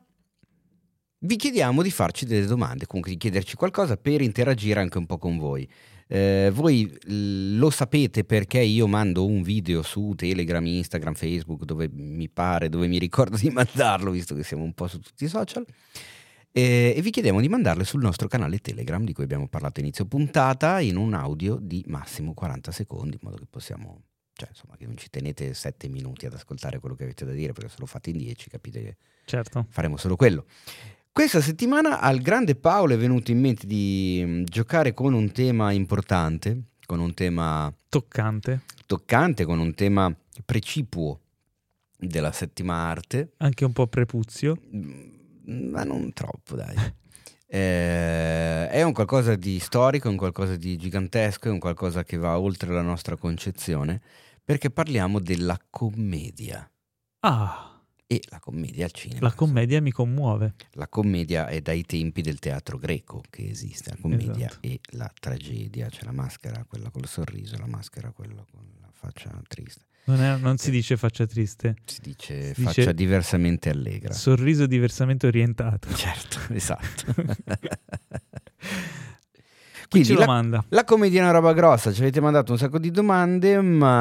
vi 1.26 1.36
chiediamo 1.36 1.82
di 1.82 1.92
farci 1.92 2.26
delle 2.26 2.46
domande, 2.46 2.86
comunque 2.86 3.12
di 3.12 3.18
chiederci 3.18 3.56
qualcosa 3.56 3.98
per 3.98 4.22
interagire 4.22 4.80
anche 4.80 4.98
un 4.98 5.06
po' 5.06 5.18
con 5.18 5.38
voi. 5.38 5.68
Eh, 6.08 6.52
voi 6.54 6.96
lo 7.08 7.70
sapete 7.72 8.24
perché 8.24 8.60
io 8.60 8.86
mando 8.88 9.26
un 9.26 9.42
video 9.42 9.82
su 9.82 10.14
Telegram, 10.16 10.64
Instagram, 10.66 11.16
Facebook, 11.16 11.64
dove 11.64 11.90
mi 11.92 12.30
pare, 12.30 12.70
dove 12.70 12.88
mi 12.88 13.00
ricordo 13.00 13.38
di 13.42 13.50
mandarlo, 13.50 14.12
visto 14.12 14.36
che 14.36 14.44
siamo 14.44 14.64
un 14.64 14.74
po' 14.74 14.88
su 14.88 15.00
tutti 15.00 15.24
i 15.24 15.28
social. 15.28 15.66
Eh, 16.52 16.94
e 16.96 17.02
vi 17.02 17.10
chiediamo 17.10 17.42
di 17.42 17.50
mandarle 17.50 17.84
sul 17.84 18.02
nostro 18.02 18.28
canale 18.28 18.60
Telegram, 18.60 19.04
di 19.04 19.12
cui 19.14 19.24
abbiamo 19.24 19.48
parlato 19.48 19.80
inizio 19.80 20.06
puntata, 20.06 20.80
in 20.80 20.96
un 20.96 21.14
audio 21.14 21.58
di 21.60 21.84
massimo 21.88 22.34
40 22.34 22.72
secondi, 22.72 23.14
in 23.20 23.20
modo 23.24 23.38
che 23.38 23.48
possiamo, 23.50 24.04
cioè 24.34 24.48
insomma, 24.50 24.78
che 24.78 24.86
non 24.86 24.96
ci 24.96 25.10
tenete 25.10 25.54
7 25.54 25.90
minuti 25.90 26.28
ad 26.28 26.34
ascoltare 26.34 26.80
quello 26.80 26.96
che 26.96 27.04
avete 27.04 27.26
da 27.26 27.34
dire, 27.34 27.52
perché 27.52 27.72
se 27.72 27.78
lo 27.80 27.88
fate 27.88 28.12
in 28.12 28.18
10 28.18 28.50
capite 28.50 28.82
che 28.82 28.98
Certo. 29.26 29.66
faremo 29.70 29.98
solo 29.98 30.16
quello. 30.16 30.46
Questa 31.16 31.40
settimana 31.40 32.02
al 32.02 32.20
grande 32.20 32.56
Paolo 32.56 32.94
è 32.94 32.98
venuto 32.98 33.32
in 33.32 33.40
mente 33.40 33.66
di 33.66 34.22
mm, 34.22 34.44
giocare 34.44 34.94
con 34.94 35.14
un 35.14 35.32
tema 35.32 35.72
importante, 35.72 36.64
con 36.86 37.00
un 37.00 37.14
tema 37.14 37.74
Toccante. 37.88 38.64
toccante, 38.86 39.46
con 39.46 39.60
un 39.60 39.74
tema 39.76 40.14
precipuo 40.44 41.22
della 41.98 42.34
settima 42.34 42.74
arte, 42.90 43.32
Anche 43.38 43.64
un 43.64 43.72
po' 43.72 43.88
prepuzio. 43.88 44.58
Mm, 44.76 45.70
ma 45.70 45.86
non 45.86 46.12
troppo, 46.12 46.58
dai. 46.58 46.76
Eh, 47.48 48.68
è 48.68 48.82
un 48.82 48.92
qualcosa 48.92 49.36
di 49.36 49.60
storico, 49.60 50.08
è 50.08 50.12
un 50.12 50.18
qualcosa 50.18 50.58
di 50.58 50.76
gigantesco, 50.76 51.48
è 51.48 51.52
un 51.52 51.60
qualcosa 51.60 52.04
che 52.04 52.18
va 52.18 52.38
oltre 52.38 52.74
la 52.74 52.82
nostra 52.82 53.16
concezione, 53.16 54.02
perché 54.44 54.70
parliamo 54.72 55.20
della 55.20 55.58
commedia. 55.70 56.70
Ah, 57.20 57.75
e 58.08 58.22
la 58.30 58.40
commedia 58.40 58.86
al 58.86 58.92
cinema. 58.92 59.22
La 59.28 59.34
commedia 59.34 59.82
mi 59.82 59.92
commuove. 59.92 60.54
La 60.74 60.88
commedia 60.88 61.48
è 61.48 61.60
dai 61.62 61.84
tempi 61.86 62.22
del 62.22 62.38
teatro 62.40 62.78
greco 62.78 63.24
che 63.30 63.50
esiste, 63.50 63.90
la 63.92 63.98
commedia 64.00 64.46
Esatto. 64.48 64.68
e 64.68 64.80
la 64.92 65.12
tragedia, 65.20 65.90
c'è 65.90 66.04
la 66.04 66.12
maschera, 66.12 66.64
quella 66.68 66.90
col 66.92 67.08
sorriso, 67.08 67.58
la 67.58 67.66
maschera, 67.68 68.12
quella 68.12 68.46
con 68.52 68.62
la 68.80 68.90
faccia 68.92 69.32
triste. 69.48 69.82
Non, 70.08 70.22
è- 70.22 70.38
non 70.38 70.58
si 70.58 70.70
dice 70.70 70.98
faccia 70.98 71.26
triste, 71.26 71.78
Si 71.86 72.00
dice 72.02 72.54
Si 72.54 72.62
faccia 72.62 72.82
dice- 72.82 72.94
diversamente 72.94 73.72
allegra. 73.72 74.14
sorriso 74.14 74.68
diversamente 74.68 75.26
orientato. 75.26 75.92
Certo, 75.96 76.38
esatto. 76.54 77.16
Chi 79.88 80.02
Quindi 80.02 80.14
lo 80.14 80.20
la, 80.20 80.26
manda? 80.26 80.66
la 80.70 80.84
commedia 80.84 81.20
è 81.20 81.24
una 81.24 81.32
roba 81.32 81.54
grossa, 81.54 81.92
ci 81.94 82.02
avete 82.02 82.20
mandato 82.22 82.52
un 82.52 82.58
sacco 82.60 82.78
di 82.80 82.92
domande, 82.92 83.62
ma... 83.62 83.92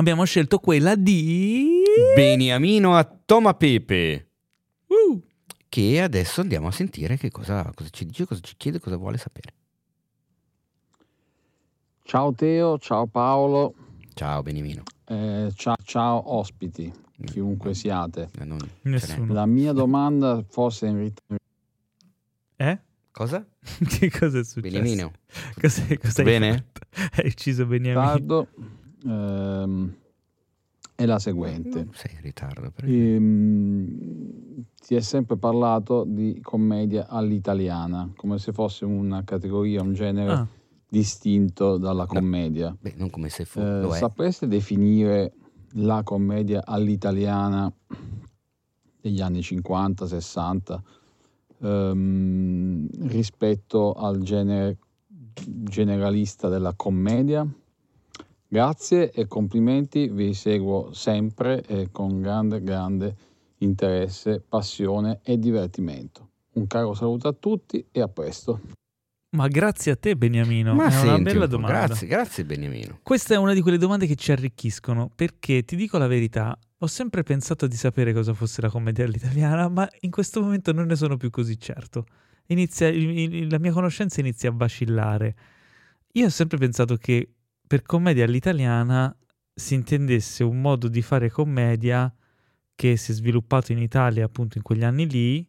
Abbiamo 0.00 0.24
scelto 0.24 0.58
quella 0.60 0.94
di... 0.96 1.82
Beniamino 2.16 2.96
a 2.96 3.04
Toma 3.04 3.52
Pepe, 3.52 4.28
Uh, 4.86 5.22
che 5.68 6.00
adesso 6.00 6.40
andiamo 6.40 6.68
a 6.68 6.72
sentire 6.72 7.18
che 7.18 7.30
cosa, 7.30 7.70
cosa 7.74 7.90
ci 7.90 8.06
dice, 8.06 8.24
cosa 8.24 8.40
ci 8.40 8.54
chiede, 8.56 8.80
cosa 8.80 8.96
vuole 8.96 9.18
sapere. 9.18 9.52
Ciao 12.02 12.32
Teo, 12.32 12.78
ciao 12.78 13.06
Paolo, 13.08 13.74
Ciao 14.14 14.42
Beniamino. 14.42 14.84
eh, 15.04 15.52
ciao, 15.54 15.76
ciao 15.84 16.34
ospiti, 16.34 16.90
chiunque 17.26 17.74
siate. 17.74 18.30
Eh, 18.40 18.44
non-. 18.46 18.68
Nessuno. 18.82 19.34
La 19.34 19.44
mia 19.44 19.72
domanda 19.72 20.42
forse 20.48 20.86
in 20.86 20.96
rit- 20.98 21.22
eh? 22.56 22.80
Cosa? 23.12 23.46
che 23.86 24.10
cosa 24.10 24.38
è 24.38 24.44
successo? 24.44 24.60
Beniamino. 24.60 25.12
Cos'è, 25.60 25.98
hai 26.16 26.24
bene? 26.24 26.68
Hai 27.14 27.26
ucciso 27.26 27.66
Beniamino. 27.66 28.00
ritardo 28.00 28.48
ehm, 29.04 29.94
è 30.94 31.06
la 31.06 31.18
seguente. 31.18 31.88
Sei 31.92 32.12
in 32.14 32.20
ritardo. 32.20 32.72
Ehm, 32.82 34.64
si 34.80 34.94
è 34.94 35.00
sempre 35.00 35.36
parlato 35.36 36.04
di 36.06 36.40
commedia 36.42 37.06
all'italiana, 37.08 38.12
come 38.16 38.38
se 38.38 38.52
fosse 38.52 38.84
una 38.84 39.24
categoria, 39.24 39.82
un 39.82 39.94
genere 39.94 40.32
Ah, 40.32 40.46
distinto 40.88 41.78
dalla 41.78 42.06
commedia. 42.06 42.76
Beh, 42.78 42.94
non 42.96 43.10
come 43.10 43.28
se 43.28 43.44
fu, 43.44 43.60
Eh, 43.60 43.88
sapreste 43.92 44.46
definire 44.46 45.32
la 45.74 46.02
commedia 46.02 46.62
all'italiana 46.64 47.72
degli 49.00 49.20
anni 49.20 49.40
50, 49.40 50.06
60 50.06 50.82
ehm, 51.60 52.88
rispetto 53.08 53.92
al 53.94 54.20
genere 54.20 54.78
generalista 55.32 56.48
della 56.48 56.74
commedia? 56.74 57.46
Grazie 58.60 59.12
e 59.12 59.28
complimenti, 59.28 60.08
vi 60.08 60.34
seguo 60.34 60.92
sempre 60.92 61.62
e 61.66 61.90
con 61.92 62.20
grande, 62.20 62.60
grande 62.60 63.14
interesse, 63.58 64.40
passione 64.40 65.20
e 65.22 65.38
divertimento. 65.38 66.30
Un 66.54 66.66
caro 66.66 66.92
saluto 66.94 67.28
a 67.28 67.32
tutti 67.32 67.86
e 67.92 68.00
a 68.00 68.08
presto. 68.08 68.60
ma 69.36 69.46
grazie 69.46 69.92
a 69.92 69.96
te 69.96 70.16
Beniamino, 70.16 70.74
Ma 70.74 70.86
è 70.86 70.90
senti 70.90 71.06
una 71.06 71.14
un 71.14 71.22
bella 71.22 71.46
domanda. 71.46 71.86
Grazie, 71.86 72.06
grazie 72.08 72.44
Beniamino. 72.44 72.98
Questa 73.04 73.34
è 73.34 73.36
una 73.36 73.54
di 73.54 73.60
quelle 73.60 73.78
domande 73.78 74.06
che 74.08 74.16
ci 74.16 74.32
arricchiscono, 74.32 75.08
perché 75.14 75.62
ti 75.62 75.76
dico 75.76 75.96
la 75.96 76.08
verità, 76.08 76.58
ho 76.78 76.86
sempre 76.88 77.22
pensato 77.22 77.68
di 77.68 77.76
sapere 77.76 78.12
cosa 78.12 78.34
fosse 78.34 78.60
la 78.62 78.68
commedia 78.68 79.04
all'italiana, 79.04 79.68
ma 79.68 79.88
in 80.00 80.10
questo 80.10 80.40
momento 80.42 80.72
non 80.72 80.86
ne 80.86 80.96
sono 80.96 81.16
più 81.16 81.30
così 81.30 81.56
certo. 81.56 82.04
Inizia, 82.46 82.88
il- 82.88 83.16
il- 83.16 83.46
la 83.48 83.60
mia 83.60 83.70
conoscenza 83.70 84.18
inizia 84.18 84.50
a 84.50 84.54
vacillare. 84.56 85.36
Io 86.14 86.26
ho 86.26 86.30
sempre 86.30 86.58
pensato 86.58 86.96
che 86.96 87.34
per 87.70 87.82
commedia 87.82 88.24
all'italiana 88.24 89.16
si 89.54 89.74
intendesse 89.74 90.42
un 90.42 90.60
modo 90.60 90.88
di 90.88 91.02
fare 91.02 91.30
commedia 91.30 92.12
che 92.74 92.96
si 92.96 93.12
è 93.12 93.14
sviluppato 93.14 93.70
in 93.70 93.78
Italia 93.78 94.24
appunto 94.24 94.58
in 94.58 94.64
quegli 94.64 94.82
anni 94.82 95.08
lì 95.08 95.48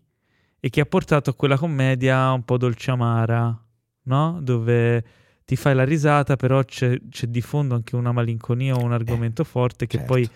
e 0.60 0.70
che 0.70 0.82
ha 0.82 0.86
portato 0.86 1.32
a 1.32 1.34
quella 1.34 1.58
commedia 1.58 2.32
un 2.32 2.46
po' 2.46 2.60
dolce 2.60 2.92
amara, 2.92 3.60
no? 4.04 4.40
Dove 4.40 5.04
ti 5.46 5.56
fai 5.56 5.74
la 5.74 5.84
risata, 5.84 6.36
però 6.36 6.64
c'è, 6.64 6.96
c'è 7.10 7.26
di 7.26 7.42
fondo 7.42 7.74
anche 7.74 7.96
una 7.96 8.12
malinconia 8.12 8.76
o 8.76 8.84
un 8.84 8.94
argomento 8.94 9.44
forte 9.44 9.88
che 9.88 9.98
certo. 9.98 10.14
poi 10.14 10.30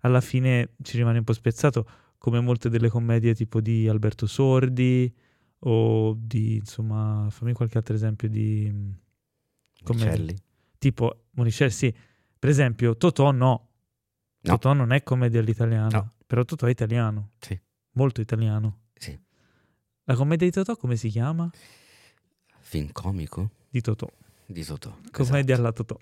alla 0.00 0.20
fine 0.20 0.70
ci 0.82 0.96
rimane 0.96 1.18
un 1.18 1.24
po' 1.24 1.32
spezzato, 1.32 1.86
come 2.18 2.40
molte 2.40 2.68
delle 2.68 2.88
commedie 2.88 3.36
tipo 3.36 3.60
di 3.60 3.86
Alberto 3.86 4.26
Sordi 4.26 5.14
o 5.60 6.12
di, 6.18 6.56
insomma, 6.56 7.28
fammi 7.30 7.52
qualche 7.52 7.78
altro 7.78 7.94
esempio 7.94 8.28
di 8.28 8.68
mm, 8.68 8.90
commedia. 9.84 10.12
Uccelli. 10.12 10.48
Tipo 10.80 11.24
Monicelli, 11.32 11.70
sì. 11.70 11.94
Per 12.38 12.48
esempio, 12.48 12.96
Totò 12.96 13.30
no. 13.32 13.68
No. 14.42 14.52
Totò 14.52 14.72
non 14.72 14.92
è 14.92 15.02
commedia 15.02 15.40
all'italiana, 15.40 15.88
No. 15.98 16.12
però 16.26 16.42
Totò 16.44 16.66
è 16.66 16.70
italiano. 16.70 17.32
Sì. 17.38 17.60
Molto 17.92 18.22
italiano. 18.22 18.78
Sì. 18.94 19.16
La 20.04 20.14
commedia 20.14 20.46
di 20.46 20.52
Totò 20.52 20.74
come 20.76 20.96
si 20.96 21.10
chiama? 21.10 21.50
Film 22.60 22.90
comico 22.92 23.50
Di 23.68 23.82
Totò. 23.82 24.08
di 24.46 24.64
Totò. 24.64 24.96
Commedia 25.12 25.54
Esatto. 25.54 25.60
alla 25.60 25.72
Totò. 25.72 25.96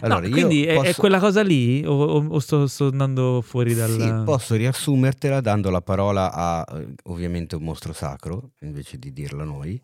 Allora, 0.00 0.20
no, 0.26 0.28
quindi 0.30 0.64
è, 0.66 0.72
è 0.72 0.74
posso- 0.74 1.00
quella 1.00 1.20
cosa 1.20 1.42
lì 1.44 1.84
o, 1.86 1.92
o- 1.92 2.26
o 2.26 2.38
sto, 2.40 2.66
sto 2.66 2.88
andando 2.88 3.40
fuori 3.40 3.72
dal... 3.74 3.90
Sì, 3.90 4.24
posso 4.24 4.56
riassumertela 4.56 5.40
dando 5.40 5.70
la 5.70 5.80
parola 5.80 6.32
a 6.32 6.66
eh, 6.80 6.94
ovviamente 7.04 7.54
un 7.54 7.62
mostro 7.62 7.92
sacro, 7.92 8.50
invece 8.62 8.98
di 8.98 9.12
dirla 9.12 9.44
noi, 9.44 9.80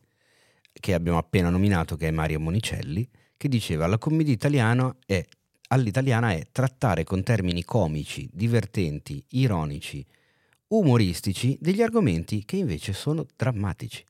che 0.73 0.93
abbiamo 0.95 1.19
appena 1.19 1.49
nominato, 1.51 1.95
che 1.97 2.09
è 2.09 2.11
Mario 2.11 2.41
Monicelli, 2.41 3.09
che 3.41 3.49
diceva 3.49 3.87
la 3.87 3.97
commedia 3.97 4.35
italiana 4.35 4.95
è, 5.07 5.27
all'italiana 5.69 6.33
è 6.33 6.49
trattare 6.53 7.05
con 7.05 7.23
termini 7.23 7.65
comici, 7.65 8.29
divertenti, 8.31 9.25
ironici, 9.31 10.05
umoristici 10.67 11.57
degli 11.59 11.81
argomenti 11.81 12.45
che 12.45 12.57
invece 12.57 12.93
sono 12.93 13.25
drammatici. 13.35 14.05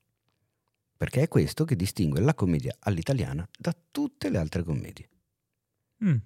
Perché 0.97 1.22
è 1.22 1.28
questo 1.28 1.64
che 1.64 1.76
distingue 1.76 2.20
la 2.20 2.35
commedia 2.35 2.74
all'italiana 2.81 3.49
da 3.57 3.72
tutte 3.93 4.31
le 4.31 4.39
altre 4.39 4.64
commedie. 4.64 5.09
Mm, 6.05 6.16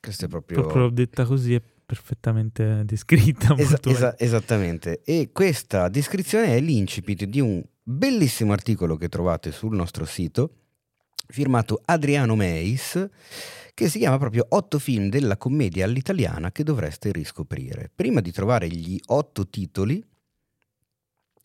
Questo 0.00 0.24
è 0.24 0.28
proprio... 0.28 0.62
proprio 0.62 0.88
detta 0.88 1.24
così 1.24 1.54
è 1.54 1.62
perfettamente 1.62 2.82
descritta. 2.84 3.54
Esa- 3.56 3.78
esa- 3.84 4.18
esattamente. 4.18 5.02
E 5.04 5.30
questa 5.32 5.88
descrizione 5.88 6.56
è 6.56 6.60
l'incipit 6.60 7.22
di 7.26 7.38
un 7.38 7.64
bellissimo 7.80 8.52
articolo 8.52 8.96
che 8.96 9.08
trovate 9.08 9.52
sul 9.52 9.76
nostro 9.76 10.04
sito, 10.04 10.65
firmato 11.26 11.80
Adriano 11.84 12.34
Meis, 12.34 13.08
che 13.74 13.88
si 13.88 13.98
chiama 13.98 14.18
proprio 14.18 14.46
Otto 14.48 14.78
film 14.78 15.08
della 15.08 15.36
commedia 15.36 15.84
all'italiana 15.84 16.50
che 16.50 16.62
dovreste 16.62 17.12
riscoprire. 17.12 17.90
Prima 17.94 18.20
di 18.20 18.32
trovare 18.32 18.68
gli 18.68 18.98
otto 19.06 19.46
titoli, 19.48 20.02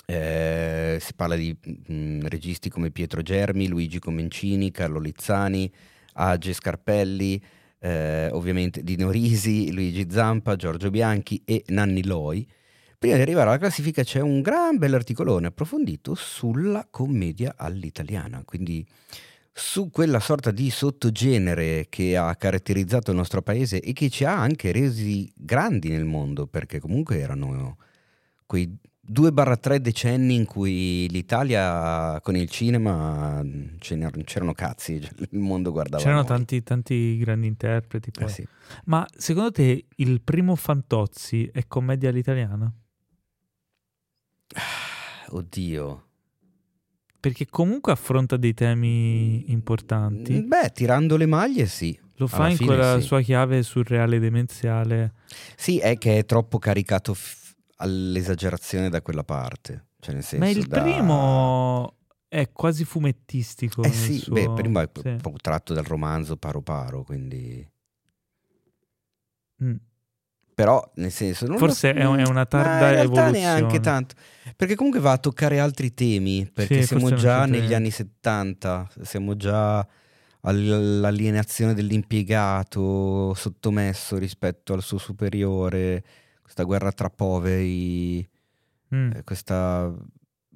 eh, 0.05 0.97
si 0.99 1.13
parla 1.13 1.35
di 1.35 1.55
mm, 1.91 2.25
registi 2.27 2.69
come 2.69 2.91
Pietro 2.91 3.21
Germi, 3.21 3.67
Luigi 3.67 3.99
Comencini, 3.99 4.71
Carlo 4.71 4.99
Lizzani, 4.99 5.71
Age 6.13 6.53
Scarpelli, 6.53 7.41
eh, 7.79 8.29
ovviamente 8.31 8.83
Dino 8.83 9.09
Risi, 9.09 9.71
Luigi 9.71 10.07
Zampa, 10.09 10.55
Giorgio 10.55 10.89
Bianchi 10.89 11.41
e 11.45 11.63
Nanni 11.67 12.05
Loi. 12.05 12.47
Prima 12.97 13.15
di 13.15 13.21
arrivare 13.21 13.49
alla 13.49 13.57
classifica 13.57 14.03
c'è 14.03 14.19
un 14.19 14.41
gran 14.41 14.77
bell'articolone 14.77 15.47
approfondito 15.47 16.13
sulla 16.13 16.87
commedia 16.89 17.55
all'italiana, 17.57 18.43
quindi 18.45 18.85
su 19.53 19.89
quella 19.89 20.19
sorta 20.19 20.51
di 20.51 20.69
sottogenere 20.69 21.87
che 21.89 22.15
ha 22.15 22.35
caratterizzato 22.35 23.11
il 23.11 23.17
nostro 23.17 23.41
paese 23.41 23.81
e 23.81 23.93
che 23.93 24.09
ci 24.09 24.23
ha 24.23 24.39
anche 24.39 24.71
resi 24.71 25.31
grandi 25.35 25.89
nel 25.89 26.05
mondo, 26.05 26.47
perché 26.47 26.79
comunque 26.79 27.19
erano 27.19 27.77
quei 28.45 28.77
2-3 29.11 29.77
decenni 29.77 30.35
in 30.35 30.45
cui 30.45 31.09
l'Italia 31.09 32.21
con 32.21 32.37
il 32.37 32.49
cinema 32.49 33.43
c'erano 33.79 34.53
cazzi, 34.53 35.01
cioè, 35.01 35.11
il 35.31 35.39
mondo 35.39 35.71
guardava 35.71 36.01
C'erano 36.01 36.23
tanti, 36.23 36.63
tanti 36.63 37.17
grandi 37.17 37.47
interpreti. 37.47 38.11
Eh 38.19 38.29
sì. 38.29 38.47
Ma 38.85 39.05
secondo 39.13 39.51
te 39.51 39.85
il 39.95 40.21
primo 40.21 40.55
Fantozzi 40.55 41.49
è 41.51 41.67
commedia 41.67 42.09
all'italiana? 42.09 42.71
Oddio. 45.29 46.05
Perché 47.21 47.45
comunque 47.45 47.91
affronta 47.91 48.35
dei 48.35 48.55
temi 48.55 49.51
importanti. 49.51 50.33
Mm, 50.41 50.47
Beh, 50.47 50.71
tirando 50.73 51.15
le 51.17 51.27
maglie 51.27 51.67
sì. 51.67 51.97
Lo 52.15 52.25
fa 52.27 52.49
in 52.49 52.57
quella 52.57 52.99
sì. 52.99 53.05
sua 53.05 53.21
chiave 53.21 53.61
surreale 53.63 54.17
demenziale. 54.19 55.13
Sì, 55.55 55.77
è 55.77 55.97
che 55.99 56.17
è 56.17 56.25
troppo 56.25 56.57
caricato 56.57 57.13
f- 57.13 57.53
all'esagerazione 57.77 58.89
da 58.89 59.01
quella 59.03 59.23
parte. 59.23 59.89
Cioè, 59.99 60.15
nel 60.15 60.23
senso 60.23 60.43
Ma 60.45 60.49
il 60.51 60.65
da- 60.65 60.81
primo 60.81 61.95
è 62.27 62.51
quasi 62.51 62.85
fumettistico. 62.85 63.83
Eh 63.83 63.91
sì, 63.91 64.17
suo- 64.17 64.33
beh, 64.33 64.53
prima 64.53 64.81
è 64.81 64.89
sì. 64.91 65.01
proprio 65.01 65.37
tratto 65.41 65.73
dal 65.75 65.83
romanzo 65.83 66.37
Paro 66.37 66.61
Paro, 66.61 67.03
quindi... 67.03 67.67
Mm. 69.63 69.75
Però, 70.53 70.91
nel 70.95 71.11
senso... 71.11 71.45
Forse 71.57 71.93
lo- 71.93 71.99
è 71.99 72.05
un- 72.05 72.19
è 72.19 72.27
una 72.27 72.45
tarda 72.45 72.79
Ma 72.87 72.91
in 72.93 72.97
evoluzione. 72.99 73.31
neanche 73.31 73.79
tanto. 73.79 74.15
Perché 74.55 74.75
comunque 74.75 74.99
va 74.99 75.13
a 75.13 75.17
toccare 75.17 75.59
altri 75.59 75.93
temi, 75.93 76.49
perché 76.51 76.81
Sì, 76.81 76.87
siamo 76.87 77.13
già 77.13 77.45
negli 77.45 77.57
niente. 77.59 77.75
anni 77.75 77.91
70, 77.91 78.89
siamo 79.01 79.35
già 79.35 79.87
all'alienazione 80.41 81.73
dell'impiegato 81.73 83.33
sottomesso 83.33 84.17
rispetto 84.17 84.73
al 84.73 84.81
suo 84.81 84.97
superiore, 84.97 86.03
questa 86.41 86.63
guerra 86.63 86.91
tra 86.91 87.09
poveri, 87.09 88.27
Mm. 88.93 89.11
eh, 89.15 89.23
questa 89.23 89.89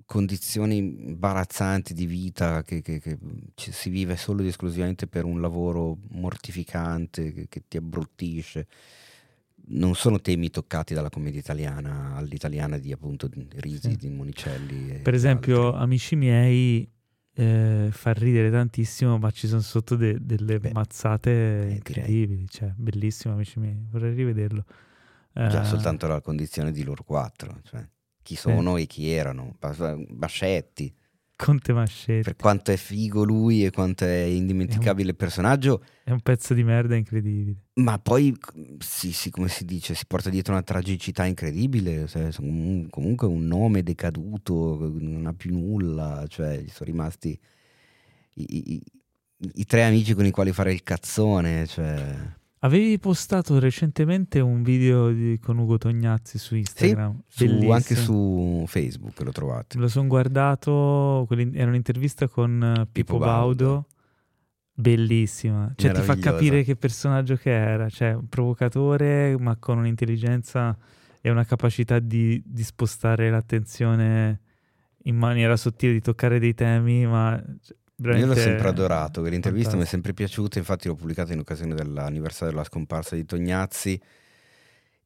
condizioni 0.06 0.78
imbarazzanti 0.78 1.94
di 1.94 2.06
vita 2.06 2.62
che, 2.64 2.82
che- 2.82 3.00
che 3.00 3.18
si 3.56 3.90
vive 3.90 4.18
solo 4.18 4.42
ed 4.42 4.48
esclusivamente 4.48 5.08
per 5.08 5.24
un 5.24 5.40
lavoro 5.42 5.98
mortificante 6.10 7.32
che, 7.34 7.46
che 7.48 7.64
ti 7.68 7.78
abbruttisce. 7.78 8.68
Non 9.68 9.96
sono 9.96 10.20
temi 10.22 10.50
toccati 10.50 10.94
dalla 10.94 11.10
commedia 11.10 11.40
italiana, 11.40 12.16
all'italiana 12.16 12.78
di 12.78 12.92
appunto 12.92 13.30
Risi, 13.56 13.90
Sì. 13.92 13.96
di 13.96 14.10
Monicelli. 14.10 15.00
Per 15.02 15.14
esempio, 15.14 15.68
altri. 15.70 15.82
amici 15.82 16.16
miei 16.16 16.90
eh, 17.38 17.90
fa 17.92 18.14
ridere 18.14 18.50
tantissimo, 18.52 19.18
ma 19.18 19.30
ci 19.32 19.48
sono 19.48 19.62
sotto 19.62 19.96
de- 19.96 20.20
delle 20.22 20.60
Beh, 20.60 20.72
mazzate 20.72 21.32
direi. 21.32 21.74
incredibili. 21.76 22.48
Cioè, 22.48 22.72
bellissimo, 22.76 23.34
amici 23.34 23.60
miei. 23.60 23.76
Vorrei 23.90 24.14
rivederlo. 24.14 24.64
Già 25.34 25.64
Eh, 25.64 25.66
soltanto 25.66 26.08
la 26.08 26.22
condizione 26.22 26.72
di 26.72 26.84
loro 26.84 27.04
quattro, 27.04 27.60
cioè 27.64 27.86
chi 28.22 28.36
sono 28.38 28.78
e 28.78 28.86
chi 28.86 29.10
erano. 29.10 29.56
Bas- 29.60 29.96
Bascetti, 30.10 30.94
Conte 31.36 31.74
Mascetti. 31.74 32.22
per 32.24 32.36
quanto 32.38 32.72
è 32.72 32.78
figo 32.78 33.24
lui 33.24 33.66
e 33.66 33.72
quanto 33.72 34.06
è 34.06 34.22
indimenticabile 34.22 35.10
il 35.10 35.16
personaggio, 35.16 35.84
È 36.04 36.12
un 36.12 36.22
pezzo 36.22 36.54
di 36.54 36.64
merda 36.64 36.96
incredibile. 36.96 37.58
Ma 37.76 38.00
poi, 38.00 38.34
sì, 38.80 39.12
sì, 39.12 39.30
come 39.32 39.50
si 39.50 39.66
dice, 39.66 39.96
si 39.96 40.06
porta 40.08 40.30
dietro 40.30 40.54
una 40.54 40.64
tragicità 40.64 41.26
incredibile, 41.26 42.08
cioè, 42.08 42.30
un- 42.40 42.88
comunque 42.90 43.28
un 43.28 43.46
nome 43.48 43.84
decaduto, 43.84 44.94
non 45.00 45.26
ha 45.26 45.34
più 45.34 45.52
nulla, 45.52 46.24
cioè 46.28 46.60
gli 46.62 46.70
sono 46.70 46.90
rimasti 46.90 47.38
i, 48.36 48.74
i- 48.74 48.84
i 49.56 49.66
tre 49.66 49.84
amici 49.84 50.14
con 50.14 50.26
i 50.26 50.32
quali 50.32 50.52
fare 50.54 50.72
il 50.72 50.84
cazzone, 50.84 51.68
cioè... 51.68 52.16
Avevi 52.60 52.98
postato 52.98 53.60
recentemente 53.60 54.40
un 54.40 54.64
video 54.64 55.12
di- 55.12 55.38
con 55.40 55.58
Ugo 55.58 55.78
Tognazzi 55.78 56.38
su 56.40 56.56
Instagram. 56.56 57.22
Su- 57.28 57.46
Bellissimo. 57.46 57.74
anche 57.74 57.96
su 57.96 58.64
Facebook 58.68 59.22
lo 59.22 59.32
trovate. 59.32 59.78
Lo 59.78 59.88
sono 59.88 60.08
guardato, 60.08 61.28
era 61.54 61.68
un'intervista 61.70 62.28
con 62.28 62.64
eh, 62.64 62.74
Pippo 62.92 62.92
Pippo 62.92 63.18
Baudo. 63.20 63.66
Baudo. 63.66 63.88
Bellissima, 64.78 65.72
cioè 65.78 65.94
ti 65.94 66.02
fa 66.02 66.18
capire 66.18 66.64
che 66.64 66.76
personaggio 66.76 67.38
che 67.38 67.50
era, 67.50 67.88
cioè 67.88 68.12
un 68.14 68.28
provocatore 68.28 69.38
ma 69.40 69.56
con 69.56 69.78
un'intelligenza 69.78 70.78
e 71.22 71.30
una 71.30 71.46
capacità 71.46 72.00
di, 72.00 72.44
di 72.46 72.62
spostare 72.64 73.30
l'attenzione 73.30 74.42
in 75.04 75.16
maniera 75.16 75.56
sottile, 75.56 75.94
di 75.94 76.02
toccare 76.02 76.40
dei 76.40 76.54
temi, 76.54 77.06
ma 77.06 77.42
cioè, 77.64 77.78
Io 77.98 78.26
l'ho 78.26 78.36
sempre 78.36 78.68
adorato, 78.68 79.22
quell'intervista 79.22 79.76
mi 79.76 79.84
è 79.84 79.86
fantastico. 79.86 79.90
sempre 79.90 80.14
piaciuta, 80.14 80.60
infatti 80.60 80.88
l'ho 80.88 80.96
pubblicata 80.96 81.32
in 81.32 81.40
occasione 81.40 81.76
dell'anniversario 81.76 82.54
della 82.54 82.66
scomparsa 82.66 83.16
di 83.16 83.26
Tognazzi. 83.26 84.02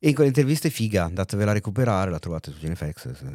E 0.01 0.07
in 0.07 0.15
quell'intervista 0.15 0.67
è 0.67 0.71
figa, 0.71 1.03
andatevela 1.03 1.51
a 1.51 1.53
recuperare, 1.53 2.09
la 2.09 2.19
trovate 2.19 2.51
su 2.51 2.57
Genefx, 2.57 3.11
su 3.11 3.25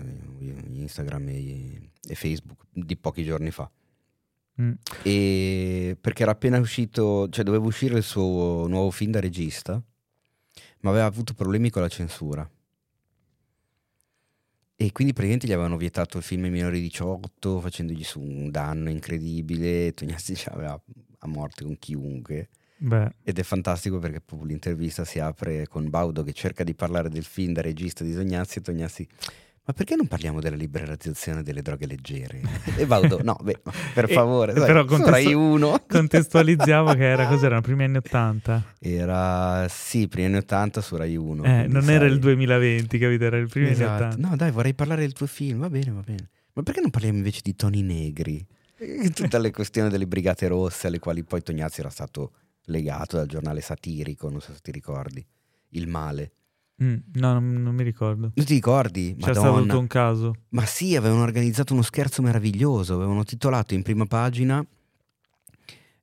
Instagram 0.72 1.28
e, 1.28 1.90
e 2.08 2.14
Facebook 2.14 2.64
di 2.72 2.96
pochi 2.96 3.22
giorni 3.22 3.50
fa. 3.50 3.70
Mm. 4.60 4.72
E 5.02 5.96
perché 6.00 6.22
era 6.22 6.32
appena 6.32 6.58
uscito, 6.58 7.28
cioè 7.28 7.44
doveva 7.44 7.66
uscire 7.66 7.98
il 7.98 8.02
suo 8.02 8.66
nuovo 8.66 8.90
film 8.90 9.10
da 9.10 9.20
regista, 9.20 9.80
ma 10.80 10.90
aveva 10.90 11.04
avuto 11.04 11.34
problemi 11.34 11.70
con 11.70 11.82
la 11.82 11.88
censura. 11.88 12.48
E 14.76 14.90
quindi 14.90 15.12
praticamente 15.12 15.46
gli 15.46 15.52
avevano 15.52 15.76
vietato 15.76 16.18
il 16.18 16.24
film 16.24 16.44
ai 16.44 16.50
minori 16.50 16.80
di 16.80 16.88
18, 16.88 17.60
facendogli 17.60 18.02
su 18.02 18.20
un 18.20 18.50
danno 18.50 18.90
incredibile. 18.90 19.94
Tognazzi 19.94 20.34
ce 20.36 20.50
l'aveva 20.50 20.80
a 21.18 21.26
morte 21.26 21.64
con 21.64 21.78
chiunque. 21.78 22.48
Beh, 22.76 23.14
Ed 23.22 23.38
è 23.38 23.42
fantastico 23.42 23.98
perché 23.98 24.20
l'intervista 24.42 25.04
si 25.04 25.20
apre 25.20 25.68
con 25.68 25.88
Baudo 25.88 26.22
che 26.22 26.32
cerca 26.32 26.64
di 26.64 26.74
parlare 26.74 27.08
del 27.08 27.24
film 27.24 27.52
da 27.52 27.62
regista 27.62 28.02
di 28.02 28.12
Tognazzi 28.12 28.58
e 28.58 28.62
Tognazzi. 28.62 29.08
Ma 29.66 29.72
perché 29.72 29.96
non 29.96 30.06
parliamo 30.06 30.40
della 30.40 30.56
liberalizzazione 30.56 31.42
delle 31.42 31.62
droghe 31.62 31.86
leggere? 31.86 32.42
E 32.76 32.84
Baudo, 32.84 33.20
no, 33.22 33.38
beh, 33.42 33.60
per 33.94 34.10
favore, 34.12 34.52
dai, 34.52 34.66
però 34.66 34.84
Rai 35.08 35.32
1. 35.32 35.84
contestualizziamo 35.88 36.92
che 36.92 37.04
era 37.08 37.26
cos'erano, 37.28 37.62
primi 37.62 37.84
anni 37.84 37.96
80. 37.96 38.74
Era, 38.78 39.66
sì, 39.70 40.06
primi 40.06 40.26
anni 40.26 40.36
80 40.36 40.80
su 40.82 40.96
Rai 40.96 41.16
1. 41.16 41.44
Eh, 41.44 41.66
non 41.66 41.88
era 41.88 42.04
sai- 42.04 42.12
il 42.12 42.18
2020, 42.18 42.98
capito? 42.98 43.24
Era 43.24 43.38
il 43.38 43.48
primi 43.48 43.66
anni 43.68 43.74
Esatto. 43.76 44.04
80. 44.04 44.28
No, 44.28 44.36
dai, 44.36 44.50
vorrei 44.50 44.74
parlare 44.74 45.00
del 45.00 45.12
tuo 45.14 45.26
film, 45.26 45.60
va 45.60 45.70
bene, 45.70 45.90
va 45.92 46.02
bene. 46.02 46.28
Ma 46.52 46.62
perché 46.62 46.80
non 46.82 46.90
parliamo 46.90 47.16
invece 47.16 47.40
di 47.42 47.56
Toni 47.56 47.82
Negri? 47.82 48.46
E 48.76 49.10
Tutte 49.14 49.38
le 49.38 49.50
questioni 49.50 49.88
delle 49.88 50.06
Brigate 50.06 50.46
Rosse 50.46 50.88
alle 50.88 50.98
quali 50.98 51.24
poi 51.24 51.42
Tognazzi 51.42 51.80
era 51.80 51.88
stato 51.88 52.32
legato 52.66 53.16
dal 53.16 53.26
giornale 53.28 53.62
satirico, 53.62 54.28
non 54.28 54.40
so 54.42 54.52
se 54.52 54.58
ti 54.62 54.70
ricordi. 54.70 55.24
Il 55.70 55.88
male. 55.88 56.32
Mm, 56.82 56.94
no, 57.14 57.32
non, 57.34 57.52
non 57.62 57.74
mi 57.74 57.84
ricordo. 57.84 58.32
Non 58.34 58.44
ti 58.46 58.54
ricordi? 58.54 59.14
Stato 59.18 59.40
tutto 59.40 59.52
Madonna. 59.52 59.76
un 59.76 59.86
caso. 59.86 60.34
Ma 60.50 60.66
sì, 60.66 60.96
avevano 60.96 61.22
organizzato 61.22 61.72
uno 61.72 61.82
scherzo 61.82 62.20
meraviglioso, 62.22 62.94
avevano 62.94 63.22
titolato 63.22 63.74
in 63.74 63.82
prima 63.82 64.06
pagina 64.06 64.64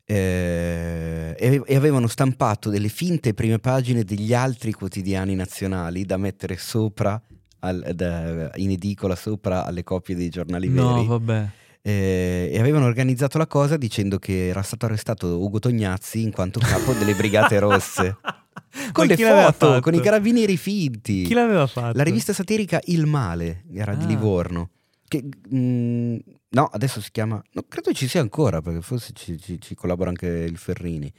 eh, 0.05 1.35
e, 1.37 1.75
avevano 1.75 2.07
stampato 2.07 2.69
delle 2.69 2.89
finte 2.89 3.33
prime 3.33 3.59
pagine 3.59 4.03
degli 4.03 4.33
altri 4.33 4.71
quotidiani 4.73 5.35
nazionali 5.35 6.05
da 6.05 6.17
mettere 6.17 6.57
sopra, 6.57 7.21
al- 7.59 7.91
da- 7.93 8.51
in 8.55 8.71
edicola 8.71 9.15
sopra 9.15 9.65
alle 9.65 9.83
copie 9.83 10.15
dei 10.15 10.29
giornali 10.29 10.67
No, 10.69 10.95
veri. 10.95 11.07
vabbè. 11.07 11.49
Eh, 11.83 12.49
e 12.51 12.59
avevano 12.59 12.85
organizzato 12.85 13.37
la 13.39 13.47
cosa 13.47 13.75
dicendo 13.75 14.19
che 14.19 14.47
era 14.49 14.61
stato 14.61 14.85
arrestato 14.85 15.39
Ugo 15.41 15.57
Tognazzi 15.59 16.21
in 16.21 16.31
quanto 16.31 16.59
capo 16.59 16.93
delle 16.93 17.15
Brigate 17.15 17.57
Rosse. 17.59 18.17
Con 18.91 19.07
Ma 19.07 19.15
le 19.15 19.51
foto, 19.53 19.79
con 19.81 19.93
i 19.93 20.01
carabinieri 20.01 20.55
finti. 20.57 21.23
Chi 21.23 21.33
l'aveva 21.33 21.67
fatto? 21.67 21.95
La 21.97 22.03
rivista 22.03 22.31
satirica 22.33 22.79
Il 22.85 23.05
Male 23.05 23.63
era 23.73 23.95
di 23.95 24.03
Ah. 24.03 24.07
Livorno. 24.07 24.69
Che, 25.07 25.23
mm, 25.53 26.15
no, 26.49 26.65
adesso 26.65 27.01
si 27.01 27.11
chiama. 27.11 27.41
No, 27.53 27.63
credo 27.67 27.91
ci 27.93 28.07
sia 28.07 28.21
ancora 28.21 28.61
perché 28.61 28.81
forse 28.81 29.11
ci, 29.13 29.37
ci- 29.39 29.59
ci 29.59 29.75
collabora 29.75 30.09
anche 30.09 30.27
il 30.27 30.57
Ferrini. 30.57 31.11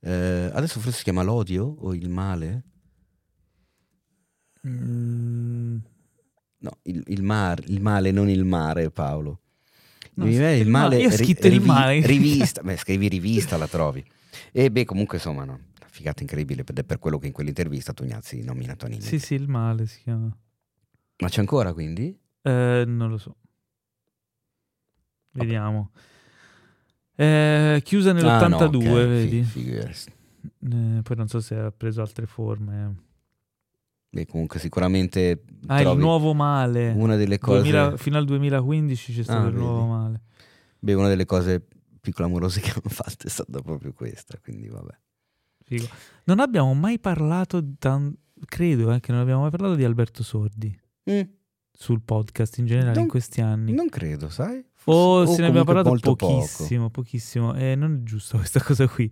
Eh, 0.00 0.50
adesso 0.52 0.80
forse 0.80 0.98
si 0.98 1.04
chiama 1.04 1.22
L'Odio 1.22 1.76
o 1.80 1.94
Il 1.94 2.08
Male? 2.10 2.64
Mm, 4.66 5.76
No, 6.62 6.70
il, 6.82 7.02
il 7.06 7.22
mar- 7.22 7.64
il 7.66 7.80
male, 7.80 8.10
non 8.10 8.28
il 8.28 8.44
mare, 8.44 8.90
Paolo. 8.90 9.40
Viene 10.26 10.54
il 10.56 10.60
il 10.62 10.68
ma- 10.68 10.80
male, 10.82 10.98
io 11.00 11.08
ho 11.08 11.10
scritto 11.12 11.46
il 11.46 11.60
male. 11.60 12.00
rivista, 12.00 12.62
beh, 12.62 12.76
scrivi 12.78 13.08
rivista, 13.08 13.56
la 13.56 13.66
trovi. 13.68 14.04
E 14.52 14.70
beh, 14.70 14.84
comunque, 14.84 15.16
insomma, 15.18 15.44
no, 15.44 15.52
una 15.52 15.88
figata 15.88 16.22
incredibile 16.22 16.64
ed 16.66 16.78
è 16.78 16.84
per 16.84 16.98
quello 16.98 17.18
che 17.18 17.26
in 17.26 17.32
quell'intervista 17.32 17.92
Tognazzi 17.92 18.42
nomina 18.42 18.76
Tonini. 18.76 19.00
sì, 19.02 19.18
sì, 19.18 19.34
il 19.34 19.48
male 19.48 19.86
si 19.86 20.00
chiama. 20.02 20.34
Ma 21.18 21.28
c'è 21.28 21.40
ancora 21.40 21.72
quindi? 21.72 22.18
Eh, 22.42 22.84
non 22.86 23.10
lo 23.10 23.18
so. 23.18 23.36
Vediamo. 25.32 25.90
Eh, 27.16 27.80
chiusa 27.84 28.10
Ah, 28.12 28.48
no, 28.48 28.56
nell'82, 28.58 28.76
ok, 28.76 29.06
vedi? 29.08 29.46
Eh, 30.72 31.00
poi 31.02 31.16
non 31.16 31.28
so 31.28 31.40
se 31.40 31.54
ha 31.54 31.70
preso 31.70 32.00
altre 32.00 32.26
forme. 32.26 33.08
Beh, 34.12 34.26
comunque 34.26 34.58
sicuramente 34.58 35.44
Ah, 35.66 35.80
il 35.82 35.96
nuovo 35.98 36.34
male. 36.34 36.92
una 36.96 37.14
delle 37.16 37.38
cose 37.38 37.62
2000 37.70 37.96
fino 37.96 38.18
al 38.18 38.24
2015 38.24 39.12
c'è 39.14 39.22
stato 39.22 39.46
Ah, 39.46 39.48
il 39.50 39.54
nuovo 39.54 39.76
vedi. 39.82 39.88
male. 39.88 40.22
beh, 40.80 40.94
una 40.94 41.08
delle 41.08 41.24
cose 41.24 41.64
più 42.00 42.12
clamorose 42.12 42.60
che 42.62 42.70
hanno 42.70 42.88
fatto 42.88 43.26
è 43.26 43.30
stata 43.30 43.60
proprio 43.62 43.92
questa, 43.92 44.36
quindi 44.42 44.68
vabbè. 44.68 44.98
Figo. 45.64 45.86
Non 46.24 46.40
abbiamo 46.40 46.74
mai 46.74 46.98
parlato, 46.98 47.62
tan- 47.78 48.12
credo 48.46 48.92
eh, 48.92 48.98
che 49.00 49.12
non 49.12 49.20
abbiamo 49.20 49.42
mai 49.42 49.50
parlato 49.50 49.74
di 49.76 49.84
Alberto 49.84 50.22
Sordi 50.24 50.76
Mm, 51.10 51.20
sul 51.82 52.02
podcast 52.02 52.58
in 52.58 52.66
generale 52.66 52.92
Non- 52.94 53.04
in 53.04 53.08
questi 53.08 53.40
anni. 53.40 53.72
non 53.72 53.88
credo, 53.88 54.28
sai? 54.28 54.62
O 54.84 55.24
Forse- 55.24 55.34
se 55.36 55.40
ne 55.40 55.46
abbiamo 55.46 55.64
parlato 55.64 55.88
molto 55.88 56.14
poco. 56.14 56.34
pochissimo, 56.34 56.90
pochissimo. 56.90 57.54
E 57.54 57.74
non 57.74 57.94
è 57.94 58.02
giusto 58.02 58.36
questa 58.38 58.60
cosa 58.62 58.86
qui. 58.86 59.10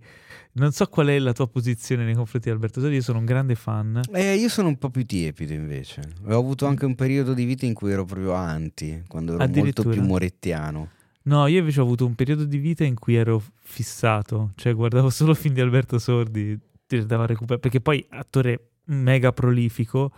Non 0.53 0.73
so 0.73 0.87
qual 0.87 1.07
è 1.07 1.19
la 1.19 1.33
tua 1.33 1.47
posizione 1.49 2.05
nei 2.05 2.15
confronti 2.15 2.49
di 2.49 2.55
Alberto 2.55 2.81
Sordi, 2.81 2.97
io 2.97 3.03
sono 3.03 3.21
un 3.21 3.25
grande 3.25 3.55
fan. 3.55 4.03
Eh, 4.13 4.35
io 4.35 4.51
sono 4.51 4.69
un 4.69 4.77
po' 4.77 4.91
più 4.91 5.07
tiepido 5.07 5.55
invece. 5.55 6.03
Ho 6.27 6.39
avuto 6.39 6.67
anche 6.67 6.85
un 6.85 6.95
periodo 6.95 7.33
di 7.33 7.45
vita 7.45 7.65
in 7.65 7.73
cui 7.73 7.91
ero 7.91 8.05
proprio 8.05 8.33
anti, 8.35 9.03
quando 9.09 9.35
ero 9.39 9.51
molto 9.51 9.85
più 9.85 10.03
morettiano. 10.03 10.91
No, 11.23 11.47
io 11.47 11.61
invece 11.61 11.81
ho 11.81 11.85
avuto 11.85 12.05
un 12.05 12.15
periodo 12.15 12.45
di 12.45 12.59
vita 12.59 12.85
in 12.85 12.95
cui 12.97 13.15
ero 13.15 13.43
fissato, 13.63 14.53
cioè 14.57 14.75
guardavo 14.75 15.09
solo 15.09 15.33
film 15.35 15.55
di 15.55 15.61
Alberto 15.63 15.99
Sordi, 15.99 16.59
ti 16.87 17.05
dava 17.07 17.27
perché 17.27 17.81
poi 17.81 18.05
attore 18.11 18.73
mega 18.87 19.33
prolifico, 19.33 20.13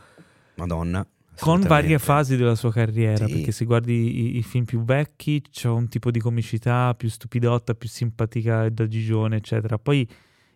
Madonna. 0.56 1.06
Con 1.40 1.60
varie 1.60 1.98
fasi 1.98 2.36
della 2.36 2.54
sua 2.54 2.70
carriera, 2.72 3.26
Sì. 3.26 3.32
perché 3.32 3.52
se 3.52 3.64
guardi 3.64 4.34
i, 4.34 4.38
i 4.38 4.42
film 4.42 4.64
più 4.64 4.82
vecchi 4.84 5.42
c'è 5.50 5.68
un 5.68 5.88
tipo 5.88 6.10
di 6.10 6.20
comicità 6.20 6.94
più 6.94 7.08
stupidotta, 7.08 7.74
più 7.74 7.88
simpatica 7.88 8.68
da 8.68 8.86
Gigione, 8.86 9.36
eccetera. 9.36 9.78
Poi 9.78 10.06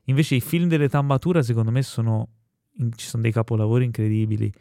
invece 0.05 0.35
i 0.35 0.41
film 0.41 0.69
dell'età 0.69 1.01
matura 1.03 1.43
secondo 1.43 1.71
me 1.71 1.83
sono, 1.83 2.29
ci 2.97 3.07
sono 3.07 3.23
dei 3.23 3.33
capolavori 3.33 3.85
incredibili 3.85 4.53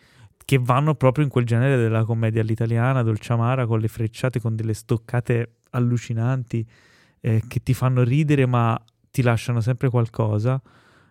che 0.45 0.57
vanno 0.59 0.95
proprio 0.95 1.23
in 1.23 1.29
quel 1.29 1.45
genere 1.45 1.77
della 1.77 2.03
commedia 2.03 2.41
all'italiana, 2.41 3.01
dolciamara, 3.01 3.65
con 3.65 3.79
le 3.79 3.87
frecciate, 3.87 4.39
con 4.41 4.55
delle 4.55 4.73
stoccate 4.73 5.55
allucinanti 5.71 6.65
eh, 7.21 7.43
che 7.47 7.63
ti 7.63 7.73
fanno 7.73 8.03
ridere 8.03 8.45
ma 8.45 8.77
ti 9.09 9.21
lasciano 9.21 9.61
sempre 9.61 9.89
qualcosa. 9.89 10.61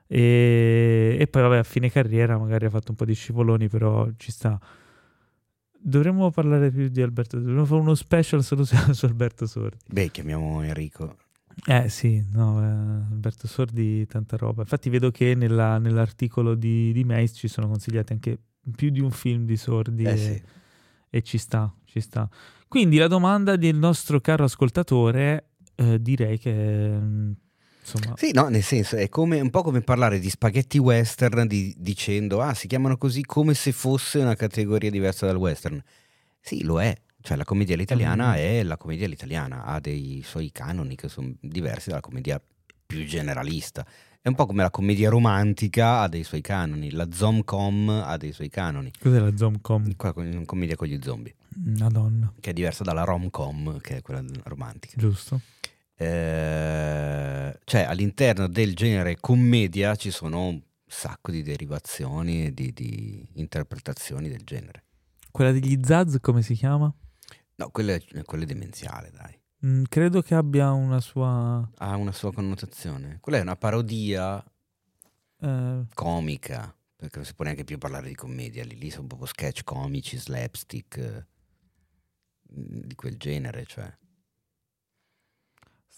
E, 0.06 1.16
e 1.18 1.26
poi, 1.26 1.42
vabbè, 1.42 1.56
a 1.56 1.62
fine 1.62 1.90
carriera 1.90 2.36
magari 2.36 2.66
ha 2.66 2.70
fatto 2.70 2.90
un 2.90 2.96
po' 2.96 3.04
di 3.06 3.14
scivoloni, 3.14 3.68
però 3.68 4.06
ci 4.16 4.30
sta. 4.30 4.58
Dovremmo 5.84 6.30
parlare 6.30 6.70
più 6.70 6.88
di 6.88 7.02
Alberto. 7.02 7.38
Dovremmo 7.38 7.64
fare 7.64 7.80
uno 7.80 7.94
special 7.94 8.42
solo 8.44 8.64
su, 8.64 8.76
su 8.94 9.04
Alberto 9.04 9.46
Sordi. 9.46 9.78
Beh, 9.88 10.10
chiamiamo 10.10 10.62
Enrico. 10.62 11.16
Eh 11.66 11.88
sì, 11.88 12.24
no, 12.32 12.62
eh, 12.62 13.12
Alberto 13.12 13.46
Sordi, 13.46 14.06
tanta 14.06 14.36
roba. 14.36 14.62
Infatti, 14.62 14.88
vedo 14.88 15.10
che 15.10 15.34
nella- 15.34 15.78
nell'articolo 15.78 16.54
di, 16.54 16.92
di 16.92 17.04
Mace 17.04 17.34
ci 17.34 17.48
sono 17.48 17.68
consigliati 17.68 18.12
anche 18.12 18.38
più 18.74 18.90
di 18.90 19.00
un 19.00 19.10
film 19.10 19.44
di 19.44 19.56
Sordi. 19.56 20.04
Eh 20.04 20.10
e, 20.12 20.16
sì. 20.16 20.42
e 21.10 21.22
ci 21.22 21.38
sta, 21.38 21.74
ci 21.84 22.00
sta. 22.00 22.28
Quindi 22.68 22.96
la 22.96 23.08
domanda 23.08 23.56
del 23.56 23.76
nostro 23.76 24.20
caro 24.20 24.44
ascoltatore, 24.44 25.48
eh, 25.74 26.00
direi 26.00 26.38
che 26.38 26.52
mm, 26.98 27.32
insomma, 27.82 28.14
Sì, 28.16 28.32
no, 28.32 28.48
nel 28.48 28.62
senso, 28.62 28.96
è 28.96 29.08
come, 29.08 29.40
un 29.40 29.50
po' 29.50 29.62
come 29.62 29.80
parlare 29.82 30.18
di 30.18 30.30
spaghetti 30.30 30.78
western 30.78 31.46
di- 31.46 31.74
dicendo, 31.76 32.40
ah, 32.40 32.54
si 32.54 32.66
chiamano 32.66 32.96
così 32.96 33.22
come 33.24 33.54
se 33.54 33.72
fosse 33.72 34.18
una 34.20 34.34
categoria 34.36 34.90
diversa 34.90 35.26
dal 35.26 35.36
western. 35.36 35.82
Sì, 36.40 36.62
lo 36.64 36.80
è. 36.80 36.94
Cioè, 37.20 37.36
la 37.36 37.44
commedia 37.44 37.74
all'italiana 37.76 38.30
Mm. 38.32 38.34
è 38.34 38.62
la 38.64 38.76
commedia 38.76 39.06
all'italiana, 39.06 39.64
ha 39.64 39.78
dei 39.78 40.22
suoi 40.24 40.50
canoni 40.50 40.96
che 40.96 41.08
sono 41.08 41.32
diversi 41.40 41.88
dalla 41.90 42.00
commedia 42.00 42.42
più 42.84 43.04
generalista. 43.04 43.86
È 44.20 44.28
un 44.28 44.34
po' 44.34 44.46
come 44.46 44.62
la 44.62 44.70
commedia 44.70 45.08
romantica 45.08 46.00
ha 46.00 46.08
dei 46.08 46.24
suoi 46.24 46.40
canoni, 46.40 46.90
la 46.92 47.06
zomcom 47.12 47.88
ha 48.04 48.16
dei 48.16 48.32
suoi 48.32 48.48
canoni. 48.48 48.90
cos'è 49.00 49.18
la 49.18 49.36
Zomcom? 49.36 49.94
Qua 49.96 50.12
una 50.16 50.44
commedia 50.44 50.76
con 50.76 50.86
gli 50.88 50.98
zombie, 51.02 51.34
Madonna, 51.78 52.32
che 52.40 52.50
è 52.50 52.52
diversa 52.52 52.82
dalla 52.84 53.02
romcom, 53.04 53.78
che 53.80 53.96
è 53.98 54.02
quella 54.02 54.22
romantica. 54.44 54.94
giusto? 54.96 55.40
Eh, 56.02 57.58
cioè 57.64 57.82
all'interno 57.82 58.48
del 58.48 58.74
genere 58.74 59.16
commedia 59.20 59.94
ci 59.94 60.10
sono 60.10 60.48
un 60.48 60.60
sacco 60.86 61.30
di 61.30 61.42
derivazioni 61.42 62.46
e 62.46 62.52
di, 62.52 62.72
di 62.72 63.26
interpretazioni 63.34 64.28
del 64.28 64.42
genere. 64.44 64.84
Quella 65.30 65.52
degli 65.52 65.80
Zaz 65.82 66.18
come 66.20 66.42
si 66.42 66.54
chiama? 66.54 66.92
No, 67.54 67.70
quello 67.70 67.92
è, 67.92 68.02
quello 68.24 68.44
è 68.44 68.46
demenziale, 68.46 69.10
dai. 69.10 69.38
Mm, 69.64 69.84
credo 69.88 70.20
che 70.22 70.34
abbia 70.34 70.72
una 70.72 71.00
sua... 71.00 71.66
Ha 71.76 71.96
una 71.96 72.12
sua 72.12 72.32
connotazione. 72.32 73.18
Quella 73.20 73.38
è 73.38 73.42
una 73.42 73.56
parodia 73.56 74.44
eh, 75.40 75.86
comica, 75.94 76.76
perché 76.96 77.16
non 77.16 77.24
si 77.24 77.34
può 77.34 77.44
neanche 77.44 77.64
più 77.64 77.78
parlare 77.78 78.08
di 78.08 78.14
commedia, 78.14 78.64
lì, 78.64 78.76
lì 78.76 78.90
sono 78.90 79.06
proprio 79.06 79.28
sketch 79.28 79.62
comici, 79.64 80.18
slapstick, 80.18 80.96
eh, 80.98 81.26
di 82.42 82.94
quel 82.94 83.16
genere, 83.16 83.64
cioè. 83.66 83.90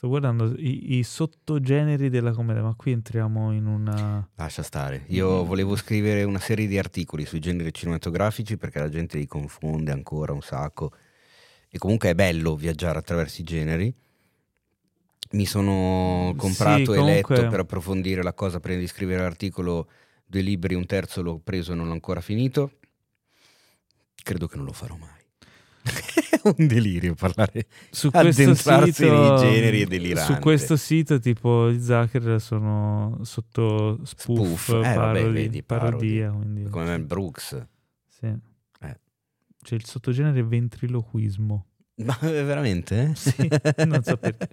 Sto 0.04 0.08
guardando 0.08 0.54
i, 0.58 0.98
i 0.98 1.02
sottogeneri 1.02 2.10
della 2.10 2.32
commedia, 2.32 2.62
ma 2.62 2.74
qui 2.74 2.92
entriamo 2.92 3.52
in 3.52 3.64
una... 3.66 4.28
Lascia 4.34 4.62
stare. 4.62 5.04
Io 5.08 5.42
Mm. 5.42 5.46
volevo 5.46 5.76
scrivere 5.76 6.24
una 6.24 6.38
serie 6.38 6.66
di 6.66 6.76
articoli 6.78 7.24
sui 7.24 7.40
generi 7.40 7.72
cinematografici 7.72 8.58
perché 8.58 8.80
la 8.80 8.90
gente 8.90 9.16
li 9.16 9.26
confonde 9.26 9.92
ancora 9.92 10.32
un 10.34 10.42
sacco. 10.42 10.92
E 11.70 11.78
comunque 11.78 12.10
è 12.10 12.14
bello 12.14 12.54
viaggiare 12.54 12.98
attraverso 12.98 13.40
i 13.40 13.44
generi. 13.44 13.92
Mi 15.32 15.46
sono 15.46 16.30
Sì, 16.32 16.36
comprato 16.36 16.92
e 16.92 16.98
comunque- 16.98 17.34
letto 17.36 17.48
per 17.48 17.60
approfondire 17.60 18.22
la 18.22 18.34
cosa 18.34 18.60
prima 18.60 18.78
di 18.78 18.86
scrivere 18.86 19.22
l'articolo. 19.22 19.88
Due 20.26 20.40
libri, 20.42 20.74
un 20.74 20.84
terzo 20.86 21.22
l'ho 21.22 21.38
preso 21.38 21.72
e 21.72 21.74
non 21.76 21.86
l'ho 21.86 21.92
ancora 21.92 22.20
finito. 22.20 22.72
Credo 24.22 24.46
che 24.48 24.56
non 24.56 24.66
lo 24.66 24.72
farò 24.72 24.96
mai. 24.96 25.22
È 25.84 26.40
un 26.56 26.66
delirio 26.66 27.14
parlare. 27.14 27.66
Su 27.90 28.10
questo 28.10 28.42
Addentrarsi 28.42 28.92
sito, 28.92 29.12
nei 29.12 29.38
generi 29.52 29.82
è 29.82 29.86
delirante. 29.86 30.32
Su 30.34 30.40
questo 30.40 30.76
sito, 30.76 31.18
tipo 31.18 31.68
i 31.68 31.80
Zucker 31.80 32.40
sono 32.40 33.18
sotto 33.22 34.00
spoof, 34.04 34.62
Spoof. 34.62 34.68
Eh, 34.70 34.94
vabbè, 34.94 34.94
parodi- 34.94 35.32
vedi, 35.32 35.62
parodia. 35.62 36.30
Quindi, 36.30 36.64
Come 36.70 37.00
Brooks. 37.00 37.66
sì. 38.08 38.26
Eh. 38.26 39.00
C'è 39.62 39.74
il 39.74 39.84
sottogenere 39.84 40.42
ventriloquismo. 40.42 41.66
Ma 42.04 42.18
veramente? 42.22 43.02
eh? 43.02 43.14
Sì, 43.14 43.48
non 43.86 44.02
so 44.02 44.16
perché. 44.16 44.48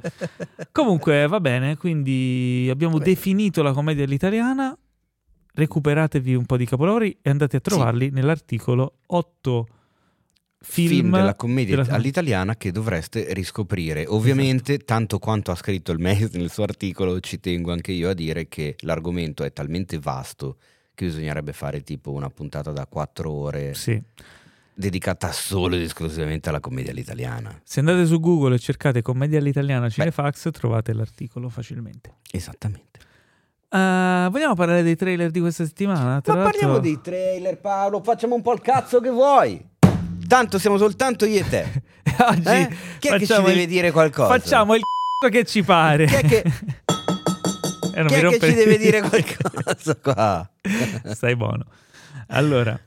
Comunque 0.71 1.25
va 1.27 1.39
bene, 1.39 1.75
quindi 1.77 2.67
abbiamo 2.69 2.97
Beh. 2.97 3.05
definito 3.05 3.63
la 3.63 3.71
commedia 3.73 4.03
all'italiana. 4.03 4.77
Recuperatevi 5.53 6.33
un 6.35 6.45
po' 6.45 6.55
di 6.55 6.65
capolavori 6.65 7.17
e 7.21 7.29
andate 7.29 7.57
a 7.57 7.59
trovarli 7.59 8.09
nell'articolo 8.09 8.99
8 9.07 9.67
film, 10.63 10.87
film, 10.89 11.11
della 11.11 11.35
commedia 11.35 11.75
della 11.77 11.95
all'italiana 11.95 12.55
che 12.55 12.71
dovreste 12.71 13.33
riscoprire. 13.33 14.05
Ovviamente, 14.07 14.77
tanto 14.79 15.17
quanto 15.19 15.51
ha 15.51 15.55
scritto 15.55 15.91
il 15.91 15.99
Mace 15.99 16.29
nel 16.33 16.51
suo 16.51 16.63
articolo, 16.63 17.19
ci 17.19 17.39
tengo 17.39 17.71
anche 17.71 17.91
io 17.91 18.09
a 18.09 18.13
dire 18.13 18.47
che 18.47 18.75
l'argomento 18.81 19.43
è 19.43 19.51
talmente 19.51 19.97
vasto 19.99 20.57
che 20.93 21.05
bisognerebbe 21.05 21.53
fare 21.53 21.81
tipo 21.81 22.11
una 22.11 22.29
puntata 22.29 22.71
da 22.71 22.85
quattro 22.85 23.31
ore 23.31 23.73
Sì. 23.73 23.99
dedicata 24.73 25.31
solo 25.31 25.75
ed 25.75 25.81
esclusivamente 25.81 26.49
alla 26.49 26.59
commedia 26.59 26.91
all'italiana. 26.91 27.59
Se 27.63 27.79
andate 27.79 28.05
su 28.05 28.19
Google 28.19 28.55
e 28.55 28.59
cercate 28.59 29.01
commedia 29.01 29.39
all'italiana 29.39 29.89
Cinefax 29.89 30.49
trovate 30.51 30.93
l'articolo 30.93 31.49
facilmente. 31.49 32.17
Esattamente. 32.31 32.99
Eh, 33.69 34.27
vogliamo 34.29 34.53
parlare 34.53 34.83
dei 34.83 34.95
trailer 34.95 35.31
di 35.31 35.39
questa 35.39 35.65
settimana? 35.65 36.21
Tra 36.21 36.35
Ma 36.35 36.43
parliamo 36.43 36.79
dei 36.79 36.99
trailer, 37.01 37.57
Paolo. 37.59 38.01
Facciamo 38.03 38.35
un 38.35 38.41
po' 38.41 38.53
il 38.53 38.61
cazzo 38.61 38.99
che 38.99 39.09
vuoi. 39.09 39.69
Tanto 40.31 40.59
siamo 40.59 40.77
soltanto 40.77 41.25
io 41.25 41.41
e 41.41 41.49
te. 41.49 41.65
Oggi 42.23 42.47
Eh? 42.47 42.69
Chi 42.99 43.09
è 43.09 43.17
che 43.17 43.25
ci 43.25 43.33
deve 43.33 43.51
il- 43.63 43.67
dire 43.67 43.91
qualcosa? 43.91 44.29
Facciamo 44.29 44.75
il 44.75 44.79
c***o 44.81 45.27
che 45.27 45.43
ci 45.43 45.61
pare. 45.61 46.05
Chi 46.05 46.15
è 46.15 46.21
che, 46.25 46.43
Eh, 47.93 48.05
chi 48.05 48.13
è 48.13 48.27
che 48.29 48.39
ci 48.39 48.53
deve 48.53 48.77
dire 48.79 49.01
qualcosa 49.01 49.93
qua? 50.01 50.49
Stai 51.13 51.35
buono. 51.35 51.65
Allora, 52.27 52.79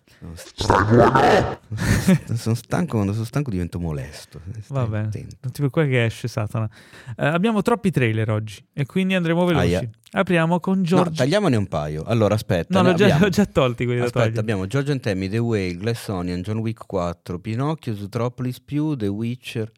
Sono 2.34 2.54
stanco, 2.54 2.92
quando 2.96 3.12
sono 3.12 3.24
stanco 3.24 3.50
divento 3.50 3.78
molesto. 3.78 4.40
Stai 4.60 4.62
va 4.68 4.86
bene. 4.86 5.06
attento. 5.08 5.36
Non 5.40 5.52
ti 5.52 5.58
preoccupare 5.58 5.88
che 5.88 6.04
esce 6.04 6.28
Satana. 6.28 6.68
Eh, 7.16 7.26
abbiamo 7.26 7.62
troppi 7.62 7.90
trailer 7.90 8.30
oggi 8.30 8.64
e 8.72 8.86
quindi 8.86 9.14
andremo 9.14 9.44
veloci. 9.44 9.66
Aia. 9.76 9.88
Apriamo 10.12 10.60
con 10.60 10.78
No, 10.78 10.84
George. 10.84 11.16
tagliamone 11.16 11.56
un 11.56 11.66
paio. 11.66 12.04
Allora, 12.04 12.34
aspetta. 12.34 12.80
No, 12.80 12.88
l'ho 12.88 12.94
già, 12.94 13.04
abbiamo- 13.04 13.24
l'ho 13.24 13.28
già 13.30 13.46
tolti 13.46 13.84
quelli 13.84 13.98
da 14.00 14.06
Aspetta, 14.06 14.24
togliere. 14.24 14.40
abbiamo 14.40 14.66
George 14.66 14.92
and 14.92 15.00
Tammy, 15.00 15.28
The 15.28 15.38
Whale, 15.38 15.76
Glass 15.76 16.08
Onion, 16.08 16.40
John 16.42 16.58
Wick 16.58 16.86
4, 16.86 17.38
Pinocchio, 17.40 17.94
Zootropolis 17.96 18.60
più, 18.60 18.94
The 18.96 19.08
Witcher. 19.08 19.70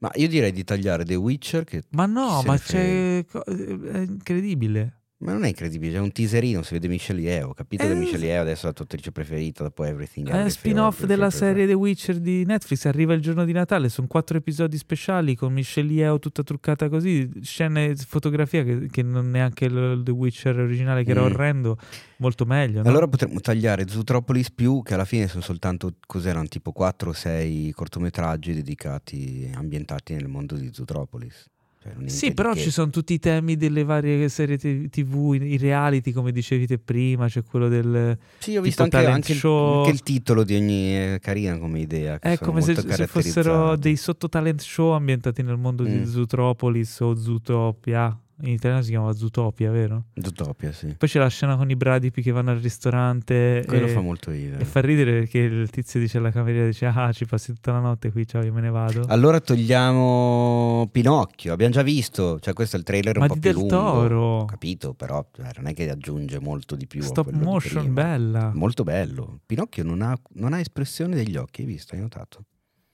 Ma 0.00 0.10
io 0.14 0.28
direi 0.28 0.52
di 0.52 0.62
tagliare 0.62 1.04
The 1.04 1.14
Witcher, 1.16 1.64
che 1.64 1.82
Ma 1.90 2.06
no, 2.06 2.42
ma 2.44 2.56
c'è... 2.58 3.24
co- 3.28 3.42
È 3.44 3.98
incredibile. 3.98 4.97
Ma 5.20 5.32
non 5.32 5.42
è 5.44 5.48
incredibile, 5.48 5.94
c'è 5.94 5.98
un 5.98 6.12
teaserino, 6.12 6.62
si 6.62 6.74
vede 6.74 6.86
Michelle 6.86 7.20
Yeoh. 7.20 7.48
Ho 7.48 7.54
capito 7.54 7.82
Eh, 7.82 7.88
che 7.88 7.94
Michelle 7.94 8.26
Yeoh 8.26 8.42
adesso 8.42 8.62
è 8.64 8.66
la 8.68 8.72
tua 8.72 8.84
attrice 8.84 9.10
preferita 9.10 9.64
dopo 9.64 9.82
Everything. 9.84 10.26
È 10.26 10.30
Everything, 10.30 10.50
spin-off 10.56 11.04
della 11.04 11.30
serie 11.30 11.66
The 11.66 11.72
Witcher 11.72 12.20
di 12.20 12.44
Netflix. 12.44 12.84
Arriva 12.84 13.14
il 13.14 13.20
giorno 13.20 13.44
di 13.44 13.50
Natale. 13.52 13.88
Sono 13.88 14.06
quattro 14.06 14.36
episodi 14.38 14.76
speciali 14.78 15.34
con 15.34 15.52
Michelle 15.52 15.92
Yeoh 15.92 16.18
tutta 16.20 16.44
truccata 16.44 16.88
così. 16.88 17.28
Scene, 17.42 17.96
fotografia 17.96 18.62
che, 18.62 18.86
che 18.90 19.02
non 19.02 19.34
è 19.34 19.40
anche 19.40 19.64
il 19.64 20.02
The 20.04 20.10
Witcher 20.12 20.56
originale 20.58 21.02
che 21.02 21.10
era 21.10 21.22
Mm. 21.22 21.24
orrendo. 21.24 21.78
Molto 22.18 22.44
meglio. 22.44 22.82
no? 22.82 22.88
Allora 22.88 23.08
potremmo 23.08 23.40
tagliare 23.40 23.88
Zootropolis 23.88 24.50
più, 24.52 24.82
che 24.82 24.94
alla 24.94 25.04
fine 25.04 25.26
sono 25.26 25.42
soltanto, 25.42 25.94
cos'erano, 26.06 26.46
tipo 26.46 26.70
4 26.72 27.10
o 27.10 27.12
6 27.12 27.72
cortometraggi 27.72 28.54
dedicati, 28.54 29.50
ambientati 29.54 30.14
nel 30.14 30.28
mondo 30.28 30.54
di 30.56 30.70
Zootropolis. 30.72 31.46
Cioè, 31.80 32.08
Sì, 32.08 32.32
però 32.34 32.52
di 32.52 32.58
che. 32.58 32.64
ci 32.64 32.70
sono 32.70 32.90
tutti 32.90 33.12
i 33.14 33.18
temi 33.18 33.56
delle 33.56 33.84
varie 33.84 34.28
serie 34.28 34.56
TV, 34.56 35.34
i 35.40 35.56
reality, 35.56 36.12
come 36.12 36.32
dicevi 36.32 36.66
te 36.66 36.78
prima. 36.78 37.28
C'è 37.28 37.42
quello 37.44 37.68
del. 37.68 38.18
Sì, 38.38 38.56
ho 38.56 38.62
visto 38.62 38.82
anche, 38.82 38.96
anche 38.96 39.32
il, 39.32 39.40
anche 39.44 39.90
il 39.90 40.02
titolo 40.02 40.42
di 40.44 40.56
ogni 40.56 40.90
è 40.92 41.18
carina 41.20 41.56
come 41.58 41.80
idea. 41.80 42.18
È 42.18 42.36
come 42.38 42.60
se, 42.62 42.74
se 42.74 43.06
fossero 43.06 43.76
dei 43.76 43.96
sottotalent 43.96 44.60
show 44.60 44.90
ambientati 44.92 45.42
nel 45.42 45.56
mondo 45.56 45.84
di 45.84 45.96
Mm. 45.98 46.04
Zootropolis 46.04 46.98
o 47.00 47.14
Zootopia. 47.14 48.18
In 48.42 48.50
italiano 48.50 48.82
si 48.82 48.90
chiama 48.90 49.12
Zootopia, 49.12 49.68
vero? 49.72 50.04
Zootopia, 50.14 50.70
sì. 50.70 50.94
Poi 50.96 51.08
c'è 51.08 51.18
la 51.18 51.26
scena 51.28 51.56
con 51.56 51.68
i 51.70 51.74
bradipi 51.74 52.22
che 52.22 52.30
vanno 52.30 52.50
al 52.52 52.58
ristorante. 52.58 53.64
Quello 53.66 53.86
e, 53.86 53.88
fa 53.88 54.00
molto 54.00 54.30
ridere. 54.30 54.60
e 54.62 54.64
fa 54.64 54.80
ridere 54.80 55.18
perché 55.18 55.38
il 55.38 55.68
tizio 55.70 55.98
dice 55.98 56.18
alla 56.18 56.30
cameriera: 56.30 56.66
dice, 56.66 56.86
Ah, 56.86 57.10
ci 57.10 57.26
passi 57.26 57.52
tutta 57.52 57.72
la 57.72 57.80
notte 57.80 58.12
qui, 58.12 58.26
ciao, 58.28 58.44
io 58.44 58.52
me 58.52 58.60
ne 58.60 58.70
vado. 58.70 59.02
Allora 59.08 59.40
togliamo 59.40 60.88
Pinocchio, 60.92 61.52
abbiamo 61.52 61.72
già 61.72 61.82
visto, 61.82 62.38
cioè 62.38 62.54
questo 62.54 62.76
è 62.76 62.78
il 62.78 62.84
trailer 62.84 63.16
un 63.16 63.22
Ma 63.22 63.28
po' 63.28 63.34
di 63.34 63.40
più 63.40 63.50
Del 63.50 63.58
lungo. 63.58 63.74
Toro. 63.76 64.44
Capito, 64.44 64.94
però 64.94 65.26
cioè, 65.32 65.50
non 65.56 65.66
è 65.66 65.74
che 65.74 65.90
aggiunge 65.90 66.38
molto 66.38 66.76
di 66.76 66.86
più. 66.86 67.02
Stop 67.02 67.30
motion, 67.32 67.92
bella. 67.92 68.52
Molto 68.54 68.84
bello. 68.84 69.40
Pinocchio 69.46 69.82
non 69.82 70.00
ha, 70.02 70.16
non 70.34 70.52
ha 70.52 70.60
espressione 70.60 71.16
degli 71.16 71.36
occhi, 71.36 71.62
hai 71.62 71.66
visto? 71.66 71.94
Hai 71.96 72.00
notato? 72.00 72.44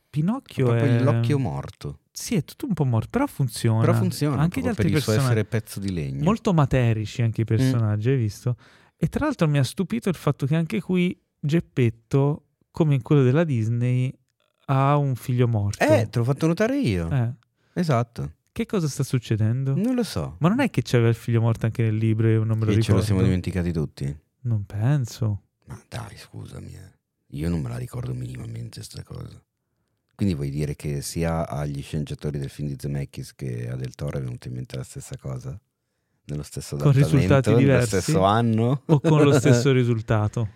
Pinocchio 0.08 0.66
Proprio 0.66 0.90
è. 0.90 1.02
l'occhio 1.02 1.38
morto. 1.38 1.98
Sì, 2.16 2.36
è 2.36 2.44
tutto 2.44 2.66
un 2.66 2.74
po' 2.74 2.84
morto, 2.84 3.08
però 3.10 3.26
funziona. 3.26 3.80
Però 3.80 3.92
funziona 3.94 4.40
Anche 4.40 4.60
gli 4.60 4.68
altri 4.68 4.84
per 4.84 4.92
il 4.98 5.02
suo 5.02 5.14
essere 5.14 5.44
pezzo 5.44 5.80
di 5.80 5.92
legno. 5.92 6.22
Molto 6.22 6.52
materici 6.54 7.22
anche 7.22 7.40
Mm. 7.40 7.42
i 7.42 7.44
personaggi, 7.44 8.08
hai 8.10 8.16
visto? 8.16 8.56
E 8.96 9.08
tra 9.08 9.24
l'altro 9.24 9.48
mi 9.48 9.58
ha 9.58 9.64
stupito 9.64 10.08
il 10.08 10.14
fatto 10.14 10.46
che 10.46 10.54
anche 10.54 10.80
qui 10.80 11.20
Geppetto, 11.40 12.50
come 12.70 12.94
in 12.94 13.02
quello 13.02 13.22
della 13.24 13.42
Disney, 13.44 14.16
ha 14.66 14.96
un 14.96 15.14
figlio 15.16 15.48
morto. 15.48 15.82
Eh, 15.84 16.08
te 16.08 16.18
l'ho 16.20 16.24
fatto 16.24 16.46
notare 16.46 16.78
io. 16.78 17.10
Eh, 17.10 17.32
Esatto. 17.74 18.32
Che 18.52 18.66
cosa 18.66 18.86
sta 18.86 19.02
succedendo? 19.02 19.74
Non 19.74 19.94
lo 19.96 20.04
so. 20.04 20.36
Ma 20.38 20.48
non 20.48 20.60
è 20.60 20.70
che 20.70 20.82
c'aveva 20.82 21.08
il 21.08 21.16
figlio 21.16 21.40
morto 21.40 21.66
anche 21.66 21.82
nel 21.82 21.96
libro 21.96 22.28
e 22.28 22.34
non 22.38 22.56
me 22.56 22.64
lo 22.64 22.72
Che 22.72 22.80
ce 22.80 22.92
lo 22.92 22.98
ricordo? 22.98 23.02
siamo 23.02 23.22
dimenticati 23.22 23.72
tutti? 23.72 24.16
Non 24.42 24.64
penso. 24.64 25.42
Ma 25.66 25.82
dai, 25.88 26.16
scusami, 26.16 26.72
eh. 26.72 26.92
io 27.36 27.48
non 27.48 27.60
me 27.60 27.68
la 27.70 27.76
ricordo 27.76 28.14
minimamente 28.14 28.82
sta 28.84 29.02
cosa. 29.02 29.42
Quindi 30.14 30.34
vuoi 30.34 30.50
dire 30.50 30.76
che 30.76 31.00
sia 31.02 31.48
agli 31.48 31.82
sceneggiatori 31.82 32.38
del 32.38 32.48
film 32.48 32.68
di 32.68 32.76
Zemeckis 32.78 33.34
che 33.34 33.68
a 33.68 33.76
Del 33.76 33.94
Toro 33.94 34.18
è 34.18 34.22
venuta 34.22 34.48
in 34.48 34.54
mente 34.54 34.76
la 34.76 34.84
stessa 34.84 35.16
cosa? 35.16 35.58
Nello 36.26 36.42
stesso 36.42 36.76
Con 36.76 36.92
risultati 36.92 37.48
nello 37.50 37.60
diversi? 37.60 37.86
stesso 38.00 38.22
anno? 38.24 38.82
O 38.86 39.00
con 39.00 39.22
lo 39.22 39.32
stesso 39.38 39.72
risultato? 39.72 40.48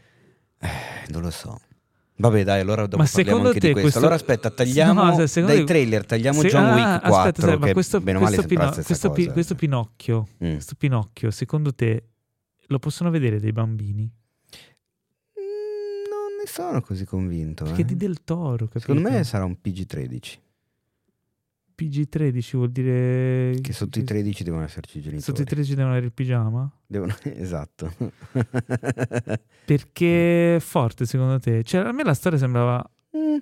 Eh, 0.61 1.11
non 1.11 1.23
lo 1.23 1.31
so. 1.31 1.61
Vabbè, 2.21 2.43
dai, 2.43 2.61
allora 2.61 2.83
dopo 2.87 2.97
Ma 3.03 3.05
parliamo 3.05 3.29
secondo 3.29 3.49
anche 3.49 3.61
te 3.61 3.67
di 3.69 3.73
questo. 3.75 3.81
questo- 3.83 3.99
Allora 4.01 4.15
aspetta, 4.15 4.51
tagliamo 4.51 5.05
No, 5.17 5.27
se- 5.27 5.43
dai 5.43 5.65
trailer, 5.65 6.05
tagliamo 6.07 6.41
Se- 6.41 6.49
John 6.49 6.65
ah, 6.65 6.75
Wick 6.75 7.01
4 7.01 7.07
aspetta, 7.17 7.29
aspetta, 7.29 7.59
ma 7.59 7.67
che 7.67 7.73
questo, 7.75 8.01
bene 8.01 8.19
questo, 8.19 8.43
Pino- 8.43 8.73
questo, 8.83 9.11
Pi- 9.13 9.27
questo 9.29 9.55
Pinocchio, 9.55 10.29
Mm. 10.45 10.53
questo 10.53 10.75
Pinocchio, 10.77 11.31
secondo 11.31 11.75
te 11.75 12.03
lo 12.67 12.79
possono 12.81 13.11
vedere 13.11 13.39
dei 13.39 13.53
bambini? 13.53 14.11
Sono 16.49 16.81
così 16.81 17.05
convinto. 17.05 17.65
Perché 17.65 17.83
eh. 17.83 17.85
di 17.85 17.97
Del 17.97 18.25
Toro, 18.25 18.67
capito? 18.67 18.81
Secondo 18.81 19.03
me 19.11 19.23
sarà 19.25 19.45
un 19.45 19.57
PG-13. 19.63 20.39
PG13 21.79 22.57
vuol 22.57 22.71
dire 22.73 23.57
Che 23.61 23.73
sotto 23.73 24.01
i 24.01 24.03
13 24.05 24.43
devono 24.43 24.65
esserci 24.65 24.99
i 24.99 25.01
genitori. 25.01 25.23
Sotto 25.23 25.43
i 25.43 25.45
13 25.45 25.71
devono 25.75 25.91
avere 25.93 26.07
il 26.07 26.13
pigiama? 26.13 26.69
Devono- 26.87 27.15
Esatto. 27.23 27.93
Perché 29.65 30.57
è 30.57 30.61
forte 30.61 31.07
secondo 31.07 31.39
te? 31.39 31.63
Cioè, 31.63 31.83
a 31.87 31.93
me 31.93 32.03
la 32.03 32.15
storia 32.15 32.39
sembrava 32.39 32.85
Mm, 33.17 33.37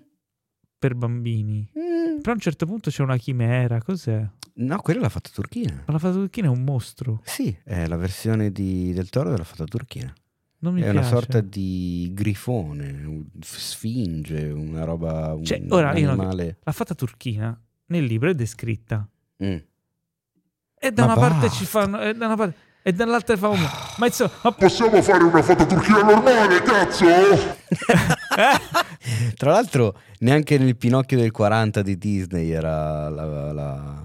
per 0.79 0.95
bambini. 0.95 1.69
mm. 1.79 2.19
Però 2.21 2.31
a 2.31 2.35
un 2.35 2.41
certo 2.41 2.67
punto 2.67 2.91
c'è 2.91 3.03
una 3.03 3.17
chimera, 3.17 3.81
cos'è? 3.83 4.29
No, 4.59 4.79
quella 4.81 5.01
l'ha 5.01 5.09
fatta 5.09 5.31
turchina. 5.33 5.83
Ma 5.87 5.93
la 5.93 5.99
fata 5.99 6.15
turchina 6.15 6.47
è 6.47 6.51
un 6.51 6.63
mostro. 6.63 7.21
Sì, 7.25 7.55
è 7.65 7.87
la 7.87 7.97
versione 7.97 8.51
di- 8.53 8.93
del 8.93 9.09
toro 9.11 9.31
della 9.31 9.45
fatta 9.45 9.65
turchina. 9.65 10.13
Non 10.59 10.73
mi 10.75 10.81
è 10.81 10.85
piace. 10.91 10.99
una 10.99 11.07
sorta 11.07 11.41
di 11.41 12.11
grifone, 12.15 12.91
un- 13.05 13.25
sfinge, 13.41 14.49
una 14.51 14.85
roba, 14.85 15.35
un 15.35 15.45
Cioè, 15.45 15.63
ora 15.69 15.95
io 15.97 16.07
non- 16.07 16.19
animale. 16.21 16.59
La 16.63 16.73
fata 16.73 16.95
turchina 16.95 17.59
nel 17.87 18.05
libro 18.05 18.31
è 18.31 18.35
descritta. 18.35 19.07
Mm. 19.45 19.57
E 20.79 20.93
da 20.93 21.07
Ma 21.07 21.13
una 21.13 21.21
parte 21.21 21.47
basta. 21.47 21.59
ci 21.59 21.65
fanno. 21.67 22.01
E, 22.01 22.15
da 22.15 22.27
una 22.27 22.37
parte, 22.37 22.57
e 22.83 22.93
dall'altra 22.93 23.37
fa 23.37 23.49
un. 23.49 23.61
Ma 23.99 24.07
insomma. 24.07 24.31
ma- 24.45 24.53
Possiamo 24.53 25.03
fare 25.03 25.25
una 25.25 25.43
foto 25.43 25.67
turchina 25.67 26.03
normale, 26.03 26.63
cazzo? 26.63 27.05
Tra 29.37 29.53
l'altro, 29.53 29.99
neanche 30.21 30.59
nel 30.59 30.77
Pinocchio 30.77 31.19
del 31.19 31.31
40 31.31 31.83
di 31.83 31.97
Disney 31.99 32.51
era 32.51 33.09
la. 33.09 33.53
la- 33.53 34.05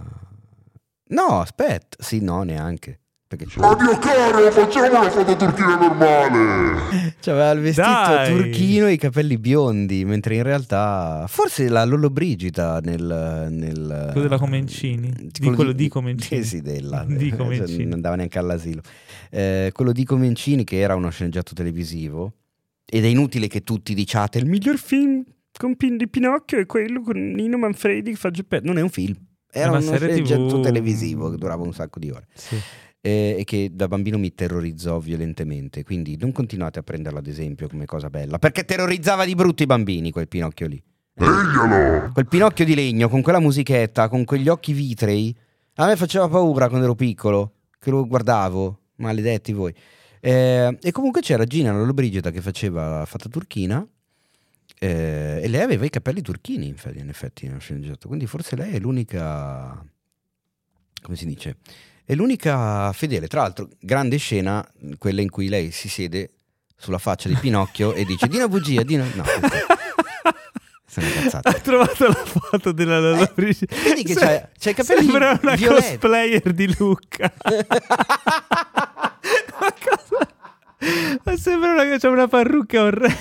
No, 1.10 1.42
aspetta, 1.42 1.98
sì, 2.02 2.22
no, 2.22 2.44
neanche. 2.44 3.01
Perché 3.32 3.46
c'aveva 3.48 3.72
Oddio 3.72 3.98
caro, 4.00 4.52
facciamo 4.52 5.00
una 5.00 5.10
foto 5.10 5.36
turchina 5.38 5.78
normale. 5.78 7.14
c'aveva 7.22 7.52
il 7.52 7.62
vestito 7.62 7.88
Dai. 7.88 8.30
turchino 8.36 8.88
e 8.88 8.92
i 8.92 8.98
capelli 8.98 9.38
biondi, 9.38 10.04
mentre 10.04 10.36
in 10.36 10.44
realtà. 10.44 11.24
Forse 11.30 11.70
la 11.70 11.86
Lollobrigida 11.86 12.82
nel. 12.84 13.48
nel 13.50 14.10
Quello 14.12 14.28
della 14.28 14.38
Comencini? 14.38 15.14
Di 15.32 15.50
quello 15.54 15.72
di 15.72 15.88
Comencini. 15.88 16.42
Eh, 16.42 16.44
sì, 16.44 16.62
della. 16.62 17.06
Di 17.08 17.30
cioè, 17.30 17.38
Comencini. 17.38 17.84
non 17.86 17.94
andava 17.94 18.16
neanche 18.18 18.38
all'asilo. 18.38 18.82
Eh, 19.30 19.70
quello 19.74 19.94
di 19.94 20.04
Comencini, 20.04 20.66
che 20.66 20.80
era 20.80 20.96
uno 20.96 21.10
sceneggiato 21.10 21.54
televisivo. 21.54 22.34
Ed 22.86 23.06
è 23.06 23.08
inutile 23.08 23.48
che 23.48 23.64
tutti 23.64 23.94
diciate 23.94 24.40
il 24.40 24.46
miglior 24.46 24.78
film 24.78 25.24
con 25.58 25.78
Pin 25.78 25.96
di 25.96 26.10
Pinocchio 26.10 26.60
è 26.60 26.66
quello 26.66 27.02
con 27.02 27.16
Nino 27.18 27.58
Manfredi 27.58 28.10
che 28.12 28.18
fa 28.18 28.30
Geppetto. 28.30 28.66
Non 28.66 28.78
è 28.78 28.82
un 28.82 28.90
film. 28.90 29.16
Era 29.50 29.70
una 29.70 29.80
uno 29.80 29.96
sceneggiato 29.96 30.48
TV. 30.48 30.62
televisivo 30.64 31.30
che 31.30 31.38
durava 31.38 31.64
un 31.64 31.74
sacco 31.74 31.98
di 32.00 32.10
ore 32.10 32.28
Sì. 32.34 32.58
Eh, 33.02 33.36
e 33.40 33.44
che 33.44 33.72
da 33.74 33.88
bambino 33.88 34.18
mi 34.18 34.34
terrorizzò 34.34 35.00
violentemente. 35.00 35.84
Quindi 35.84 36.16
non 36.18 36.32
continuate 36.32 36.80
a 36.80 36.84
prenderlo 36.84 37.20
ad 37.20 37.28
esempio 37.28 37.68
come 37.68 37.86
cosa 37.86 38.10
bella, 38.10 38.40
perché 38.40 38.64
terrorizzava 38.64 39.26
di 39.26 39.36
brutto 39.36 39.64
i 39.64 39.66
bambini 39.66 40.12
quel 40.12 40.28
Pinocchio 40.28 40.68
lì. 40.68 40.82
Eglielo. 41.14 42.12
Quel 42.14 42.28
Pinocchio 42.28 42.64
di 42.66 42.76
legno, 42.76 43.10
con 43.10 43.22
quella 43.22 43.40
musichetta, 43.40 44.08
con 44.08 44.24
quegli 44.24 44.48
occhi 44.48 44.74
vitrei, 44.74 45.36
a 45.76 45.88
me 45.88 45.96
faceva 45.96 46.28
paura 46.28 46.68
quando 46.68 46.86
ero 46.86 46.96
piccolo, 46.96 47.56
che 47.80 47.90
lo 47.90 48.06
guardavo, 48.06 48.80
maledetti 48.96 49.52
voi. 49.52 49.74
Eh, 50.20 50.78
e 50.80 50.92
comunque 50.92 51.22
c'era 51.22 51.46
Gina 51.46 51.72
Lollobrigida 51.72 52.30
che 52.30 52.42
faceva 52.42 53.00
la 53.00 53.06
fatta 53.06 53.28
turchina 53.28 53.84
eh, 54.78 55.40
e 55.42 55.48
lei 55.48 55.62
aveva 55.62 55.86
i 55.86 55.90
capelli 55.90 56.22
turchini, 56.22 56.68
in 56.68 56.74
effetti, 56.74 57.46
in 57.46 57.54
effetti. 57.56 58.08
Quindi 58.08 58.28
forse 58.28 58.56
lei 58.56 58.74
è 58.74 58.80
l'unica, 58.80 59.84
come 61.02 61.18
si 61.18 61.26
dice, 61.26 61.58
è 62.06 62.14
l'unica 62.16 62.92
fedele. 62.94 63.28
Tra 63.28 63.42
l'altro, 63.42 63.70
grande 63.80 64.18
scena, 64.18 64.66
quella 64.98 65.22
in 65.22 65.30
cui 65.30 65.48
lei 65.48 65.72
si 65.72 65.88
siede 65.90 66.32
sulla 66.78 66.98
faccia 66.98 67.30
di 67.30 67.36
Pinocchio 67.36 67.94
e 67.94 68.06
dice: 68.06 68.28
Di 68.28 68.36
una 68.38 68.48
bugia, 68.48 68.84
di 68.84 68.96
una. 68.96 69.06
No, 69.14 69.24
sono 70.86 71.08
cazzate. 71.14 71.48
Ha 71.50 71.54
trovato 71.54 72.08
la 72.08 72.14
foto 72.14 72.72
della 72.74 73.30
Brigida. 73.34 73.74
Eh, 73.76 73.84
vedi 73.84 74.04
che 74.04 74.14
Se- 74.14 74.50
c'ha 74.60 74.70
i 74.70 74.74
capelli 74.74 75.02
Sembra 75.04 75.40
una 75.42 75.56
violetti. 75.56 75.88
cosplayer 75.98 76.54
di 76.54 76.76
Luca. 76.78 77.32
Ma 79.60 79.74
cosa- 79.86 80.28
Ma 81.24 81.38
sembra 81.38 81.72
una, 81.74 81.98
c'ha 81.98 82.10
una 82.10 82.28
parrucca 82.28 82.82
orrenda 82.84 83.16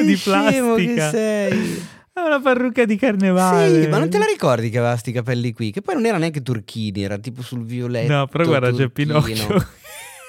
di 0.00 0.14
Che 0.14 0.16
che 0.16 0.20
plastica. 0.22 1.10
sei. 1.10 1.86
Ha 2.12 2.24
una 2.26 2.40
parrucca 2.40 2.84
di 2.84 2.96
carnevale. 2.96 3.82
Sì, 3.84 3.88
ma 3.88 3.98
non 3.98 4.10
te 4.10 4.18
la 4.18 4.24
ricordi 4.26 4.68
che 4.68 4.78
aveva 4.78 4.96
sti 4.96 5.12
capelli 5.12 5.52
qui? 5.52 5.70
Che 5.70 5.80
poi 5.80 5.94
non 5.94 6.06
era 6.06 6.18
neanche 6.18 6.42
turchini, 6.42 7.02
era 7.02 7.18
tipo 7.18 7.40
sul 7.42 7.64
violetto. 7.64 8.12
No, 8.12 8.26
però 8.26 8.44
guarda, 8.44 8.70
c'è 8.72 8.90
turchino. 8.90 9.20
Pinocchio. 9.22 9.66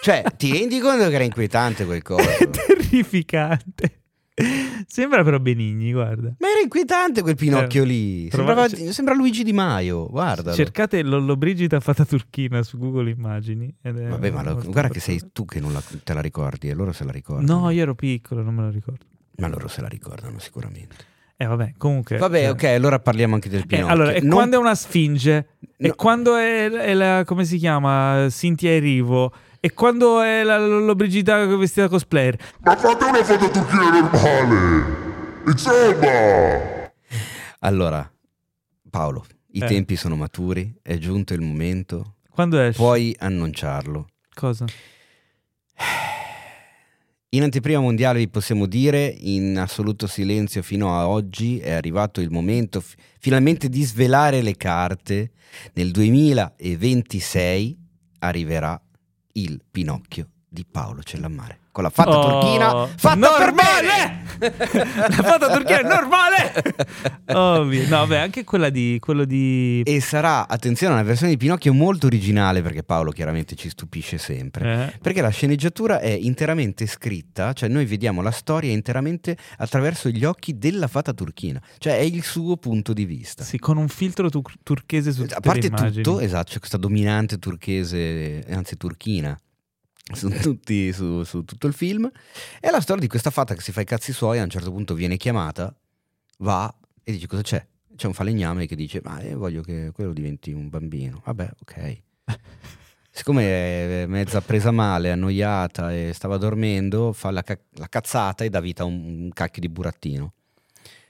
Cioè, 0.04 0.24
ti 0.38 0.52
rendi 0.52 0.80
conto 0.80 1.08
che 1.10 1.16
era 1.16 1.24
inquietante 1.24 1.86
quel 1.86 2.02
coso? 2.04 2.28
È 2.30 2.50
terrificante. 2.50 3.98
Sembra 4.88 5.24
però 5.24 5.40
Benigni, 5.40 5.92
guarda. 5.92 6.34
Ma 6.40 6.50
era 6.50 6.60
inquietante 6.64 7.22
quel 7.22 7.36
Pinocchio 7.36 7.84
lì. 7.84 8.28
Prova- 8.30 8.68
Sembrava- 8.68 8.92
sembra 8.94 9.14
Luigi 9.14 9.44
Di 9.44 9.54
Maio, 9.54 10.08
guarda. 10.08 10.54
Cercate 10.54 11.04
Lollobrigida 11.04 11.80
fatta 11.80 12.06
turchina 12.06 12.64
su 12.64 12.78
Google 12.78 13.10
Immagini. 13.12 13.72
è 13.82 13.92
Vabbè, 13.92 14.32
ma 14.32 14.42
lo- 14.44 14.56
guarda 14.66 14.90
che 14.90 15.00
sei 15.00 15.22
tu 15.32 15.46
che 15.46 15.60
non 15.60 15.74
la- 15.74 15.84
te 16.04 16.14
la 16.14 16.22
ricordi 16.22 16.70
e 16.70 16.74
loro 16.74 16.92
se 16.92 17.04
la 17.04 17.12
ricordano. 17.12 17.60
No, 17.62 17.70
io 17.70 17.82
ero 17.82 17.94
piccolo, 17.96 18.42
non 18.42 18.56
me 18.56 18.64
lo 18.64 18.70
ricordo. 18.70 19.06
Ma 19.38 19.48
loro 19.48 19.68
se 19.68 19.82
la 19.82 19.88
ricordano 19.88 20.40
sicuramente. 20.40 21.10
Eh, 21.42 21.46
vabbè, 21.48 21.74
comunque. 21.78 22.18
Vabbè, 22.18 22.44
eh, 22.44 22.50
ok, 22.50 22.64
allora 22.66 23.00
parliamo 23.00 23.34
anche 23.34 23.50
del 23.50 23.62
eh, 23.62 23.66
Pinocchio. 23.66 23.92
allora, 23.92 24.12
e 24.12 24.22
Non- 24.22 24.30
quando 24.34 24.58
è 24.58 24.60
una 24.60 24.76
sfinge? 24.76 25.48
E 25.78 25.88
No. 25.88 25.94
quando 25.96 26.36
è, 26.38 26.70
è 26.70 26.94
la. 26.94 27.24
come 27.26 27.46
si 27.46 27.58
chiama? 27.58 28.28
Cintia 28.30 28.70
Erivo? 28.70 29.34
E 29.60 29.74
quando 29.74 30.22
è 30.22 30.44
la 30.44 30.60
Lollobrigida 30.60 31.44
vestita 31.48 31.88
cosplayer? 31.88 32.38
Ma 32.60 32.76
fate 32.76 33.06
una 33.06 33.24
foto 33.24 33.50
turchina 33.50 33.90
normale. 33.90 34.86
Insomma. 35.48 36.92
Allora, 37.60 38.12
Paolo, 38.90 39.26
i 39.54 39.62
Eh. 39.62 39.66
tempi 39.66 39.96
sono 39.96 40.16
maturi, 40.16 40.72
è 40.84 40.98
giunto 40.98 41.34
il 41.34 41.42
momento, 41.42 42.18
Quando 42.30 42.60
esce? 42.60 42.80
puoi 42.80 43.16
annunciarlo. 43.20 44.08
Cosa? 44.36 44.66
In 47.34 47.44
anteprima 47.44 47.80
mondiale 47.80 48.20
vi 48.20 48.28
possiamo 48.28 48.66
dire, 48.66 49.06
in 49.06 49.58
assoluto 49.58 50.06
silenzio 50.06 50.62
fino 50.62 50.94
a 50.94 51.08
oggi, 51.08 51.60
è 51.60 51.72
arrivato 51.72 52.20
il 52.20 52.30
momento 52.30 52.82
fi- 52.82 52.98
finalmente 53.20 53.70
di 53.70 53.84
svelare 53.84 54.42
le 54.42 54.58
carte. 54.58 55.32
Nel 55.76 55.92
2026 55.92 57.78
arriverà 58.20 58.78
il 59.34 59.62
Pinocchio 59.72 60.28
di 60.46 60.66
Paolo 60.70 61.04
Cellammare. 61.04 61.61
Con 61.72 61.84
la 61.84 61.90
fatta 61.90 62.18
Oh, 62.18 62.30
turchina 62.40 62.88
fatta 62.98 63.16
normale! 63.16 63.44
per 63.46 63.54
bene! 63.54 64.20
la 64.42 65.24
foto 65.24 65.48
turchina 65.52 65.80
è 65.80 65.84
normale! 65.84 66.54
Ovvio. 67.34 67.88
No, 67.88 68.08
beh, 68.08 68.18
anche 68.20 68.44
quella 68.44 68.70
di. 68.70 68.98
quello 69.00 69.24
di. 69.24 69.82
E 69.86 70.02
sarà, 70.02 70.48
attenzione, 70.48 70.94
una 70.94 71.04
versione 71.04 71.32
di 71.32 71.38
Pinocchio 71.38 71.74
molto 71.74 72.08
originale 72.08 72.62
perché 72.62 72.84
Paolo 72.84 73.12
chiaramente 73.12 73.56
ci 73.56 73.70
stupisce 73.70 74.18
sempre. 74.18 74.94
Eh, 74.94 75.00
Perché 75.02 75.22
la 75.22 75.30
sceneggiatura 75.30 76.00
è 76.00 76.10
interamente 76.10 76.86
scritta, 76.88 77.54
cioè 77.54 77.70
noi 77.70 77.86
vediamo 77.86 78.22
la 78.22 78.32
storia 78.32 78.72
interamente 78.72 79.38
attraverso 79.58 80.10
gli 80.10 80.26
occhi 80.26 80.58
della 80.58 80.88
fata 80.88 81.14
turchina, 81.14 81.62
cioè 81.78 81.98
è 81.98 82.02
il 82.02 82.24
suo 82.24 82.58
punto 82.58 82.92
di 82.94 83.06
vista. 83.06 83.44
sì, 83.44 83.58
con 83.60 83.78
un 83.78 83.88
filtro 83.88 84.30
tur- 84.30 84.56
turchese 84.64 85.12
su 85.12 85.22
tutte 85.22 85.36
A 85.36 85.40
parte 85.40 85.70
tutto, 85.70 86.20
esatto, 86.20 86.52
c'è 86.52 86.58
questa 86.60 86.78
dominante 86.78 87.38
turchese, 87.38 88.44
anzi 88.50 88.76
turchina, 88.76 89.38
su, 90.14 90.30
tutti- 90.30 90.92
su- 90.94 91.24
su 91.24 91.44
tutto 91.44 91.68
il 91.68 91.74
film. 91.74 92.10
È 92.60 92.70
la 92.70 92.82
storia 92.82 93.02
di 93.02 93.08
questa 93.08 93.30
fata 93.30 93.54
che 93.54 93.62
si 93.62 93.72
fa 93.72 93.82
i 93.82 93.86
cazzi 93.86 94.14
suoi, 94.14 94.40
a 94.40 94.44
un 94.44 94.50
certo 94.50 94.72
punto 94.72 94.94
viene 94.94 95.18
chiamata, 95.18 95.74
va 96.40 96.74
e 97.04 97.12
dice 97.12 97.28
cosa 97.28 97.42
c'è? 97.42 97.66
C'è 97.96 98.08
un 98.08 98.14
falegname 98.14 98.66
che 98.66 98.76
dice 98.76 99.02
ma 99.04 99.22
io 99.22 99.38
voglio 99.38 99.62
che 99.62 99.92
quello 99.94 100.14
diventi 100.14 100.52
un 100.52 100.70
bambino. 100.70 101.22
Vabbè, 101.26 101.50
ok. 101.62 102.02
Siccome 103.14 103.44
è 103.44 104.06
mezza 104.08 104.40
presa 104.42 104.72
male, 104.72 105.12
annoiata 105.12 105.94
e 105.94 106.12
stava 106.14 106.38
dormendo, 106.38 107.12
fa 107.12 107.30
la, 107.30 107.44
ca- 107.44 107.60
la 107.72 107.90
cazzata 107.90 108.46
e 108.46 108.50
dà 108.50 108.62
vita 108.62 108.84
a 108.84 108.86
un, 108.86 109.24
un 109.24 109.30
cacchio 109.34 109.62
di 109.62 109.68
burattino. 109.70 110.34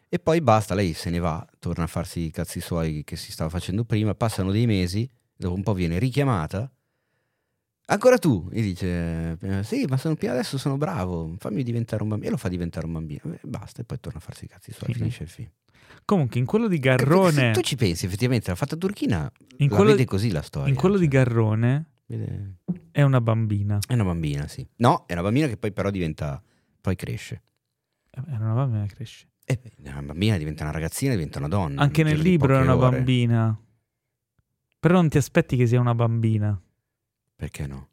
E 0.10 0.20
poi 0.20 0.42
basta, 0.42 0.74
lei 0.74 0.94
se 0.94 1.10
ne 1.10 1.20
va, 1.20 1.46
torna 1.60 1.84
a 1.84 1.88
farsi 1.88 2.22
i 2.22 2.32
cazzi 2.32 2.60
suoi 2.60 3.04
che 3.06 3.16
si 3.16 3.32
stava 3.32 3.50
facendo 3.50 3.86
prima, 3.86 4.16
passano 4.16 4.52
dei 4.52 4.66
mesi, 4.66 5.10
dopo 5.36 5.54
un 5.56 5.64
po' 5.64 5.74
viene 5.74 6.00
richiamata. 6.00 6.70
Ancora 7.92 8.18
tu, 8.18 8.48
gli 8.52 8.62
dice, 8.62 9.38
eh, 9.42 9.64
sì, 9.64 9.86
ma 9.90 9.98
sono, 9.98 10.16
adesso 10.18 10.58
sono 10.58 10.78
bravo, 10.78 11.36
fammi 11.40 11.62
diventare 11.62 12.02
un 12.04 12.10
bambino. 12.10 12.30
E 12.30 12.32
lo 12.32 12.38
fa 12.38 12.48
diventare 12.48 12.86
un 12.86 12.94
bambino. 12.94 13.22
E 13.34 13.40
basta, 13.44 13.82
e 13.82 13.84
poi 13.86 14.00
torna 14.00 14.20
a 14.20 14.22
farsi 14.22 14.46
i 14.46 14.48
cazzi 14.48 14.72
suoi, 14.72 14.94
Sì. 14.94 15.00
finisce 15.00 15.24
il 15.24 15.30
film. 15.30 15.50
Comunque, 16.06 16.40
in 16.40 16.46
quello 16.46 16.68
di 16.70 16.80
Garrone, 16.80 17.32
Se 17.32 17.52
tu 17.52 17.62
ci 17.62 17.76
pensi, 17.76 18.06
effettivamente, 18.06 18.50
la 18.50 18.56
fatta 18.56 18.76
turchina 18.78 19.30
in 19.58 19.68
la 19.70 19.76
quello, 19.76 19.92
vede 19.92 20.06
così 20.06 20.32
la 20.32 20.42
storia. 20.42 20.70
in 20.70 20.76
quello 20.80 20.96
di 20.98 21.04
cioè, 21.10 21.14
Garrone 21.24 21.86
vede- 22.06 22.56
è 22.92 23.02
una 23.02 23.20
bambina. 23.20 23.78
È 23.86 23.94
una 23.94 24.06
bambina, 24.06 24.48
sì. 24.48 24.66
No, 24.78 25.04
è 25.06 25.12
una 25.14 25.22
bambina 25.24 25.48
che 25.48 25.58
poi 25.58 25.72
però 25.74 25.90
diventa, 25.90 26.42
poi 26.80 26.96
cresce. 26.96 27.42
Eh, 28.10 28.22
È 28.26 28.36
una 28.36 28.54
bambina 28.54 28.86
che 28.86 28.96
cresce. 28.96 29.28
E 29.46 29.60
beh, 29.62 29.90
una 29.92 30.02
bambina 30.02 30.38
diventa 30.38 30.64
una 30.64 30.72
ragazzina, 30.72 31.12
diventa 31.14 31.40
una 31.40 31.48
donna. 31.50 31.82
Anche 31.82 32.04
nel 32.04 32.18
di 32.22 32.24
libro 32.24 32.58
è 32.58 32.62
una 32.62 32.76
ore. 32.78 32.90
bambina. 32.98 33.60
Però 34.80 34.94
non 34.96 35.10
ti 35.10 35.18
aspetti 35.18 35.58
che 35.58 35.68
sia 35.68 35.80
una 35.80 35.94
bambina. 35.94 36.60
Perché 37.42 37.66
no? 37.66 37.88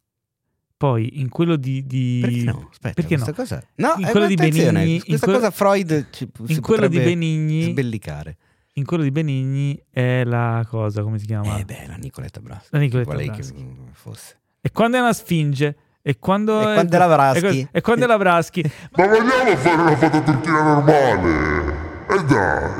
Poi 0.77 1.21
in 1.21 1.31
quello 1.31 1.57
di. 1.57 1.87
di- 1.87 2.19
Perché 2.21 2.43
no? 2.43 2.69
Aspetta, 2.71 2.93
Perché 3.01 3.17
no? 3.17 3.25
questa 3.25 3.43
cosa... 3.43 3.67
No, 3.77 3.95
In 3.97 4.05
eh, 4.05 4.11
quello 4.11 4.27
di 4.27 4.35
Benigni- 4.35 4.95
in 4.97 5.03
Questa 5.07 5.25
que- 5.25 5.35
cosa 5.37 5.51
Freud 5.51 6.07
ci, 6.11 6.29
si 6.45 6.53
In 6.53 6.61
quello 6.61 6.87
di 6.87 6.99
Benigni. 6.99 7.63
sbellicare. 7.63 8.37
In 8.75 8.85
quello 8.85 9.05
di 9.05 9.11
Benigni 9.11 9.83
è 9.91 10.23
la 10.25 10.67
cosa, 10.69 11.03
come 11.03 11.19
si 11.19 11.25
chiama? 11.25 11.57
Eh 11.57 11.65
beh, 11.65 11.87
la 11.87 11.95
Nicoletta 11.97 12.41
Braschi. 12.41 12.69
La 12.73 12.79
Nicoletta 12.79 13.15
Braschi. 13.15 13.55
che 13.55 13.59
mm, 13.63 13.87
fosse. 13.93 14.39
E 14.61 14.71
quando 14.71 14.99
è 14.99 15.01
una 15.01 15.15
sfinge? 15.15 15.77
E 16.03 16.19
quando, 16.19 16.61
E 16.61 16.75
quando 16.75 16.95
è 16.95 16.99
la 16.99 17.07
Braschi? 17.09 17.69
E, 17.73 17.81
quando 17.81 18.05
è 18.05 18.07
la 18.09 18.19
Braschi? 18.19 18.71
Ma 18.97 19.07
vogliamo 19.07 19.57
fare 19.57 19.81
una 19.81 19.97
foto 19.97 20.23
turchina 20.25 20.63
normale? 20.63 21.73
E 22.11 22.25
dai, 22.25 22.71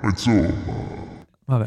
ma 0.00 0.08
insomma. 0.08 0.48
Vabbè. 1.44 1.66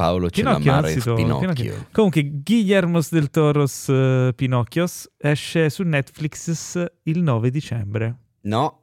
Paolo 0.00 0.30
ce 0.30 0.42
Pinocchio 0.42 0.72
Pinocchio. 1.14 1.14
Pinocchio. 1.14 1.86
Comunque, 1.92 2.22
Guillermos 2.42 3.10
del 3.10 3.28
Toros 3.30 3.88
eh, 3.88 4.32
Pinocchios 4.34 5.08
esce 5.18 5.68
su 5.70 5.82
Netflix 5.82 6.84
il 7.04 7.22
9 7.22 7.50
dicembre. 7.50 8.16
No, 8.42 8.76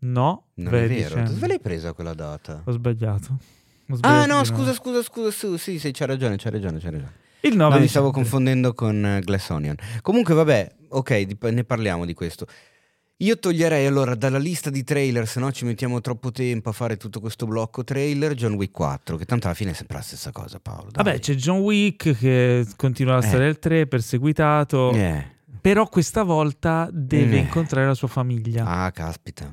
No, 0.00 0.50
non 0.54 0.74
è 0.74 0.86
vero. 0.86 0.94
dicembre. 0.94 1.32
Dove 1.34 1.46
l'hai 1.48 1.60
presa 1.60 1.92
quella 1.92 2.14
data? 2.14 2.62
Ho 2.64 2.70
sbagliato. 2.70 3.32
Ho 3.90 3.94
Ah 3.94 3.96
sbagliato 3.96 4.18
no, 4.32 4.42
di 4.42 4.48
nuovo. 4.48 4.62
scusa, 4.62 4.72
scusa, 4.74 5.02
scusa, 5.02 5.30
su, 5.30 5.56
sì, 5.56 5.78
sì, 5.78 5.90
c'hai 5.92 6.06
ragione, 6.06 6.36
c'hai 6.36 6.52
ragione, 6.52 6.78
c'hai 6.78 6.90
ragione. 6.92 7.12
Il 7.40 7.56
9 7.56 7.74
No, 7.74 7.80
mi 7.80 7.88
stavo 7.88 8.06
dicembre. 8.08 8.12
confondendo 8.12 8.74
con 8.74 9.04
eh, 9.04 9.20
Glass 9.20 9.48
Onion. 9.50 9.74
Comunque, 10.02 10.34
vabbè, 10.34 10.74
ok, 10.90 11.20
di- 11.22 11.36
ne 11.52 11.64
parliamo 11.64 12.04
di 12.04 12.14
questo. 12.14 12.46
Io 13.20 13.36
toglierei 13.36 13.84
allora 13.86 14.14
dalla 14.14 14.38
lista 14.38 14.70
di 14.70 14.84
trailer, 14.84 15.26
se 15.26 15.40
no 15.40 15.50
ci 15.50 15.64
mettiamo 15.64 16.00
troppo 16.00 16.30
tempo 16.30 16.68
a 16.68 16.72
fare 16.72 16.96
tutto 16.96 17.18
questo 17.18 17.46
blocco 17.46 17.82
trailer, 17.82 18.34
John 18.34 18.52
Wick 18.52 18.70
4, 18.72 19.16
che 19.16 19.24
tanto 19.24 19.46
alla 19.46 19.56
fine 19.56 19.72
è 19.72 19.74
sempre 19.74 19.96
la 19.96 20.02
stessa 20.04 20.30
cosa, 20.30 20.60
Paolo. 20.60 20.90
dai. 20.92 21.02
Vabbè, 21.04 21.18
c'è 21.18 21.34
John 21.34 21.58
Wick 21.58 22.16
che 22.16 22.64
continua 22.76 23.14
la 23.14 23.18
Eh. 23.24 23.26
storia 23.26 23.46
del 23.46 23.58
3, 23.58 23.86
perseguitato. 23.88 24.92
Eh. 24.92 25.24
Però 25.60 25.88
questa 25.88 26.22
volta 26.22 26.88
deve 26.92 27.38
Eh. 27.38 27.40
incontrare 27.40 27.88
la 27.88 27.94
sua 27.94 28.06
famiglia. 28.06 28.64
Ah, 28.64 28.92
caspita. 28.92 29.52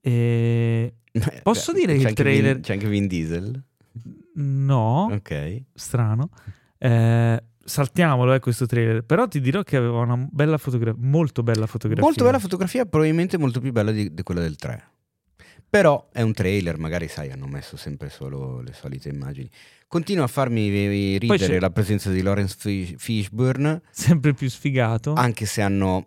E... 0.00 0.94
Posso 1.42 1.72
dire 1.72 1.96
che 1.96 2.06
il 2.08 2.14
trailer- 2.14 2.52
Vin- 2.54 2.62
c'è 2.62 2.72
anche 2.74 2.86
Vin 2.88 3.08
Diesel? 3.08 3.60
No, 4.34 5.08
Ok. 5.12 5.62
strano. 5.74 6.30
Eh, 6.82 7.42
saltiamolo, 7.70 8.34
eh, 8.34 8.40
questo 8.40 8.66
trailer. 8.66 9.02
Però 9.04 9.26
ti 9.28 9.40
dirò 9.40 9.62
che 9.62 9.76
aveva 9.76 10.00
una 10.00 10.16
bella 10.30 10.58
fotografia, 10.58 11.00
molto 11.02 11.42
bella 11.42 11.66
fotografia. 11.66 12.04
Molto 12.04 12.24
bella 12.24 12.38
fotografia, 12.38 12.84
probabilmente 12.84 13.38
molto 13.38 13.60
più 13.60 13.72
bella 13.72 13.90
di, 13.92 14.12
di 14.12 14.22
quella 14.22 14.40
del 14.42 14.56
3. 14.56 14.84
Però 15.70 16.08
è 16.12 16.20
un 16.22 16.32
trailer, 16.32 16.78
magari 16.78 17.06
sai, 17.06 17.30
hanno 17.30 17.46
messo 17.46 17.76
sempre 17.76 18.10
solo 18.10 18.60
le 18.60 18.72
solite 18.72 19.08
immagini. 19.08 19.48
Continua 19.86 20.24
a 20.24 20.28
farmi 20.28 21.16
ridere 21.18 21.60
la 21.60 21.70
presenza 21.70 22.10
di 22.10 22.22
Lawrence 22.22 22.56
Fish- 22.58 22.94
Fishburne, 22.98 23.80
Sempre 23.90 24.34
più 24.34 24.50
sfigato. 24.50 25.12
anche 25.14 25.46
se 25.46 25.62
hanno, 25.62 26.06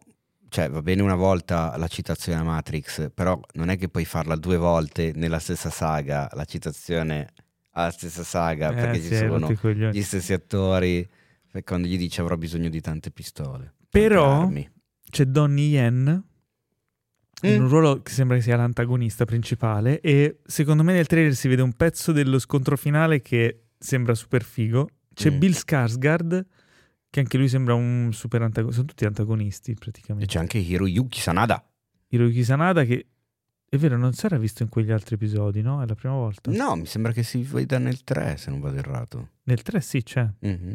cioè 0.50 0.70
va 0.70 0.82
bene 0.82 1.02
una 1.02 1.16
volta 1.16 1.76
la 1.78 1.88
citazione 1.88 2.40
a 2.40 2.44
Matrix, 2.44 3.10
però 3.14 3.40
non 3.54 3.70
è 3.70 3.78
che 3.78 3.88
puoi 3.88 4.04
farla 4.04 4.36
due 4.36 4.58
volte 4.58 5.14
nella 5.16 5.40
stessa 5.40 5.70
saga, 5.70 6.30
la 6.34 6.44
citazione 6.46 7.30
alla 7.72 7.92
stessa 7.92 8.24
saga, 8.24 8.70
Eh, 8.72 8.76
perché 8.76 9.00
sì, 9.02 9.08
ci 9.10 9.16
sono 9.16 9.50
gli 9.92 10.02
stessi 10.02 10.34
attori, 10.34 11.08
quando 11.62 11.88
gli 11.88 11.98
dice 11.98 12.22
avrò 12.22 12.36
bisogno 12.38 12.70
di 12.70 12.82
tante 12.82 13.12
pistole. 13.12 13.76
Però-. 13.90 14.52
C'è 15.10 15.26
Donnie 15.26 15.68
Yen 15.68 16.24
in 17.44 17.58
Mm. 17.60 17.62
un 17.64 17.68
ruolo 17.68 18.02
che 18.02 18.12
sembra 18.12 18.38
che 18.38 18.42
sia 18.42 18.56
l'antagonista 18.56 19.26
principale 19.26 20.00
e 20.00 20.40
secondo 20.46 20.82
me 20.82 20.94
nel 20.94 21.06
trailer 21.08 21.36
si 21.36 21.48
vede 21.50 21.62
un 21.62 21.74
pezzo 21.74 22.12
dello 22.14 22.40
scontro 22.40 22.78
finale 22.78 23.22
che 23.22 23.66
sembra 23.78 24.16
super 24.16 24.44
figo. 24.44 24.90
C'è 25.14 25.30
Mm. 25.30 25.38
Bill 25.38 25.52
Skarsgård 25.52 26.46
che 27.10 27.20
anche 27.20 27.38
lui 27.38 27.48
sembra 27.50 27.74
un 27.76 28.10
super 28.14 28.42
antagonista, 28.42 28.78
sono 28.80 28.88
tutti 28.88 29.06
antagonisti 29.06 29.72
E 29.72 29.76
praticamente. 29.76 30.26
c'è 30.34 30.40
anche 30.40 30.58
Hiroyuki 30.58 31.20
Sanada. 31.20 31.64
Hiroyuki 32.08 32.44
Sanada 32.44 32.86
che 32.86 33.08
è 33.70 33.78
vero 33.78 33.98
non 33.98 34.14
si 34.14 34.26
era 34.26 34.38
visto 34.38 34.64
in 34.64 34.70
quegli 34.70 34.92
altri 34.92 35.16
episodi, 35.16 35.62
no? 35.62 35.82
È 35.82 35.86
la 35.86 35.96
prima 35.96 36.16
volta. 36.16 36.50
No, 36.52 36.76
mi 36.76 36.86
sembra 36.86 37.12
che 37.12 37.24
si 37.24 37.42
veda 37.44 37.78
nel 37.78 38.04
3, 38.04 38.38
se 38.38 38.50
non 38.52 38.60
vado 38.62 38.78
errato. 38.78 39.30
Nel 39.44 39.62
3 39.64 39.82
sì 39.82 40.02
c'è. 40.02 40.28
Mhm. 40.40 40.74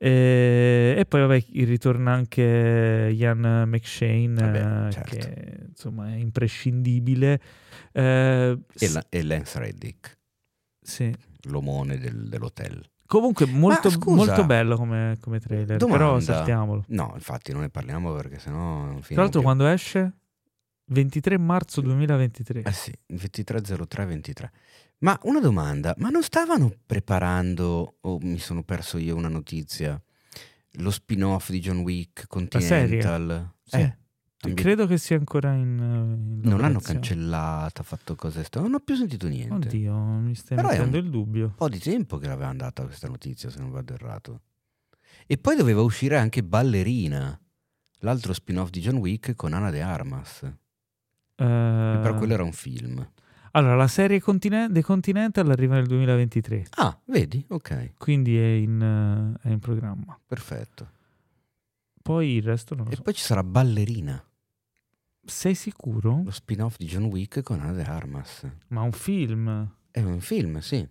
E, 0.00 0.94
e 0.96 1.04
poi 1.06 1.20
vabbè 1.22 1.44
ritorna 1.64 2.12
anche 2.12 3.10
Ian 3.12 3.64
McShane 3.66 4.34
Vabbè, 4.34 4.86
eh, 4.86 4.92
certo. 4.92 5.16
che 5.16 5.56
insomma 5.68 6.08
è 6.12 6.14
imprescindibile. 6.14 7.40
Eh, 7.92 8.58
E, 8.78 8.88
la- 8.92 9.04
e 9.08 9.22
Lance 9.24 9.58
Reddick, 9.58 10.18
sì. 10.80 11.12
l'omone 11.48 11.98
del- 11.98 12.28
dell'hotel. 12.28 12.80
Comunque 13.06 13.46
molto, 13.46 13.88
scusa. 13.90 14.14
molto 14.26 14.44
bello 14.44 14.76
come, 14.76 15.16
come 15.20 15.40
trailer, 15.40 15.78
però 15.78 15.88
Domanda. 15.88 16.20
saltiamolo. 16.20 16.84
No, 16.88 17.12
infatti 17.14 17.52
non 17.52 17.62
ne 17.62 17.70
parliamo 17.70 18.12
perché 18.14 18.38
sennò 18.38 18.98
Tra 19.00 19.16
l'altro 19.16 19.40
più. 19.40 19.42
quando 19.42 19.66
esce? 19.66 20.12
23 20.90 21.38
marzo 21.38 21.80
2023. 21.80 22.62
Eh 22.62 22.72
sì, 22.72 22.92
230323. 23.06 24.52
Ma 25.00 25.18
una 25.22 25.38
domanda, 25.40 25.94
ma 25.98 26.08
non 26.08 26.22
stavano 26.22 26.72
preparando, 26.84 27.98
o 28.00 28.18
mi 28.20 28.38
sono 28.38 28.62
perso 28.64 28.98
io 28.98 29.14
una 29.14 29.28
notizia, 29.28 30.00
lo 30.72 30.90
spin-off 30.90 31.50
di 31.50 31.60
John 31.60 31.78
Wick 31.78 32.26
Continental? 32.26 33.54
Sì. 33.62 33.76
Eh, 33.76 33.96
ambi- 34.40 34.60
Credo 34.60 34.86
che 34.88 34.98
sia 34.98 35.16
ancora 35.16 35.52
in, 35.54 35.78
in 35.78 36.40
non 36.42 36.60
l'hanno 36.60 36.80
cancellata, 36.80 37.84
fatto 37.84 38.16
cose 38.16 38.42
strane, 38.42 38.66
non 38.66 38.76
ho 38.76 38.80
più 38.80 38.96
sentito 38.96 39.28
niente. 39.28 39.68
Oddio, 39.68 39.94
mi 39.96 40.34
stai 40.34 40.56
Però 40.56 40.68
è 40.68 40.72
mettendo 40.72 40.98
un- 40.98 41.04
il 41.04 41.10
dubbio. 41.10 41.44
Un 41.46 41.54
po' 41.54 41.68
di 41.68 41.78
tempo 41.78 42.18
che 42.18 42.26
l'aveva 42.26 42.48
andata 42.48 42.82
questa 42.84 43.06
notizia, 43.06 43.50
se 43.50 43.60
non 43.60 43.70
vado 43.70 43.94
errato. 43.94 44.40
E 45.28 45.38
poi 45.38 45.54
doveva 45.56 45.82
uscire 45.82 46.16
anche 46.16 46.42
Ballerina, 46.42 47.38
l'altro 48.00 48.32
spin-off 48.32 48.70
di 48.70 48.80
John 48.80 48.96
Wick 48.96 49.36
con 49.36 49.52
Ana 49.52 49.70
de 49.70 49.80
Armas. 49.80 50.42
Eh, 50.42 50.54
Però 51.36 52.14
quello 52.16 52.32
era 52.34 52.42
un 52.42 52.52
film. 52.52 53.08
Allora, 53.52 53.74
la 53.76 53.88
serie 53.88 54.20
Continen- 54.20 54.72
The 54.72 54.82
Continental 54.82 55.48
arriva 55.50 55.74
nel 55.74 55.86
2023, 55.86 56.66
Ah, 56.76 56.98
vedi? 57.06 57.44
Ok, 57.48 57.94
quindi 57.96 58.36
è 58.36 58.44
in, 58.46 58.80
eh, 59.42 59.48
è 59.48 59.52
in 59.52 59.58
programma. 59.58 60.18
perfetto. 60.26 60.90
Poi 62.02 62.34
il 62.36 62.42
resto 62.42 62.74
non 62.74 62.86
lo 62.86 62.90
E 62.92 62.96
so. 62.96 63.02
poi 63.02 63.14
ci 63.14 63.22
sarà 63.22 63.42
Ballerina, 63.42 64.22
Sei 65.24 65.54
sicuro? 65.54 66.22
lo 66.24 66.30
spin-off 66.30 66.76
di 66.78 66.86
John 66.86 67.04
Wick 67.04 67.42
con 67.42 67.60
Ana 67.60 67.72
de 67.72 67.82
Armas. 67.84 68.50
Ma 68.68 68.80
un 68.82 68.92
film? 68.92 69.76
È 69.90 70.00
un 70.02 70.20
film, 70.20 70.58
sì. 70.60 70.86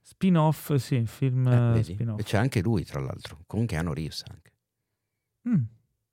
Spin-off, 0.00 0.74
sì, 0.76 1.04
film 1.06 1.46
Eh, 1.76 1.82
spin-off. 1.82 2.20
E 2.20 2.22
c'è 2.22 2.36
anche 2.38 2.60
lui, 2.62 2.84
tra 2.84 3.00
l'altro. 3.00 3.42
Comunque 3.46 3.76
hanno 3.76 3.92
Reeves 3.94 4.22
anche. 4.30 4.52
Mm. 5.48 5.62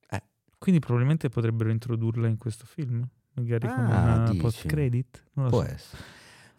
Eh. 0.09 0.21
Quindi 0.57 0.79
probabilmente 0.81 1.29
potrebbero 1.29 1.69
introdurla 1.71 2.27
in 2.27 2.37
questo 2.37 2.65
film, 2.65 3.05
magari 3.33 3.67
Ah, 3.67 3.73
come 3.75 3.87
una 3.87 4.23
dici. 4.29 4.37
post-credit. 4.37 5.23
Non 5.33 5.45
lo 5.45 5.51
Può 5.51 5.61
so. 5.65 5.71
essere. 5.71 6.03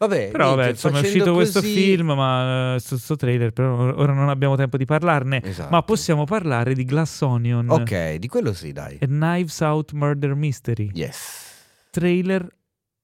Vabbè, 0.02 0.30
Però 0.32 0.44
niente, 0.44 0.56
vabbè, 0.56 0.68
insomma 0.70 0.98
è 0.98 1.00
uscito 1.02 1.32
questo 1.34 1.60
così- 1.60 1.72
film, 1.74 2.06
ma 2.12 2.76
questo 2.84 3.14
trailer, 3.14 3.52
però 3.52 3.94
ora 3.94 4.12
non 4.12 4.28
abbiamo 4.30 4.56
tempo 4.56 4.76
di 4.76 4.84
parlarne. 4.84 5.40
Esatto. 5.44 5.70
Ma 5.70 5.82
possiamo 5.84 6.24
parlare 6.24 6.74
di 6.74 6.84
Glass 6.84 7.20
Onion 7.20 7.68
Ok, 7.70 8.14
di 8.16 8.26
quello 8.26 8.52
sì, 8.52 8.72
dai. 8.72 8.96
e 8.98 9.06
Knives 9.06 9.60
Out 9.60 9.92
Murder 9.92 10.34
Mystery. 10.34 10.90
Yes. 10.92 11.86
Trailer 11.90 12.48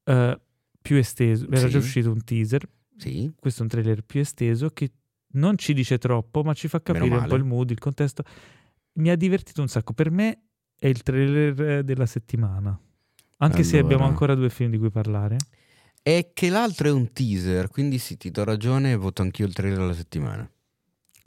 eh, 0.04 0.40
più 0.82 0.96
esteso. 0.96 1.46
Era 1.48 1.60
Sì. 1.60 1.68
già 1.68 1.78
uscito 1.78 2.10
un 2.10 2.24
teaser. 2.24 2.68
Sì. 2.96 3.30
Questo 3.38 3.60
è 3.60 3.62
un 3.62 3.68
trailer 3.68 4.02
più 4.02 4.18
esteso 4.20 4.70
che 4.70 4.90
non 5.34 5.56
ci 5.56 5.74
dice 5.74 5.98
troppo, 5.98 6.42
ma 6.42 6.52
ci 6.52 6.66
fa 6.66 6.80
capire 6.82 7.14
un 7.14 7.26
po' 7.28 7.36
il 7.36 7.44
mood, 7.44 7.70
il 7.70 7.78
contesto. 7.78 8.24
Mi 8.94 9.10
ha 9.10 9.14
divertito 9.16 9.60
un 9.60 9.68
sacco. 9.68 9.92
Per 9.92 10.10
me 10.10 10.40
è 10.76 10.88
il 10.88 11.02
trailer 11.02 11.60
eh, 11.62 11.84
della 11.84 12.06
settimana. 12.06 12.76
Anche 13.38 13.62
se 13.64 13.78
Allora. 13.78 13.94
abbiamo 13.94 14.04
ancora 14.06 14.34
due 14.34 14.50
film 14.50 14.70
di 14.70 14.78
cui 14.78 14.90
parlare. 14.90 15.36
È 16.02 16.30
che 16.32 16.48
l'altro 16.48 16.88
è 16.88 16.92
un 16.92 17.12
teaser, 17.12 17.68
quindi 17.68 17.98
sì, 17.98 18.16
ti 18.16 18.30
do 18.30 18.44
ragione, 18.44 18.96
voto 18.96 19.22
anch'io 19.22 19.46
il 19.46 19.52
trailer 19.52 19.78
della 19.78 19.94
settimana. 19.94 20.50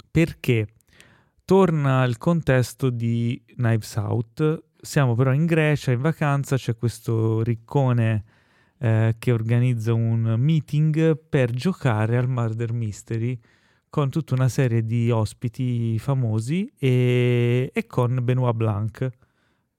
perché 0.10 0.68
torna 1.46 2.04
il 2.04 2.18
contesto 2.18 2.90
di 2.90 3.42
Knives 3.56 3.96
Out. 3.96 4.64
Siamo 4.82 5.16
però 5.16 5.34
in 5.34 5.46
Grecia, 5.46 5.92
in 5.92 6.02
vacanza, 6.02 6.56
c'è 6.58 6.76
questo 6.76 7.42
riccone 7.44 8.24
eh, 8.80 9.16
che 9.20 9.32
organizza 9.32 9.94
un 9.94 10.36
meeting 10.38 11.18
per 11.18 11.52
giocare 11.52 12.18
al 12.18 12.28
Murder 12.30 12.74
Mystery 12.74 13.40
con 13.90 14.10
tutta 14.10 14.34
una 14.36 14.50
serie 14.50 14.86
di 14.86 15.12
ospiti 15.12 16.00
famosi 16.00 16.72
e, 16.80 17.70
e 17.74 17.88
con 17.88 18.20
Benoit 18.24 18.56
Blanc, 18.56 19.10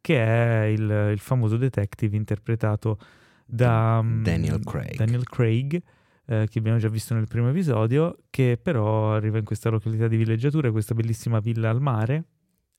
che 0.02 0.22
è 0.22 0.64
il, 0.64 1.10
il 1.12 1.18
famoso 1.18 1.56
detective 1.56 2.14
interpretato 2.14 2.98
da 3.46 4.02
mm, 4.02 4.22
Daniel 4.22 4.60
Craig. 4.62 4.96
Daniel 4.96 5.24
Craig, 5.24 5.82
eh, 6.26 6.46
che 6.50 6.58
abbiamo 6.58 6.78
già 6.78 6.88
visto 6.88 7.14
nel 7.14 7.28
primo 7.28 7.48
episodio, 7.48 8.18
che 8.28 8.58
però 8.60 9.14
arriva 9.14 9.38
in 9.38 9.44
questa 9.44 9.70
località 9.70 10.08
di 10.08 10.16
villeggiatura, 10.16 10.70
questa 10.70 10.94
bellissima 10.94 11.38
villa 11.38 11.70
al 11.70 11.80
mare, 11.80 12.24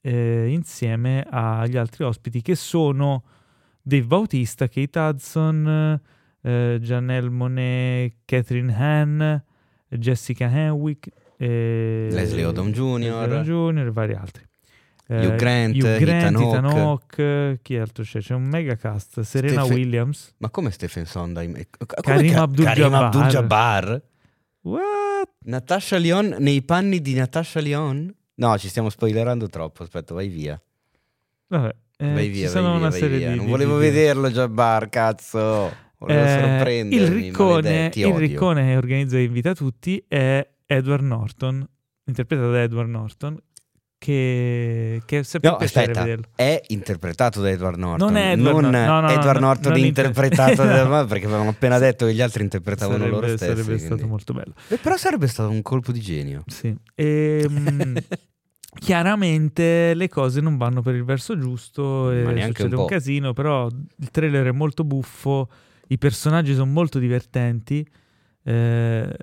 eh, 0.02 0.50
insieme 0.50 1.26
agli 1.28 1.78
altri 1.78 2.04
ospiti 2.04 2.42
che 2.42 2.56
sono 2.56 3.24
Dave 3.82 4.06
Bautista, 4.06 4.68
Kate 4.68 5.00
Hudson, 5.00 6.02
eh, 6.42 6.78
Janelle 6.82 7.30
Monet, 7.30 8.18
Catherine 8.26 8.74
Hahn, 8.76 9.44
Jessica 9.88 10.50
Henwick, 10.50 11.10
eh, 11.38 12.10
Leslie 12.12 12.46
Odom 12.46 12.72
Jr. 12.72 12.88
Leslie 12.98 13.10
Odom 13.10 13.44
Jr. 13.44 13.88
e 13.88 13.92
vari 13.92 14.14
altri. 14.14 14.44
Eh, 15.14 15.26
Hugh 15.28 15.36
Grant, 15.36 15.76
Hugh 15.76 15.98
Grant, 16.00 16.40
Ethan 16.40 16.66
Hawke. 16.66 17.60
Chi 17.62 17.78
altro 17.78 18.04
c'è? 18.04 18.20
C'è 18.20 18.34
un 18.34 18.44
mega 18.44 18.76
cast, 18.76 19.22
Serena 19.22 19.62
Stephen- 19.64 19.78
Williams. 19.78 20.34
Ma 20.38 20.50
come 20.50 20.72
Stephen 20.72 21.06
Sondheim? 21.06 21.56
Eh, 21.56 21.68
co- 21.70 21.86
come 22.02 22.18
Karim 22.18 22.34
Ka- 22.34 22.42
Abdul-Jabbar. 23.06 24.02
What? 24.62 25.30
Natasha 25.46 25.98
Lyon 25.98 26.36
nei 26.40 26.62
panni 26.64 27.02
di 27.02 27.14
Natasha 27.14 27.60
Lyon? 27.60 28.14
No, 28.36 28.58
ci 28.58 28.70
stiamo 28.70 28.90
spoilerando 28.90 29.48
troppo. 29.50 29.84
Aspetta, 29.84 30.14
vai 30.14 30.28
via. 30.30 30.60
Vabbè, 31.48 31.76
eh, 31.98 32.14
vai 32.14 32.24
ci 32.26 32.30
via, 32.32 32.50
sono 32.50 32.80
vai 32.80 32.90
via, 32.92 33.00
vai 33.08 33.18
via. 33.18 33.30
di 33.32 33.36
Non 33.38 33.48
volevo 33.48 33.78
di- 33.78 33.86
vederlo 33.88 34.30
Jabbar, 34.32 34.90
cazzo. 34.90 35.72
Volevo 35.98 36.24
Eh, 36.26 36.30
sorprendermi. 36.40 36.96
il 36.96 37.08
riccone, 37.08 37.92
il 37.94 38.14
riccone 38.16 38.66
che 38.66 38.76
organizza 38.78 39.18
e 39.18 39.24
invita 39.24 39.54
tutti 39.54 40.04
è 40.08 40.46
Edward 40.66 41.04
Norton, 41.04 41.66
interpretato 42.06 42.52
da 42.52 42.62
Edward 42.62 42.90
Norton, 42.90 43.38
che, 44.04 45.02
che 45.06 45.20
è 45.20 45.24
sempre 45.24 45.50
No, 45.52 45.56
aspetta, 45.56 46.02
vederlo. 46.04 46.26
è 46.36 46.62
interpretato 46.68 47.40
da 47.40 47.50
Edward 47.50 47.78
Norton. 47.80 48.06
Non 48.06 48.18
è 48.18 48.32
Edward 48.34 48.60
non 48.60 48.72
no, 48.72 49.00
no, 49.00 49.10
Edward 49.10 49.40
no, 49.40 49.48
Norton 49.48 49.72
non 49.72 49.80
inter- 49.80 50.08
interpretato 50.08 50.64
da 50.66 50.84
ma 50.90 51.06
perché 51.06 51.26
avevamo 51.26 51.52
appena 51.52 51.78
detto 51.78 52.06
che 52.06 52.14
gli 52.14 52.20
altri 52.20 52.44
interpretavano 52.44 52.98
sarebbe, 52.98 53.16
loro 53.16 53.28
stessi. 53.28 53.46
sarebbe 53.46 53.78
stato 53.78 53.94
quindi- 53.94 54.10
molto 54.10 54.34
bello. 54.34 54.54
Eh, 54.68 54.78
Però 54.78 54.98
sarebbe 54.98 55.28
stato 55.28 55.50
un 55.50 55.62
colpo 55.62 55.94
di 55.94 56.02
genio. 56.02 56.44
Sì. 56.48 56.76
Ehm, 56.96 57.98
chiaramente 58.80 59.94
le 59.94 60.10
cose 60.10 60.42
non 60.42 60.58
vanno 60.58 60.82
per 60.82 60.96
il 60.96 61.06
verso 61.06 61.38
giusto 61.38 62.12
e 62.12 62.24
Ma 62.24 62.46
succede 62.46 62.76
un 62.76 62.82
un, 62.82 62.88
casino, 62.88 63.32
però 63.34 63.68
il 63.68 64.12
trailer 64.12 64.48
è 64.48 64.52
molto 64.52 64.84
buffo, 64.84 65.50
i 65.88 65.98
personaggi 65.98 66.54
sono 66.54 66.72
molto 66.72 67.00
divertenti, 67.00 67.88
eh, 68.44 69.16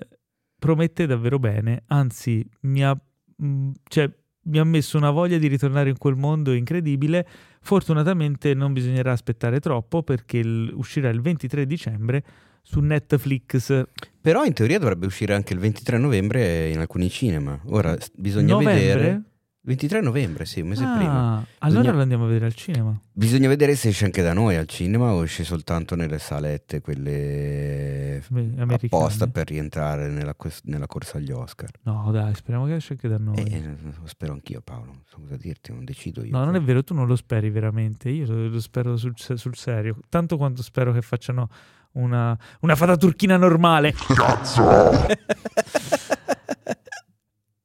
promette 0.57 1.05
davvero 1.05 1.37
bene, 1.37 1.83
anzi 1.87 2.43
mi 2.61 2.83
ha, 2.83 2.97
mh, 3.35 3.69
cioè, 3.87 4.09
mi 4.43 4.57
ha 4.59 4.63
messo 4.63 4.97
una 4.97 5.11
voglia 5.11 5.37
di 5.37 5.47
ritornare 5.47 5.89
in 5.89 5.97
quel 5.97 6.15
mondo 6.15 6.51
incredibile. 6.53 7.27
Fortunatamente 7.61 8.53
non 8.53 8.73
bisognerà 8.73 9.11
aspettare 9.11 9.59
troppo 9.59 10.03
perché 10.03 10.37
il- 10.37 10.71
uscirà 10.75 11.09
il 11.09 11.21
23 11.21 11.65
dicembre 11.65 12.23
su 12.61 12.79
Netflix. 12.79 13.83
Però 14.19 14.43
in 14.43 14.53
teoria 14.53 14.79
dovrebbe 14.79 15.05
uscire 15.05 15.33
anche 15.33 15.53
il 15.53 15.59
23 15.59 15.97
novembre 15.97 16.69
in 16.69 16.79
alcuni 16.79 17.09
cinema. 17.09 17.59
Ora 17.67 17.95
bisogna 18.15 18.53
Novembre? 18.53 18.75
vedere. 18.75 19.21
23 19.63 20.01
novembre, 20.01 20.45
sì, 20.45 20.59
un 20.61 20.69
mese 20.69 20.83
Ah, 20.83 20.95
prima. 20.95 21.45
allora 21.59 21.79
Bisogna- 21.81 21.91
lo 21.91 22.01
andiamo 22.01 22.23
a 22.23 22.27
vedere 22.27 22.45
al 22.47 22.55
cinema. 22.55 22.99
Bisogna 23.11 23.47
vedere 23.47 23.75
se 23.75 23.89
esce 23.89 24.05
anche 24.05 24.23
da 24.23 24.33
noi 24.33 24.55
al 24.55 24.65
cinema 24.65 25.11
o 25.13 25.23
esce 25.23 25.43
soltanto 25.43 25.95
nelle 25.95 26.17
salette, 26.17 26.81
quelle 26.81 28.23
americane. 28.27 28.79
apposta 28.85 29.27
per 29.27 29.47
rientrare 29.49 30.09
nella, 30.09 30.35
nella 30.63 30.87
corsa 30.87 31.17
agli 31.19 31.29
Oscar. 31.31 31.69
No, 31.83 32.09
dai, 32.11 32.33
speriamo 32.33 32.65
che 32.65 32.75
esce 32.75 32.93
anche 32.93 33.07
da 33.07 33.19
noi. 33.19 33.35
Eh, 33.43 33.61
lo 33.99 34.07
spero 34.07 34.33
anch'io, 34.33 34.61
Paolo. 34.61 34.85
Non 34.93 35.01
so 35.05 35.19
cosa 35.21 35.37
dirti, 35.37 35.71
non 35.71 35.85
decido 35.85 36.23
io. 36.25 36.31
no, 36.35 36.43
non 36.43 36.55
è 36.55 36.61
vero, 36.61 36.83
tu 36.83 36.95
non 36.95 37.05
lo 37.05 37.15
speri 37.15 37.51
veramente. 37.51 38.09
Io 38.09 38.25
lo, 38.25 38.47
lo 38.47 38.59
spero 38.59 38.97
sul, 38.97 39.13
sul 39.15 39.55
serio. 39.55 39.97
Tanto 40.09 40.37
quanto 40.37 40.63
spero 40.63 40.91
che 40.91 41.01
facciano 41.03 41.49
una, 41.91 42.35
una 42.61 42.75
fata 42.75 42.95
turchina 42.97 43.37
normale. 43.37 43.93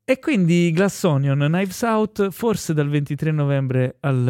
E 0.08 0.20
quindi 0.20 0.70
Glass 0.70 1.02
Onion, 1.02 1.36
Knives 1.36 1.82
Out, 1.82 2.30
forse 2.30 2.72
dal 2.72 2.88
23 2.88 3.32
novembre 3.32 3.96
al 3.98 4.28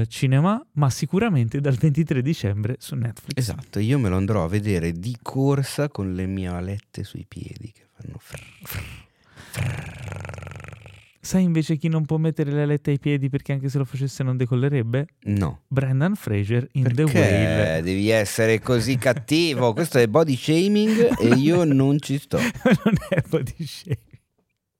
eh, 0.00 0.06
cinema, 0.08 0.66
ma 0.72 0.88
sicuramente 0.88 1.60
dal 1.60 1.74
23 1.74 2.22
dicembre 2.22 2.76
su 2.78 2.94
Netflix. 2.94 3.36
Esatto, 3.36 3.78
io 3.78 3.98
me 3.98 4.08
lo 4.08 4.16
andrò 4.16 4.44
a 4.44 4.48
vedere 4.48 4.92
di 4.92 5.14
corsa 5.20 5.90
con 5.90 6.14
le 6.14 6.24
mie 6.24 6.48
alette 6.48 7.04
sui 7.04 7.26
piedi 7.28 7.70
che 7.72 7.82
fanno 7.94 8.16
frrr. 8.18 9.06
Sai 11.20 11.42
invece 11.42 11.76
chi 11.76 11.88
non 11.88 12.06
può 12.06 12.16
mettere 12.16 12.50
le 12.50 12.62
alette 12.62 12.92
ai 12.92 12.98
piedi 12.98 13.28
perché 13.28 13.52
anche 13.52 13.68
se 13.68 13.76
lo 13.76 13.84
facesse 13.84 14.22
non 14.22 14.38
decollerebbe? 14.38 15.08
No, 15.24 15.60
Brendan 15.68 16.14
Fraser 16.14 16.66
in 16.72 16.84
The 16.84 17.04
perché 17.04 17.18
Whale. 17.18 17.82
devi 17.82 18.08
essere 18.08 18.60
così 18.60 18.96
cattivo? 18.96 19.74
Questo 19.74 19.98
è 19.98 20.06
body 20.06 20.34
shaming 20.34 21.20
e 21.20 21.34
io 21.34 21.64
non 21.64 22.00
ci 22.00 22.16
sto. 22.16 22.38
non 22.82 22.94
è 23.10 23.22
body 23.28 23.54
shaming. 23.58 24.07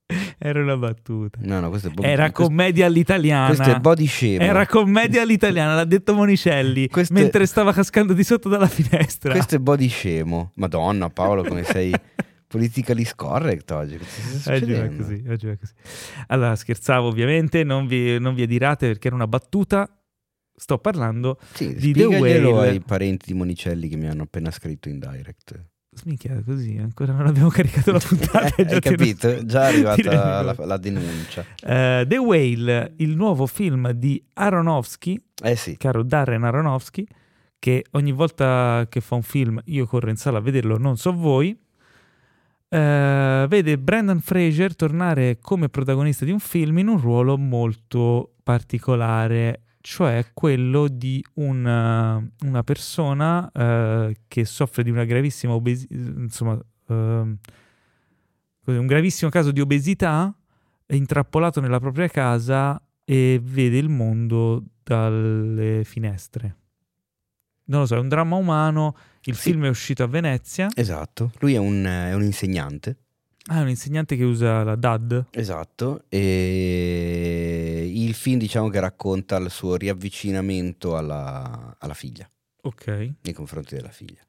Era 0.39 0.63
una 0.63 0.77
battuta. 0.77 1.39
No, 1.43 1.61
no, 1.61 1.69
questo 1.69 1.89
è 1.89 1.91
bo- 1.91 2.03
Era 2.03 2.31
questo- 2.31 2.43
commedia 2.45 2.87
all'italiana. 2.87 3.47
Questo 3.55 3.71
è 3.75 3.79
body 3.79 4.07
shaming. 4.07 4.41
Era 4.41 4.67
commedia 4.67 5.23
all'italiana, 5.23 5.75
l'ha 5.75 5.85
detto 5.85 6.15
Monicelli 6.15 6.89
Questo 6.89 7.13
è- 7.15 7.21
mentre 7.21 7.45
stava 7.47 7.73
cascando 7.73 8.13
di 8.15 8.25
sotto 8.25 8.49
dalla 8.49 8.67
finestra. 8.69 9.33
Questo 9.33 9.57
è 9.57 9.59
body 9.59 9.89
scemo. 9.89 10.53
Madonna, 10.55 11.11
Paolo, 11.11 11.43
come 11.45 11.63
sei 11.65 11.93
politically 12.47 13.05
scorrect 13.05 13.71
oggi. 13.73 13.99
Eh, 14.47 14.65
giù, 14.65 14.73
è 14.73 14.97
così, 14.97 15.23
eh, 15.27 15.37
giù, 15.37 15.49
è 15.49 15.59
così. 15.59 15.73
Allora, 16.29 16.57
scherzavo 16.57 17.07
ovviamente, 17.07 17.63
non 17.63 17.87
vi, 17.87 18.19
non 18.19 18.35
vi 18.35 18.43
adirate 18.43 18.87
perché 18.87 19.09
era 19.09 19.17
una 19.17 19.27
battuta. 19.27 19.91
Sto 20.61 20.79
parlando 20.79 21.39
Sì, 21.53 21.73
Di 21.77 21.93
The 21.93 22.07
Whale. 22.07 22.69
ai 22.71 22.81
parenti 22.81 23.27
di 23.33 23.39
Monicelli 23.39 23.89
che 23.89 23.97
mi 23.97 24.09
hanno 24.09 24.23
appena 24.25 24.51
scritto 24.51 24.89
in 24.89 24.99
direct. 24.99 25.63
Minchia, 26.05 26.43
così 26.45 26.77
ancora 26.79 27.13
non 27.13 27.27
abbiamo 27.27 27.49
caricato 27.51 27.93
la 27.93 27.99
puntata. 27.99 28.55
Eh, 28.57 28.67
già 28.67 28.75
hai 28.75 28.81
capito? 28.81 29.45
Già 29.47 29.69
è 29.69 29.73
rendi 29.73 29.87
arrivata 29.87 30.43
la, 30.43 30.55
la 30.59 30.77
denuncia. 30.77 31.45
Eh, 31.63 32.05
The 32.07 32.17
Whale, 32.17 32.95
il 32.97 33.17
nuovo 33.17 33.47
film 33.47 33.91
di 33.93 34.23
Aronofsky, 34.35 35.21
Eh 35.43 35.57
sì, 35.57 35.77
caro 35.77 36.03
Darren 36.03 36.45
Aronofsky, 36.45 37.07
che 37.59 37.85
ogni 37.93 38.13
volta 38.13 38.87
che 38.89 39.01
fa 39.01 39.15
un 39.15 39.23
film 39.23 39.61
io 39.67 39.87
corro 39.87 40.11
in 40.11 40.17
sala 40.17 40.39
a 40.39 40.41
vederlo, 40.41 40.79
non 40.79 40.97
so 40.97 41.13
voi, 41.13 41.57
eh, 42.71 43.47
vede 43.49 43.79
Brendan 43.79 44.21
Fraser 44.21 44.77
tornare 44.77 45.39
come 45.41 45.69
protagonista 45.69 46.25
di 46.25 46.31
un 46.31 46.39
film 46.39 46.79
in 46.79 46.89
un 46.89 47.01
ruolo 47.01 47.39
molto 47.39 48.35
particolare, 48.43 49.63
cioè 49.81 50.27
quello 50.35 50.89
di 50.89 51.25
una, 51.35 52.23
una 52.43 52.63
persona 52.63 53.51
eh, 53.53 54.17
che 54.29 54.45
soffre 54.45 54.83
di 54.83 54.91
una 54.91 55.05
gravissima 55.05 55.53
obesità, 55.55 55.95
insomma, 55.95 56.59
così, 56.87 58.77
un 58.79 58.87
gravissimo 58.87 59.31
caso 59.31 59.51
di 59.51 59.61
obesità, 59.61 60.35
è 60.87 60.95
intrappolato 60.95 61.61
nella 61.61 61.81
propria 61.81 62.09
casa 62.09 62.81
e 63.05 63.41
vede 63.43 63.79
il 63.79 63.89
mondo 63.89 64.65
dalle 64.83 65.83
finestre. 65.85 66.57
Non 67.65 67.81
lo 67.81 67.87
so, 67.87 67.97
è 67.97 67.99
un 67.99 68.09
dramma 68.09 68.37
umano. 68.37 68.97
Il 69.25 69.35
Sì. 69.37 69.51
film 69.51 69.65
è 69.67 69.69
uscito 69.69 70.03
a 70.03 70.07
Venezia. 70.07 70.69
esatto. 70.75 71.33
Lui 71.41 71.53
è 71.55 71.59
un, 71.59 71.85
è 71.85 72.15
un 72.15 72.23
insegnante. 72.23 72.97
Ah, 73.51 73.59
è 73.59 73.63
un 73.63 73.69
insegnante 73.71 74.17
che 74.17 74.25
usa 74.25 74.63
la 74.63 74.77
DAD. 74.77 75.27
Esatto. 75.31 76.05
E 76.09 77.91
il 77.95 78.15
film 78.15 78.39
diciamo 78.39 78.69
che 78.69 78.81
racconta 78.81 79.37
il 79.37 79.51
suo 79.51 79.77
riavvicinamento 79.77 80.97
alla, 80.97 81.75
alla 81.79 81.95
figlia, 81.95 82.31
Ok. 82.63 82.87
nei 83.23 83.33
confronti 83.33 83.75
della 83.75 83.91
figlia. 83.91 84.21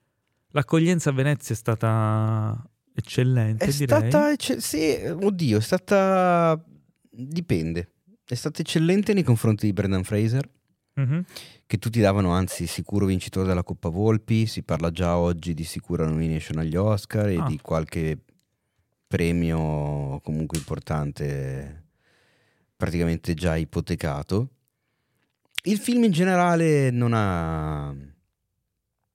L'accoglienza 0.51 1.09
a 1.09 1.13
Venezia 1.13 1.53
è 1.53 1.57
stata 1.57 2.61
eccellente, 2.93 3.65
È 3.65 3.71
direi. 3.71 4.09
stata, 4.09 4.31
ecce- 4.31 4.59
sì, 4.61 4.95
oddio, 5.05 5.57
è 5.57 5.61
stata, 5.61 6.61
dipende. 7.09 7.91
È 8.25 8.35
stata 8.35 8.61
eccellente 8.61 9.13
nei 9.13 9.23
confronti 9.23 9.65
di 9.65 9.73
Brendan 9.73 10.03
Fraser. 10.03 10.49
Mhm. 10.99 11.23
che 11.65 11.77
tutti 11.77 12.01
davano 12.01 12.31
anzi 12.31 12.67
sicuro 12.67 13.05
vincitore 13.05 13.47
della 13.47 13.63
Coppa 13.63 13.87
Volpi, 13.89 14.47
si 14.47 14.63
parla 14.63 14.91
già 14.91 15.17
oggi 15.17 15.53
di 15.53 15.63
sicura 15.63 16.05
nomination 16.05 16.57
agli 16.57 16.75
Oscar 16.75 17.29
e 17.29 17.37
Ah. 17.37 17.45
di 17.45 17.57
qualche 17.61 18.17
premio 19.09 20.19
comunque 20.23 20.59
importante 20.59 21.85
praticamente 22.77 23.33
già 23.33 23.55
ipotecato. 23.55 24.49
Il 25.63 25.79
film 25.79 26.03
in 26.03 26.11
generale 26.11 26.91
non 26.91 27.13
ha... 27.13 27.93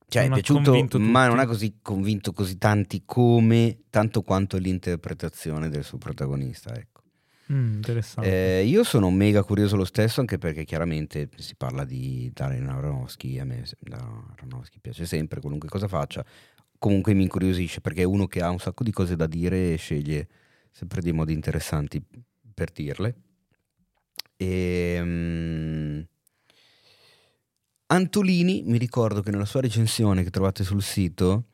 Cioè 0.06 0.28
Non 0.28 0.38
è 0.38 0.42
piaciuto, 0.42 0.98
ma 0.98 1.26
non 1.28 1.38
ha 1.38 1.46
così 1.46 1.78
convinto 1.80 2.32
così 2.32 2.58
tanti 2.58 3.02
come, 3.04 3.84
tanto 3.88 4.22
quanto 4.22 4.58
l'interpretazione 4.58 5.68
del 5.68 5.82
suo 5.82 5.98
protagonista, 5.98 6.74
ecco. 6.76 7.02
Mm, 7.52 7.74
interessante. 7.74 8.60
Eh, 8.60 8.64
io 8.64 8.84
sono 8.84 9.10
mega 9.10 9.42
curioso 9.42 9.76
lo 9.76 9.84
stesso, 9.84 10.20
anche 10.20 10.38
perché 10.38 10.64
chiaramente 10.64 11.30
si 11.36 11.54
parla 11.56 11.84
di 11.84 12.30
Darren 12.32 12.68
Aronofsky. 12.68 13.38
A 13.38 13.44
me 13.44 13.64
Aronofsky 14.36 14.78
piace 14.80 15.06
sempre, 15.06 15.40
qualunque 15.40 15.68
cosa 15.68 15.88
faccia. 15.88 16.24
Comunque 16.84 17.14
mi 17.14 17.22
incuriosisce 17.22 17.80
perché 17.80 18.02
è 18.02 18.04
uno 18.04 18.26
che 18.26 18.42
ha 18.42 18.50
un 18.50 18.58
sacco 18.58 18.84
di 18.84 18.92
cose 18.92 19.16
da 19.16 19.26
dire 19.26 19.72
e 19.72 19.76
sceglie 19.76 20.28
sempre 20.70 21.00
dei 21.00 21.12
modi 21.12 21.32
interessanti 21.32 22.04
per 22.52 22.70
dirle. 22.72 23.14
E, 24.36 25.00
mm, 25.02 26.00
Antolini, 27.86 28.64
mi 28.66 28.76
ricordo 28.76 29.22
che 29.22 29.30
nella 29.30 29.46
sua 29.46 29.62
recensione 29.62 30.24
che 30.24 30.28
trovate 30.28 30.62
sul 30.62 30.82
sito, 30.82 31.46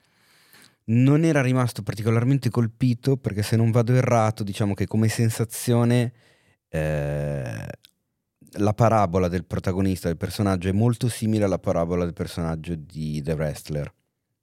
non 0.87 1.23
era 1.23 1.43
rimasto 1.43 1.85
particolarmente 1.85 2.51
colpito 2.51 3.17
perché 3.17 3.45
se 3.45 3.55
non 3.55 3.71
vado 3.71 3.95
errato, 3.95 4.43
diciamo 4.43 4.75
che 4.75 4.89
come 4.89 5.07
sensazione 5.07 6.13
eh, 6.71 7.69
la 8.55 8.75
parabola 8.75 9.29
del 9.29 9.45
protagonista, 9.45 10.09
del 10.09 10.17
personaggio, 10.17 10.69
è 10.69 10.73
molto 10.73 11.09
simile 11.09 11.45
alla 11.45 11.61
parabola 11.61 12.03
del 12.03 12.15
personaggio 12.15 12.75
di 12.75 13.23
The 13.23 13.35
Wrestler, 13.35 13.95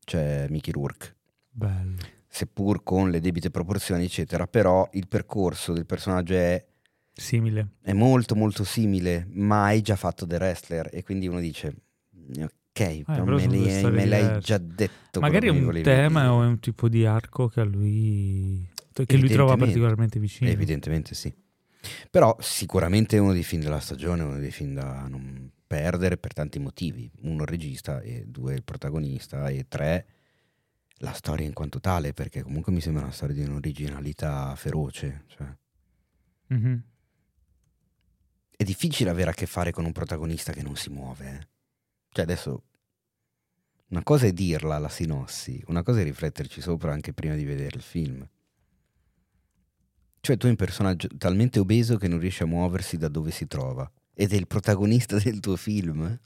cioè 0.08 0.48
Mickey 0.50 0.72
Rourke 0.72 1.16
Bello. 1.50 1.96
seppur 2.30 2.82
con 2.82 3.10
le 3.12 3.20
debite 3.20 3.52
proporzioni, 3.52 4.06
eccetera, 4.06 4.48
però 4.48 4.88
il 4.94 5.08
percorso 5.10 5.74
del 5.74 5.86
personaggio 5.86 6.34
è, 6.34 6.66
Simile. 7.14 7.72
è 7.82 7.92
molto 7.92 8.36
molto 8.36 8.64
simile, 8.64 9.28
ma 9.32 9.66
hai 9.66 9.82
già 9.82 9.98
fatto 9.98 10.26
The 10.26 10.36
Wrestler 10.38 10.90
e 10.94 11.04
quindi 11.04 11.28
uno 11.28 11.40
dice, 11.42 11.76
ok, 12.40 12.80
Eh, 12.80 13.04
me, 13.08 13.48
li- 13.48 13.84
me 13.92 14.06
l'hai 14.06 14.40
già 14.40 14.58
detto. 14.58 15.20
Magari 15.20 15.48
è 15.48 15.50
un 15.52 15.82
tema 15.84 16.22
dire. 16.22 16.32
o 16.32 16.44
è 16.44 16.46
un 16.46 16.60
tipo 16.60 16.88
di 16.88 17.06
arco 17.06 17.50
che 17.50 17.60
a 17.60 17.66
lui, 17.66 18.66
che 18.94 19.18
lui 19.18 19.30
trova 19.30 19.58
particolarmente 19.58 20.20
vicino. 20.20 20.50
Evidentemente 20.50 21.16
sì. 21.16 21.34
Però 22.10 22.36
sicuramente 22.40 23.18
è 23.18 23.20
uno 23.20 23.34
dei 23.34 23.44
film 23.44 23.62
della 23.62 23.80
stagione, 23.80 24.24
uno 24.24 24.38
dei 24.38 24.52
film 24.52 24.74
da 24.74 25.08
non 25.08 25.52
perdere 25.68 26.18
per 26.18 26.34
tanti 26.34 26.58
motivi. 26.60 27.12
Uno 27.22 27.44
il 27.44 27.50
regista, 27.50 28.00
e 28.00 28.26
due 28.26 28.56
il 28.56 28.64
protagonista, 28.64 29.50
e 29.50 29.68
tre 29.68 30.08
la 31.02 31.12
storia 31.12 31.46
in 31.46 31.54
quanto 31.54 31.80
tale, 31.80 32.14
perché 32.14 32.42
comunque 32.42 32.72
mi 32.72 32.82
sembra 32.82 33.04
una 33.04 33.12
storia 33.12 33.36
di 33.36 33.44
un'originalità 33.44 34.56
feroce. 34.56 35.26
Cioè. 35.28 35.56
Mhm. 36.48 36.84
È 38.56 38.64
difficile 38.64 39.12
avere 39.12 39.30
a 39.30 39.34
che 39.34 39.46
fare 39.46 39.72
con 39.72 39.86
un 39.86 39.92
protagonista 39.92 40.52
che 40.52 40.64
non 40.64 40.76
si 40.76 40.90
muove. 40.90 41.26
eh. 41.28 41.48
Cioè 42.10 42.24
adesso 42.24 42.64
una 43.90 44.04
cosa 44.04 44.26
è 44.26 44.34
dirla 44.34 44.80
la 44.80 44.90
sinossi, 44.90 45.62
una 45.68 45.84
cosa 45.84 46.00
è 46.00 46.04
rifletterci 46.04 46.62
sopra 46.62 46.92
anche 46.92 47.14
prima 47.14 47.36
di 47.36 47.46
vedere 47.46 47.78
il 47.78 47.84
film. 47.84 48.28
Cioè 50.20 50.36
tu 50.36 50.46
hai 50.46 50.52
un 50.52 50.58
personaggio 50.58 51.08
talmente 51.18 51.60
obeso 51.60 51.98
che 51.98 52.08
non 52.08 52.20
riesce 52.20 52.44
a 52.44 52.48
muoversi 52.48 52.98
da 52.98 53.08
dove 53.08 53.32
si 53.32 53.48
trova 53.48 53.90
ed 54.20 54.34
è 54.34 54.36
il 54.36 54.48
protagonista 54.48 55.18
del 55.22 55.40
tuo 55.40 55.56
film? 55.56 56.20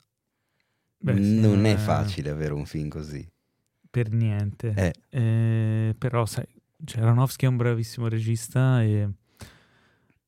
Beh, 0.98 1.14
non 1.14 1.66
è 1.66 1.76
facile 1.76 2.30
avere 2.30 2.54
un 2.54 2.66
film 2.66 2.88
così. 2.88 3.28
Per 3.90 4.12
niente. 4.12 4.74
Eh, 4.78 4.94
Eh, 5.10 5.96
però, 5.98 6.26
sai, 6.26 6.46
cioè, 6.86 7.02
Aronofsky 7.02 7.46
è 7.46 7.50
un 7.50 7.58
bravissimo 7.58 8.08
regista 8.08 8.82
e, 8.82 9.10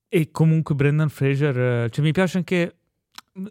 e 0.10 0.32
comunque 0.32 0.76
Brendan 0.76 1.10
Fraser, 1.10 1.90
cioè, 1.90 2.04
mi 2.04 2.12
piace 2.12 2.38
anche 2.40 2.76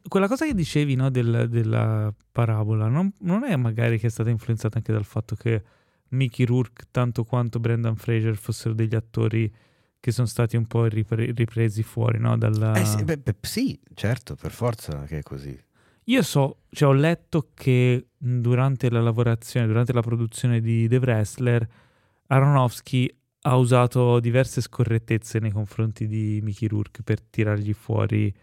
quella 0.06 0.28
cosa 0.28 0.44
che 0.44 0.54
dicevi 0.54 0.94
no, 0.94 1.10
del- 1.10 1.48
della 1.48 2.12
parabola, 2.30 2.88
non, 2.88 3.10
non 3.20 3.44
è 3.44 3.56
magari 3.56 3.98
che 3.98 4.08
è 4.08 4.10
stata 4.10 4.28
influenzata 4.30 4.76
anche 4.76 4.92
dal 4.92 5.04
fatto 5.04 5.34
che 5.34 5.62
Mickey 6.10 6.44
Rourke, 6.44 6.84
tanto 6.90 7.24
quanto 7.24 7.58
Brendan 7.58 7.96
Fraser, 7.96 8.36
fossero 8.36 8.74
degli 8.74 8.94
attori 8.94 9.50
che 10.02 10.10
sono 10.10 10.26
stati 10.26 10.56
un 10.56 10.66
po' 10.66 10.86
ripre- 10.86 11.30
ripresi 11.30 11.84
fuori 11.84 12.18
no, 12.18 12.36
dalla... 12.36 12.74
eh 12.74 12.84
sì, 12.84 13.04
beh, 13.04 13.18
beh, 13.18 13.36
sì, 13.40 13.78
certo, 13.94 14.34
per 14.34 14.50
forza 14.50 15.04
che 15.04 15.18
è 15.18 15.22
così. 15.22 15.56
Io 16.06 16.22
so, 16.22 16.62
cioè 16.70 16.88
ho 16.88 16.92
letto 16.92 17.50
che 17.54 18.08
durante 18.18 18.90
la 18.90 19.00
lavorazione, 19.00 19.68
durante 19.68 19.92
la 19.92 20.00
produzione 20.00 20.60
di 20.60 20.88
The 20.88 20.96
Wrestler, 20.96 21.68
Aronofsky 22.26 23.16
ha 23.42 23.54
usato 23.54 24.18
diverse 24.18 24.60
scorrettezze 24.60 25.38
nei 25.38 25.52
confronti 25.52 26.08
di 26.08 26.40
Mickey 26.42 26.66
Rourke 26.66 27.04
per 27.04 27.20
tirargli 27.20 27.72
fuori 27.72 28.34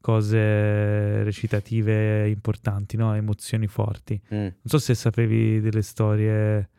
cose 0.00 1.22
recitative 1.22 2.28
importanti, 2.28 2.96
no? 2.96 3.14
emozioni 3.14 3.68
forti. 3.68 4.20
Mm. 4.34 4.38
Non 4.40 4.52
so 4.64 4.78
se 4.78 4.96
sapevi 4.96 5.60
delle 5.60 5.82
storie, 5.82 6.70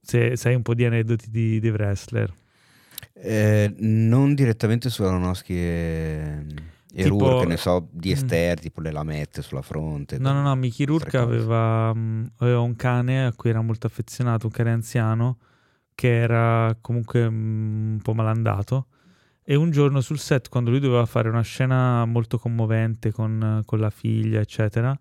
se 0.00 0.34
sai 0.34 0.56
un 0.56 0.62
po' 0.62 0.74
di 0.74 0.84
aneddoti 0.84 1.30
di 1.30 1.60
The 1.60 1.70
Wrestler. 1.70 2.38
Eh, 3.12 3.74
non 3.78 4.34
direttamente 4.34 4.88
su 4.90 5.02
Aronofsky 5.02 5.54
e, 5.54 6.44
e 6.92 7.02
Tipo- 7.02 7.18
Rourke, 7.18 7.46
ne 7.46 7.56
so 7.56 7.88
di 7.90 8.10
Mm. 8.10 8.12
esterni, 8.12 8.60
tipo 8.62 8.80
le 8.80 8.90
lamette 8.92 9.42
sulla 9.42 9.62
fronte. 9.62 10.18
No, 10.18 10.32
no, 10.32 10.42
no, 10.42 10.54
Mickey 10.56 10.86
Rourke 10.86 11.16
aveva, 11.16 11.92
mh, 11.94 12.32
aveva 12.38 12.60
un 12.60 12.74
cane 12.76 13.26
a 13.26 13.32
cui 13.34 13.50
era 13.50 13.60
molto 13.60 13.86
affezionato, 13.86 14.46
un 14.46 14.52
cane 14.52 14.70
anziano 14.72 15.38
che 15.94 16.08
era 16.20 16.76
comunque 16.80 17.28
mh, 17.28 17.92
un 17.92 18.00
po' 18.02 18.14
malandato. 18.14 18.86
E 19.42 19.54
un 19.56 19.70
giorno 19.70 20.00
sul 20.00 20.18
set, 20.18 20.48
quando 20.48 20.70
lui 20.70 20.78
doveva 20.80 21.04
fare 21.06 21.28
una 21.28 21.42
scena 21.42 22.04
molto 22.04 22.38
commovente 22.38 23.10
con, 23.10 23.62
con 23.66 23.80
la 23.80 23.90
figlia, 23.90 24.38
eccetera, 24.40 24.98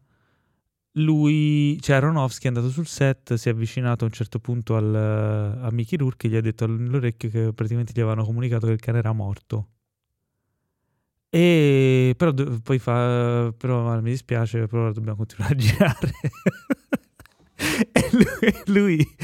lui, 1.00 1.78
cioè 1.82 1.98
Aronofsky 1.98 2.46
è 2.46 2.48
andato 2.48 2.70
sul 2.70 2.88
set, 2.88 3.34
si 3.36 3.50
è 3.50 3.52
avvicinato 3.52 4.04
a 4.04 4.08
un 4.08 4.14
certo 4.14 4.40
punto 4.40 4.76
al, 4.76 4.94
a 4.96 5.70
Mickey 5.72 5.98
Rourke 5.98 6.28
e 6.28 6.30
gli 6.30 6.36
ha 6.36 6.42
detto 6.42 6.66
all'orecchio 6.66 7.30
che 7.30 7.54
praticamente 7.54 7.92
gli 7.94 8.00
avevano 8.00 8.26
comunicato 8.26 8.68
che 8.68 8.74
il 8.74 8.80
cane 8.80 9.00
era 9.00 9.12
morto. 9.14 9.70
E 11.32 12.16
però 12.18 12.34
poi 12.34 12.80
fa, 12.80 13.54
però 13.56 14.00
mi 14.02 14.10
dispiace, 14.10 14.66
però 14.68 14.92
dobbiamo 14.92 15.18
continuare 15.18 15.54
a 15.54 15.58
girare. 15.58 16.12
e 17.92 18.10
lui, 18.12 18.64
lui 18.66 19.16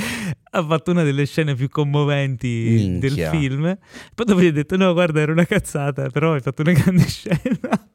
ha 0.52 0.64
fatto 0.64 0.91
una 0.91 1.02
delle 1.03 1.26
scene 1.26 1.56
più 1.56 1.68
commoventi 1.68 2.99
del 2.99 3.14
Minchia. 3.14 3.30
film. 3.31 3.77
Poi 4.14 4.26
dopo 4.26 4.39
gli 4.41 4.45
ha 4.47 4.52
detto: 4.52 4.77
No, 4.77 4.93
guarda, 4.93 5.22
era 5.22 5.31
una 5.31 5.45
cazzata, 5.45 6.10
però 6.10 6.34
hai 6.34 6.41
fatto 6.41 6.61
una 6.61 6.73
grande 6.73 7.03
scena. 7.10 7.89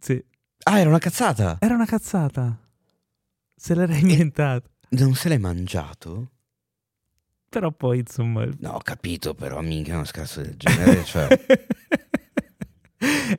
sì, 0.00 0.24
Ah, 0.70 0.80
era 0.80 0.90
una 0.90 0.98
cazzata! 0.98 1.56
era 1.60 1.74
una 1.74 1.86
cazzata. 1.86 2.58
Se 3.56 3.74
l'era 3.74 3.96
inventata. 3.96 4.68
Non 4.90 5.14
se 5.14 5.30
l'hai 5.30 5.38
mangiato? 5.38 6.32
Però 7.48 7.72
poi, 7.72 8.00
insomma. 8.00 8.46
No, 8.58 8.72
ho 8.72 8.80
capito, 8.80 9.34
però 9.34 9.62
minchia 9.62 9.94
uno 9.94 10.04
scherzo 10.04 10.42
del 10.42 10.56
genere, 10.56 11.04
cioè... 11.08 11.26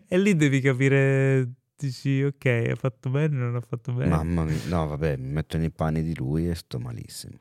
e 0.07 0.17
lì 0.17 0.35
devi 0.35 0.59
capire. 0.59 1.51
Dici, 1.77 2.23
ok, 2.23 2.71
ha 2.71 2.75
fatto 2.75 3.09
bene, 3.09 3.37
non 3.37 3.55
ha 3.55 3.61
fatto 3.61 3.93
bene. 3.93 4.09
Mamma 4.09 4.43
mia, 4.43 4.57
no 4.65 4.87
vabbè, 4.87 5.15
mi 5.17 5.29
metto 5.29 5.57
nei 5.57 5.69
panni 5.69 6.01
di 6.01 6.15
lui 6.15 6.49
e 6.49 6.55
sto 6.55 6.79
malissimo. 6.79 7.39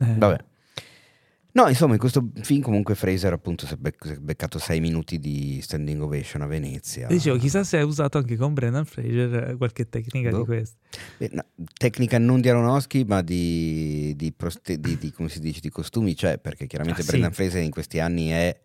Eh. 0.00 0.14
Vabbè. 0.16 0.44
No, 1.52 1.68
insomma, 1.68 1.94
in 1.94 1.98
questo 1.98 2.30
film 2.42 2.62
comunque 2.62 2.94
Fraser 2.94 3.32
appunto 3.32 3.66
si 3.66 3.74
è, 3.74 3.76
bec- 3.76 4.06
si 4.06 4.12
è 4.12 4.16
beccato 4.18 4.58
sei 4.58 4.78
minuti 4.80 5.18
di 5.18 5.60
standing 5.60 6.00
ovation 6.00 6.42
a 6.42 6.46
Venezia. 6.46 7.08
Dicevo, 7.08 7.38
chissà 7.38 7.64
se 7.64 7.78
hai 7.78 7.84
usato 7.84 8.18
anche 8.18 8.36
con 8.36 8.54
Brendan 8.54 8.84
Fraser 8.84 9.50
eh, 9.50 9.56
qualche 9.56 9.88
tecnica 9.88 10.30
Boh. 10.30 10.38
di 10.38 10.44
queste. 10.44 10.76
Eh, 11.18 11.30
no, 11.32 11.44
tecnica 11.76 12.18
non 12.18 12.40
di 12.40 12.48
Aronofsky, 12.48 13.04
ma 13.04 13.22
di, 13.22 14.14
di, 14.16 14.32
proste- 14.32 14.78
di- 14.78 14.96
di- 14.96 15.10
come 15.12 15.28
si 15.28 15.40
dice, 15.40 15.60
di 15.60 15.70
costumi, 15.70 16.14
cioè, 16.14 16.38
perché 16.38 16.66
chiaramente 16.66 17.00
Ah, 17.00 17.04
sì. 17.04 17.10
Brendan 17.10 17.32
Fraser 17.32 17.62
in 17.62 17.70
questi 17.70 17.98
anni 17.98 18.28
è, 18.28 18.60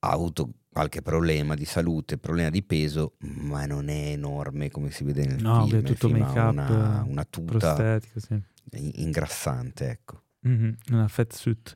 ha 0.00 0.10
avuto 0.10 0.50
qualche 0.70 1.02
problema 1.02 1.54
di 1.54 1.64
salute, 1.64 2.18
problema 2.18 2.50
di 2.50 2.62
peso, 2.62 3.14
ma 3.18 3.64
non 3.66 3.88
è 3.88 4.10
enorme 4.10 4.70
come 4.70 4.90
si 4.90 5.02
vede 5.04 5.24
nel 5.26 5.40
No, 5.42 5.66
film. 5.66 5.78
Il 5.78 5.82
tutto 5.84 6.08
make-up, 6.10 6.52
una, 6.52 7.04
una 7.08 7.24
tuta 7.24 7.98
sì. 8.14 8.34
in- 8.72 8.90
ingrassante, 8.94 9.88
ecco. 9.88 10.20
Mhm, 10.46 10.74
Una 10.92 11.08
fat 11.08 11.32
suit. 11.32 11.74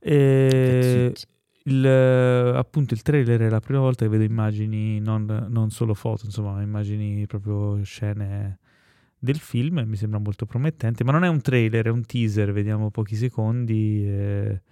E 0.00 1.12
il, 1.64 1.84
eh, 1.86 2.56
appunto 2.56 2.94
il 2.94 3.02
trailer 3.02 3.40
è 3.42 3.48
la 3.48 3.60
prima 3.60 3.80
volta 3.80 4.04
che 4.04 4.10
vedo 4.10 4.24
immagini, 4.24 5.00
non, 5.00 5.46
non 5.50 5.70
solo 5.70 5.94
foto, 5.94 6.24
insomma, 6.26 6.52
ma 6.52 6.62
immagini 6.62 7.26
proprio 7.26 7.82
scene 7.82 8.58
del 9.18 9.38
film 9.38 9.82
mi 9.86 9.96
sembra 9.96 10.18
molto 10.18 10.46
promettente. 10.46 11.04
Ma 11.04 11.12
non 11.12 11.24
è 11.24 11.28
un 11.28 11.40
trailer, 11.42 11.86
è 11.86 11.90
un 11.90 12.04
teaser, 12.06 12.52
vediamo 12.52 12.90
pochi 12.90 13.16
secondi. 13.16 14.06
E 14.06 14.62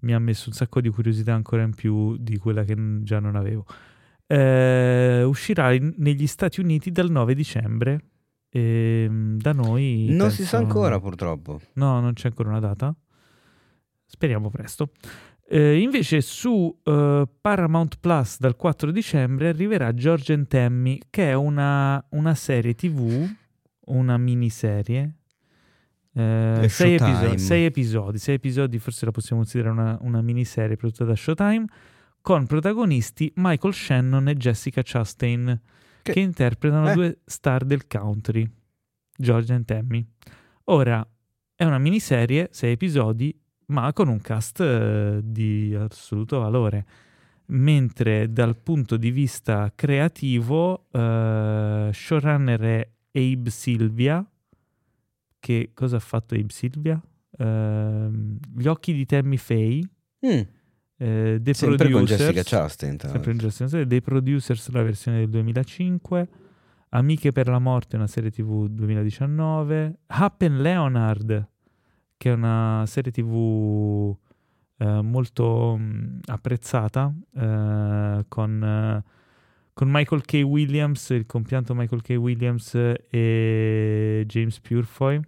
mi 0.00 0.12
ha 0.14 0.18
messo 0.18 0.48
un 0.50 0.54
sacco 0.54 0.80
di 0.82 0.90
curiosità 0.90 1.32
ancora 1.34 1.62
in 1.62 1.74
più 1.74 2.16
di 2.18 2.36
quella 2.38 2.64
che 2.64 2.74
già 3.02 3.20
non 3.20 3.36
avevo. 3.36 3.64
Eh, 4.26 5.22
uscirà 5.24 5.72
in- 5.72 5.94
negli 5.98 6.26
Stati 6.26 6.60
Uniti 6.60 6.90
dal 6.90 7.10
9 7.10 7.34
dicembre. 7.34 8.00
E 8.56 9.08
mm, 9.10 9.38
da 9.38 9.50
noi 9.52 10.06
Non 10.10 10.18
penso- 10.28 10.36
si 10.36 10.44
sa 10.44 10.58
ancora 10.58 11.00
purtroppo. 11.00 11.60
No, 11.72 11.98
non 11.98 12.12
c'è 12.12 12.28
ancora 12.28 12.50
una 12.50 12.60
data. 12.60 12.94
Speriamo 14.06 14.48
presto. 14.48 14.90
Eh, 15.48 15.80
invece 15.80 16.20
su 16.20 16.72
eh, 16.84 17.28
Paramount 17.40 17.98
Plus 17.98 18.38
dal 18.38 18.54
4 18.54 18.92
dicembre 18.92 19.48
arriverà 19.48 19.92
George 19.92 20.32
and 20.34 20.46
Tammy, 20.46 21.00
che 21.10 21.30
è 21.30 21.34
una, 21.34 22.02
una 22.10 22.34
serie 22.36 22.76
tv, 22.76 23.28
una 23.86 24.16
miniserie. 24.18 25.16
Eh, 26.14 26.66
sei, 26.68 26.94
episodi, 26.94 27.38
sei 27.38 27.64
episodi, 27.64 28.18
sei 28.18 28.34
episodi, 28.36 28.78
forse 28.78 29.04
la 29.04 29.10
possiamo 29.10 29.42
considerare 29.42 29.74
una, 29.74 29.98
una 30.02 30.22
miniserie 30.22 30.76
prodotta 30.76 31.04
da 31.04 31.16
Showtime, 31.16 31.64
con 32.22 32.46
protagonisti 32.46 33.32
Michael 33.34 33.74
Shannon 33.74 34.28
e 34.28 34.36
Jessica 34.36 34.80
Chastain, 34.84 35.60
Che- 36.04 36.12
che, 36.12 36.20
interpretano 36.20 36.90
eh. 36.90 36.94
due 36.94 37.18
star 37.24 37.64
del 37.64 37.86
country, 37.86 38.46
George 39.16 39.52
and 39.54 39.64
Tammy. 39.64 40.06
Ora, 40.64 41.06
È 41.56 41.64
una 41.64 41.78
miniserie, 41.78 42.48
sei 42.50 42.72
episodi, 42.72 43.32
ma 43.66 43.92
con 43.92 44.08
un 44.08 44.20
cast 44.20 44.60
eh, 44.60 45.20
di 45.22 45.72
assoluto 45.74 46.40
valore. 46.40 46.84
Mentre 47.46 48.32
dal 48.32 48.56
punto 48.56 48.96
di 48.96 49.10
vista 49.12 49.70
creativo, 49.74 50.86
eh, 50.90 51.90
showrunner 51.92 52.60
è 52.60 52.88
Abe 53.12 53.50
Silvia. 53.50 54.28
Che 55.38 55.70
cosa 55.74 55.96
ha 55.96 56.00
fatto 56.00 56.34
Abe 56.34 56.50
Silvia? 56.52 57.00
Ehm, 57.38 58.38
gli 58.56 58.66
occhi 58.66 58.92
di 58.92 59.06
Tammy 59.06 59.36
Faye. 59.36 59.88
Mm, 60.26 60.40
eh, 61.04 61.40
The 61.42 61.54
sempre 61.54 61.90
con 61.90 62.04
Producers. 62.04 62.20
Jessica 62.20 62.42
Chastain. 62.42 62.98
Sempre 62.98 63.16
in 63.32 63.38
l'altro. 63.38 63.48
gestione 63.48 63.86
dei 63.86 64.00
producers 64.00 64.70
la 64.70 64.82
versione 64.82 65.18
del 65.18 65.28
2005 65.30 66.28
Amiche 66.90 67.32
per 67.32 67.48
la 67.48 67.58
morte 67.58 67.96
una 67.96 68.06
serie 68.06 68.30
tv 68.30 68.68
2019 68.68 69.98
Happen 70.06 70.62
Leonard 70.62 71.48
che 72.16 72.30
è 72.30 72.32
una 72.32 72.84
serie 72.86 73.10
tv 73.12 74.16
eh, 74.78 75.02
molto 75.02 75.76
mh, 75.76 76.20
apprezzata 76.26 77.12
eh, 77.34 78.24
con, 78.28 78.62
eh, 78.62 79.04
con 79.72 79.90
Michael 79.90 80.22
K. 80.22 80.42
Williams 80.44 81.10
il 81.10 81.26
compianto 81.26 81.74
Michael 81.74 82.02
K. 82.02 82.10
Williams 82.10 82.74
e 83.10 84.24
James 84.26 84.60
Purefoy 84.60 85.20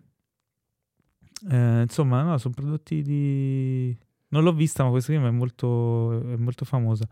Eh, 1.50 1.80
insomma 1.82 2.22
no, 2.22 2.38
sono 2.38 2.54
prodotti 2.54 3.02
di 3.02 3.96
non 4.28 4.42
l'ho 4.42 4.52
vista 4.52 4.82
ma 4.84 4.90
questa 4.90 5.12
film 5.12 5.26
è 5.26 5.30
molto, 5.30 6.20
è 6.32 6.36
molto 6.36 6.64
famosa 6.64 7.06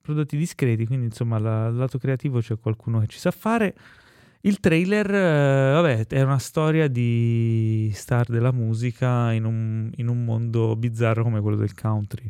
prodotti 0.00 0.36
discreti, 0.36 0.86
quindi 0.86 1.06
insomma 1.06 1.38
la- 1.38 1.66
al 1.66 1.74
lato 1.76 1.98
creativo 1.98 2.40
c'è 2.40 2.58
qualcuno 2.58 3.00
che 3.00 3.06
ci 3.06 3.18
sa 3.18 3.30
fare. 3.30 3.74
Il 4.42 4.58
trailer, 4.58 5.06
eh, 5.14 5.72
vabbè, 5.72 6.06
è 6.06 6.22
una 6.22 6.38
storia 6.38 6.88
di 6.88 7.90
star 7.94 8.26
della 8.26 8.52
musica 8.52 9.32
in 9.32 9.44
un, 9.44 9.90
in 9.96 10.08
un 10.08 10.24
mondo 10.24 10.74
bizzarro 10.76 11.22
come 11.22 11.40
quello 11.42 11.58
del 11.58 11.74
country. 11.74 12.26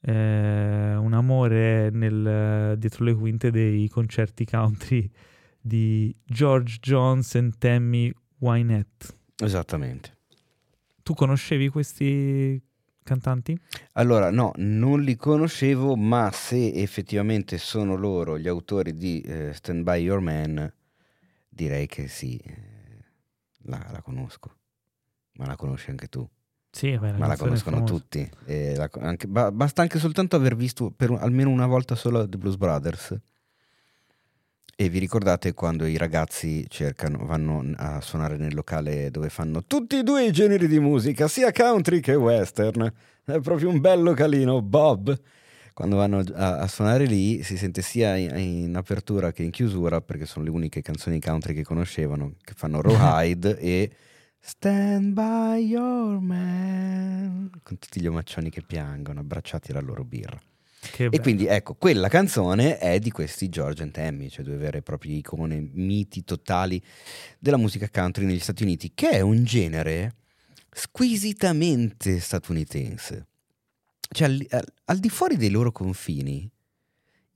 Eh, 0.00 0.94
un 0.94 1.12
amore 1.12 1.90
nel- 1.90 2.78
dietro 2.78 3.04
le 3.04 3.14
quinte 3.14 3.50
dei 3.50 3.88
concerti 3.88 4.44
country 4.44 5.10
di 5.60 6.14
George 6.24 6.78
Jones 6.80 7.34
e 7.34 7.50
Tammy 7.58 8.12
Wynette. 8.38 9.06
Esattamente. 9.38 10.16
Tu 11.02 11.12
conoscevi 11.14 11.68
questi 11.68 12.62
cantanti? 13.06 13.58
Allora, 13.92 14.30
no, 14.30 14.52
non 14.56 15.00
li 15.00 15.16
conoscevo, 15.16 15.96
ma 15.96 16.30
se 16.32 16.72
effettivamente 16.74 17.56
sono 17.56 17.94
loro 17.96 18.38
gli 18.38 18.48
autori 18.48 18.94
di 18.94 19.20
eh, 19.20 19.52
Stand 19.54 19.82
By 19.82 20.02
Your 20.02 20.20
Man, 20.20 20.70
direi 21.48 21.86
che 21.86 22.08
sì, 22.08 22.36
eh, 22.36 22.54
la, 23.62 23.88
la 23.90 24.02
conosco. 24.02 24.54
Ma 25.34 25.46
la 25.46 25.56
conosci 25.56 25.90
anche 25.90 26.08
tu. 26.08 26.28
Sì, 26.70 26.96
Ma 26.98 27.10
la 27.10 27.16
canzone 27.16 27.32
è 27.32 27.36
conoscono 27.36 27.84
tutti. 27.84 28.30
E 28.44 28.74
la 28.76 28.90
anche- 29.00 29.26
ba- 29.28 29.50
basta 29.50 29.80
anche 29.82 29.98
soltanto 29.98 30.36
aver 30.36 30.56
visto 30.56 30.90
per 30.90 31.10
almeno 31.10 31.48
una 31.50 31.66
volta 31.66 31.94
solo 31.94 32.28
The 32.28 32.36
Blues 32.36 32.56
Brothers. 32.56 33.18
E 34.78 34.90
vi 34.90 34.98
ricordate 34.98 35.54
quando 35.54 35.86
i 35.86 35.96
ragazzi 35.96 36.66
cercano, 36.68 37.24
vanno 37.24 37.64
a 37.76 38.02
suonare 38.02 38.36
nel 38.36 38.54
locale 38.54 39.10
dove 39.10 39.30
fanno 39.30 39.64
tutti 39.64 39.96
e 39.96 40.02
due 40.02 40.26
i 40.26 40.32
generi 40.32 40.68
di 40.68 40.78
musica, 40.78 41.28
sia 41.28 41.50
country 41.50 42.00
che 42.00 42.14
western. 42.14 42.92
È 43.24 43.40
proprio 43.40 43.70
un 43.70 43.80
bel 43.80 44.02
localino, 44.02 44.60
Bob. 44.60 45.18
Quando 45.72 45.96
vanno 45.96 46.22
a, 46.34 46.58
a 46.58 46.66
suonare 46.68 47.06
lì 47.06 47.42
si 47.42 47.56
sente 47.56 47.80
sia 47.80 48.16
in, 48.16 48.36
in 48.36 48.76
apertura 48.76 49.32
che 49.32 49.42
in 49.42 49.50
chiusura, 49.50 50.02
perché 50.02 50.26
sono 50.26 50.44
le 50.44 50.50
uniche 50.50 50.82
canzoni 50.82 51.20
country 51.20 51.54
che 51.54 51.64
conoscevano, 51.64 52.34
che 52.42 52.52
fanno 52.54 52.82
Rawhide 52.82 53.56
e 53.58 53.90
Stand 54.38 55.14
by 55.14 55.56
your 55.58 56.20
man. 56.20 57.48
Con 57.62 57.78
tutti 57.78 57.98
gli 57.98 58.06
omaccioni 58.06 58.50
che 58.50 58.60
piangono, 58.60 59.20
abbracciati 59.20 59.70
alla 59.70 59.80
loro 59.80 60.04
birra. 60.04 60.38
E 60.98 61.20
quindi 61.20 61.46
ecco, 61.46 61.74
quella 61.74 62.08
canzone 62.08 62.78
è 62.78 62.98
di 62.98 63.10
questi 63.10 63.48
George 63.48 63.82
and 63.82 63.92
Tammy, 63.92 64.28
cioè 64.28 64.44
due 64.44 64.56
vere 64.56 64.78
e 64.78 64.82
proprie 64.82 65.16
icone, 65.16 65.68
miti 65.72 66.24
totali 66.24 66.82
della 67.38 67.56
musica 67.56 67.88
country 67.90 68.24
negli 68.24 68.40
Stati 68.40 68.62
Uniti, 68.62 68.92
che 68.94 69.10
è 69.10 69.20
un 69.20 69.44
genere 69.44 70.14
squisitamente 70.70 72.20
statunitense. 72.20 73.26
Cioè 74.08 74.28
al, 74.28 74.46
al- 74.50 74.72
al 74.84 74.98
di 74.98 75.08
fuori 75.08 75.36
dei 75.36 75.50
loro 75.50 75.72
confini, 75.72 76.48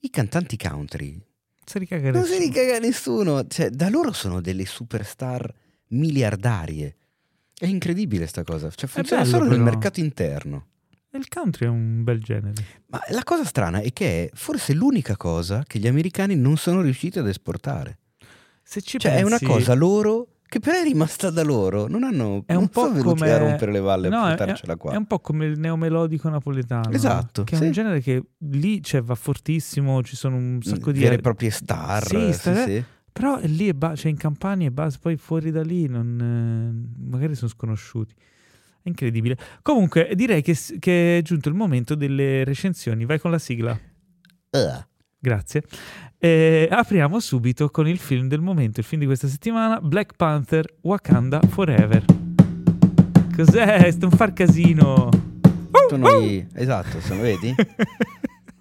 i 0.00 0.10
cantanti 0.10 0.56
country 0.56 1.20
Si 1.64 1.78
ricaga 1.78 2.10
non 2.10 2.24
si 2.24 2.38
ricaga 2.38 2.78
nessuno, 2.78 3.46
cioè 3.46 3.70
da 3.70 3.88
loro 3.88 4.12
sono 4.12 4.40
delle 4.40 4.64
superstar 4.66 5.52
miliardarie. 5.88 6.96
È 7.58 7.66
incredibile 7.66 8.26
sta 8.26 8.42
cosa, 8.44 8.70
cioè 8.70 8.88
funziona 8.88 9.22
bello, 9.22 9.36
solo 9.36 9.48
nel 9.50 9.58
però. 9.58 9.70
mercato 9.70 10.00
interno. 10.00 10.66
Il 11.12 11.28
country 11.28 11.66
è 11.66 11.68
un 11.68 12.04
bel 12.04 12.20
genere. 12.22 12.54
Ma 12.86 13.00
la 13.10 13.24
cosa 13.24 13.44
strana 13.44 13.80
è 13.80 13.92
che 13.92 14.26
è 14.26 14.30
forse 14.32 14.72
l'unica 14.74 15.16
cosa 15.16 15.64
che 15.66 15.78
gli 15.80 15.88
americani 15.88 16.36
non 16.36 16.56
sono 16.56 16.80
riusciti 16.82 17.18
ad 17.18 17.26
esportare. 17.26 17.98
Se 18.62 18.80
ci 18.80 18.98
Cioè 18.98 19.16
è 19.16 19.22
una 19.22 19.30
pensi- 19.38 19.44
cosa 19.46 19.74
loro 19.74 20.28
che 20.46 20.60
però 20.60 20.78
è 20.78 20.82
rimasta 20.84 21.30
da 21.30 21.42
loro. 21.42 21.88
Non 21.88 22.04
hanno 22.04 22.42
È 22.46 22.54
un 22.54 22.68
po' 22.68 22.88
venuti 22.92 23.02
come- 23.02 23.30
a 23.32 23.38
rompere 23.38 23.72
le 23.72 23.80
valle 23.80 24.08
No, 24.08 24.18
a 24.22 24.32
è, 24.32 24.36
portarcela 24.36 24.76
qua. 24.76 24.92
è 24.92 24.96
un 24.96 25.06
po' 25.06 25.18
come 25.20 25.46
il 25.46 25.58
neomelodico 25.58 26.28
napoletano. 26.28 26.90
Esatto, 26.92 27.42
Che 27.44 27.54
è 27.54 27.58
sì. 27.58 27.64
un 27.64 27.72
genere 27.72 28.00
che 28.00 28.22
lì 28.38 28.80
cioè, 28.82 29.02
va 29.02 29.14
fortissimo, 29.16 30.02
ci 30.04 30.14
sono 30.16 30.36
un 30.36 30.60
sacco 30.62 30.92
di... 30.92 31.00
vere 31.00 31.16
e 31.16 31.18
proprie 31.20 31.50
star. 31.50 32.04
Sì, 32.06 32.32
star- 32.32 32.64
sì. 32.68 32.84
Però 33.12 33.38
è 33.38 33.46
lì, 33.48 33.72
ba- 33.74 33.96
cioè 33.96 34.10
in 34.12 34.16
campagna 34.16 34.66
e 34.68 34.70
basta, 34.70 34.98
poi 35.02 35.16
fuori 35.16 35.50
da 35.50 35.62
lì 35.62 35.86
non, 35.88 36.20
eh, 36.20 37.08
magari 37.10 37.34
sono 37.34 37.50
sconosciuti. 37.50 38.14
È 38.82 38.88
incredibile. 38.88 39.36
Comunque 39.62 40.10
direi 40.14 40.42
che, 40.42 40.56
che 40.78 41.18
è 41.18 41.22
giunto 41.22 41.48
il 41.48 41.54
momento 41.54 41.94
delle 41.94 42.44
recensioni. 42.44 43.04
Vai 43.04 43.18
con 43.18 43.30
la 43.30 43.38
sigla. 43.38 43.78
Ah. 44.50 44.86
Grazie. 45.18 45.62
E 46.18 46.66
apriamo 46.70 47.20
subito 47.20 47.68
con 47.70 47.86
il 47.86 47.98
film 47.98 48.26
del 48.28 48.40
momento, 48.40 48.80
il 48.80 48.86
film 48.86 49.00
di 49.00 49.06
questa 49.06 49.28
settimana, 49.28 49.80
Black 49.80 50.16
Panther 50.16 50.66
Wakanda 50.82 51.40
Forever. 51.48 52.04
Cos'è? 53.36 53.90
Sto 53.90 54.06
un 54.06 54.12
far 54.12 54.32
casino. 54.32 55.08
Sono 55.88 56.08
i- 56.20 56.46
Esatto, 56.54 57.00
se 57.00 57.14
lo 57.14 57.20
vedi? 57.22 57.54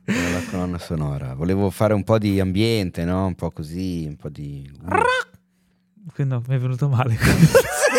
Era 0.05 0.29
la 0.31 0.41
colonna 0.49 0.77
sonora. 0.79 1.33
Volevo 1.33 1.69
fare 1.69 1.93
un 1.93 2.03
po' 2.03 2.17
di 2.17 2.39
ambiente, 2.39 3.05
no? 3.05 3.25
Un 3.27 3.35
po' 3.35 3.51
così, 3.51 4.05
un 4.07 4.15
po' 4.15 4.29
di... 4.29 4.69
No, 6.17 6.43
mi 6.47 6.55
è 6.55 6.57
venuto 6.59 6.89
male. 6.89 7.15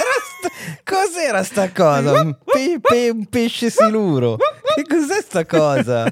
Cos'era 1.13 1.43
sta, 1.43 1.73
cosa? 1.73 2.21
Un, 2.21 2.37
pe- 2.45 2.79
pe- 2.81 3.11
un 3.11 3.27
pesce 3.27 3.69
siluro. 3.69 4.37
Che 4.37 4.85
cos'è 4.89 5.21
sta 5.21 5.45
cosa? 5.45 6.05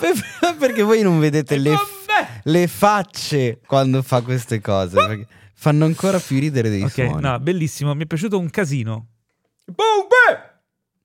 Per- 0.00 0.56
perché 0.58 0.82
voi 0.82 1.00
non 1.02 1.18
vedete 1.18 1.56
le, 1.56 1.74
f- 1.74 2.42
le 2.44 2.66
facce 2.68 3.60
quando 3.66 4.02
fa 4.02 4.20
queste 4.20 4.60
cose? 4.60 4.94
Perché 4.96 5.26
fanno 5.54 5.86
ancora 5.86 6.18
più 6.18 6.38
ridere 6.38 6.68
dei 6.68 6.82
Ok, 6.82 6.90
suoni. 6.90 7.20
no, 7.22 7.38
bellissimo, 7.40 7.94
mi 7.94 8.04
è 8.04 8.06
piaciuto 8.06 8.38
un 8.38 8.50
casino. 8.50 9.06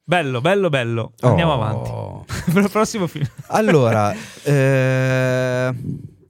Bello, 0.05 0.41
bello, 0.41 0.69
bello. 0.69 1.13
Andiamo 1.21 1.53
Oh. 1.53 1.55
avanti. 1.55 2.33
Per 2.53 2.63
il 2.63 2.69
prossimo 2.69 3.07
film. 3.07 3.25
Allora, 3.47 4.13
eh, 4.43 5.73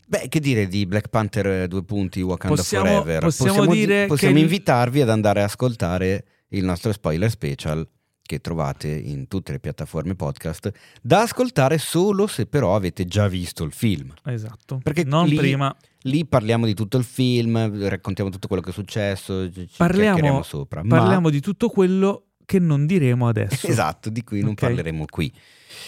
beh, 0.08 0.28
che 0.30 0.40
dire 0.40 0.68
di 0.68 0.86
Black 0.86 1.08
Panther 1.10 1.48
eh, 1.48 1.68
due 1.68 1.84
punti 1.84 2.22
Wakanda 2.22 2.56
Possiamo- 2.56 2.86
Forever? 2.86 3.22
possiamo 3.22 3.66
di- 3.66 3.80
dire 3.80 4.06
possiamo 4.08 4.34
che 4.36 4.40
invitarvi 4.40 5.02
ad 5.02 5.10
andare 5.10 5.42
a 5.42 5.46
ascoltare 5.46 6.26
il 6.50 6.64
nostro 6.64 6.92
spoiler 6.92 7.30
special 7.30 7.88
che 8.26 8.40
trovate 8.40 8.88
in 8.88 9.28
tutte 9.28 9.52
le 9.52 9.60
piattaforme 9.60 10.16
podcast, 10.16 10.72
da 11.02 11.22
ascoltare 11.24 11.78
solo 11.78 12.26
se 12.28 12.46
però 12.46 12.74
avete 12.76 13.06
già 13.06 13.28
visto 13.28 13.64
il 13.66 13.74
film. 13.74 14.14
Esatto. 14.24 14.80
Perché 14.82 15.04
non 15.04 15.28
lì- 15.28 15.36
prima. 15.36 15.76
Lì 16.06 16.26
parliamo 16.26 16.66
di 16.66 16.74
tutto 16.74 16.98
il 16.98 17.04
film, 17.04 17.88
raccontiamo 17.90 18.30
tutto 18.30 18.48
quello 18.48 18.62
che 18.62 18.70
è 18.70 18.74
successo, 18.74 19.50
ci 19.52 19.68
Parliamo- 19.78 20.42
sopra. 20.44 20.84
ma- 20.84 20.98
Parliamo 21.00 21.30
di 21.30 21.40
tutto 21.42 21.70
quello 21.70 22.28
che 22.46 22.60
non 22.60 22.86
diremo 22.86 23.28
adesso. 23.28 23.68
Esatto, 23.68 24.10
di 24.10 24.24
cui 24.24 24.40
non 24.42 24.52
Ok. 24.52 24.60
parleremo 24.62 25.06
qui. 25.10 25.32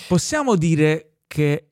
Possiamo 0.08 0.56
dire 0.56 1.16
che 1.28 1.70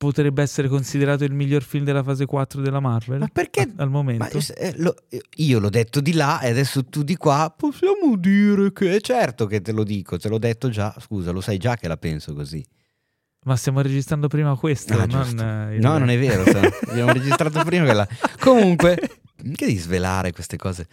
potrebbe 0.00 0.40
essere 0.40 0.66
considerato 0.68 1.24
il 1.24 1.32
miglior 1.34 1.62
film 1.62 1.84
della 1.84 2.02
fase 2.02 2.24
4 2.24 2.62
della 2.62 2.80
Marvel? 2.80 3.18
Ma 3.18 3.28
perché 3.30 3.60
A- 3.60 3.82
al 3.82 3.90
momento? 3.90 4.24
Ma 4.24 4.54
eh, 4.56 4.72
lo- 4.78 4.94
io 5.36 5.58
l'ho 5.58 5.68
detto 5.68 6.00
di 6.00 6.14
là 6.14 6.40
e 6.40 6.48
adesso 6.48 6.86
tu 6.86 7.02
di 7.02 7.16
qua 7.16 7.52
possiamo 7.54 8.16
dire 8.16 8.72
che 8.72 8.98
certo 9.02 9.44
che 9.44 9.60
te 9.60 9.72
lo 9.72 9.84
dico, 9.84 10.16
te 10.18 10.30
l'ho 10.30 10.38
detto 10.38 10.70
già, 10.70 10.96
scusa, 10.98 11.32
lo 11.32 11.42
sai 11.42 11.58
già 11.58 11.76
che 11.76 11.86
la 11.86 11.98
penso 11.98 12.32
così. 12.32 12.64
Ma 13.44 13.56
stiamo 13.56 13.82
registrando 13.82 14.26
prima 14.28 14.56
questo, 14.56 14.94
Ah, 14.94 15.04
non 15.04 15.38
eh, 15.38 15.74
il- 15.74 15.80
No, 15.82 15.98
non 15.98 16.08
è 16.08 16.18
vero, 16.18 16.44
abbiamo 16.88 17.12
registrato 17.12 17.62
prima 17.62 17.84
quella. 17.84 18.08
Comunque, 18.38 18.96
che 19.54 19.66
di 19.66 19.76
svelare 19.76 20.32
queste 20.32 20.56
cose. 20.56 20.88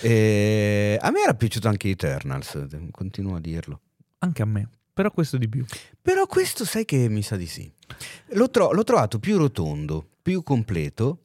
Eh, 0.00 0.98
a 1.00 1.10
me 1.12 1.22
era 1.22 1.34
piaciuto 1.34 1.68
anche 1.68 1.90
Eternals, 1.90 2.66
continuo 2.90 3.36
a 3.36 3.40
dirlo. 3.40 3.82
Anche 4.18 4.42
a 4.42 4.46
me, 4.46 4.68
però 4.92 5.12
questo 5.12 5.36
di 5.38 5.48
più. 5.48 5.64
Però 6.02 6.26
questo 6.26 6.64
sai 6.64 6.84
che 6.84 7.08
mi 7.08 7.22
sa 7.22 7.36
di 7.36 7.46
sì. 7.46 7.72
L'ho, 8.32 8.50
tro- 8.50 8.72
l'ho 8.72 8.84
trovato 8.84 9.18
più 9.18 9.36
rotondo, 9.38 10.06
più 10.22 10.42
completo, 10.42 11.22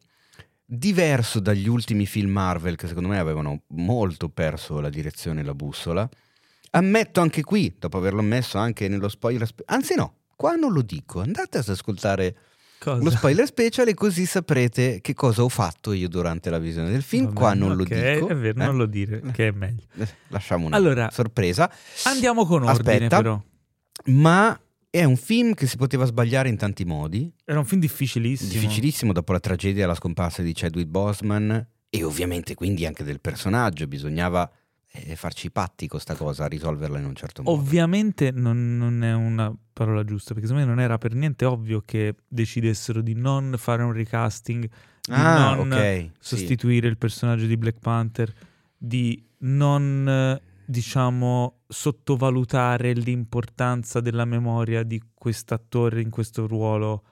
diverso 0.65 1.39
dagli 1.39 1.67
ultimi 1.67 2.05
film 2.05 2.31
Marvel 2.31 2.75
che 2.75 2.87
secondo 2.87 3.09
me 3.09 3.19
avevano 3.19 3.63
molto 3.67 4.29
perso 4.29 4.79
la 4.79 4.89
direzione 4.89 5.41
e 5.41 5.43
la 5.43 5.53
bussola. 5.53 6.07
Ammetto 6.71 7.21
anche 7.21 7.43
qui, 7.43 7.75
dopo 7.77 7.97
averlo 7.97 8.21
ammesso 8.21 8.57
anche 8.57 8.87
nello 8.87 9.07
spoiler, 9.09 9.45
spe- 9.45 9.63
anzi 9.67 9.95
no, 9.95 10.15
qua 10.35 10.55
non 10.55 10.71
lo 10.73 10.81
dico, 10.81 11.21
andate 11.21 11.59
ad 11.59 11.67
ascoltare 11.67 12.35
Cosa? 12.79 13.03
lo 13.03 13.11
spoiler 13.11 13.45
special 13.45 13.87
e 13.87 13.93
così 13.93 14.25
saprete 14.25 14.99
che 15.01 15.13
cosa 15.13 15.43
ho 15.43 15.49
fatto 15.49 15.91
io 15.93 16.09
durante 16.09 16.49
la 16.49 16.57
visione 16.57 16.89
del 16.89 17.03
film. 17.03 17.27
Va 17.27 17.33
qua 17.33 17.53
non 17.53 17.75
lo 17.75 17.83
ok, 17.83 18.13
dico. 18.13 18.27
È 18.29 18.35
vero, 18.35 18.59
eh? 18.61 18.65
non 18.65 18.75
lo 18.77 18.85
dire, 18.87 19.21
che 19.31 19.49
è 19.49 19.51
meglio. 19.51 19.83
Eh, 19.97 20.07
Lasciamo 20.29 20.65
una 20.65 20.75
Allora, 20.75 21.09
sorpresa. 21.11 21.71
Andiamo 22.05 22.45
con 22.45 22.63
ordine 22.63 22.93
Aspetta. 22.95 23.17
però. 23.17 23.41
Ma 24.05 24.59
è 24.95 25.03
un 25.05 25.17
film 25.17 25.55
che 25.55 25.65
si 25.65 25.75
poteva 25.75 26.05
sbagliare 26.05 26.49
in 26.49 26.55
tanti 26.55 26.85
modi. 26.85 27.33
Era 27.45 27.57
un 27.57 27.65
film 27.65 27.81
difficilissimo. 27.81 28.51
Difficilissimo 28.51 29.11
dopo 29.11 29.31
la 29.31 29.39
tragedia 29.39 29.85
e 29.85 29.87
la 29.87 29.95
scomparsa 29.95 30.43
di 30.43 30.53
Chadwick 30.53 30.87
Boseman 30.87 31.67
e 31.89 32.03
ovviamente 32.03 32.53
quindi 32.53 32.85
anche 32.85 33.03
del 33.03 33.19
personaggio. 33.19 33.87
Bisognava 33.87 34.47
eh, 34.91 35.15
farci 35.15 35.47
i 35.47 35.51
patti 35.51 35.87
con 35.87 35.99
sta 35.99 36.13
cosa, 36.13 36.45
risolverla 36.45 36.99
in 36.99 37.05
un 37.05 37.15
certo 37.15 37.41
modo. 37.41 37.59
Ovviamente 37.59 38.29
non, 38.29 38.77
non 38.77 39.03
è 39.03 39.13
una 39.13 39.51
parola 39.73 40.03
giusta, 40.03 40.35
perché 40.35 40.47
secondo 40.47 40.67
me 40.69 40.75
non 40.75 40.83
era 40.83 40.99
per 40.99 41.15
niente 41.15 41.45
ovvio 41.45 41.81
che 41.83 42.13
decidessero 42.27 43.01
di 43.01 43.15
non 43.15 43.55
fare 43.57 43.81
un 43.81 43.93
recasting, 43.93 44.61
di 44.61 44.69
ah, 45.11 45.55
non 45.55 45.71
ok. 45.71 45.79
sì. 45.79 46.11
sostituire 46.19 46.87
il 46.87 46.97
personaggio 46.99 47.47
di 47.47 47.57
Black 47.57 47.79
Panther, 47.79 48.31
di 48.77 49.25
non, 49.39 50.07
eh, 50.07 50.41
diciamo, 50.73 51.61
sottovalutare 51.67 52.93
l'importanza 52.93 54.01
della 54.01 54.25
memoria 54.25 54.81
di 54.81 54.99
quest'attore 55.13 56.01
in 56.01 56.09
questo 56.09 56.47
ruolo 56.47 57.03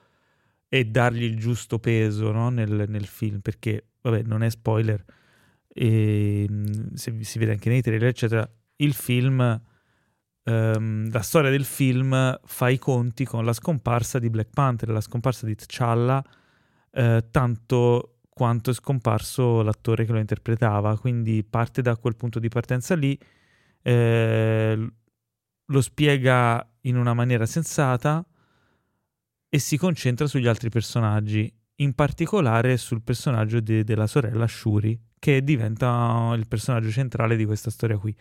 e 0.68 0.84
dargli 0.84 1.22
il 1.22 1.38
giusto 1.38 1.78
peso 1.78 2.32
no, 2.32 2.48
nel, 2.50 2.86
nel 2.88 3.06
film, 3.06 3.38
perché, 3.40 3.90
vabbè, 4.00 4.22
non 4.22 4.42
è 4.42 4.50
spoiler, 4.50 5.04
e, 5.68 6.46
mh, 6.48 6.94
se 6.94 7.16
si 7.22 7.38
vede 7.38 7.52
anche 7.52 7.68
nei 7.68 7.82
trailer, 7.82 8.08
eccetera, 8.08 8.50
il 8.76 8.94
film, 8.94 9.60
ehm, 10.42 11.10
la 11.12 11.22
storia 11.22 11.50
del 11.50 11.64
film 11.64 12.40
fa 12.42 12.68
i 12.68 12.78
conti 12.78 13.24
con 13.24 13.44
la 13.44 13.52
scomparsa 13.52 14.18
di 14.18 14.28
Black 14.28 14.50
Panther, 14.50 14.88
la 14.88 15.00
scomparsa 15.00 15.46
di 15.46 15.54
T'Challa, 15.54 16.24
eh, 16.90 17.24
tanto 17.30 18.18
quanto 18.28 18.70
è 18.70 18.74
scomparso 18.74 19.62
l'attore 19.62 20.04
che 20.04 20.12
lo 20.12 20.18
interpretava, 20.18 20.98
quindi 20.98 21.44
parte 21.44 21.80
da 21.80 21.96
quel 21.96 22.16
punto 22.16 22.40
di 22.40 22.48
partenza 22.48 22.96
lì, 22.96 23.16
eh, 23.82 24.92
lo 25.64 25.80
spiega 25.80 26.66
in 26.82 26.96
una 26.96 27.14
maniera 27.14 27.46
sensata 27.46 28.24
e 29.48 29.58
si 29.58 29.76
concentra 29.76 30.26
sugli 30.26 30.46
altri 30.46 30.70
personaggi, 30.70 31.52
in 31.76 31.94
particolare 31.94 32.76
sul 32.76 33.02
personaggio 33.02 33.60
de- 33.60 33.84
della 33.84 34.06
sorella 34.06 34.46
Shuri, 34.46 34.98
che 35.18 35.42
diventa 35.44 36.32
il 36.36 36.46
personaggio 36.48 36.90
centrale 36.90 37.36
di 37.36 37.44
questa 37.44 37.70
storia 37.70 37.98
qui. 37.98 38.14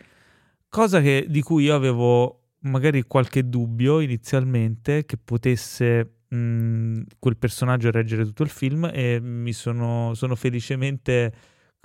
Cosa 0.68 1.02
che- 1.02 1.26
di 1.30 1.42
cui 1.42 1.66
io 1.66 1.76
avevo 1.76 2.38
magari 2.64 3.04
qualche 3.04 3.48
dubbio 3.48 4.00
inizialmente 4.00 5.06
che 5.06 5.18
potesse 5.18 6.16
quel 6.32 7.38
personaggio 7.38 7.92
reggere 7.92 8.24
tutto 8.24 8.44
il 8.44 8.50
film 8.50 8.90
e 8.94 9.20
mi 9.20 9.52
sono, 9.52 10.14
sono 10.14 10.36
felicemente 10.36 11.34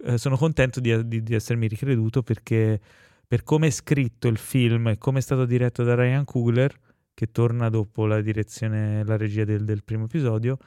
eh, 0.04 0.18
sono 0.18 0.36
contento 0.36 0.78
di, 0.78 1.08
di- 1.08 1.22
di 1.22 1.34
essermi 1.34 1.66
ricreduto 1.66 2.22
perché 2.22 2.80
per 3.26 3.42
come 3.42 3.68
è 3.68 3.70
scritto 3.70 4.28
il 4.28 4.38
film 4.38 4.88
e 4.88 4.98
come 4.98 5.18
è 5.18 5.22
stato 5.22 5.44
diretto 5.44 5.82
da 5.82 5.94
Ryan 5.94 6.24
Coogler 6.24 6.74
che 7.12 7.30
torna 7.30 7.68
dopo 7.68 8.06
la 8.06 8.20
direzione 8.20 9.04
la 9.04 9.16
regia 9.16 9.44
del, 9.44 9.64
del 9.64 9.82
primo 9.82 10.04
episodio 10.04 10.58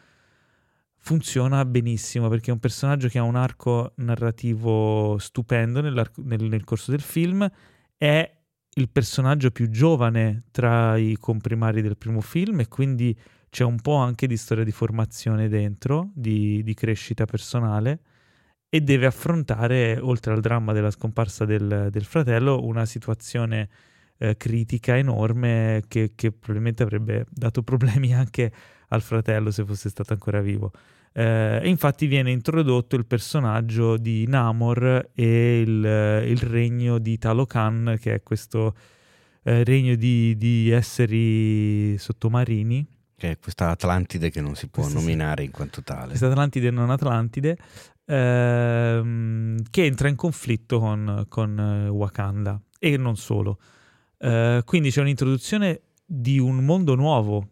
funziona 0.97 1.63
benissimo 1.63 2.27
perché 2.27 2.49
è 2.49 2.53
un 2.53 2.59
personaggio 2.59 3.07
che 3.07 3.19
ha 3.19 3.23
un 3.23 3.35
arco 3.35 3.93
narrativo 3.95 5.17
stupendo 5.17 5.81
nel, 5.81 6.11
nel 6.15 6.63
corso 6.63 6.91
del 6.91 7.01
film 7.01 7.49
è 7.97 8.37
il 8.75 8.89
personaggio 8.89 9.51
più 9.51 9.69
giovane 9.69 10.43
tra 10.51 10.97
i 10.97 11.17
comprimari 11.17 11.81
del 11.81 11.97
primo 11.97 12.21
film 12.21 12.59
e 12.59 12.67
quindi 12.67 13.17
c'è 13.49 13.63
un 13.63 13.79
po' 13.79 13.95
anche 13.95 14.27
di 14.27 14.37
storia 14.37 14.63
di 14.63 14.71
formazione 14.71 15.49
dentro, 15.49 16.11
di, 16.13 16.61
di 16.63 16.73
crescita 16.73 17.25
personale 17.25 18.01
e 18.69 18.81
deve 18.81 19.07
affrontare, 19.07 19.97
oltre 19.99 20.33
al 20.33 20.41
dramma 20.41 20.73
della 20.73 20.91
scomparsa 20.91 21.43
del, 21.45 21.87
del 21.91 22.03
fratello, 22.03 22.63
una 22.63 22.85
situazione 22.85 23.67
eh, 24.17 24.37
critica 24.37 24.95
enorme 24.97 25.83
che, 25.87 26.11
che 26.13 26.31
probabilmente 26.31 26.83
avrebbe 26.83 27.25
dato 27.29 27.63
problemi 27.63 28.13
anche 28.15 28.51
al 28.89 29.01
fratello 29.01 29.49
se 29.51 29.65
fosse 29.65 29.89
stato 29.89 30.13
ancora 30.13 30.41
vivo. 30.41 30.71
Eh, 31.11 31.59
e 31.63 31.67
infatti 31.67 32.05
viene 32.05 32.31
introdotto 32.31 32.95
il 32.95 33.05
personaggio 33.05 33.97
di 33.97 34.27
Namor 34.27 35.09
e 35.13 35.61
il, 35.61 36.23
il 36.27 36.37
regno 36.37 36.99
di 36.99 37.17
Talocan, 37.17 37.97
che 37.99 38.15
è 38.15 38.23
questo 38.23 38.75
eh, 39.43 39.63
regno 39.63 39.95
di, 39.95 40.37
di 40.37 40.69
esseri 40.69 41.97
sottomarini, 41.97 42.85
Che 43.15 43.31
è 43.31 43.39
questa 43.39 43.69
Atlantide 43.69 44.29
che 44.29 44.41
non 44.41 44.55
si 44.55 44.67
può 44.67 44.83
Questa 44.83 44.99
nominare 44.99 45.43
in 45.43 45.51
quanto 45.51 45.81
tale. 45.81 46.09
questa 46.09 46.27
Atlantide 46.27 46.67
e 46.67 46.71
non 46.71 46.89
Atlantide, 46.89 47.57
ehm, 48.09 49.57
che 49.69 49.85
entra 49.85 50.07
in 50.07 50.15
conflitto 50.15 50.79
con, 50.79 51.25
con, 51.29 51.59
eh, 51.59 51.89
Wakanda 51.89 52.59
e 52.79 52.97
non 52.97 53.15
solo. 53.15 53.59
Eh, 54.17 54.61
quindi 54.65 54.89
c'è 54.89 55.01
un'introduzione 55.01 55.81
di 56.05 56.39
un 56.39 56.65
mondo 56.65 56.95
nuovo. 56.95 57.47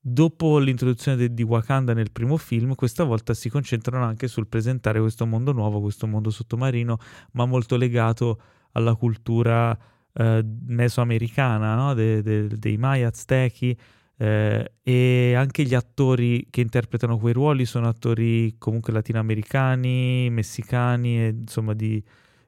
Dopo 0.00 0.58
l'introduzione 0.58 1.16
de- 1.16 1.34
di 1.34 1.42
Wakanda 1.42 1.92
nel 1.92 2.12
primo 2.12 2.36
film, 2.36 2.74
questa 2.74 3.02
volta 3.04 3.34
si 3.34 3.48
concentrano 3.50 4.04
anche 4.04 4.28
sul 4.28 4.46
presentare 4.46 5.00
questo 5.00 5.26
mondo 5.26 5.52
nuovo, 5.52 5.80
questo 5.80 6.06
mondo 6.06 6.30
sottomarino, 6.30 6.96
ma 7.32 7.44
molto 7.44 7.76
legato 7.76 8.40
alla 8.72 8.94
cultura 8.94 9.76
eh, 10.12 10.44
mesoamericana, 10.66 11.74
no? 11.74 11.92
De- 11.94 12.22
de- 12.22 12.48
dei 12.48 12.76
Maya, 12.78 13.08
Aztechi, 13.08 13.76
eh, 14.18 14.72
e 14.82 15.34
anche 15.34 15.64
gli 15.64 15.74
attori 15.74 16.46
che 16.50 16.60
interpretano 16.60 17.18
quei 17.18 17.32
ruoli 17.32 17.66
sono 17.66 17.88
attori 17.88 18.56
comunque 18.58 18.92
latinoamericani, 18.92 20.30
messicani, 20.30 21.24
e, 21.24 21.28
insomma 21.28 21.74
di, 21.74 22.02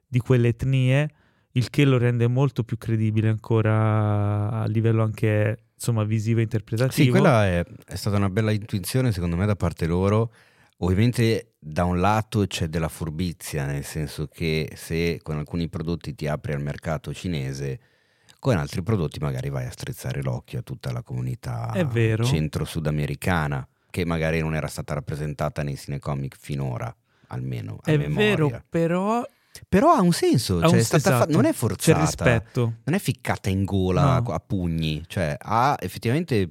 di 0.07 0.19
quelle 0.19 0.49
etnie, 0.49 1.09
il 1.53 1.69
che 1.69 1.85
lo 1.85 1.97
rende 1.97 2.27
molto 2.27 2.63
più 2.63 2.77
credibile 2.77 3.29
ancora 3.29 4.49
a 4.51 4.65
livello 4.65 5.03
anche 5.03 5.65
insomma 5.73 6.03
visivo 6.03 6.39
e 6.39 6.43
interpretativo. 6.43 7.03
Sì, 7.03 7.09
quella 7.09 7.45
è, 7.45 7.65
è 7.85 7.95
stata 7.95 8.17
una 8.17 8.29
bella 8.29 8.51
intuizione 8.51 9.11
secondo 9.11 9.35
me 9.35 9.45
da 9.45 9.55
parte 9.55 9.85
loro. 9.85 10.31
Ovviamente 10.81 11.55
da 11.59 11.83
un 11.83 11.99
lato 11.99 12.45
c'è 12.47 12.67
della 12.67 12.87
furbizia, 12.87 13.65
nel 13.65 13.83
senso 13.83 14.27
che 14.27 14.71
se 14.75 15.19
con 15.21 15.37
alcuni 15.37 15.67
prodotti 15.67 16.15
ti 16.15 16.25
apri 16.25 16.53
al 16.53 16.61
mercato 16.61 17.13
cinese, 17.13 17.79
con 18.39 18.55
altri 18.57 18.81
prodotti 18.81 19.19
magari 19.19 19.49
vai 19.49 19.65
a 19.65 19.71
strizzare 19.71 20.21
l'occhio 20.23 20.59
a 20.59 20.61
tutta 20.61 20.91
la 20.93 21.03
comunità 21.03 21.71
centro-sudamericana, 22.23 23.67
che 23.89 24.05
magari 24.05 24.39
non 24.39 24.55
era 24.55 24.67
stata 24.67 24.93
rappresentata 24.93 25.63
nei 25.63 25.75
cinecomic 25.77 26.35
finora, 26.39 26.93
almeno 27.27 27.79
a 27.81 27.91
È 27.91 27.97
memoria. 27.97 28.25
vero, 28.27 28.63
però 28.69 29.23
Però 29.67 29.91
ha 29.93 30.01
un 30.01 30.13
senso, 30.13 30.57
ha 30.59 30.67
cioè 30.67 30.73
un- 30.73 30.77
è 30.79 30.83
fa- 30.83 30.97
esatto, 30.97 31.31
non 31.31 31.43
è 31.45 31.49
c'è 31.49 31.55
forzata 31.55 31.99
rispetto. 31.99 32.75
non 32.85 32.95
è 32.95 32.99
ficcata 32.99 33.49
in 33.49 33.65
gola 33.65 34.19
No. 34.19 34.31
a 34.31 34.39
pugni, 34.39 35.03
cioè 35.07 35.35
ha 35.37 35.75
effettivamente 35.79 36.49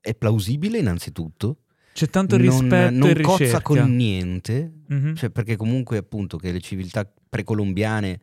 è 0.00 0.14
plausibile 0.14 0.78
innanzitutto, 0.78 1.60
C'è 1.94 2.08
tanto 2.10 2.36
non, 2.36 2.46
rispetto 2.46 2.94
non 2.94 3.08
e 3.10 3.20
cozza 3.22 3.44
ricerca. 3.44 3.60
con 3.62 3.96
niente, 3.96 4.72
Mhm. 4.86 5.14
cioè 5.16 5.30
perché 5.30 5.56
comunque 5.56 5.96
appunto 5.96 6.36
che 6.36 6.52
le 6.52 6.60
civiltà 6.60 7.10
precolombiane 7.28 8.20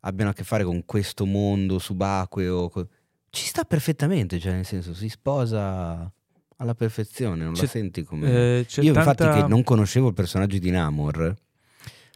abbiano 0.00 0.30
a 0.30 0.34
che 0.34 0.44
fare 0.44 0.64
con 0.64 0.84
questo 0.84 1.24
mondo 1.26 1.78
subacqueo, 1.78 2.68
co- 2.68 2.88
ci 3.30 3.46
sta 3.46 3.64
perfettamente, 3.64 4.38
cioè 4.38 4.52
nel 4.52 4.64
senso 4.64 4.94
si 4.94 5.08
sposa 5.08 6.10
alla 6.56 6.74
perfezione, 6.74 7.44
non 7.44 7.54
C'è- 7.54 7.62
la 7.62 7.68
senti 7.68 8.02
come... 8.02 8.28
Eh, 8.30 8.66
Io 8.80 8.92
tanta... 8.92 9.10
infatti 9.10 9.40
che 9.42 9.46
non 9.48 9.62
conoscevo 9.62 10.08
il 10.08 10.14
personaggio 10.14 10.58
di 10.58 10.70
Namor, 10.70 11.34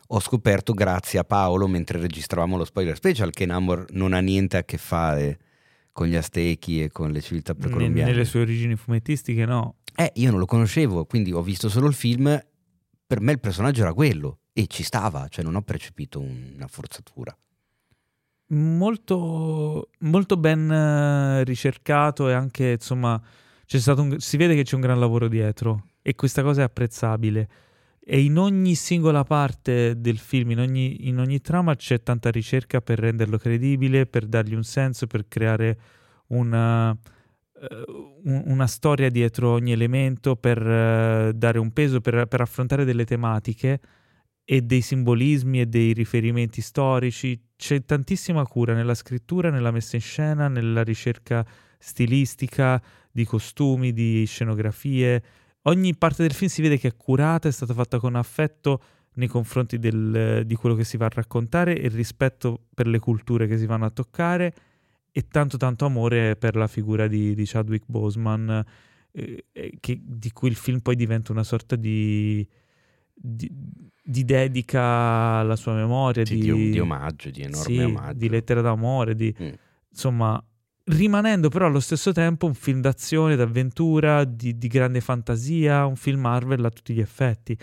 ho 0.08 0.20
scoperto 0.20 0.72
grazie 0.74 1.18
a 1.18 1.24
Paolo 1.24 1.66
mentre 1.66 1.98
registravamo 1.98 2.56
lo 2.56 2.64
spoiler 2.64 2.96
special 2.96 3.30
che 3.30 3.46
Namor 3.46 3.86
non 3.90 4.12
ha 4.12 4.20
niente 4.20 4.56
a 4.58 4.64
che 4.64 4.76
fare 4.76 5.38
con 5.92 6.06
gli 6.08 6.14
Aztechi 6.16 6.82
e 6.82 6.90
con 6.90 7.10
le 7.10 7.20
civiltà 7.20 7.52
ne- 7.52 7.60
precolombiane. 7.60 8.10
nelle 8.10 8.24
sue 8.24 8.40
origini 8.40 8.76
fumettistiche 8.76 9.44
no. 9.46 9.76
Eh, 9.94 10.10
io 10.16 10.30
non 10.30 10.40
lo 10.40 10.46
conoscevo, 10.46 11.04
quindi 11.06 11.32
ho 11.32 11.40
visto 11.42 11.68
solo 11.68 11.86
il 11.86 11.94
film, 11.94 12.38
per 13.06 13.20
me 13.20 13.32
il 13.32 13.38
personaggio 13.40 13.82
era 13.82 13.94
quello 13.94 14.40
e 14.52 14.66
ci 14.66 14.82
stava, 14.82 15.28
cioè 15.28 15.44
non 15.44 15.54
ho 15.54 15.62
percepito 15.62 16.18
una 16.20 16.66
forzatura. 16.66 17.34
Molto, 18.48 19.90
molto 20.00 20.36
ben 20.36 20.70
eh, 20.70 21.44
ricercato 21.44 22.28
e 22.28 22.32
anche 22.32 22.72
insomma 22.72 23.20
c'è 23.66 23.78
stato 23.78 24.02
un- 24.02 24.18
si 24.20 24.36
vede 24.36 24.54
che 24.54 24.62
c'è 24.64 24.74
un 24.74 24.82
gran 24.82 24.98
lavoro 24.98 25.28
dietro 25.28 25.86
e 26.02 26.14
questa 26.14 26.42
cosa 26.42 26.60
è 26.60 26.64
apprezzabile 26.64 27.48
e 28.00 28.20
in 28.22 28.36
ogni 28.38 28.74
singola 28.74 29.24
parte 29.24 29.98
del 29.98 30.18
film 30.18 30.50
in 30.50 30.60
ogni, 30.60 31.08
in 31.08 31.18
ogni 31.18 31.40
trama 31.40 31.74
c'è 31.74 32.02
tanta 32.02 32.30
ricerca 32.30 32.80
per 32.82 32.98
renderlo 32.98 33.38
credibile 33.38 34.06
per 34.06 34.26
dargli 34.26 34.54
un 34.54 34.64
senso 34.64 35.06
per 35.06 35.26
creare 35.26 35.78
una 36.28 36.90
eh, 37.60 37.84
un- 38.24 38.42
una 38.46 38.66
storia 38.66 39.10
dietro 39.10 39.50
ogni 39.52 39.72
elemento 39.72 40.36
per 40.36 40.58
eh, 40.66 41.32
dare 41.34 41.58
un 41.58 41.72
peso, 41.72 42.00
per, 42.00 42.26
per 42.26 42.40
affrontare 42.40 42.84
delle 42.84 43.04
tematiche 43.04 43.80
e 44.44 44.60
dei 44.62 44.80
simbolismi 44.82 45.60
e 45.60 45.66
dei 45.66 45.92
riferimenti 45.92 46.60
storici. 46.60 47.40
C'è 47.64 47.82
tantissima 47.82 48.44
cura 48.44 48.74
nella 48.74 48.92
scrittura, 48.92 49.48
nella 49.48 49.70
messa 49.70 49.96
in 49.96 50.02
scena, 50.02 50.48
nella 50.48 50.84
ricerca 50.84 51.46
stilistica, 51.78 52.78
di 53.10 53.24
costumi, 53.24 53.94
di 53.94 54.26
scenografie. 54.26 55.22
Ogni 55.62 55.96
parte 55.96 56.20
del 56.20 56.34
film 56.34 56.50
si 56.50 56.60
vede 56.60 56.76
che 56.76 56.88
è 56.88 56.94
curata, 56.94 57.48
è 57.48 57.50
stata 57.50 57.72
fatta 57.72 57.98
con 57.98 58.16
affetto 58.16 58.82
nei 59.14 59.28
confronti 59.28 59.78
del- 59.78 60.42
di 60.44 60.54
quello 60.56 60.74
che 60.74 60.84
si 60.84 60.98
va 60.98 61.06
a 61.06 61.10
raccontare 61.10 61.80
e 61.80 61.88
rispetto 61.88 62.66
per 62.74 62.86
le 62.86 62.98
culture 62.98 63.46
che 63.46 63.56
si 63.56 63.64
vanno 63.64 63.86
a 63.86 63.90
toccare 63.90 64.54
e 65.10 65.26
tanto 65.26 65.56
tanto 65.56 65.86
amore 65.86 66.36
per 66.36 66.56
la 66.56 66.66
figura 66.66 67.06
di, 67.06 67.34
di 67.34 67.46
Chadwick 67.46 67.86
Boseman 67.86 68.62
eh, 69.12 69.46
eh, 69.52 69.76
che- 69.80 70.02
di 70.04 70.30
cui 70.32 70.50
il 70.50 70.56
film 70.56 70.80
poi 70.80 70.96
diventa 70.96 71.32
una 71.32 71.44
sorta 71.44 71.76
di, 71.76 72.46
di, 73.14 73.50
di 74.06 74.24
dedica 74.24 74.82
alla 75.38 75.56
sua 75.56 75.72
memoria, 75.72 76.24
Sì, 76.26 76.34
di, 76.38 76.52
di, 76.52 76.70
di 76.70 76.78
omaggio, 76.78 77.30
di 77.30 77.40
enorme 77.42 77.62
sì, 77.74 77.78
omaggio. 77.78 78.18
di 78.18 78.28
lettera 78.28 78.60
d'amore, 78.60 79.14
di, 79.14 79.34
Mm. 79.40 79.48
insomma, 79.90 80.44
rimanendo 80.86 81.48
però 81.48 81.66
allo 81.66 81.80
stesso 81.80 82.12
tempo 82.12 82.44
un 82.46 82.52
film 82.52 82.80
d'azione, 82.82 83.34
d'avventura, 83.36 84.24
di, 84.24 84.58
di 84.58 84.68
grande 84.68 85.00
fantasia, 85.00 85.86
un 85.86 85.96
film 85.96 86.20
Marvel 86.20 86.62
a 86.64 86.68
tutti 86.70 86.92
gli 86.92 87.00
effetti. 87.00 87.56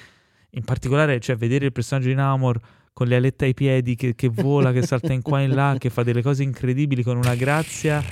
In 0.53 0.63
particolare, 0.63 1.19
cioè, 1.19 1.35
vedere 1.35 1.65
il 1.65 1.71
personaggio 1.71 2.07
di 2.07 2.15
Namor 2.15 2.59
con 2.91 3.07
le 3.07 3.15
alette 3.15 3.45
ai 3.45 3.53
piedi 3.53 3.95
che, 3.95 4.15
che 4.15 4.27
vola, 4.27 4.71
che 4.73 4.81
salta 4.81 5.13
in 5.13 5.21
qua 5.21 5.39
e 5.41 5.43
in 5.43 5.53
là, 5.53 5.75
che 5.77 5.89
fa 5.91 6.01
delle 6.03 6.21
cose 6.23 6.41
incredibili 6.43 7.03
con 7.03 7.15
una 7.17 7.35
grazia, 7.35 8.03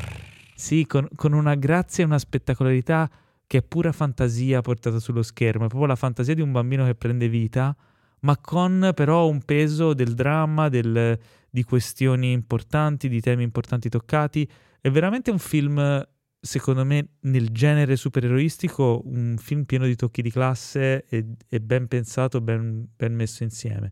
sì, 0.56 0.86
con, 0.86 1.08
con 1.16 1.34
una 1.34 1.56
grazia 1.56 2.04
e 2.04 2.06
una 2.08 2.20
spettacolarità 2.20 3.10
che 3.48 3.58
è 3.58 3.64
pura 3.64 3.92
fantasia 3.92 4.62
portata 4.62 5.00
sullo 5.00 5.24
schermo, 5.24 5.66
è 5.66 5.68
proprio 5.68 5.88
la 5.90 5.96
fantasia 5.96 6.36
di 6.36 6.42
un 6.42 6.52
bambino 6.52 6.86
che 6.86 6.94
prende 6.94 7.28
vita, 7.28 7.76
ma 8.22 8.38
con 8.38 8.92
però 8.96 9.28
un 9.28 9.42
peso 9.44 9.94
del 9.94 10.14
dramma, 10.14 10.70
del- 10.70 11.18
di 11.50 11.64
questioni 11.64 12.32
importanti, 12.32 13.10
di 13.10 13.22
temi 13.22 13.44
importanti 13.44 13.90
toccati. 13.90 14.50
È 14.80 14.90
veramente 14.90 15.32
un 15.32 15.40
film, 15.40 16.08
secondo 16.40 16.86
me, 16.86 17.08
nel 17.22 17.50
genere 17.50 17.96
supereroistico, 17.96 19.02
un 19.06 19.36
film 19.38 19.64
pieno 19.64 19.86
di 19.86 19.96
tocchi 19.96 20.22
di 20.22 20.32
classe 20.32 21.06
e, 21.06 21.26
e 21.48 21.60
ben 21.62 21.88
pensato, 21.88 22.42
ben, 22.42 22.88
ben 22.96 23.14
messo 23.16 23.44
insieme. 23.44 23.92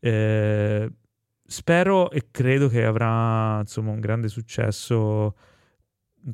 Eh, 0.00 0.90
spero 1.44 2.10
e 2.10 2.28
credo 2.30 2.68
che 2.68 2.84
avrà 2.84 3.60
insomma 3.60 3.90
un 3.92 4.00
grande 4.00 4.28
successo, 4.28 5.36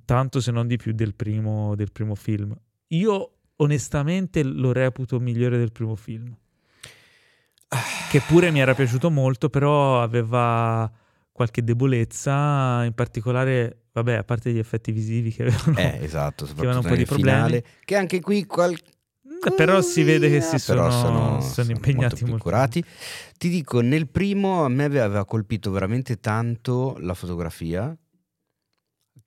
tanto 0.04 0.40
se 0.40 0.50
non 0.50 0.66
di 0.66 0.76
più 0.76 0.92
del 0.92 1.14
primo, 1.14 1.74
del 1.74 1.92
primo 1.92 2.14
film. 2.14 2.56
Io 2.88 3.32
onestamente 3.56 4.42
lo 4.42 4.72
reputo 4.72 5.18
migliore 5.18 5.58
del 5.58 5.72
primo 5.72 5.94
film 5.96 6.36
che 8.10 8.20
pure 8.26 8.50
mi 8.50 8.60
era 8.60 8.74
piaciuto 8.74 9.10
molto, 9.10 9.48
però 9.48 10.02
aveva 10.02 10.90
qualche 11.32 11.62
debolezza, 11.62 12.84
in 12.84 12.92
particolare, 12.94 13.82
vabbè, 13.92 14.14
a 14.14 14.24
parte 14.24 14.52
gli 14.52 14.58
effetti 14.58 14.92
visivi 14.92 15.32
che 15.32 15.42
avevano. 15.42 15.78
Eh, 15.78 15.98
esatto, 16.02 16.44
avevano 16.44 16.46
soprattutto 16.46 16.78
un 16.78 16.92
po' 16.92 16.96
di 16.96 17.04
problemi. 17.04 17.36
finale, 17.36 17.64
che 17.84 17.96
anche 17.96 18.20
qui 18.20 18.44
qual- 18.46 18.76
Mm, 19.28 19.54
però 19.56 19.80
si 19.82 20.02
vede 20.02 20.30
che 20.30 20.40
si 20.40 20.56
Però 20.64 20.88
sono, 20.90 21.40
sono 21.40 21.70
impegnati 21.72 22.14
molto 22.14 22.26
molto. 22.26 22.42
curati. 22.44 22.82
Ti 23.36 23.48
dico, 23.48 23.80
nel 23.80 24.08
primo 24.08 24.64
a 24.64 24.68
me 24.68 24.84
aveva 24.84 25.24
colpito 25.24 25.70
veramente 25.70 26.20
tanto 26.20 26.96
la 27.00 27.12
fotografia, 27.12 27.94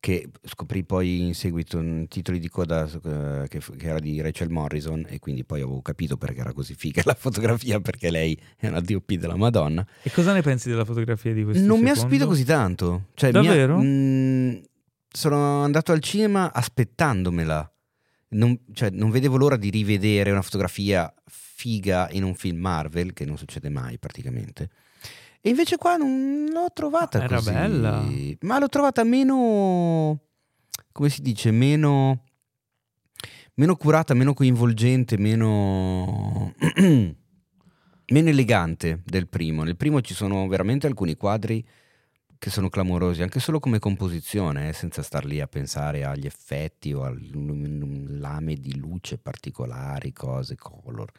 che 0.02 0.30
scoprì 0.44 0.86
poi 0.86 1.20
in 1.28 1.36
seguito 1.36 1.78
in 1.80 2.08
titoli 2.08 2.40
di 2.40 2.48
coda 2.48 2.86
eh, 2.86 3.48
che, 3.50 3.60
che 3.60 3.88
era 3.88 4.00
di 4.00 4.22
Rachel 4.22 4.50
Morrison 4.50 5.06
e 5.10 5.20
quindi 5.20 5.44
poi 5.44 5.60
avevo 5.62 5.82
capito 5.82 6.16
perché 6.16 6.40
era 6.40 6.54
così 6.54 6.74
figa 6.74 7.02
la 7.06 7.16
fotografia, 7.16 7.80
perché 7.82 8.10
lei 8.10 8.40
è 8.58 8.68
una 8.68 8.80
DOP 8.80 9.14
della 9.16 9.36
Madonna. 9.36 9.86
E 10.02 10.10
cosa 10.12 10.32
ne 10.34 10.42
pensi 10.42 10.70
della 10.70 10.86
fotografia 10.86 11.34
di 11.34 11.44
questo 11.44 11.66
Non 11.66 11.80
mi 11.80 11.90
ha 11.90 11.96
secondo? 11.96 12.00
stupito 12.16 12.28
così 12.28 12.46
tanto. 12.46 13.08
Cioè, 13.14 13.32
mi 13.32 13.38
ha- 13.40 13.42
Davvero? 13.42 13.80
mm, 13.82 14.56
sono 15.12 15.64
andato 15.64 15.92
al 15.92 16.00
cinema 16.00 16.54
aspettandomela. 16.54 17.70
Non, 18.32 18.58
cioè, 18.74 18.92
non 18.92 19.10
vedevo 19.10 19.38
l'ora 19.38 19.58
di 19.58 19.70
rivedere 19.70 20.30
una 20.32 20.42
fotografia 20.44 21.12
figa 21.26 22.08
in 22.12 22.24
un 22.24 22.36
film 22.36 22.60
Marvel, 22.60 23.12
che 23.14 23.26
non 23.26 23.38
succede 23.38 23.70
mai 23.70 23.98
praticamente. 23.98 24.70
E 25.42 25.50
invece 25.50 25.78
qua 25.78 25.96
non 25.96 26.48
l'ho 26.52 26.68
trovata 26.74 27.24
Era 27.24 27.36
così. 27.38 27.52
bella. 27.52 28.06
Ma 28.42 28.60
l'ho 28.60 28.68
trovata 28.68 29.04
meno... 29.04 30.20
come 30.92 31.10
si 31.10 31.22
dice? 31.22 31.52
Meno... 31.52 32.24
Meno 33.56 33.76
curata, 33.76 34.14
meno 34.14 34.34
coinvolgente, 34.34 35.18
meno... 35.18 36.54
meno 38.12 38.30
elegante 38.30 39.02
del 39.06 39.28
primo. 39.28 39.64
Nel 39.64 39.78
primo 39.78 40.02
ci 40.02 40.14
sono 40.14 40.48
veramente 40.48 40.88
alcuni 40.88 41.16
quadri 41.16 41.66
che 42.38 42.50
sono 42.50 42.70
clamorosi, 42.70 43.22
anche 43.22 43.42
solo 43.42 43.60
come 43.60 43.80
composizione, 43.80 44.70
eh, 44.70 44.74
senza 44.74 45.02
star 45.04 45.26
lì 45.26 45.42
a 45.42 45.48
pensare 45.48 46.06
agli 46.06 46.26
effetti 46.26 46.94
o 46.94 47.04
al 47.04 47.20
lame 48.18 48.56
di 48.56 48.78
luce 48.78 49.18
particolari, 49.18 50.14
cose, 50.14 50.56
color. 50.56 51.12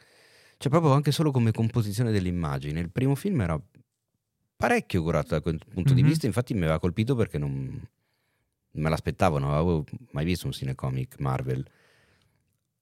Cioè 0.57 0.71
proprio 0.71 0.93
anche 0.93 1.13
solo 1.13 1.31
come 1.31 1.53
composizione 1.53 2.11
dell'immagine. 2.11 2.81
Il 2.81 2.91
primo 2.91 3.15
film 3.15 3.43
era 3.43 3.61
parecchio 4.61 5.03
curato 5.03 5.28
da 5.31 5.41
quel 5.41 5.59
punto 5.73 5.95
di 5.95 6.03
Mhm. 6.03 6.09
vista, 6.09 6.27
infatti 6.27 6.53
mi 6.53 6.61
aveva 6.61 6.78
colpito 6.78 7.15
perché 7.16 7.39
non 7.39 7.81
me 8.73 8.89
l'aspettavo, 8.91 9.39
non 9.39 9.51
avevo 9.53 9.85
mai 10.12 10.24
visto 10.27 10.47
un 10.47 10.53
cinecomic 10.53 11.19
Marvel 11.19 11.66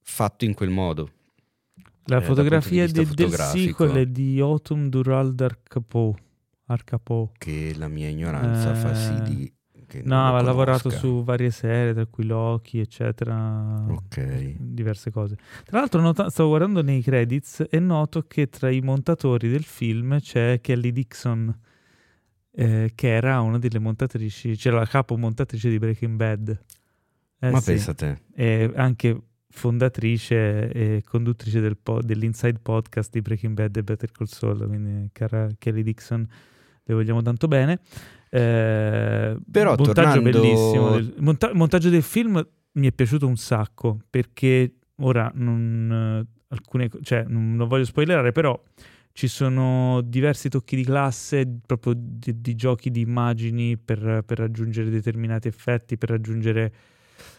fatto 0.02 0.44
in 0.44 0.55
quel 0.55 0.70
modo. 0.70 1.10
La 2.06 2.18
eh, 2.18 2.22
fotografia 2.22 2.86
di 2.86 2.92
de- 2.92 3.06
del 3.14 3.30
sequel 3.32 3.92
è 3.92 4.06
di 4.06 4.40
Autumn 4.40 4.88
Durald 4.88 5.40
Arcapo. 5.40 6.16
Arcapo. 6.66 7.32
Che 7.38 7.74
la 7.76 7.88
mia 7.88 8.09
ignoranza 8.09 8.74
fa 8.74 8.94
sì 8.94 9.14
Eh, 9.14 9.22
di... 9.22 9.52
No, 10.05 10.36
ha 10.36 10.42
lavorato 10.42 10.90
su 10.90 11.24
varie 11.24 11.50
serie, 11.50 11.94
tra 11.94 12.05
cui 12.05 12.24
Loki, 12.26 12.78
eccetera. 12.78 13.86
Ok. 13.88 14.56
Diverse 14.59 15.10
cose. 15.10 15.36
Tra 15.64 15.78
l'altro, 15.78 16.02
nota- 16.02 16.28
stavo 16.28 16.50
guardando 16.50 16.82
nei 16.82 17.00
credits 17.02 17.64
e 17.70 17.78
noto 17.78 18.24
che 18.26 18.48
tra 18.50 18.68
i 18.68 18.80
montatori 18.82 19.48
del 19.48 19.64
film 19.64 20.20
c'è 20.20 20.60
Kelly 20.60 20.92
Dixon, 20.92 21.59
eh, 22.60 22.90
che 22.97 23.09
era 23.14 23.40
una 23.40 23.56
delle 23.59 23.78
montatrici, 23.78 24.56
c'era 24.56 24.78
la 24.78 24.86
capo 24.86 25.16
montatrice 25.16 25.70
di 25.70 25.78
Breaking 25.78 26.16
Bad. 26.16 26.60
Eh 27.39 27.51
Ma 27.51 27.60
sì. 27.60 27.70
pensa 27.72 27.94
te. 27.94 28.18
E 28.35 28.72
anche 28.74 29.16
fondatrice 29.51 30.70
e 30.72 31.02
conduttrice 31.06 31.60
del 31.60 31.76
po- 31.76 32.02
dell'Inside 32.02 32.59
Podcast 32.60 33.12
di 33.12 33.20
Breaking 33.22 33.55
Bad 33.55 33.76
e 33.76 33.82
Better 33.85 34.10
Call 34.10 34.26
Saul, 34.26 34.66
quindi 34.66 35.09
cara 35.12 35.48
Kelly 35.56 35.82
Dixon, 35.85 36.26
le 36.82 36.94
vogliamo 36.94 37.22
tanto 37.22 37.47
bene. 37.47 37.78
Eh, 38.28 39.36
Però, 39.51 39.74
montaggio 39.76 39.93
tornando- 39.93 40.30
bellissimo. 40.40 40.90
del- 40.97 41.14
monta- 41.18 41.51
montaggio 41.55 41.90
del 41.90 42.02
film 42.02 42.44
mi 42.72 42.86
è 42.89 42.93
piaciuto 42.93 43.26
un 43.26 43.36
sacco 43.36 44.01
perché 44.10 44.74
ora 44.97 45.30
non, 45.35 46.24
eh, 46.26 46.43
alcune, 46.48 46.90
cioè, 47.02 47.24
non, 47.28 47.55
non 47.55 47.68
voglio 47.68 47.85
spoilerare, 47.85 48.32
però 48.32 48.60
ci 49.18 49.26
sono 49.26 50.00
diversi 50.02 50.48
tocchi 50.48 50.76
di 50.76 50.84
classe 50.84 51.44
proprio 51.66 51.92
di, 51.96 52.40
di 52.40 52.54
giochi 52.54 52.88
di 52.88 53.00
immagini 53.00 53.76
per, 53.76 54.22
per 54.24 54.38
raggiungere 54.38 54.90
determinati 54.90 55.48
effetti, 55.48 55.98
per 55.98 56.10
raggiungere 56.10 56.72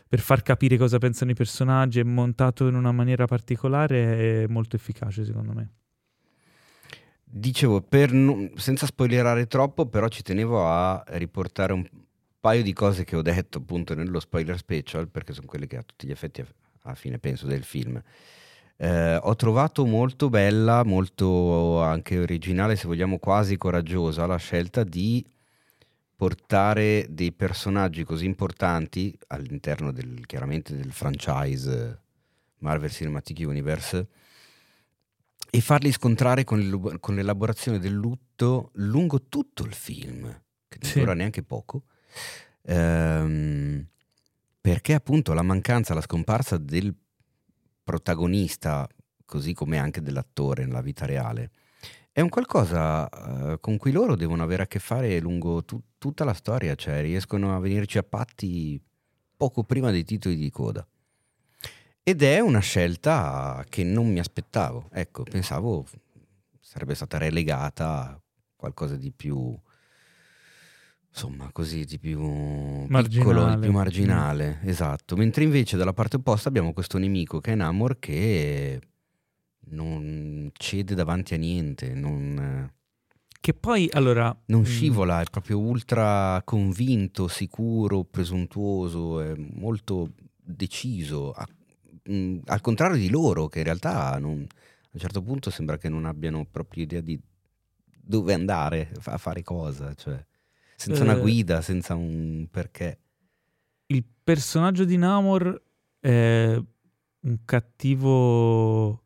per 0.05 0.19
far 0.19 0.41
capire 0.41 0.75
cosa 0.75 0.97
pensano 0.97 1.31
i 1.31 1.35
personaggi, 1.35 2.01
è 2.01 2.03
montato 2.03 2.67
in 2.67 2.75
una 2.75 2.91
maniera 2.91 3.27
particolare 3.27 4.41
e 4.41 4.47
molto 4.49 4.75
efficace 4.75 5.23
secondo 5.23 5.53
me. 5.53 5.69
Dicevo, 7.23 7.87
non- 8.09 8.51
senza 8.55 8.85
spoilerare 8.85 9.47
troppo, 9.47 9.85
però 9.85 10.09
ci 10.09 10.21
tenevo 10.21 10.67
a 10.67 11.01
riportare 11.11 11.71
un 11.71 11.87
paio 12.41 12.61
di 12.61 12.73
cose 12.73 13.05
che 13.05 13.15
ho 13.15 13.21
detto 13.21 13.59
appunto 13.59 13.95
nello 13.95 14.19
spoiler 14.19 14.57
special, 14.57 15.07
perché 15.07 15.31
sono 15.31 15.47
quelle 15.47 15.65
che 15.65 15.77
a 15.77 15.83
tutti 15.83 16.05
gli 16.05 16.11
effetti 16.11 16.43
alla 16.81 16.95
fine 16.95 17.19
penso 17.19 17.47
del 17.47 17.63
film. 17.63 18.03
Eh, 18.81 19.17
ho 19.21 19.35
trovato 19.35 19.85
molto 19.85 20.29
bella, 20.29 20.85
molto 20.85 21.81
anche 21.81 22.17
originale, 22.17 22.77
se 22.77 22.87
vogliamo 22.87 23.19
quasi 23.19 23.57
coraggiosa, 23.57 24.25
la 24.25 24.37
scelta 24.37 24.85
di 24.85 25.25
portare 26.15 27.05
dei 27.09 27.33
personaggi 27.33 28.05
così 28.05 28.23
importanti 28.25 29.13
all'interno 29.27 29.91
del, 29.91 30.25
chiaramente 30.25 30.77
del 30.77 30.93
franchise 30.93 32.01
Marvel 32.59 32.89
Cinematic 32.89 33.45
Universe 33.45 34.07
e 35.49 35.59
farli 35.61 35.91
scontrare 35.91 36.45
con, 36.45 36.97
con 37.01 37.15
l'elaborazione 37.15 37.79
del 37.79 37.93
lutto 37.93 38.69
lungo 38.75 39.23
tutto 39.27 39.63
il 39.63 39.73
film, 39.73 40.23
che 40.69 40.77
non 40.81 40.89
Sì. 40.89 40.99
dura 40.99 41.13
neanche 41.13 41.43
poco, 41.43 41.83
ehm, 42.61 43.85
perché 44.61 44.93
appunto 44.93 45.33
la 45.33 45.41
mancanza, 45.41 45.93
la 45.93 46.01
scomparsa 46.01 46.55
del 46.57 46.95
protagonista, 47.89 48.87
così 49.25 49.53
come 49.53 49.79
anche 49.79 50.03
dell'attore 50.03 50.63
nella 50.63 50.81
vita 50.81 51.07
reale, 51.07 51.49
è 52.11 52.21
un 52.21 52.29
qualcosa 52.29 53.09
eh, 53.09 53.59
con 53.59 53.77
cui 53.77 53.91
loro 53.91 54.15
devono 54.15 54.43
avere 54.43 54.61
a 54.61 54.67
che 54.67 54.77
fare 54.77 55.19
lungo 55.19 55.65
tu- 55.65 55.81
tutta 55.97 56.23
la 56.23 56.33
storia, 56.33 56.75
cioè 56.75 57.01
riescono 57.01 57.55
a 57.55 57.59
venirci 57.59 57.97
a 57.97 58.03
patti 58.03 58.79
poco 59.35 59.63
prima 59.63 59.89
dei 59.89 60.03
titoli 60.03 60.35
di 60.35 60.51
coda. 60.51 60.87
Ed 62.03 62.21
è 62.21 62.39
una 62.39 62.59
scelta 62.59 63.65
che 63.67 63.83
non 63.83 64.07
mi 64.11 64.19
aspettavo. 64.19 64.89
Ecco, 64.91 65.23
pensavo 65.23 65.87
sarebbe 66.59 66.93
stata 66.93 67.17
relegata 67.17 68.01
a 68.01 68.21
qualcosa 68.55 68.97
di 68.97 69.11
più 69.11 69.59
insomma, 71.27 71.49
così 71.51 71.83
di 71.85 71.99
più 71.99 72.17
piccolo, 72.19 72.87
Marginale. 72.89 73.55
di 73.55 73.61
più 73.61 73.71
marginale, 73.71 74.59
esatto. 74.63 75.15
Mentre 75.17 75.43
invece 75.43 75.75
dalla 75.77 75.93
parte 75.93 76.15
opposta 76.17 76.47
abbiamo 76.49 76.71
questo 76.73 76.97
nemico 76.97 77.39
che 77.39 77.51
è 77.51 77.55
Namor 77.55 77.99
che 77.99 78.79
non 79.71 80.49
cede 80.53 80.95
davanti 80.95 81.33
a 81.33 81.37
niente, 81.37 81.93
non, 81.93 82.71
Che 83.39 83.53
poi, 83.53 83.89
allora... 83.91 84.35
non 84.47 84.61
mm, 84.61 84.63
scivola, 84.65 85.21
è 85.21 85.25
proprio 85.29 85.59
ultra 85.59 86.41
convinto, 86.43 87.27
sicuro, 87.27 88.03
presuntuoso, 88.03 89.21
è 89.21 89.33
molto 89.35 90.11
deciso. 90.41 91.31
a- 91.31 91.47
mm, 92.11 92.39
al 92.45 92.61
contrario 92.61 92.97
di 92.97 93.09
loro, 93.09 93.47
che 93.47 93.59
in 93.59 93.65
realtà 93.65 94.17
non- 94.19 94.45
a 94.47 94.89
un 94.91 94.99
certo 94.99 95.21
punto 95.21 95.49
sembra 95.51 95.77
che 95.77 95.89
non 95.89 96.05
abbiano 96.05 96.45
proprio 96.49 96.83
idea 96.83 97.01
di 97.01 97.19
dove 98.01 98.33
andare 98.33 98.91
a 99.03 99.17
fare 99.19 99.43
cosa, 99.43 99.93
cioè 99.93 100.25
senza 100.79 101.03
una 101.03 101.17
Eh. 101.17 101.19
guida, 101.19 101.61
senza 101.61 101.93
un 101.95 102.47
perché. 102.49 102.99
il 103.87 104.03
personaggio 104.23 104.85
di 104.85 104.97
Namor 104.97 105.61
è 105.99 106.55
un 107.21 107.37
cattivo 107.43 109.03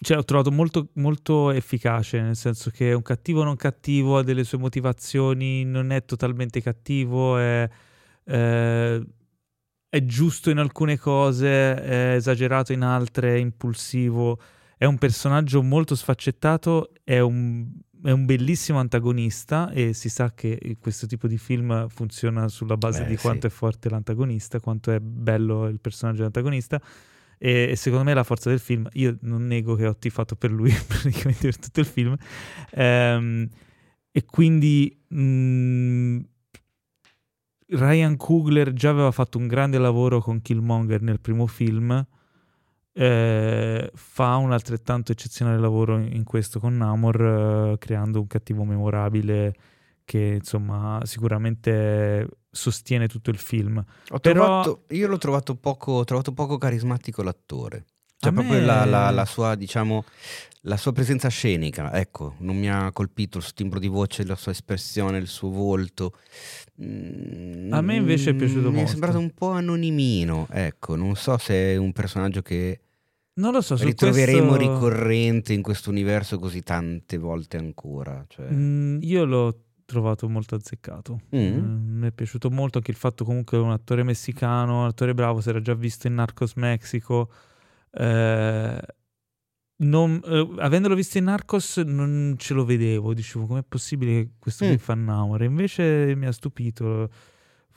cioè 0.00 0.18
ho 0.18 0.24
trovato 0.24 0.52
molto, 0.52 0.90
molto 0.94 1.50
efficace 1.50 2.20
nel 2.20 2.36
senso 2.36 2.70
che 2.70 2.90
è 2.90 2.92
un 2.92 3.02
cattivo 3.02 3.42
non 3.42 3.56
cattivo 3.56 4.18
ha 4.18 4.22
delle 4.22 4.44
sue 4.44 4.58
motivazioni 4.58 5.64
non 5.64 5.90
è 5.90 6.04
totalmente 6.04 6.60
cattivo 6.60 7.38
è, 7.38 7.68
eh, 8.24 9.06
è 9.88 10.04
giusto 10.04 10.50
in 10.50 10.58
alcune 10.58 10.98
cose 10.98 11.48
è 11.74 12.14
esagerato 12.14 12.72
in 12.72 12.82
altre 12.82 13.34
è 13.34 13.38
impulsivo 13.38 14.38
è 14.76 14.84
un 14.84 14.98
personaggio 14.98 15.62
molto 15.62 15.96
sfaccettato 15.96 16.92
è 17.02 17.18
un 17.18 17.66
è 18.02 18.10
un 18.10 18.24
bellissimo 18.26 18.78
antagonista 18.78 19.70
e 19.70 19.92
si 19.92 20.08
sa 20.08 20.32
che 20.34 20.76
questo 20.80 21.06
tipo 21.06 21.26
di 21.26 21.38
film 21.38 21.88
funziona 21.88 22.48
sulla 22.48 22.76
base 22.76 23.02
Eh, 23.04 23.06
di 23.06 23.16
sì. 23.16 23.22
quanto 23.22 23.46
è 23.46 23.50
forte 23.50 23.88
l'antagonista, 23.90 24.60
quanto 24.60 24.90
è 24.92 25.00
bello 25.00 25.66
il 25.66 25.80
personaggio 25.80 26.18
dell'antagonista 26.18 26.80
e, 27.38 27.68
e 27.70 27.76
secondo 27.76 28.04
me 28.04 28.14
la 28.14 28.24
forza 28.24 28.50
del 28.50 28.58
film. 28.60 28.88
Io 28.94 29.16
non 29.22 29.46
nego 29.46 29.74
che 29.74 29.86
ho 29.86 29.96
tifato 29.96 30.36
per 30.36 30.50
lui 30.52 30.70
praticamente 30.86 31.42
per 31.42 31.58
tutto 31.58 31.80
il 31.80 31.86
film 31.86 32.16
Ehm, 32.72 33.48
e 34.10 34.24
quindi 34.24 35.04
mh, 35.08 36.18
Ryan 37.70 38.16
Coogler 38.16 38.72
già 38.72 38.90
aveva 38.90 39.10
fatto 39.10 39.36
un 39.38 39.46
grande 39.46 39.78
lavoro 39.78 40.20
con 40.20 40.40
Killmonger 40.40 41.02
nel 41.02 41.20
primo 41.20 41.46
film 41.46 42.04
eh, 43.00 43.90
fa 43.94 44.34
un 44.36 44.50
altrettanto 44.52 45.12
eccezionale 45.12 45.58
lavoro 45.58 45.98
in 45.98 46.24
questo 46.24 46.58
con 46.58 46.76
Namor, 46.76 47.20
eh, 47.74 47.78
creando 47.78 48.18
un 48.20 48.26
cattivo 48.26 48.64
memorabile 48.64 49.54
che 50.04 50.38
insomma 50.40 51.00
sicuramente 51.04 52.26
sostiene 52.50 53.06
tutto 53.06 53.30
il 53.30 53.38
film. 53.38 53.76
Ho 53.78 54.18
Però- 54.18 54.62
trovato- 54.62 54.84
io 54.94 55.06
l'ho 55.06 55.18
trovato 55.18 55.54
poco, 55.54 56.02
trovato 56.04 56.32
poco 56.32 56.58
carismatico 56.58 57.22
l'attore. 57.22 57.84
Cioè, 58.20 58.30
A 58.30 58.34
proprio 58.34 58.58
me- 58.58 58.64
la, 58.64 58.84
la- 58.84 59.10
la 59.10 59.24
sua, 59.24 59.54
diciamo, 59.54 60.04
la 60.62 60.76
sua 60.76 60.90
presenza 60.92 61.28
scenica, 61.28 61.92
ecco, 61.92 62.34
non 62.38 62.56
mi 62.58 62.68
ha 62.68 62.90
colpito 62.90 63.38
il 63.38 63.44
suo 63.44 63.52
timbro 63.54 63.78
di 63.78 63.86
voce, 63.86 64.24
la 64.24 64.34
sua 64.34 64.50
espressione, 64.50 65.18
il 65.18 65.28
suo 65.28 65.50
volto. 65.50 66.14
Mm, 66.82 67.72
A 67.72 67.80
me 67.80 67.94
invece 67.94 68.30
è 68.30 68.34
piaciuto 68.34 68.68
Mi 68.70 68.74
è 68.74 68.76
molto. 68.78 68.90
sembrato 68.90 69.18
un 69.18 69.30
po' 69.32 69.50
anonimino, 69.50 70.48
ecco, 70.50 70.96
non 70.96 71.14
so 71.14 71.38
se 71.38 71.74
è 71.74 71.76
un 71.76 71.92
personaggio 71.92 72.42
che 72.42 72.80
Non 73.38 73.52
lo 73.52 73.60
so, 73.60 73.76
su 73.76 73.84
ritroveremo 73.84 74.54
questo- 74.56 74.72
ricorrente 74.74 75.52
in 75.52 75.62
questo 75.62 75.90
universo 75.90 76.38
così 76.38 76.62
tante 76.62 77.18
volte 77.18 77.56
ancora. 77.56 78.24
Cioè. 78.28 78.48
Mm, 78.50 78.98
io 79.02 79.24
l'ho 79.24 79.62
trovato 79.84 80.28
molto 80.28 80.54
azzeccato. 80.56 81.20
Mm. 81.34 81.38
Mm, 81.38 81.98
mi 82.00 82.06
è 82.08 82.12
piaciuto 82.12 82.50
molto 82.50 82.78
anche 82.78 82.90
il 82.90 82.96
fatto 82.96 83.24
comunque 83.24 83.56
che 83.58 83.64
un 83.64 83.70
attore 83.70 84.02
messicano, 84.02 84.80
un 84.82 84.86
attore 84.86 85.14
bravo, 85.14 85.40
si 85.40 85.48
era 85.48 85.60
già 85.60 85.74
visto 85.74 86.06
in 86.08 86.14
Narcos 86.14 86.54
Mexico. 86.56 87.30
Eh, 87.90 88.80
non- 89.80 90.20
eh, 90.24 90.54
avendolo 90.58 90.94
visto 90.96 91.18
in 91.18 91.24
Narcos 91.24 91.76
non 91.78 92.34
ce 92.36 92.52
lo 92.54 92.64
vedevo, 92.64 93.14
dicevo 93.14 93.46
com'è 93.46 93.62
possibile 93.62 94.12
che 94.24 94.30
questo 94.38 94.64
Mm. 94.66 94.74
fa 94.74 94.94
Namor? 94.94 95.42
E 95.42 95.46
invece 95.46 96.14
mi 96.16 96.26
ha 96.26 96.32
stupito, 96.32 97.08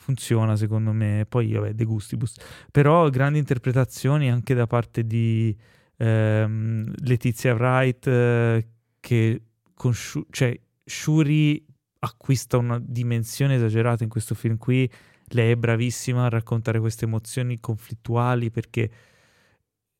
funziona 0.01 0.55
secondo 0.55 0.91
me, 0.91 1.25
poi 1.29 1.53
vabbè, 1.53 1.73
de 1.73 1.85
gustibus. 1.85 2.35
Però 2.71 3.07
grandi 3.09 3.37
interpretazioni 3.39 4.29
anche 4.31 4.53
da 4.55 4.65
parte 4.67 5.05
di 5.05 5.55
ehm, 5.97 6.91
Letizia 7.03 7.53
Wright 7.53 8.07
eh, 8.07 8.67
che 8.99 9.41
con 9.75 9.93
Shu- 9.93 10.25
cioè, 10.31 10.59
Shuri 10.83 11.63
acquista 11.99 12.57
una 12.57 12.79
dimensione 12.83 13.55
esagerata 13.55 14.03
in 14.03 14.09
questo 14.09 14.33
film 14.35 14.57
qui. 14.57 14.89
Lei 15.33 15.51
è 15.51 15.55
bravissima 15.55 16.25
a 16.25 16.29
raccontare 16.29 16.79
queste 16.79 17.05
emozioni 17.05 17.59
conflittuali 17.59 18.49
perché, 18.49 18.89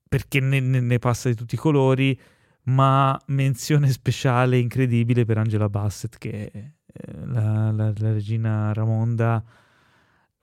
perché 0.10 0.40
ne, 0.40 0.60
ne- 0.60 1.00
passa 1.00 1.30
di 1.30 1.36
tutti 1.36 1.56
i 1.56 1.58
colori, 1.60 2.20
ma 2.64 3.18
menzione 3.28 3.90
speciale 3.92 4.58
incredibile 4.58 5.26
per 5.26 5.38
Angela 5.38 5.70
Bassett 5.70 6.18
che 6.18 6.52
è 6.52 6.58
eh, 6.94 7.26
la, 7.26 7.72
la- 7.72 7.94
la 7.96 8.12
regina 8.12 8.74
Ramonda 8.74 9.44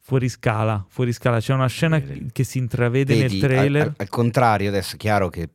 fuori 0.08 0.30
scala, 0.30 0.86
fuori 0.88 1.12
scala. 1.12 1.38
C'è 1.38 1.52
una 1.52 1.66
scena 1.66 2.00
che 2.00 2.42
si 2.42 2.56
intravede 2.56 3.14
Vedi, 3.14 3.38
nel 3.38 3.46
trailer. 3.46 3.82
Al, 3.88 3.94
al 3.98 4.08
contrario, 4.08 4.70
adesso 4.70 4.94
è 4.94 4.98
chiaro 4.98 5.28
che 5.28 5.50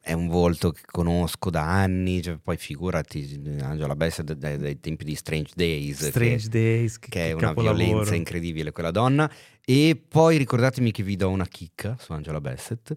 è 0.00 0.12
un 0.12 0.26
volto 0.26 0.72
che 0.72 0.80
conosco 0.84 1.50
da 1.50 1.62
anni, 1.62 2.20
cioè, 2.20 2.36
poi 2.42 2.56
figurati 2.56 3.40
Angela 3.60 3.94
Bassett 3.94 4.32
dai, 4.32 4.58
dai 4.58 4.80
tempi 4.80 5.04
di 5.04 5.14
Strange 5.14 5.52
Days, 5.54 5.98
che- 6.00 6.06
Strange 6.06 6.48
Days, 6.48 6.98
che, 6.98 7.08
che, 7.10 7.24
è 7.26 7.28
che 7.28 7.32
una 7.34 7.46
capolavoro. 7.48 7.84
violenza 7.84 8.16
incredibile 8.16 8.72
quella 8.72 8.90
donna. 8.90 9.30
E 9.64 9.96
poi 10.08 10.36
ricordatemi 10.36 10.90
che 10.90 11.04
vi 11.04 11.14
do 11.14 11.30
una 11.30 11.46
chicca 11.46 11.96
su 11.96 12.12
Angela 12.12 12.40
Bassett. 12.40 12.92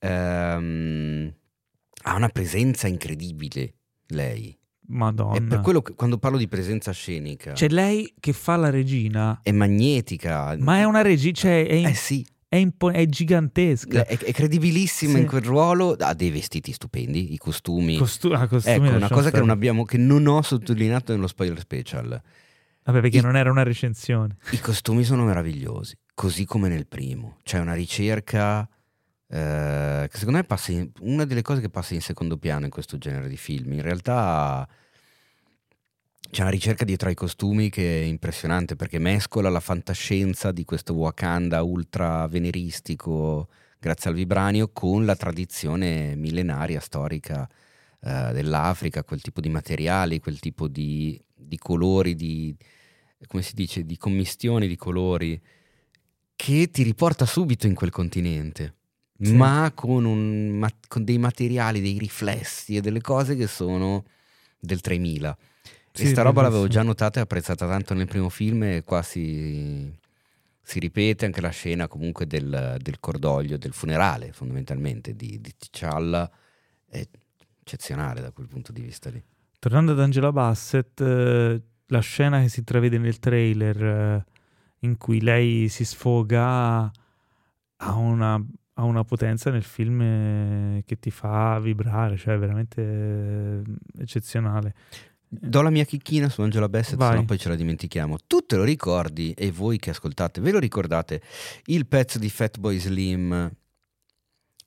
Ehm, 0.00 1.32
ha 2.04 2.16
una 2.16 2.28
presenza 2.28 2.88
incredibile 2.88 3.74
lei. 4.08 4.58
Madonna. 4.92 5.36
È 5.36 5.42
per 5.42 5.60
quello 5.60 5.82
che 5.82 5.94
quando 5.94 6.18
parlo 6.18 6.36
di 6.38 6.46
presenza 6.48 6.92
scenica 6.92 7.52
C'è 7.52 7.68
lei 7.68 8.14
che 8.20 8.32
fa 8.32 8.56
la 8.56 8.70
regina, 8.70 9.40
è 9.42 9.50
magnetica. 9.52 10.54
ma 10.58 10.78
è 10.78 10.84
una 10.84 11.02
regina, 11.02 11.32
cioè 11.34 11.66
è, 11.66 11.86
Eh 11.86 11.94
sì, 11.94 12.24
è 12.48 12.56
impo- 12.56 12.90
è 12.90 13.06
gigantesca. 13.06 14.04
è, 14.06 14.18
è 14.18 14.32
credibilissima 14.32 15.14
Sì. 15.14 15.20
in 15.20 15.26
quel 15.26 15.42
ruolo. 15.42 15.96
Ha 15.98 16.14
dei 16.14 16.30
vestiti 16.30 16.72
stupendi, 16.72 17.32
i 17.32 17.38
costumi. 17.38 17.96
Costu- 17.96 18.32
ah, 18.32 18.46
costumi 18.46 18.88
ecco, 18.88 18.96
una 18.96 19.08
cosa 19.08 19.30
che 19.30 19.38
non 19.38 19.50
abbiamo, 19.50 19.84
che 19.84 19.96
non 19.98 20.26
ho 20.26 20.42
sottolineato 20.42 21.12
nello 21.12 21.26
spoiler 21.26 21.58
special. 21.58 22.20
Vabbè, 22.84 23.00
perché 23.00 23.18
I- 23.18 23.20
non 23.22 23.36
era 23.36 23.50
una 23.50 23.62
recensione. 23.62 24.36
I 24.50 24.58
costumi 24.60 25.04
sono 25.04 25.24
meravigliosi, 25.24 25.96
così 26.14 26.44
come 26.44 26.68
nel 26.68 26.86
primo. 26.86 27.38
C'è 27.42 27.58
una 27.58 27.74
ricerca 27.74 28.68
eh, 29.34 30.08
che 30.10 30.18
secondo 30.18 30.38
me 30.40 30.44
passa 30.44 30.72
in- 30.72 30.90
una 31.00 31.24
delle 31.24 31.40
cose 31.42 31.62
che 31.62 31.70
passa 31.70 31.94
in 31.94 32.02
secondo 32.02 32.36
piano 32.36 32.64
in 32.66 32.70
questo 32.70 32.98
genere 32.98 33.28
di 33.28 33.36
film. 33.38 33.72
In 33.72 33.80
realtà 33.82 34.68
c'è 36.32 36.40
una 36.40 36.50
ricerca 36.50 36.86
dietro 36.86 37.10
ai 37.10 37.14
costumi 37.14 37.68
che 37.68 38.00
è 38.00 38.04
impressionante 38.06 38.74
perché 38.74 38.98
mescola 38.98 39.50
la 39.50 39.60
fantascienza 39.60 40.50
di 40.50 40.64
questo 40.64 40.94
Wakanda 40.94 41.62
ultra 41.62 42.26
veneristico 42.26 43.48
grazie 43.78 44.08
al 44.08 44.16
vibranio 44.16 44.70
con 44.72 45.04
la 45.04 45.14
tradizione 45.14 46.16
millenaria 46.16 46.80
storica 46.80 47.46
eh, 48.00 48.30
dell'Africa, 48.32 49.04
quel 49.04 49.20
tipo 49.20 49.42
di 49.42 49.50
materiali, 49.50 50.20
quel 50.20 50.38
tipo 50.38 50.68
di, 50.68 51.22
di 51.34 51.58
colori, 51.58 52.14
di, 52.14 52.56
come 53.26 53.42
si 53.42 53.54
dice, 53.54 53.84
di 53.84 53.98
commistioni 53.98 54.66
di 54.68 54.76
colori 54.76 55.38
che 56.34 56.70
ti 56.70 56.82
riporta 56.82 57.26
subito 57.26 57.66
in 57.66 57.74
quel 57.74 57.90
continente, 57.90 58.74
Sì. 59.20 59.34
ma, 59.34 59.70
con, 59.74 60.06
un- 60.06 60.56
ma- 60.56 60.72
con 60.88 61.04
dei 61.04 61.18
materiali, 61.18 61.82
dei 61.82 61.98
riflessi 61.98 62.76
e 62.76 62.80
delle 62.80 63.02
cose 63.02 63.36
che 63.36 63.46
sono 63.46 64.04
del 64.58 64.80
3000. 64.80 65.36
Sì, 65.92 66.04
e 66.04 66.06
sta 66.06 66.22
roba 66.22 66.42
l'avevo 66.42 66.68
già 66.68 66.82
notata 66.82 67.20
e 67.20 67.22
apprezzata 67.22 67.68
tanto 67.68 67.92
nel 67.92 68.06
primo 68.06 68.30
film 68.30 68.62
e 68.62 68.82
qua 68.82 69.02
si, 69.02 69.92
si 70.62 70.78
ripete 70.78 71.26
anche 71.26 71.42
la 71.42 71.50
scena 71.50 71.86
comunque 71.86 72.26
del, 72.26 72.76
del 72.80 72.98
cordoglio, 72.98 73.58
del 73.58 73.74
funerale 73.74 74.32
fondamentalmente 74.32 75.14
di, 75.14 75.38
di 75.40 75.52
T'Challa, 75.56 76.30
è 76.88 77.06
eccezionale 77.60 78.20
da 78.22 78.30
quel 78.30 78.48
punto 78.48 78.72
di 78.72 78.80
vista 78.80 79.10
lì. 79.10 79.22
Tornando 79.58 79.92
ad 79.92 80.00
Angela 80.00 80.32
Bassett, 80.32 81.00
eh, 81.00 81.60
la 81.86 82.00
scena 82.00 82.40
che 82.40 82.48
si 82.48 82.60
intravede 82.60 82.98
nel 82.98 83.18
trailer 83.18 83.84
eh, 83.84 84.24
in 84.80 84.96
cui 84.96 85.20
lei 85.20 85.68
si 85.68 85.84
sfoga 85.84 86.90
ha 87.84 87.94
una, 87.94 88.34
ha 88.34 88.82
una 88.82 89.04
potenza 89.04 89.50
nel 89.50 89.62
film 89.62 90.00
eh, 90.00 90.82
che 90.86 90.98
ti 90.98 91.10
fa 91.10 91.58
vibrare, 91.60 92.16
cioè 92.16 92.38
veramente 92.38 92.82
eh, 92.82 93.62
eccezionale. 94.00 94.74
Do 95.34 95.62
la 95.62 95.70
mia 95.70 95.84
chicchina 95.84 96.28
su 96.28 96.42
Angela 96.42 96.68
Bassett, 96.68 96.96
Vai. 96.96 97.12
sennò 97.12 97.24
poi 97.24 97.38
ce 97.38 97.48
la 97.48 97.54
dimentichiamo. 97.54 98.18
Tu 98.26 98.40
te 98.44 98.56
lo 98.56 98.64
ricordi, 98.64 99.32
e 99.32 99.50
voi 99.50 99.78
che 99.78 99.88
ascoltate, 99.88 100.42
ve 100.42 100.50
lo 100.50 100.58
ricordate, 100.58 101.22
il 101.66 101.86
pezzo 101.86 102.18
di 102.18 102.28
Fatboy 102.28 102.78
Slim 102.78 103.50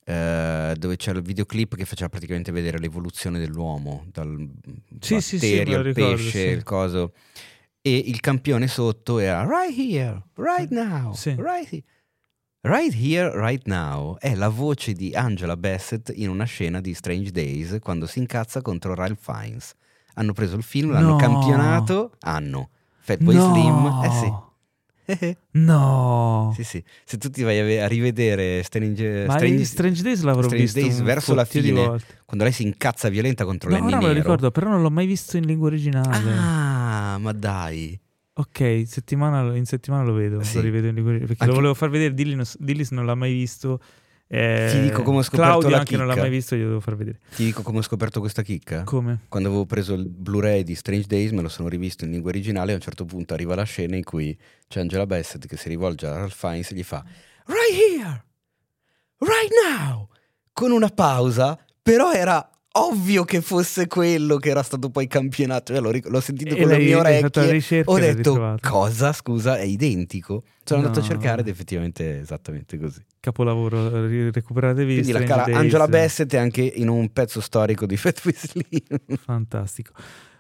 eh, 0.08 0.76
dove 0.78 0.96
c'era 0.98 1.18
il 1.20 1.24
videoclip 1.24 1.76
che 1.76 1.86
faceva 1.86 2.10
praticamente 2.10 2.52
vedere 2.52 2.80
l'evoluzione 2.80 3.38
dell'uomo, 3.38 4.06
dal 4.12 4.48
Sì, 5.00 5.22
sì, 5.22 5.38
sì, 5.38 5.60
al 5.60 5.66
ricordo, 5.66 5.94
pesce, 5.94 6.30
sì. 6.32 6.48
il 6.48 6.64
coso. 6.64 7.14
E 7.82 7.96
il 7.96 8.20
campione 8.20 8.68
sotto 8.68 9.20
era 9.20 9.44
Right 9.44 9.78
here, 9.78 10.24
right 10.36 10.72
now, 10.72 11.14
Sì. 11.14 11.36
right 11.38 11.72
here. 11.72 11.84
Right 12.62 12.96
Here, 12.96 13.30
Right 13.36 13.68
Now 13.68 14.18
è 14.18 14.34
la 14.34 14.50
voce 14.50 14.94
di 14.94 15.14
Angela 15.14 15.56
Bassett 15.56 16.12
in 16.16 16.30
una 16.30 16.46
scena 16.46 16.82
di 16.82 16.96
Strange 16.96 17.30
Days 17.30 17.78
quando 17.80 18.08
si 18.08 18.18
incazza 18.18 18.64
contro 18.64 18.96
Ralph 18.96 19.20
Fiennes. 19.22 19.76
Hanno 20.16 20.34
preso 20.34 20.56
il 20.56 20.64
film, 20.64 20.92
l'hanno 20.92 21.12
No. 21.12 21.16
campionato, 21.18 22.12
hanno. 22.22 22.70
Fatboy 23.00 23.36
no. 23.36 23.52
Slim, 23.54 24.02
eh 24.04 24.12
sì. 24.20 24.44
No. 25.52 26.52
sì, 26.56 26.64
sì. 26.64 26.84
Se 27.04 27.18
tu 27.18 27.30
ti 27.30 27.44
vai 27.44 27.60
a, 27.60 27.64
ve- 27.64 27.82
a 27.84 27.88
rivedere 27.88 28.64
Strange, 28.64 29.26
Ma 29.28 29.36
Strange- 29.36 29.64
Strange 29.66 30.02
Days 30.02 30.22
l'avrò 30.24 30.44
Strange 30.48 30.64
visto 30.64 30.80
Days 30.80 31.02
verso 31.02 31.34
la 31.36 31.46
fine, 31.46 31.86
volte. 31.86 32.22
quando 32.26 32.44
lei 32.44 32.54
si 32.54 32.64
incazza 32.64 33.08
violenta 33.10 33.46
contro 33.46 33.70
No, 33.70 33.76
Lenny 33.76 33.88
ora 33.90 33.98
me 34.00 34.08
lo 34.08 34.14
ricordo, 34.14 34.52
però 34.52 34.70
non 34.70 34.82
l'ho 34.82 34.90
mai 34.90 35.06
visto 35.06 35.38
in 35.38 35.46
lingua 35.46 35.68
originale. 35.68 36.34
Ah, 36.36 37.18
ma 37.20 37.32
dai. 37.34 38.00
Ok, 38.38 38.84
settimana- 38.86 39.56
in 39.56 39.66
settimana 39.66 40.04
lo 40.04 40.14
vedo, 40.14 40.42
Sì. 40.44 40.56
lo 40.56 40.62
rivedo 40.62 40.88
in 40.88 40.94
lingua 40.96 41.12
originale. 41.12 41.28
Perché 41.28 41.44
Anche- 41.44 41.54
lo 41.56 41.60
volevo 41.62 41.74
far 41.74 41.90
vedere, 41.90 42.14
Dillis 42.14 42.90
non 42.92 43.06
l'ha 43.06 43.16
mai 43.16 43.32
visto. 43.34 43.80
Eh, 44.28 44.70
Ti 44.72 44.82
dico 44.82 45.04
come 45.04 45.20
ho 45.20 45.22
scoperto 45.22 45.50
Claudio 45.52 45.70
la 45.70 45.78
anche 45.80 45.98
non 45.98 46.08
l'ha 46.08 46.14
chicca. 46.14 46.26
mai 46.26 46.36
visto, 46.36 46.56
glielo 46.56 46.68
devo 46.70 46.80
far 46.80 46.96
vedere. 46.96 47.20
Ti 47.36 47.44
dico 47.44 47.62
come 47.62 47.78
ho 47.78 47.82
scoperto 47.82 48.20
questa 48.20 48.42
chicca? 48.42 48.84
Come? 48.84 49.20
Quando 49.30 49.50
avevo 49.50 49.66
preso 49.66 49.94
il 49.94 50.08
Blu-ray 50.08 50.64
di 50.64 50.74
Strange 50.76 51.08
Days, 51.08 51.32
me 51.32 51.42
lo 51.42 51.50
sono 51.50 51.68
rivisto 51.68 52.06
in 52.06 52.12
lingua 52.12 52.30
originale. 52.32 52.72
A 52.72 52.76
un 52.76 52.82
certo 52.82 53.06
punto 53.06 53.34
arriva 53.34 53.54
la 53.56 53.64
scena 53.64 53.96
in 53.96 54.04
cui 54.04 54.38
c'è 54.68 54.80
Angela 54.80 55.06
Bassett 55.06 55.46
che 55.46 55.58
si 55.58 55.70
rivolge 55.70 56.08
a 56.08 56.16
Ralph 56.18 56.34
Fiennes 56.36 56.72
e 56.72 56.76
gli 56.76 56.84
fa 56.84 57.04
Right 57.46 58.00
here, 58.00 58.24
right 59.20 59.52
now, 59.68 60.08
con 60.52 60.72
una 60.72 60.90
pausa, 60.90 61.58
però 61.82 62.12
era 62.12 62.50
ovvio 62.78 63.24
che 63.24 63.42
fosse 63.42 63.88
quello 63.88 64.38
che 64.38 64.50
era 64.50 64.64
stato 64.64 64.90
poi 64.90 65.08
campionato. 65.08 65.74
Cioè, 65.74 65.82
l'ho, 65.82 65.92
ric- 65.92 66.08
l'ho 66.08 66.20
sentito 66.20 66.56
E 66.56 66.60
con 66.62 66.70
le 66.70 66.78
mie 66.78 66.96
orecchie. 66.96 67.84
Ho 67.86 67.98
detto 68.00 68.58
cosa? 68.62 69.14
Scusa, 69.14 69.58
è 69.58 69.64
identico. 69.64 70.44
Sono 70.64 70.82
andato 70.82 71.00
a 71.00 71.02
No. 71.04 71.08
cercare 71.08 71.42
ed 71.42 71.48
effettivamente 71.48 72.18
è 72.18 72.20
esattamente 72.22 72.78
così. 72.78 73.02
Capolavoro, 73.20 74.06
ri- 74.08 74.32
recuperatevi 74.32 74.94
Quindi 75.02 75.12
la 75.12 75.24
cara. 75.24 75.58
Angela 75.58 75.88
Bassett 75.88 76.34
è 76.34 76.38
anche 76.38 76.62
in 76.62 76.88
un 76.90 77.12
pezzo 77.14 77.40
storico 77.42 77.86
di 77.86 77.96
Fatboy 77.98 78.34
Slim. 78.36 79.18
Fantastico. 79.24 79.94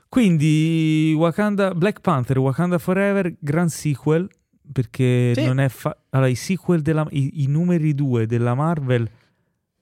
Quindi 0.09 1.13
Wakanda, 1.17 1.73
Black 1.73 1.99
Panther, 1.99 2.37
Wakanda 2.39 2.77
Forever, 2.77 3.33
gran 3.39 3.69
sequel, 3.69 4.27
perché 4.71 5.33
Sì. 5.35 5.43
non 5.45 5.59
è... 5.59 5.67
Fa- 5.67 5.95
allora, 6.11 6.29
i 6.29 6.35
sequel, 6.35 6.81
della, 6.81 7.05
i, 7.11 7.43
i 7.43 7.47
numeri 7.47 7.93
due 7.93 8.25
della 8.25 8.53
Marvel, 8.55 9.07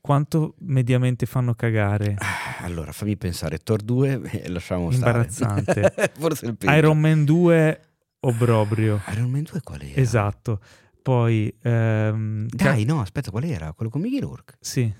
quanto 0.03 0.55
mediamente 0.59 1.25
fanno 1.25 1.53
cagare? 1.53 2.15
Ah, 2.17 2.57
Allora, 2.65 2.91
fammi 2.91 3.15
pensare, 3.15 3.59
Thor 3.59 3.81
2 3.81 4.19
eh, 4.43 4.49
lasciamo 4.49 4.91
stare. 4.91 5.11
Imbarazzante. 5.11 5.93
Forse 6.19 6.45
il 6.47 6.57
peggio. 6.57 6.73
Iron 6.73 6.99
Man 6.99 7.23
2, 7.23 7.81
obbrobrio. 8.19 8.99
Iron 9.13 9.29
Man 9.31 9.43
2 9.43 9.61
qual 9.61 9.81
era? 9.81 10.01
Esatto. 10.01 10.59
Poi... 11.01 11.53
ehm, 11.61 12.47
Dai, 12.49 12.83
no, 12.83 12.99
aspetta, 12.99 13.31
qual 13.31 13.45
era? 13.45 13.71
Quello 13.71 13.89
con 13.89 14.01
Mickey 14.01 14.19
Rourke? 14.19 14.55
Sì, 14.59 14.91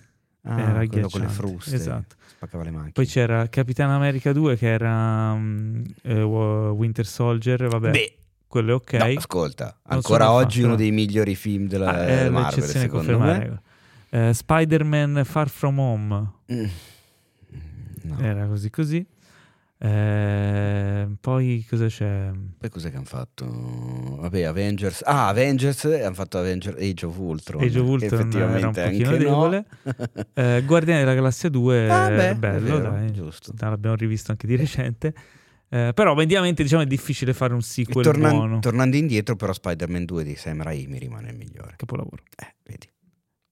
Ah, 0.45 0.59
era 0.59 0.87
quello 0.87 1.09
con 1.09 1.19
le 1.21 1.27
fruste. 1.27 1.75
Esatto. 1.75 2.15
Spaccava 2.35 2.63
le 2.63 2.71
macchine. 2.71 2.91
Poi 2.93 3.05
c'era 3.05 3.47
Capitan 3.49 3.89
America 3.89 4.31
2 4.31 4.55
che 4.57 4.67
era 4.69 5.33
mm, 5.35 5.83
eh, 6.03 6.21
Winter 6.23 7.05
Soldier, 7.05 7.67
vabbè, 7.67 7.91
Beh, 7.91 8.17
quello 8.47 8.71
è 8.71 8.75
ok. 8.75 8.93
no, 8.93 9.05
ascolta, 9.17 9.65
Non 9.85 9.97
ancora 9.97 10.31
oggi 10.31 10.59
fan, 10.59 10.67
uno 10.69 10.77
dei 10.77 10.91
migliori 10.91 11.35
film 11.35 11.67
della 11.67 11.89
Ah, 11.93 12.05
è 12.05 12.29
Marvel, 12.29 12.63
secondo 12.63 12.97
confermare. 13.17 13.49
me. 13.49 13.61
Eh, 14.15 14.31
Spider-Man 14.31 15.23
Far 15.25 15.49
From 15.49 15.79
Home 15.79 16.31
Mm. 16.51 16.65
No. 18.03 18.19
era 18.19 18.45
così 18.45 18.69
così. 18.69 19.03
Eh, 19.79 21.07
poi 21.19 21.65
cosa 21.69 21.87
c'è? 21.87 22.31
Poi 22.57 22.69
cos'è 22.69 22.89
che 22.89 22.95
hanno 22.97 23.05
fatto? 23.05 23.45
Vabbè, 24.19 24.43
Avengers. 24.43 25.01
Ah, 25.03 25.27
Avengers, 25.29 25.83
hanno 25.85 26.13
fatto 26.13 26.37
Avengers 26.37 26.77
Age 26.79 27.05
of 27.05 27.17
Ultron. 27.17 27.63
Age 27.63 27.79
of 27.79 27.87
Ultron 27.87 28.11
era 28.31 28.45
un 28.45 28.55
effettivamente 28.55 28.83
pochino 28.83 29.09
anche 29.09 29.23
no. 29.23 29.29
debole. 29.29 29.65
Eh, 30.33 30.63
Guardiani 30.65 30.99
della 30.99 31.13
Galassia 31.15 31.49
2 31.49 31.89
Ah, 31.89 32.07
beh, 32.09 32.15
è 32.15 32.29
è 32.29 32.35
bello, 32.35 32.65
vero, 32.77 32.91
dai. 32.91 33.11
giusto. 33.11 33.53
L'abbiamo 33.57 33.95
rivisto 33.95 34.31
anche 34.31 34.45
di 34.47 34.55
recente. 34.55 35.13
Eh, 35.69 35.91
però 35.95 36.13
mediamente 36.13 36.61
diciamo 36.61 36.83
è 36.83 36.85
difficile 36.85 37.33
fare 37.33 37.53
un 37.53 37.61
sequel 37.61 38.03
tornan- 38.05 38.59
tornando 38.61 38.95
indietro, 38.95 39.35
però, 39.35 39.53
Spider-Man 39.53 40.05
2 40.05 40.23
di 40.23 40.35
Sam 40.35 40.61
Raimi 40.61 40.99
rimane 40.99 41.31
il 41.31 41.35
migliore. 41.37 41.73
Capolavoro. 41.77 42.21
Eh, 42.37 42.53
vedi. 42.63 42.87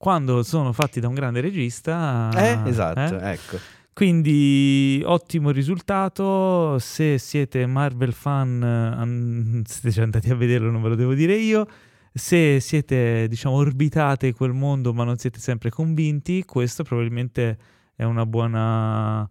Quando 0.02 0.42
sono 0.42 0.74
fatti 0.74 1.00
da 1.00 1.08
un 1.08 1.14
grande 1.14 1.42
regista... 1.42 2.32
Eh, 2.34 2.68
esatto, 2.68 3.20
eh? 3.20 3.34
ecco. 3.34 3.58
Quindi 3.94 5.00
ottimo 5.06 5.52
risultato, 5.52 6.80
se 6.80 7.20
siete 7.20 7.68
Marvel 7.68 8.12
fan 8.12 8.64
an- 8.64 9.62
siete 9.70 9.90
già 9.92 10.02
andati 10.02 10.32
a 10.32 10.36
vederlo, 10.36 10.72
non 10.72 10.82
ve 10.82 10.90
lo 10.90 10.96
devo 10.96 11.14
dire 11.14 11.36
io, 11.36 11.68
se 12.12 12.60
siete 12.60 13.28
diciamo 13.28 13.58
orbitate 13.58 14.34
quel 14.34 14.54
mondo 14.54 14.92
ma 14.92 15.04
non 15.04 15.18
siete 15.18 15.38
sempre 15.38 15.70
convinti, 15.70 16.46
questo 16.46 16.84
probabilmente 16.84 17.60
è 17.96 18.04
una 18.04 18.26
buona 18.26 19.30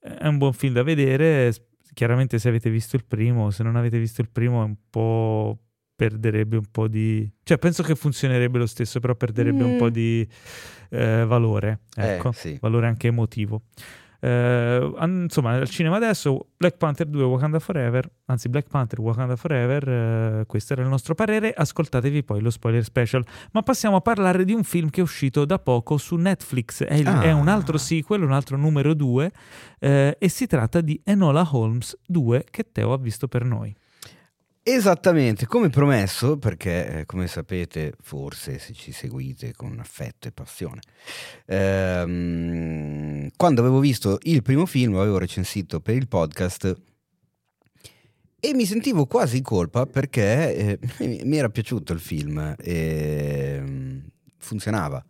è 0.00 0.26
un 0.26 0.38
buon 0.38 0.54
film 0.54 0.72
da 0.72 0.82
vedere, 0.82 1.54
chiaramente 1.94 2.40
se 2.40 2.48
avete 2.48 2.68
visto 2.68 2.96
il 2.96 3.04
primo, 3.04 3.50
se 3.50 3.62
non 3.62 3.76
avete 3.76 4.00
visto 4.00 4.22
il 4.22 4.28
primo 4.28 4.62
è 4.62 4.64
un 4.64 4.76
po' 4.90 5.56
perderebbe 6.08 6.56
un 6.56 6.64
po' 6.70 6.88
di 6.88 7.30
cioè 7.42 7.58
penso 7.58 7.82
che 7.82 7.94
funzionerebbe 7.94 8.56
lo 8.56 8.64
stesso, 8.66 9.00
però 9.00 9.14
perderebbe 9.14 9.62
un 9.64 9.74
Mm. 9.74 9.78
po' 9.78 9.90
di 9.90 10.26
eh, 10.88 11.24
valore, 11.26 11.80
ecco 11.94 12.30
Eh, 12.30 12.32
sì. 12.32 12.58
valore 12.58 12.86
anche 12.86 13.08
emotivo. 13.08 13.62
Eh, 14.22 14.92
insomma, 15.00 15.52
al 15.52 15.68
cinema 15.68 15.96
adesso 15.96 16.48
Black 16.56 16.76
Panther 16.78 17.06
2 17.06 17.22
Wakanda 17.24 17.58
Forever, 17.58 18.10
anzi 18.26 18.48
Black 18.48 18.68
Panther 18.68 18.98
Wakanda 19.00 19.36
Forever, 19.36 19.88
eh, 19.88 20.44
questo 20.46 20.72
era 20.74 20.82
il 20.82 20.88
nostro 20.88 21.14
parere, 21.14 21.52
ascoltatevi 21.54 22.24
poi 22.24 22.40
lo 22.40 22.50
spoiler 22.50 22.82
special. 22.84 23.24
Ma 23.52 23.62
passiamo 23.62 23.96
a 23.96 24.00
parlare 24.00 24.44
di 24.44 24.52
un 24.54 24.62
film 24.64 24.88
che 24.90 25.00
è 25.00 25.02
uscito 25.02 25.44
da 25.44 25.58
poco 25.58 25.96
su 25.98 26.16
Netflix, 26.16 26.82
è, 26.84 26.94
il- 26.94 27.06
Ah. 27.06 27.22
è 27.22 27.32
un 27.32 27.48
altro 27.48 27.76
sequel, 27.78 28.22
un 28.22 28.32
altro 28.32 28.56
numero 28.56 28.94
2 28.94 29.30
e 29.78 30.16
si 30.28 30.46
tratta 30.46 30.80
di 30.80 31.00
Enola 31.04 31.46
Holmes 31.52 31.96
2 32.06 32.44
che 32.50 32.66
Teo 32.72 32.92
ha 32.94 32.98
visto 32.98 33.26
per 33.28 33.44
noi. 33.44 33.74
Esattamente, 34.72 35.46
come 35.46 35.68
promesso, 35.68 36.38
perché 36.38 37.00
eh, 37.00 37.04
come 37.04 37.26
sapete, 37.26 37.92
forse 38.00 38.60
se 38.60 38.72
ci 38.72 38.92
seguite 38.92 39.52
con 39.52 39.76
affetto 39.80 40.28
e 40.28 40.30
passione, 40.30 40.80
ehm, 41.46 43.30
quando 43.36 43.60
avevo 43.62 43.80
visto 43.80 44.20
il 44.22 44.42
primo 44.42 44.66
film, 44.66 44.94
avevo 44.94 45.18
recensito 45.18 45.80
per 45.80 45.96
il 45.96 46.06
podcast 46.06 46.80
e 48.38 48.54
mi 48.54 48.64
sentivo 48.64 49.06
quasi 49.06 49.38
in 49.38 49.42
colpa 49.42 49.86
perché 49.86 50.78
eh, 50.78 50.78
mi 51.24 51.36
era 51.36 51.48
piaciuto 51.48 51.92
il 51.92 52.00
film 52.00 52.54
e 52.56 53.58
mm, 53.60 53.98
funzionava. 54.38 55.04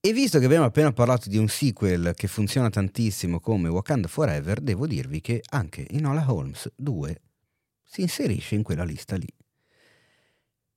E 0.00 0.12
visto 0.12 0.38
che 0.38 0.44
abbiamo 0.44 0.66
appena 0.66 0.92
parlato 0.92 1.28
di 1.28 1.38
un 1.38 1.48
sequel 1.48 2.12
che 2.14 2.28
funziona 2.28 2.70
tantissimo 2.70 3.40
come 3.40 3.68
Wakanda 3.68 4.06
Forever, 4.06 4.60
devo 4.60 4.86
dirvi 4.86 5.20
che 5.20 5.42
anche 5.50 5.88
Enola 5.88 6.24
Holmes 6.32 6.70
2 6.76 7.20
si 7.90 8.02
inserisce 8.02 8.54
in 8.54 8.62
quella 8.62 8.84
lista 8.84 9.16
lì. 9.16 9.26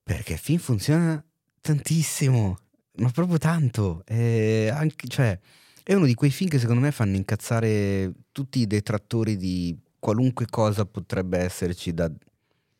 Perché 0.02 0.36
film 0.36 0.58
funziona 0.58 1.24
tantissimo, 1.60 2.58
ma 2.96 3.08
proprio 3.10 3.38
tanto. 3.38 4.02
È, 4.04 4.66
anche- 4.66 5.06
cioè, 5.06 5.38
è 5.84 5.94
uno 5.94 6.06
di 6.06 6.14
quei 6.14 6.30
film 6.30 6.50
che 6.50 6.58
secondo 6.58 6.80
me 6.80 6.90
fanno 6.90 7.14
incazzare 7.14 8.12
tutti 8.32 8.58
i 8.58 8.66
detrattori 8.66 9.36
di 9.36 9.78
qualunque 10.00 10.46
cosa 10.50 10.86
potrebbe 10.86 11.38
esserci 11.38 11.94
da, 11.94 12.10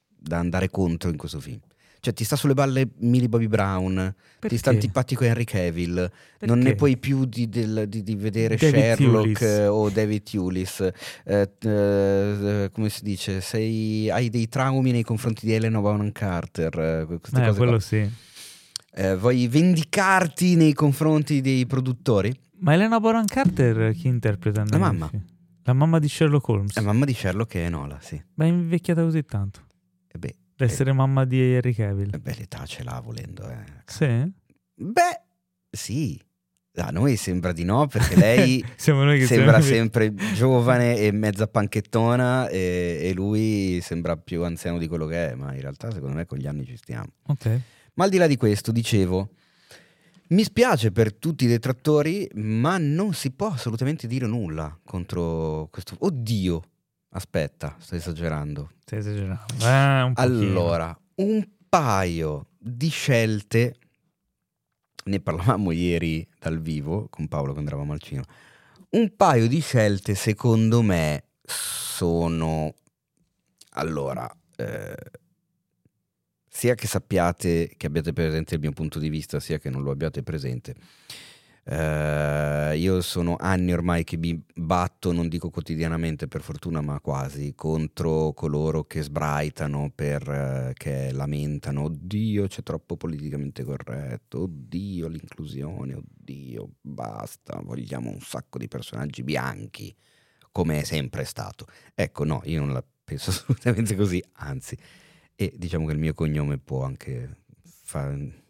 da 0.09 0.39
andare 0.39 0.69
contro 0.69 1.11
in 1.11 1.17
questo 1.17 1.39
film. 1.39 1.61
Cioè, 2.05 2.13
ti 2.13 2.25
sta 2.25 2.37
sulle 2.37 2.53
balle 2.53 2.87
Millie 2.99 3.31
Bobby 3.31 3.47
Brown, 3.47 4.15
ti 4.41 4.59
sta 4.59 4.69
Perché? 4.69 4.69
antipatico 4.69 5.25
Henry 5.25 5.45
Cavill, 5.45 5.95
non 6.41 6.59
ne 6.59 6.65
Perché? 6.65 6.77
puoi 6.77 6.97
più 6.99 7.25
di, 7.25 7.49
del- 7.49 7.87
di- 7.89 8.03
di 8.03 8.15
vedere 8.15 8.57
David 8.57 8.75
Sherlock 8.83 9.39
Thewlis. 9.39 9.41
eh, 9.41 9.67
o 9.69 9.89
David 9.89 10.23
Hewlis. 10.31 10.89
Eh, 11.25 11.51
eh, 11.63 12.71
come 12.73 12.89
si 12.91 13.03
dice? 13.05 13.41
Sei, 13.41 14.11
hai 14.11 14.29
dei 14.29 14.49
traumi 14.49 14.91
nei 14.91 15.03
confronti 15.03 15.47
di 15.47 15.53
Elena 15.55 15.81
Bonham 15.81 16.13
Carter. 16.13 16.79
eh, 16.79 17.07
Eh, 17.15 17.53
quello 17.55 17.71
qua. 17.71 17.81
sì. 17.81 18.07
Eh, 18.97 19.17
vuoi 19.17 19.49
vendicarti 19.49 20.57
nei 20.57 20.73
confronti 20.75 21.41
dei 21.41 21.67
produttori? 21.67 22.33
Ma 22.59 22.75
Elena 22.75 23.01
Bonham 23.01 23.25
Carter 23.27 23.93
chi 23.95 24.09
interpreta? 24.09 24.63
La 24.69 24.79
mamma. 24.79 25.09
film? 25.09 25.23
La 25.65 25.73
mamma 25.73 25.99
di 25.99 26.09
Sherlock 26.09 26.47
Holmes. 26.49 26.77
È 26.77 26.81
mamma 26.81 27.05
di 27.07 27.15
Sherlock 27.15 27.55
e 27.55 27.69
Nola, 27.71 27.99
sì. 28.01 28.23
Ma 28.35 28.45
è 28.45 28.49
invecchiata 28.49 29.03
così 29.03 29.25
tanto. 29.25 29.61
E 30.13 30.19
beh, 30.19 30.35
essere 30.57 30.93
mamma 30.93 31.25
di 31.25 31.41
Henry 31.41 31.73
Cavill. 31.75 32.11
eh 32.15 32.19
beh, 32.19 32.35
l'età 32.39 32.65
ce 32.67 32.83
l'ha 32.83 33.01
volendo. 33.05 33.49
eh. 33.49 33.65
Sì? 33.87 34.33
Beh, 34.75 35.21
sì. 35.71 36.21
A 36.77 36.91
noi 36.91 37.15
sembra 37.17 37.53
di 37.53 37.63
no, 37.63 37.87
perché 37.87 38.17
lei 38.17 38.65
sembra 38.77 39.61
sempre 39.61 40.13
giovane 40.35 40.97
e 40.99 41.13
mezza 41.13 41.47
panchettona 41.47 42.49
e, 42.49 42.99
e 43.01 43.13
lui 43.15 43.81
sembra 43.81 44.17
più 44.17 44.43
anziano 44.43 44.79
di 44.79 44.89
quello 44.89 45.07
che 45.07 45.31
è, 45.31 45.35
ma 45.35 45.55
in 45.55 45.61
realtà 45.61 45.93
secondo 45.93 46.17
me 46.17 46.27
con 46.27 46.37
gli 46.39 46.49
anni 46.49 46.65
ci 46.65 46.77
stiamo. 46.77 47.07
Ok. 47.29 47.61
Ma 47.95 48.05
al 48.05 48.11
di 48.11 48.17
là 48.17 48.27
di 48.27 48.37
questo, 48.37 48.73
dicevo, 48.73 49.31
mi 50.31 50.43
spiace 50.43 50.91
per 50.91 51.15
tutti 51.15 51.45
i 51.45 51.49
detrattori, 51.49 52.29
ma 52.35 52.77
non 52.77 53.15
si 53.15 53.31
può 53.31 53.51
assolutamente 53.53 54.09
dire 54.09 54.27
nulla 54.27 54.77
contro 54.85 55.69
questo... 55.71 55.95
Oddio! 56.01 56.63
Aspetta, 57.17 57.77
sto 57.79 57.95
esagerando. 57.95 58.73
Stai 58.81 58.99
esagerando. 58.99 59.55
Eh, 59.61 60.03
un. 60.03 60.13
Allora, 60.17 60.99
un 61.17 61.49
paio 61.69 62.49
di 62.59 62.89
scelte, 62.89 63.77
ne 65.05 65.21
parlavamo 65.21 65.71
ieri 65.71 66.27
dal 66.41 66.61
vivo 66.61 67.07
con 67.09 67.29
Paolo 67.29 67.53
quando 67.53 67.71
eravamo 67.71 67.93
al 67.93 68.01
cinema, 68.01 68.27
un 68.91 69.15
paio 69.15 69.47
di 69.47 69.61
scelte 69.61 70.17
secondo 70.17 70.83
me 70.83 71.27
sono, 71.45 72.75
allora, 73.71 74.29
eh, 74.57 74.97
sia 76.49 76.75
che 76.75 76.89
sappiate 76.89 77.75
che 77.77 77.87
abbiate 77.87 78.13
presente 78.13 78.55
il 78.55 78.61
mio 78.61 78.73
punto 78.73 78.99
di 78.99 79.09
vista, 79.09 79.39
sia 79.39 79.59
che 79.59 79.71
non 79.71 79.83
lo 79.83 79.93
abbiate 79.93 80.25
presente. 80.25 80.75
Eh, 81.67 82.77
io 82.77 83.01
sono 83.01 83.37
anni 83.39 83.73
ormai 83.73 84.05
che 84.05 84.19
mi 84.19 84.39
batto, 84.55 85.13
non 85.13 85.29
dico 85.29 85.49
quotidianamente 85.51 86.29
per 86.29 86.43
fortuna, 86.43 86.81
ma 86.83 87.01
quasi, 87.01 87.55
contro 87.55 88.33
coloro 88.35 88.85
che 88.85 89.03
sbraitano, 89.03 89.91
per, 89.95 90.29
eh, 90.29 91.13
lamentano, 91.13 91.85
oddio 91.85 92.47
c'è 92.47 92.63
troppo 92.63 92.97
politicamente 92.97 93.65
corretto, 93.65 94.43
oddio 94.43 95.09
l'inclusione, 95.09 95.95
oddio 95.95 96.71
basta, 96.81 97.61
vogliamo 97.65 98.11
un 98.11 98.21
sacco 98.21 98.59
di 98.59 98.69
personaggi 98.69 99.23
bianchi, 99.23 99.95
come 100.53 100.81
è 100.81 100.85
sempre 100.85 101.25
stato. 101.25 101.67
Ecco, 101.95 102.25
no, 102.25 102.43
io 102.45 102.61
non 102.61 102.73
la 102.73 102.85
penso 103.05 103.31
assolutamente 103.31 103.97
così, 103.97 104.23
anzi, 104.35 104.77
e 105.35 105.53
diciamo 105.57 105.87
che 105.87 105.93
il 105.93 105.99
mio 105.99 106.15
cognome 106.15 106.59
può 106.59 106.85
anche 106.85 107.43
fare 107.63 108.43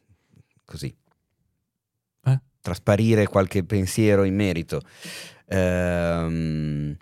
così 0.64 0.88
Eh? 0.88 1.03
Trasparire 2.64 3.26
qualche 3.26 3.62
pensiero 3.62 4.24
in 4.24 4.34
merito. 4.34 4.80
Ehm, 5.48 6.96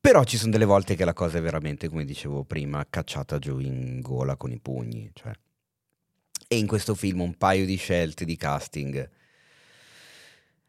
però 0.00 0.22
ci 0.22 0.36
sono 0.36 0.52
delle 0.52 0.64
volte 0.64 0.94
che 0.94 1.04
la 1.04 1.12
cosa 1.12 1.38
è 1.38 1.40
veramente, 1.40 1.88
come 1.88 2.04
dicevo 2.04 2.44
prima, 2.44 2.86
cacciata 2.88 3.40
giù 3.40 3.58
in 3.58 4.00
gola 4.00 4.36
con 4.36 4.52
i 4.52 4.60
pugni. 4.60 5.10
cioè. 5.12 5.32
E 6.46 6.56
in 6.56 6.68
questo 6.68 6.94
film 6.94 7.22
un 7.22 7.34
paio 7.36 7.66
di 7.66 7.74
scelte 7.74 8.24
di 8.24 8.36
casting 8.36 9.10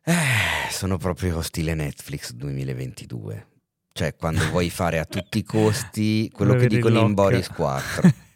eh, 0.04 0.72
sono 0.72 0.98
proprio 0.98 1.44
stile 1.44 1.76
Netflix 1.76 2.32
2022. 2.32 3.48
Cioè, 3.92 4.16
quando 4.16 4.44
vuoi 4.50 4.72
fare 4.72 4.98
a 4.98 5.06
tutti 5.06 5.38
i 5.38 5.44
costi 5.44 6.32
quello 6.34 6.56
che 6.56 6.66
dicono 6.66 7.02
in. 7.02 7.14
Boris 7.14 7.48
4. 7.50 8.24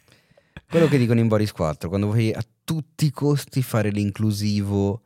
Quello 0.70 0.86
che 0.86 0.98
dicono 0.98 1.18
in 1.18 1.26
Boris 1.26 1.50
4, 1.50 1.88
quando 1.88 2.06
vuoi 2.06 2.32
a 2.32 2.44
tutti 2.62 3.06
i 3.06 3.10
costi 3.10 3.60
fare 3.60 3.90
l'inclusivo, 3.90 5.02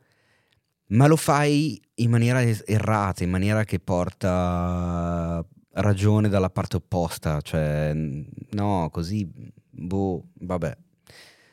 ma 0.87 1.07
lo 1.07 1.15
fai 1.15 1.81
in 1.95 2.09
maniera 2.09 2.41
errata, 2.41 3.23
in 3.23 3.29
maniera 3.29 3.63
che 3.63 3.79
porta 3.79 5.45
ragione 5.73 6.29
dalla 6.29 6.49
parte 6.49 6.77
opposta, 6.77 7.41
cioè 7.41 7.91
no, 7.93 8.89
così, 8.91 9.29
boh, 9.69 10.23
vabbè. 10.33 10.77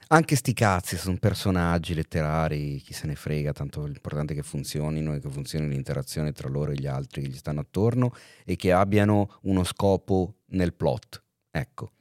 Anche 0.08 0.36
sti 0.36 0.52
cazzi 0.52 0.98
sono 0.98 1.16
personaggi 1.16 1.94
letterari, 1.94 2.76
chi 2.80 2.92
se 2.92 3.06
ne 3.06 3.14
frega, 3.14 3.52
tanto 3.52 3.86
l'importante 3.86 4.34
è 4.34 4.36
che 4.36 4.42
funzionino 4.42 5.14
e 5.14 5.20
che 5.20 5.30
funzioni 5.30 5.66
l'interazione 5.68 6.32
tra 6.32 6.50
loro 6.50 6.72
e 6.72 6.74
gli 6.74 6.86
altri 6.86 7.22
che 7.22 7.28
gli 7.28 7.36
stanno 7.36 7.60
attorno 7.60 8.12
e 8.44 8.56
che 8.56 8.72
abbiano 8.72 9.38
uno 9.42 9.64
scopo 9.64 10.34
nel 10.48 10.74
plot. 10.74 11.22
Ecco. 11.50 11.92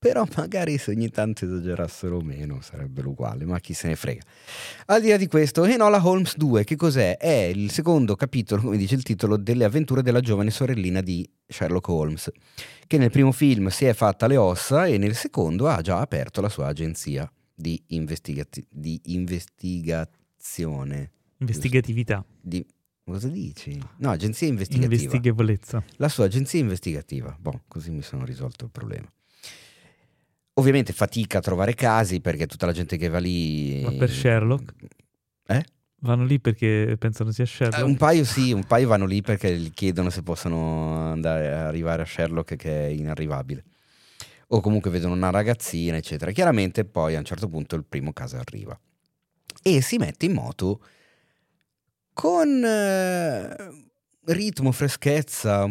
Però 0.00 0.24
magari 0.36 0.78
se 0.78 0.92
ogni 0.92 1.10
tanto 1.10 1.44
esagerassero 1.44 2.20
meno 2.20 2.60
sarebbero 2.60 3.10
uguali, 3.10 3.44
ma 3.44 3.58
chi 3.58 3.74
se 3.74 3.88
ne 3.88 3.96
frega. 3.96 4.22
Al 4.86 5.00
di 5.00 5.08
là 5.08 5.16
di 5.16 5.26
questo, 5.26 5.64
Enola 5.64 6.00
Holmes 6.06 6.36
2, 6.36 6.62
che 6.62 6.76
cos'è? 6.76 7.16
È 7.16 7.32
il 7.32 7.72
secondo 7.72 8.14
capitolo, 8.14 8.62
come 8.62 8.76
dice 8.76 8.94
il 8.94 9.02
titolo, 9.02 9.36
delle 9.36 9.64
avventure 9.64 10.02
della 10.02 10.20
giovane 10.20 10.50
sorellina 10.50 11.00
di 11.00 11.28
Sherlock 11.44 11.88
Holmes, 11.88 12.30
che 12.86 12.96
nel 12.96 13.10
primo 13.10 13.32
film 13.32 13.66
si 13.68 13.86
è 13.86 13.92
fatta 13.92 14.28
le 14.28 14.36
ossa 14.36 14.86
e 14.86 14.98
nel 14.98 15.16
secondo 15.16 15.66
ha 15.66 15.80
già 15.80 15.98
aperto 15.98 16.40
la 16.40 16.48
sua 16.48 16.68
agenzia 16.68 17.28
di, 17.52 17.82
investigati- 17.88 18.64
di 18.70 19.00
investigazione. 19.06 21.10
Investigatività. 21.38 22.24
Di, 22.40 22.64
cosa 23.02 23.26
dici? 23.26 23.76
No, 23.96 24.10
agenzia 24.10 24.46
investigativa. 24.46 24.94
Investigavolezza. 24.94 25.82
la 25.96 26.08
sua 26.08 26.26
agenzia 26.26 26.60
investigativa. 26.60 27.36
Boh, 27.36 27.62
così 27.66 27.90
mi 27.90 28.02
sono 28.02 28.24
risolto 28.24 28.64
il 28.64 28.70
problema. 28.70 29.10
Ovviamente 30.58 30.92
fatica 30.92 31.38
a 31.38 31.40
trovare 31.40 31.74
casi 31.74 32.20
perché 32.20 32.46
tutta 32.46 32.66
la 32.66 32.72
gente 32.72 32.96
che 32.96 33.08
va 33.08 33.18
lì... 33.18 33.80
Ma 33.84 33.92
per 33.92 34.10
Sherlock? 34.10 34.74
Eh? 35.46 35.64
Vanno 36.00 36.24
lì 36.24 36.40
perché 36.40 36.96
pensano 36.98 37.30
sia 37.30 37.44
Eh, 37.44 37.46
Sherlock. 37.46 37.84
un 37.86 37.96
paio 37.96 38.24
sì, 38.24 38.52
un 38.52 38.64
paio 38.64 38.88
vanno 38.88 39.06
lì 39.06 39.20
perché 39.20 39.56
gli 39.56 39.70
chiedono 39.72 40.10
se 40.10 40.22
possono 40.22 41.10
andare 41.12 41.52
arrivare 41.52 42.02
a 42.02 42.06
Sherlock 42.06 42.56
che 42.56 42.86
è 42.86 42.88
inarrivabile. 42.90 43.64
O 44.48 44.60
comunque 44.60 44.90
vedono 44.90 45.14
una 45.14 45.30
ragazzina, 45.30 45.96
eccetera. 45.96 46.32
Chiaramente 46.32 46.84
poi 46.84 47.14
a 47.14 47.18
un 47.18 47.24
certo 47.24 47.48
punto 47.48 47.76
il 47.76 47.84
primo 47.84 48.12
caso 48.12 48.36
arriva. 48.36 48.78
E 49.62 49.80
si 49.80 49.96
mette 49.96 50.26
in 50.26 50.32
moto 50.32 50.82
con 52.12 52.64
eh, 52.64 53.56
ritmo, 54.24 54.72
freschezza, 54.72 55.70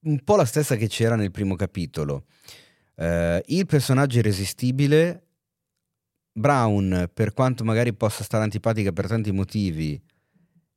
un 0.00 0.18
po' 0.22 0.36
la 0.36 0.44
stessa 0.44 0.76
che 0.76 0.86
c'era 0.86 1.16
nel 1.16 1.30
primo 1.32 1.56
capitolo. 1.56 2.26
Eh, 2.96 3.42
il 3.46 3.66
personaggio 3.66 4.18
irresistibile, 4.18 5.22
Brown, 6.32 7.10
per 7.12 7.32
quanto 7.32 7.64
magari 7.64 7.92
possa 7.94 8.24
stare 8.24 8.44
antipatica 8.44 8.92
per 8.92 9.06
tanti 9.06 9.32
motivi, 9.32 10.00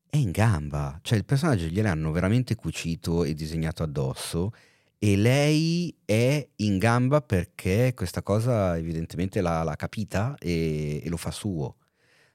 è 0.09 0.17
in 0.17 0.31
gamba. 0.31 0.99
Cioè 1.01 1.17
il 1.17 1.25
personaggio 1.25 1.65
gliel'hanno 1.65 2.11
veramente 2.11 2.55
cucito 2.55 3.23
e 3.23 3.33
disegnato 3.33 3.83
addosso 3.83 4.51
e 4.99 5.15
lei 5.15 5.95
è 6.05 6.47
in 6.57 6.77
gamba 6.77 7.21
perché 7.21 7.93
questa 7.95 8.23
cosa 8.23 8.77
evidentemente 8.77 9.41
l'ha, 9.41 9.63
l'ha 9.63 9.75
capita 9.75 10.35
e, 10.39 11.01
e 11.03 11.09
lo 11.09 11.17
fa 11.17 11.31
suo. 11.31 11.75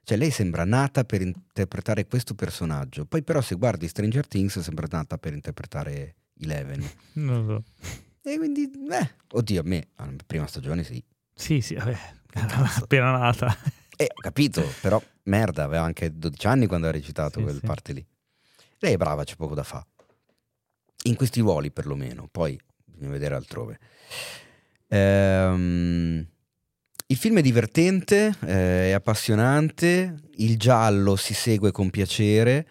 Cioè 0.04 0.18
lei 0.18 0.30
sembra 0.30 0.64
nata 0.64 1.04
per 1.04 1.22
interpretare 1.22 2.06
questo 2.06 2.34
personaggio. 2.34 3.04
Poi 3.04 3.22
però 3.22 3.40
se 3.40 3.54
guardi 3.54 3.86
Stranger 3.88 4.26
Things 4.26 4.58
sembra 4.58 4.86
nata 4.90 5.16
per 5.16 5.32
interpretare 5.32 6.16
Eleven. 6.40 6.84
Non 7.14 7.46
lo 7.46 7.64
so. 7.80 8.10
E 8.24 8.36
quindi, 8.38 8.70
eh, 8.90 9.10
oddio, 9.32 9.60
a 9.60 9.64
me, 9.64 9.88
alla 9.96 10.14
prima 10.26 10.46
stagione 10.46 10.84
sì. 10.84 11.02
Sì, 11.34 11.60
sì, 11.60 11.74
vabbè. 11.74 11.96
Appena 12.80 13.10
nata. 13.18 13.54
Eh, 13.96 14.08
ho 14.14 14.20
capito, 14.20 14.64
però 14.80 15.02
merda, 15.24 15.64
aveva 15.64 15.82
anche 15.82 16.16
12 16.16 16.46
anni 16.46 16.66
quando 16.66 16.86
ha 16.86 16.90
recitato 16.90 17.38
Sì, 17.38 17.44
quelle 17.44 17.58
sì. 17.58 17.66
parte 17.66 17.92
lì. 17.92 18.06
Lei 18.78 18.94
è 18.94 18.96
brava, 18.96 19.24
c'è 19.24 19.36
poco 19.36 19.54
da 19.54 19.62
fare. 19.62 19.86
In 21.04 21.16
questi 21.16 21.40
ruoli 21.40 21.70
perlomeno, 21.70 22.28
poi 22.30 22.58
bisogna 22.84 23.10
vedere 23.10 23.34
altrove. 23.34 23.78
Ehm, 24.88 26.26
il 27.06 27.16
film 27.16 27.38
è 27.38 27.42
divertente, 27.42 28.34
eh, 28.46 28.88
è 28.88 28.92
appassionante, 28.92 30.20
il 30.36 30.56
giallo 30.58 31.16
si 31.16 31.34
segue 31.34 31.70
con 31.72 31.90
piacere. 31.90 32.66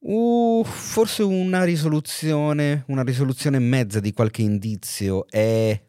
Uh, 0.00 0.62
forse 0.64 1.22
una 1.22 1.64
risoluzione, 1.64 2.84
una 2.86 3.02
risoluzione 3.02 3.58
mezza 3.58 4.00
di 4.00 4.12
qualche 4.12 4.42
indizio. 4.42 5.26
È 5.28 5.80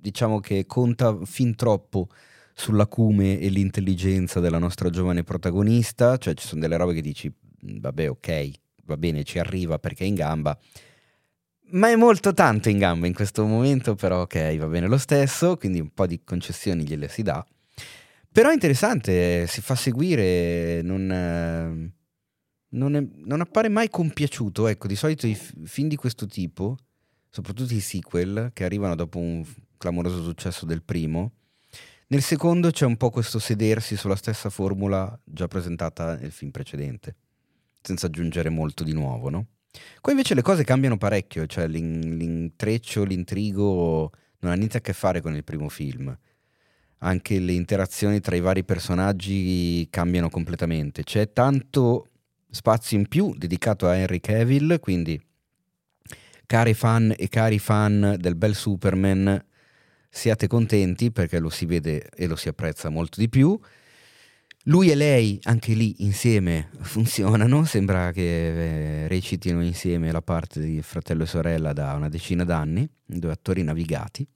diciamo 0.00 0.40
che 0.40 0.64
conta 0.66 1.18
fin 1.24 1.54
troppo 1.54 2.08
sull'acume 2.54 3.38
e 3.38 3.48
l'intelligenza 3.48 4.40
della 4.40 4.58
nostra 4.58 4.90
giovane 4.90 5.22
protagonista, 5.22 6.16
cioè 6.16 6.34
ci 6.34 6.46
sono 6.46 6.60
delle 6.60 6.76
robe 6.76 6.94
che 6.94 7.02
dici, 7.02 7.28
"Mm, 7.30 7.78
vabbè 7.80 8.08
ok, 8.10 8.50
va 8.84 8.96
bene, 8.96 9.24
ci 9.24 9.38
arriva 9.38 9.78
perché 9.78 10.04
è 10.04 10.06
in 10.06 10.14
gamba, 10.14 10.58
ma 11.70 11.90
è 11.90 11.96
molto 11.96 12.32
tanto 12.32 12.68
in 12.70 12.78
gamba 12.78 13.06
in 13.06 13.14
questo 13.14 13.44
momento, 13.44 13.94
però 13.94 14.22
ok, 14.22 14.56
va 14.56 14.66
bene 14.66 14.86
lo 14.86 14.98
stesso, 14.98 15.56
quindi 15.56 15.80
un 15.80 15.90
po' 15.92 16.06
di 16.06 16.22
concessioni 16.24 16.84
gliele 16.84 17.08
si 17.08 17.22
dà. 17.22 17.44
Però 18.32 18.50
è 18.50 18.52
interessante, 18.54 19.46
si 19.46 19.60
fa 19.60 19.74
seguire, 19.74 20.80
non, 20.82 21.92
non, 22.70 22.96
è- 22.96 23.06
non 23.24 23.40
appare 23.40 23.68
mai 23.68 23.88
compiaciuto. 23.90 24.66
Ecco, 24.66 24.86
di 24.86 24.96
solito 24.96 25.26
i 25.26 25.34
f- 25.34 25.52
film 25.64 25.88
di 25.88 25.96
questo 25.96 26.26
tipo, 26.26 26.76
soprattutto 27.30 27.74
i 27.74 27.80
sequel, 27.80 28.50
che 28.52 28.64
arrivano 28.64 28.94
dopo 28.94 29.18
un 29.18 29.44
clamoroso 29.76 30.22
successo 30.22 30.66
del 30.66 30.82
primo, 30.82 31.32
nel 32.08 32.22
secondo 32.22 32.70
c'è 32.70 32.86
un 32.86 32.96
po' 32.96 33.10
questo 33.10 33.38
sedersi 33.38 33.96
sulla 33.96 34.16
stessa 34.16 34.48
formula 34.50 35.18
già 35.24 35.46
presentata 35.46 36.16
nel 36.16 36.32
film 36.32 36.50
precedente, 36.50 37.16
senza 37.82 38.06
aggiungere 38.06 38.48
molto 38.48 38.82
di 38.82 38.92
nuovo, 38.92 39.28
no? 39.28 39.46
Qua 40.00 40.12
invece 40.12 40.34
le 40.34 40.42
cose 40.42 40.64
cambiano 40.64 40.96
parecchio, 40.96 41.46
cioè 41.46 41.68
l'in- 41.68 42.16
l'intreccio, 42.16 43.04
l'intrigo 43.04 44.10
non 44.40 44.52
ha 44.52 44.54
niente 44.54 44.78
a 44.78 44.80
che 44.80 44.92
fare 44.94 45.20
con 45.20 45.34
il 45.34 45.44
primo 45.44 45.68
film. 45.68 46.16
anche 47.00 47.38
le 47.38 47.52
interazioni 47.52 48.18
tra 48.20 48.34
i 48.34 48.40
vari 48.40 48.64
personaggi 48.64 49.86
cambiano 49.90 50.28
completamente. 50.30 51.04
C'è 51.04 51.32
tanto 51.32 52.08
spazio 52.50 52.96
in 52.96 53.08
più 53.08 53.34
dedicato 53.36 53.86
a 53.88 53.96
Henry 53.96 54.20
Cavill, 54.20 54.78
quindi 54.80 55.20
cari 56.46 56.74
fan 56.74 57.14
e 57.16 57.28
cari 57.28 57.58
fan 57.58 58.16
del 58.18 58.34
bel 58.34 58.54
Superman, 58.54 59.44
siate 60.08 60.46
contenti 60.46 61.12
perché 61.12 61.38
lo 61.38 61.50
si 61.50 61.66
vede 61.66 62.08
e 62.14 62.26
lo 62.26 62.36
si 62.36 62.48
apprezza 62.48 62.88
molto 62.88 63.20
di 63.20 63.28
più. 63.28 63.58
Lui 64.64 64.90
e 64.90 64.94
lei, 64.94 65.38
anche 65.44 65.72
lì 65.72 66.02
insieme, 66.04 66.70
funzionano. 66.80 67.64
Sembra 67.64 68.12
che 68.12 69.04
eh, 69.04 69.08
recitino 69.08 69.62
insieme 69.62 70.12
la 70.12 70.22
parte 70.22 70.60
di 70.60 70.82
fratello 70.82 71.22
e 71.22 71.26
sorella 71.26 71.72
da 71.72 71.94
una 71.94 72.08
decina 72.08 72.44
d'anni, 72.44 72.88
due 73.04 73.30
attori 73.30 73.62
navigati. 73.62 74.26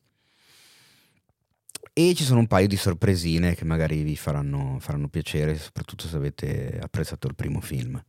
E 1.94 2.14
ci 2.14 2.24
sono 2.24 2.40
un 2.40 2.46
paio 2.46 2.66
di 2.68 2.76
sorpresine 2.76 3.54
che 3.54 3.66
magari 3.66 4.02
vi 4.02 4.16
faranno, 4.16 4.78
faranno 4.80 5.08
piacere, 5.08 5.56
soprattutto 5.58 6.08
se 6.08 6.16
avete 6.16 6.78
apprezzato 6.80 7.26
il 7.26 7.34
primo 7.34 7.60
film. 7.60 8.02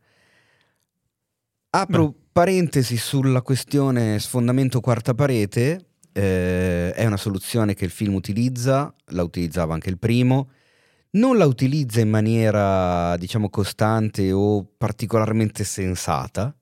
Apro 1.70 2.08
Beh. 2.08 2.14
parentesi 2.32 2.96
sulla 2.96 3.42
questione 3.42 4.18
sfondamento 4.20 4.80
quarta 4.80 5.12
parete. 5.14 5.88
eh, 6.12 6.92
è 6.92 7.04
una 7.04 7.16
soluzione 7.16 7.74
che 7.74 7.84
il 7.84 7.90
film 7.90 8.14
utilizza, 8.14 8.94
la 9.06 9.22
utilizzava 9.24 9.74
anche 9.74 9.90
il 9.90 9.98
primo. 9.98 10.50
Non 11.10 11.36
la 11.36 11.46
utilizza 11.46 12.00
in 12.00 12.08
maniera, 12.10 13.16
diciamo, 13.18 13.50
costante 13.50 14.32
o 14.32 14.64
particolarmente 14.78 15.64
sensata. 15.64 16.56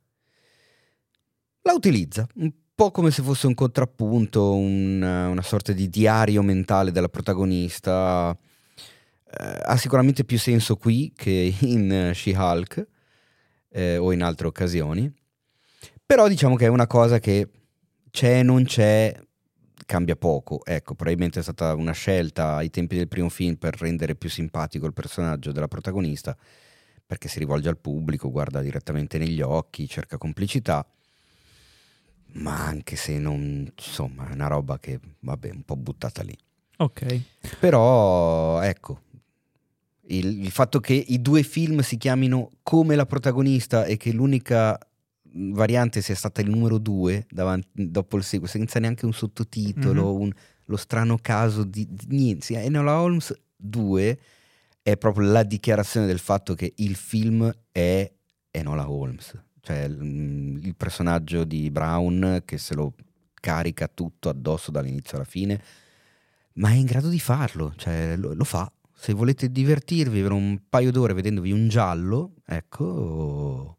La 1.63 1.73
utilizza 1.75 2.27
un 2.37 2.51
po' 2.75 2.91
come 2.91 3.11
se 3.11 3.23
fosse 3.23 3.47
un 3.47 3.55
contrappunto, 3.55 4.55
un- 4.55 5.03
una 5.03 5.43
sorta 5.43 5.73
di 5.73 5.89
diario 5.89 6.43
mentale 6.43 6.91
della 6.91 7.09
protagonista. 7.09 8.37
Eh, 9.35 9.61
ha 9.65 9.77
sicuramente 9.77 10.25
più 10.25 10.39
senso 10.39 10.77
qui 10.77 11.13
che 11.15 11.55
in 11.61 11.91
eh, 11.91 12.13
She-Hulk 12.15 12.87
eh, 13.71 13.97
o 13.97 14.13
in 14.13 14.23
altre 14.23 14.47
occasioni. 14.47 15.11
Però 16.05 16.29
diciamo 16.29 16.57
che 16.57 16.67
è 16.67 16.69
una 16.69 16.87
cosa 16.87 17.19
che 17.19 17.49
c'è 18.11 18.41
e 18.41 18.43
non 18.43 18.65
c'è, 18.65 19.19
cambia 19.87 20.17
poco. 20.17 20.65
Ecco, 20.65 20.95
probabilmente 20.95 21.41
è 21.41 21.43
stata 21.43 21.75
una 21.75 21.93
scelta 21.93 22.57
ai 22.57 22.69
tempi 22.71 22.97
del 22.97 23.09
primo 23.09 23.31
film 23.31 23.57
per 23.57 23.81
rendere 23.81 24.15
più 24.15 24.29
simpatico 24.29 24.87
il 24.87 24.93
personaggio 24.93 25.53
della 25.53 25.69
protagonista, 25.69 26.37
perché 27.07 27.29
si 27.29 27.39
rivolge 27.39 27.69
al 27.71 27.79
pubblico, 27.79 28.31
guarda 28.31 28.61
direttamente 28.61 29.19
negli 29.19 29.41
occhi, 29.41 29.89
cerca 29.89 30.19
complicità. 30.19 30.87
Ma 32.35 32.65
anche 32.67 32.97
se 32.97 33.19
non, 33.19 33.71
insomma, 33.77 34.29
è 34.29 34.33
una 34.33 34.47
roba 34.47 34.79
che, 34.79 34.99
vabbè, 35.21 35.51
un 35.51 35.63
po' 35.63 35.77
buttata 35.77 36.23
lì. 36.23 36.37
Ok. 36.79 37.21
Però, 37.61 38.61
ecco, 38.63 39.03
il, 40.07 40.45
il 40.45 40.51
fatto 40.51 40.81
che 40.81 40.95
i 40.95 41.21
due 41.21 41.43
film 41.43 41.81
si 41.81 41.97
chiamino 41.97 42.51
come 42.63 42.97
la 42.97 43.07
protagonista 43.07 43.85
e 43.85 43.97
che 43.97 44.13
l'unica 44.13 44.79
mh, 45.23 45.53
variante 45.53 46.01
sia 46.01 46.15
stata 46.15 46.41
il 46.41 46.51
numero 46.51 46.79
due 46.79 47.27
davanti- 47.31 47.91
dopo 47.91 48.17
il 48.17 48.25
seguito, 48.25 48.53
senza 48.57 48.79
neanche 48.81 49.07
un 49.07 49.13
sottotitolo, 49.13 50.15
un- 50.15 50.33
lo 50.67 50.77
strano 50.77 51.19
caso 51.21 51.65
di, 51.65 51.87
di 51.91 52.07
niente. 52.09 52.59
Enola 52.61 53.01
Holmes 53.01 53.33
2 53.57 54.19
è 54.83 54.97
proprio 54.97 55.31
la 55.31 55.43
dichiarazione 55.43 56.07
del 56.07 56.19
fatto 56.19 56.55
che 56.55 56.73
il 56.77 56.95
film 56.97 57.51
è 57.71 58.11
Enola 58.51 58.91
Holmes, 58.91 59.39
cioè 59.63 59.85
il, 59.85 60.61
il 60.63 60.75
personaggio 60.77 61.45
di 61.45 61.71
Brown 61.71 62.43
che 62.45 62.59
se 62.59 62.75
lo 62.75 62.93
carica 63.35 63.89
tutto 63.89 64.29
addosso 64.29 64.71
dall'inizio 64.71 65.17
alla 65.17 65.27
fine 65.27 65.61
ma 66.55 66.71
è 66.71 66.75
in 66.75 66.85
grado 66.85 67.09
di 67.09 67.21
farlo, 67.21 67.73
cioè 67.77 68.17
lo, 68.17 68.35
lo 68.35 68.45
fa. 68.45 68.71
Se 68.95 69.13
volete 69.13 69.51
divertirvi 69.51 70.21
per 70.21 70.33
un 70.33 70.61
paio 70.69 70.91
d'ore 70.93 71.15
vedendovi 71.15 71.51
un 71.51 71.69
giallo, 71.69 72.35
ecco, 72.47 73.79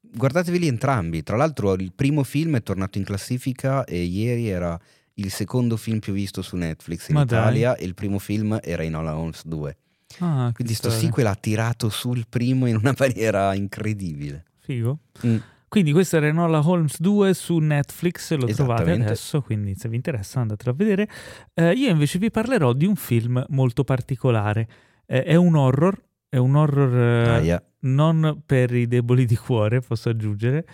guardateveli 0.00 0.66
entrambi. 0.66 1.22
Tra 1.22 1.36
l'altro 1.36 1.74
il 1.74 1.92
primo 1.92 2.24
film 2.24 2.56
è 2.56 2.62
tornato 2.62 2.98
in 2.98 3.04
classifica 3.04 3.84
e 3.84 4.02
ieri 4.02 4.48
era 4.48 4.78
il 5.14 5.30
secondo 5.30 5.76
film 5.76 6.00
più 6.00 6.12
visto 6.12 6.42
su 6.42 6.56
Netflix 6.56 7.08
in 7.08 7.14
Ma 7.14 7.24
dai. 7.24 7.38
Italia 7.38 7.76
e 7.76 7.84
il 7.84 7.94
primo 7.94 8.18
film 8.18 8.58
era 8.62 8.82
Enola 8.82 9.16
Holmes 9.16 9.46
2. 9.46 9.76
Ah, 10.18 10.50
Quindi 10.52 10.74
sto 10.74 10.90
sequel 10.90 11.26
ha 11.26 11.34
tirato 11.34 11.88
sul 11.88 12.26
primo 12.28 12.66
in 12.66 12.76
una 12.76 12.94
maniera 12.98 13.54
incredibile. 13.54 14.44
Figo. 14.64 14.98
Mm. 15.26 15.36
Quindi 15.68 15.92
questa 15.92 16.18
era 16.18 16.28
Enola 16.28 16.66
Holmes 16.66 17.00
2 17.00 17.34
su 17.34 17.58
Netflix, 17.58 18.32
lo 18.36 18.46
trovate 18.46 18.92
adesso, 18.92 19.42
quindi 19.42 19.74
se 19.74 19.88
vi 19.88 19.96
interessa 19.96 20.40
andatelo 20.40 20.70
a 20.70 20.74
vedere. 20.74 21.08
Eh, 21.52 21.72
io 21.72 21.90
invece 21.90 22.18
vi 22.18 22.30
parlerò 22.30 22.72
di 22.72 22.86
un 22.86 22.94
film 22.94 23.44
molto 23.48 23.82
particolare. 23.82 24.68
Eh, 25.04 25.24
è 25.24 25.34
un 25.34 25.56
horror, 25.56 26.00
è 26.28 26.36
un 26.36 26.54
horror 26.54 26.96
eh, 26.96 27.62
non 27.80 28.42
per 28.46 28.72
i 28.72 28.86
deboli 28.86 29.24
di 29.24 29.36
cuore, 29.36 29.80
posso 29.80 30.10
aggiungere. 30.10 30.64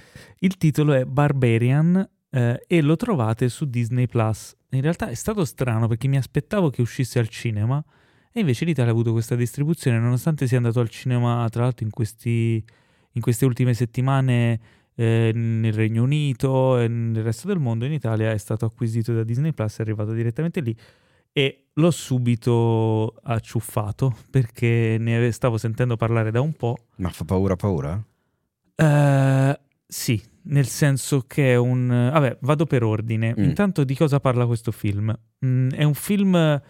Il 0.41 0.59
titolo 0.59 0.93
è 0.93 1.05
Barbarian 1.05 2.07
eh, 2.31 2.63
e 2.67 2.81
lo 2.83 2.97
trovate 2.97 3.49
su 3.49 3.65
Disney 3.65 4.07
Plus. 4.07 4.55
In 4.71 4.83
realtà 4.83 5.09
è 5.09 5.15
stato 5.15 5.45
strano 5.47 5.89
perché 5.89 6.09
mi 6.09 6.19
aspettavo 6.19 6.69
che 6.69 6.83
uscisse 6.83 7.19
al 7.19 7.29
cinema 7.29 7.83
e 8.33 8.41
invece 8.41 8.65
l'Italia 8.65 8.91
ha 8.91 8.95
avuto 8.95 9.11
questa 9.13 9.35
distribuzione, 9.35 9.99
nonostante 9.99 10.47
sia 10.47 10.59
andato 10.59 10.79
al 10.79 10.89
cinema, 10.89 11.49
tra 11.49 11.63
l'altro, 11.63 11.85
in, 11.85 11.91
questi, 11.91 12.65
in 13.13 13.21
queste 13.21 13.45
ultime 13.45 13.75
settimane 13.75 14.61
eh, 14.95 15.31
nel 15.35 15.73
Regno 15.73 16.03
Unito 16.03 16.79
e 16.79 16.89
nel 16.89 17.23
resto 17.23 17.47
del 17.49 17.59
mondo, 17.59 17.85
in 17.85 17.93
Italia 17.93 18.33
è 18.33 18.39
stato 18.39 18.65
acquisito 18.65 19.13
da 19.13 19.25
Disney 19.25 19.53
Plus, 19.53 19.79
è 19.79 19.83
arrivato 19.83 20.13
direttamente 20.13 20.61
lì 20.61 20.77
e 21.33 21.67
l'ho 21.75 21.91
subito 21.91 23.15
acciuffato 23.23 24.17
perché 24.31 24.97
ne 24.99 25.31
stavo 25.33 25.59
sentendo 25.59 25.97
parlare 25.97 26.31
da 26.31 26.41
un 26.41 26.53
po'. 26.53 26.77
Ma 26.97 27.09
fa 27.11 27.25
paura 27.25 27.57
paura? 27.57 28.03
Eh, 28.75 29.61
sì, 29.87 30.23
nel 30.43 30.67
senso 30.67 31.25
che 31.27 31.53
è 31.53 31.57
un... 31.57 31.89
Vabbè, 31.89 32.39
vado 32.41 32.67
per 32.67 32.83
ordine. 32.83 33.35
Mm. 33.39 33.43
Intanto 33.43 33.85
di 33.85 33.95
cosa 33.95 34.21
parla 34.21 34.47
questo 34.47 34.73
film? 34.73 35.17
Mm, 35.45 35.71
è 35.71 35.85
un 35.85 35.95
film 35.95 36.61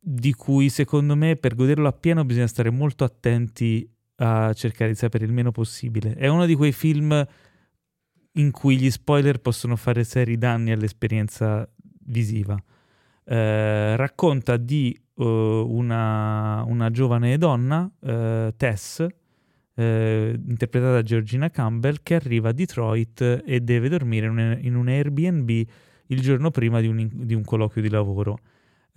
di 0.00 0.32
cui 0.32 0.68
secondo 0.68 1.16
me 1.16 1.36
per 1.36 1.54
goderlo 1.54 1.88
appieno 1.88 2.24
bisogna 2.24 2.46
stare 2.46 2.70
molto 2.70 3.04
attenti 3.04 3.88
a 4.20 4.52
cercare 4.52 4.90
di 4.90 4.96
sapere 4.96 5.24
il 5.24 5.32
meno 5.32 5.50
possibile. 5.50 6.14
È 6.14 6.26
uno 6.28 6.46
di 6.46 6.54
quei 6.54 6.72
film 6.72 7.26
in 8.32 8.50
cui 8.50 8.76
gli 8.76 8.90
spoiler 8.90 9.40
possono 9.40 9.76
fare 9.76 10.04
seri 10.04 10.38
danni 10.38 10.70
all'esperienza 10.70 11.68
visiva. 12.04 12.60
Eh, 13.24 13.96
racconta 13.96 14.56
di 14.56 14.98
eh, 15.16 15.22
una, 15.24 16.62
una 16.66 16.90
giovane 16.90 17.36
donna, 17.38 17.90
eh, 18.00 18.54
Tess, 18.56 19.06
eh, 19.74 20.40
interpretata 20.46 20.92
da 20.92 21.02
Georgina 21.02 21.50
Campbell, 21.50 21.98
che 22.02 22.14
arriva 22.14 22.48
a 22.48 22.52
Detroit 22.52 23.42
e 23.44 23.60
deve 23.60 23.88
dormire 23.88 24.26
in 24.26 24.32
un, 24.32 24.58
in 24.62 24.74
un 24.74 24.88
Airbnb 24.88 25.50
il 26.10 26.20
giorno 26.20 26.50
prima 26.50 26.80
di 26.80 26.86
un, 26.86 27.08
di 27.12 27.34
un 27.34 27.44
colloquio 27.44 27.82
di 27.82 27.90
lavoro. 27.90 28.38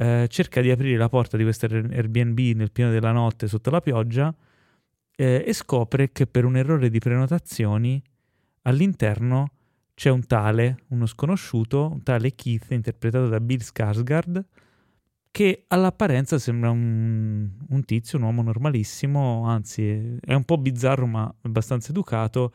Cerca 0.01 0.61
di 0.61 0.71
aprire 0.71 0.97
la 0.97 1.09
porta 1.09 1.37
di 1.37 1.43
questo 1.43 1.67
Airbnb 1.67 2.39
nel 2.55 2.71
pieno 2.71 2.89
della 2.89 3.11
notte 3.11 3.47
sotto 3.47 3.69
la 3.69 3.81
pioggia 3.81 4.33
eh, 5.21 5.43
e 5.45 5.53
scopre 5.53 6.11
che 6.11 6.25
per 6.25 6.45
un 6.45 6.57
errore 6.57 6.89
di 6.89 6.97
prenotazioni 6.97 8.01
all'interno 8.63 9.51
c'è 9.93 10.09
un 10.09 10.25
tale, 10.25 10.85
uno 10.87 11.05
sconosciuto, 11.05 11.91
un 11.91 12.01
tale 12.01 12.33
Keith, 12.33 12.71
interpretato 12.71 13.27
da 13.27 13.39
Bill 13.39 13.59
Skarsgård, 13.59 14.43
che 15.29 15.65
all'apparenza 15.67 16.39
sembra 16.39 16.71
un, 16.71 17.47
un 17.69 17.85
tizio, 17.85 18.17
un 18.17 18.23
uomo 18.23 18.41
normalissimo, 18.41 19.45
anzi 19.45 20.17
è 20.19 20.33
un 20.33 20.43
po' 20.43 20.57
bizzarro 20.57 21.05
ma 21.05 21.31
abbastanza 21.41 21.91
educato, 21.91 22.53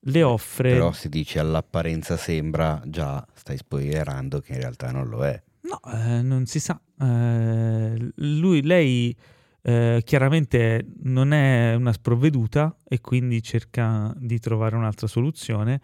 le 0.00 0.22
offre... 0.24 0.72
Però 0.72 0.90
se 0.90 1.08
dici 1.08 1.38
all'apparenza 1.38 2.16
sembra, 2.16 2.82
già 2.86 3.24
stai 3.34 3.56
spoilerando 3.56 4.40
che 4.40 4.54
in 4.54 4.58
realtà 4.58 4.90
non 4.90 5.08
lo 5.08 5.24
è. 5.24 5.40
No, 5.60 5.80
eh, 5.92 6.22
non 6.22 6.46
si 6.46 6.58
sa. 6.58 6.80
Eh, 7.00 8.12
lui, 8.16 8.62
lei 8.62 9.16
eh, 9.62 10.00
chiaramente 10.04 10.86
non 11.02 11.32
è 11.32 11.74
una 11.74 11.92
sprovveduta 11.92 12.76
e 12.84 13.00
quindi 13.00 13.42
cerca 13.42 14.12
di 14.16 14.38
trovare 14.38 14.76
un'altra 14.76 15.06
soluzione, 15.06 15.80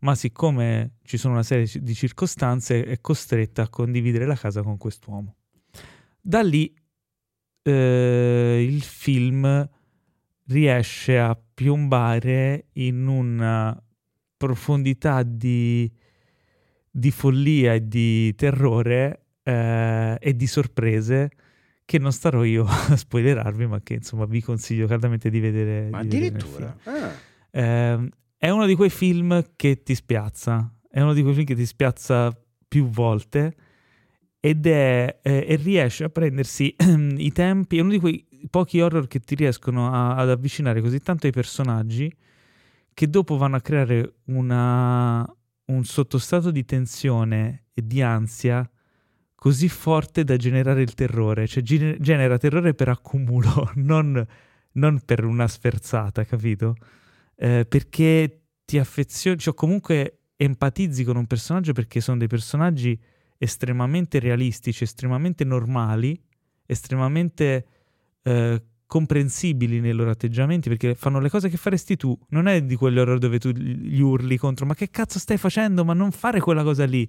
ma 0.00 0.14
siccome 0.14 0.96
ci 1.02 1.16
sono 1.16 1.34
una 1.34 1.42
serie 1.42 1.68
di 1.80 1.94
circostanze 1.94 2.84
è 2.84 3.00
costretta 3.00 3.62
a 3.62 3.68
condividere 3.68 4.26
la 4.26 4.36
casa 4.36 4.62
con 4.62 4.78
quest'uomo. 4.78 5.36
Da 6.20 6.42
lì 6.42 6.72
eh, 7.62 8.66
il 8.66 8.82
film 8.82 9.68
riesce 10.46 11.18
a 11.18 11.38
piombare 11.54 12.68
in 12.74 13.06
una 13.06 13.78
profondità 14.36 15.22
di, 15.22 15.90
di 16.90 17.10
follia 17.10 17.74
e 17.74 17.86
di 17.86 18.34
terrore 18.34 19.26
eh, 19.42 20.16
e 20.18 20.36
di 20.36 20.46
sorprese 20.46 21.30
che 21.88 21.98
non 21.98 22.12
starò 22.12 22.44
io 22.44 22.66
a 22.68 22.96
spoilerarvi, 22.96 23.66
ma 23.66 23.80
che 23.80 23.94
insomma 23.94 24.26
vi 24.26 24.42
consiglio 24.42 24.86
caldamente 24.86 25.30
di 25.30 25.40
vedere. 25.40 25.88
Ma 25.88 26.02
di 26.02 26.08
vedere 26.08 26.26
addirittura. 26.26 26.76
film. 26.78 26.94
Ah. 26.94 27.12
Eh, 27.50 28.08
è 28.36 28.50
uno 28.50 28.66
di 28.66 28.74
quei 28.74 28.90
film 28.90 29.52
che 29.56 29.82
ti 29.82 29.94
spiazza, 29.94 30.70
è 30.86 31.00
uno 31.00 31.14
di 31.14 31.22
quei 31.22 31.32
film 31.32 31.46
che 31.46 31.54
ti 31.54 31.64
spiazza 31.64 32.38
più 32.68 32.90
volte 32.90 33.56
ed 34.38 34.66
è, 34.66 35.18
eh, 35.22 35.46
e 35.48 35.56
riesce 35.56 36.04
a 36.04 36.10
prendersi 36.10 36.76
i 37.16 37.32
tempi, 37.32 37.78
è 37.78 37.80
uno 37.80 37.92
di 37.92 38.00
quei 38.00 38.28
pochi 38.50 38.82
horror 38.82 39.06
che 39.06 39.20
ti 39.20 39.34
riescono 39.34 39.90
a- 39.90 40.14
ad 40.14 40.28
avvicinare 40.28 40.82
così 40.82 40.98
tanto 40.98 41.24
ai 41.24 41.32
personaggi 41.32 42.14
che 42.92 43.08
dopo 43.08 43.38
vanno 43.38 43.56
a 43.56 43.60
creare 43.62 44.16
una, 44.24 45.26
un 45.64 45.84
sottostato 45.84 46.50
di 46.50 46.66
tensione 46.66 47.68
e 47.72 47.86
di 47.86 48.02
ansia 48.02 48.70
così 49.38 49.68
forte 49.68 50.24
da 50.24 50.36
generare 50.36 50.82
il 50.82 50.94
terrore, 50.94 51.46
cioè 51.46 51.62
gene- 51.62 51.96
genera 52.00 52.38
terrore 52.38 52.74
per 52.74 52.88
accumulo, 52.88 53.70
non, 53.76 54.26
non 54.72 55.00
per 55.04 55.24
una 55.24 55.46
sferzata, 55.46 56.24
capito? 56.24 56.74
Eh, 57.36 57.64
perché 57.68 58.40
ti 58.64 58.78
affezioni, 58.78 59.38
cioè 59.38 59.54
comunque 59.54 60.22
empatizzi 60.34 61.04
con 61.04 61.16
un 61.16 61.26
personaggio 61.26 61.72
perché 61.72 62.00
sono 62.00 62.18
dei 62.18 62.26
personaggi 62.26 62.98
estremamente 63.38 64.18
realistici, 64.18 64.82
estremamente 64.82 65.44
normali, 65.44 66.20
estremamente 66.66 67.66
eh, 68.22 68.62
comprensibili 68.86 69.78
nei 69.78 69.92
loro 69.92 70.10
atteggiamenti 70.10 70.68
perché 70.68 70.96
fanno 70.96 71.20
le 71.20 71.30
cose 71.30 71.48
che 71.48 71.56
faresti 71.56 71.94
tu. 71.96 72.18
Non 72.30 72.48
è 72.48 72.60
di 72.60 72.74
quelle 72.74 73.00
horror 73.00 73.18
dove 73.18 73.38
tu 73.38 73.50
gli 73.50 74.00
urli 74.00 74.36
contro, 74.36 74.66
ma 74.66 74.74
che 74.74 74.90
cazzo 74.90 75.20
stai 75.20 75.36
facendo? 75.36 75.84
Ma 75.84 75.92
non 75.92 76.10
fare 76.10 76.40
quella 76.40 76.64
cosa 76.64 76.84
lì. 76.84 77.08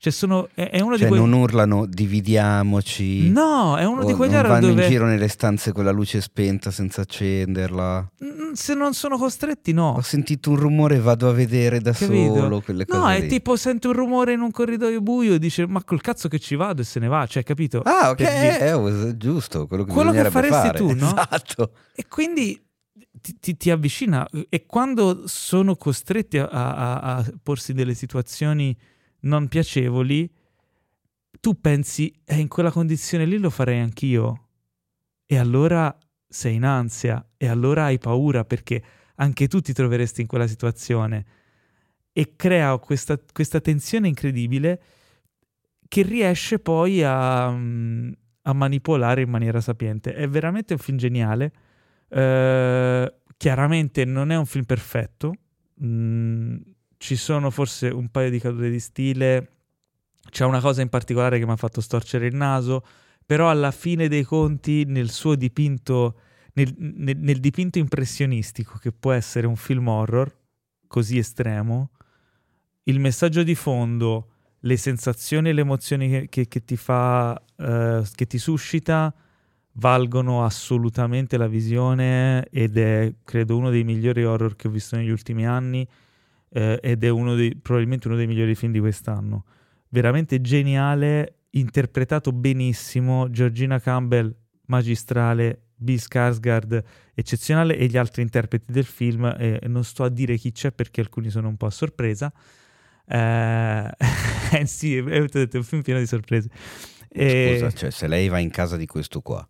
Cioè, 0.00 0.12
sono, 0.12 0.48
è, 0.54 0.70
è 0.70 0.80
uno 0.80 0.96
Cioè, 0.96 1.08
di 1.08 1.16
quei... 1.16 1.20
non 1.28 1.32
urlano 1.32 1.84
dividiamoci. 1.86 3.30
No, 3.30 3.76
è 3.76 3.84
uno 3.84 4.02
o 4.02 4.04
di 4.04 4.12
quegli 4.14 4.32
non 4.32 4.42
vanno 4.42 4.68
dove... 4.68 4.84
in 4.84 4.90
giro 4.90 5.06
nelle 5.06 5.28
stanze 5.28 5.72
con 5.72 5.84
la 5.84 5.90
luce 5.90 6.20
spenta 6.20 6.70
senza 6.70 7.00
accenderla. 7.02 8.12
Se 8.52 8.74
non 8.74 8.94
sono 8.94 9.18
costretti, 9.18 9.72
no. 9.72 9.90
Ho 9.96 10.00
sentito 10.00 10.50
un 10.50 10.56
rumore, 10.56 11.00
vado 11.00 11.28
a 11.28 11.32
vedere 11.32 11.80
da 11.80 11.92
Capito? 11.92 12.34
solo 12.36 12.60
quelle 12.60 12.86
cose. 12.86 12.98
No, 12.98 13.08
è 13.10 13.20
lì. 13.20 13.28
tipo 13.28 13.56
sente 13.56 13.88
un 13.88 13.94
rumore 13.94 14.32
in 14.32 14.40
un 14.40 14.50
corridoio 14.50 15.00
buio 15.00 15.34
e 15.34 15.38
dice 15.38 15.66
ma 15.66 15.82
col 15.84 16.00
cazzo 16.00 16.28
che 16.28 16.38
ci 16.38 16.54
vado 16.54 16.80
e 16.82 16.84
se 16.84 17.00
ne 17.00 17.08
va, 17.08 17.26
cioè 17.26 17.42
capito? 17.42 17.82
Ah, 17.84 18.10
ok, 18.10 18.16
dire- 18.16 18.60
eh, 18.60 18.72
oh, 18.72 19.16
giusto, 19.16 19.66
quello 19.66 19.84
che, 19.84 19.92
Quello 19.92 20.12
che 20.12 20.30
faresti 20.30 20.54
fare. 20.68 20.78
tu, 20.78 20.92
no? 20.94 21.06
Esatto. 21.08 21.72
E 21.94 22.06
quindi 22.08 22.60
ti, 23.20 23.36
ti- 23.40 23.56
ti 23.56 23.70
avvicina 23.70 24.26
e 24.48 24.64
quando 24.64 25.22
sono 25.26 25.74
costretti 25.76 26.38
a, 26.38 26.46
a- 26.48 26.98
a 27.16 27.24
porsi 27.42 27.72
delle 27.74 27.94
situazioni 27.94 28.76
non 29.20 29.48
piacevoli, 29.48 30.30
tu 31.40 31.60
pensi, 31.60 32.12
eh, 32.24 32.38
in 32.38 32.48
quella 32.48 32.70
condizione 32.70 33.24
lì 33.24 33.38
lo 33.38 33.50
farei 33.50 33.80
anch'io. 33.80 34.48
E 35.26 35.36
allora 35.36 35.96
sei 36.26 36.56
in 36.56 36.64
ansia 36.64 37.24
e 37.36 37.48
allora 37.48 37.84
hai 37.84 37.98
paura 37.98 38.44
perché 38.44 38.82
anche 39.16 39.48
tu 39.48 39.60
ti 39.60 39.72
troveresti 39.72 40.20
in 40.20 40.26
quella 40.26 40.46
situazione. 40.46 41.24
E 42.12 42.34
crea 42.36 42.76
questa, 42.78 43.18
questa 43.32 43.60
tensione 43.60 44.08
incredibile 44.08 44.82
che 45.88 46.02
riesce 46.02 46.58
poi 46.58 47.02
a, 47.02 47.46
a 47.46 48.52
manipolare 48.52 49.22
in 49.22 49.30
maniera 49.30 49.60
sapiente. 49.60 50.14
È 50.14 50.28
veramente 50.28 50.74
un 50.74 50.78
film 50.78 50.98
geniale. 50.98 51.52
Eh, 52.08 53.14
chiaramente 53.36 54.04
non 54.04 54.30
è 54.30 54.36
un 54.36 54.46
film 54.46 54.64
perfetto. 54.64 55.34
Mm, 55.82 56.56
ci 56.98 57.16
sono 57.16 57.50
forse 57.50 57.88
un 57.88 58.08
paio 58.10 58.30
di 58.30 58.38
cadute 58.38 58.70
di 58.70 58.80
stile. 58.80 59.52
C'è 60.30 60.44
una 60.44 60.60
cosa 60.60 60.82
in 60.82 60.88
particolare 60.88 61.38
che 61.38 61.46
mi 61.46 61.52
ha 61.52 61.56
fatto 61.56 61.80
storcere 61.80 62.26
il 62.26 62.34
naso. 62.34 62.84
Però 63.24 63.48
alla 63.50 63.70
fine 63.70 64.08
dei 64.08 64.24
conti, 64.24 64.84
nel 64.84 65.10
suo 65.10 65.34
dipinto, 65.34 66.18
nel, 66.54 66.74
nel- 66.76 67.18
nel 67.18 67.40
dipinto 67.40 67.78
impressionistico, 67.78 68.78
che 68.78 68.92
può 68.92 69.12
essere 69.12 69.46
un 69.46 69.56
film 69.56 69.88
horror 69.88 70.34
così 70.86 71.18
estremo, 71.18 71.90
il 72.84 72.98
messaggio 73.00 73.42
di 73.42 73.54
fondo, 73.54 74.28
le 74.60 74.76
sensazioni 74.76 75.50
e 75.50 75.52
le 75.52 75.60
emozioni 75.60 76.08
che, 76.08 76.28
che- 76.28 76.48
che 76.48 76.64
ti 76.64 76.76
fa, 76.76 77.40
eh, 77.56 78.02
che 78.14 78.26
ti 78.26 78.38
suscita, 78.38 79.14
valgono 79.72 80.44
assolutamente 80.44 81.36
la 81.36 81.46
visione 81.46 82.48
ed 82.50 82.76
è, 82.78 83.14
credo, 83.24 83.56
uno 83.56 83.70
dei 83.70 83.84
migliori 83.84 84.24
horror 84.24 84.56
che 84.56 84.68
ho 84.68 84.70
visto 84.70 84.96
negli 84.96 85.10
ultimi 85.10 85.46
anni 85.46 85.86
eh, 86.50 86.78
ed 86.82 87.04
è 87.04 87.08
uno 87.08 87.34
dei, 87.34 87.56
probabilmente 87.56 88.08
uno 88.08 88.16
dei 88.16 88.26
migliori 88.26 88.54
film 88.54 88.72
di 88.72 88.80
quest'anno. 88.80 89.44
Veramente 89.88 90.40
geniale, 90.40 91.40
interpretato 91.50 92.32
benissimo, 92.32 93.30
Georgina 93.30 93.80
Campbell 93.80 94.34
magistrale, 94.66 95.62
Bill 95.74 95.96
Skarsgård 95.96 96.82
eccezionale 97.14 97.76
e 97.76 97.86
gli 97.86 97.96
altri 97.96 98.22
interpreti 98.22 98.72
del 98.72 98.84
film 98.84 99.24
e 99.38 99.60
non 99.66 99.84
sto 99.84 100.04
a 100.04 100.08
dire 100.08 100.36
chi 100.36 100.52
c'è 100.52 100.72
perché 100.72 101.00
alcuni 101.00 101.30
sono 101.30 101.48
un 101.48 101.56
po' 101.56 101.66
a 101.66 101.70
sorpresa. 101.70 102.32
Eh, 103.06 103.90
eh 104.52 104.66
sì, 104.66 104.96
è 104.96 105.18
un 105.18 105.62
film 105.62 105.82
pieno 105.82 106.00
di 106.00 106.06
sorprese. 106.06 106.48
Scusa, 107.10 107.70
cioè, 107.72 107.90
se 107.90 108.06
lei 108.06 108.28
va 108.28 108.38
in 108.38 108.50
casa 108.50 108.76
di 108.76 108.86
questo 108.86 109.20
qua, 109.22 109.46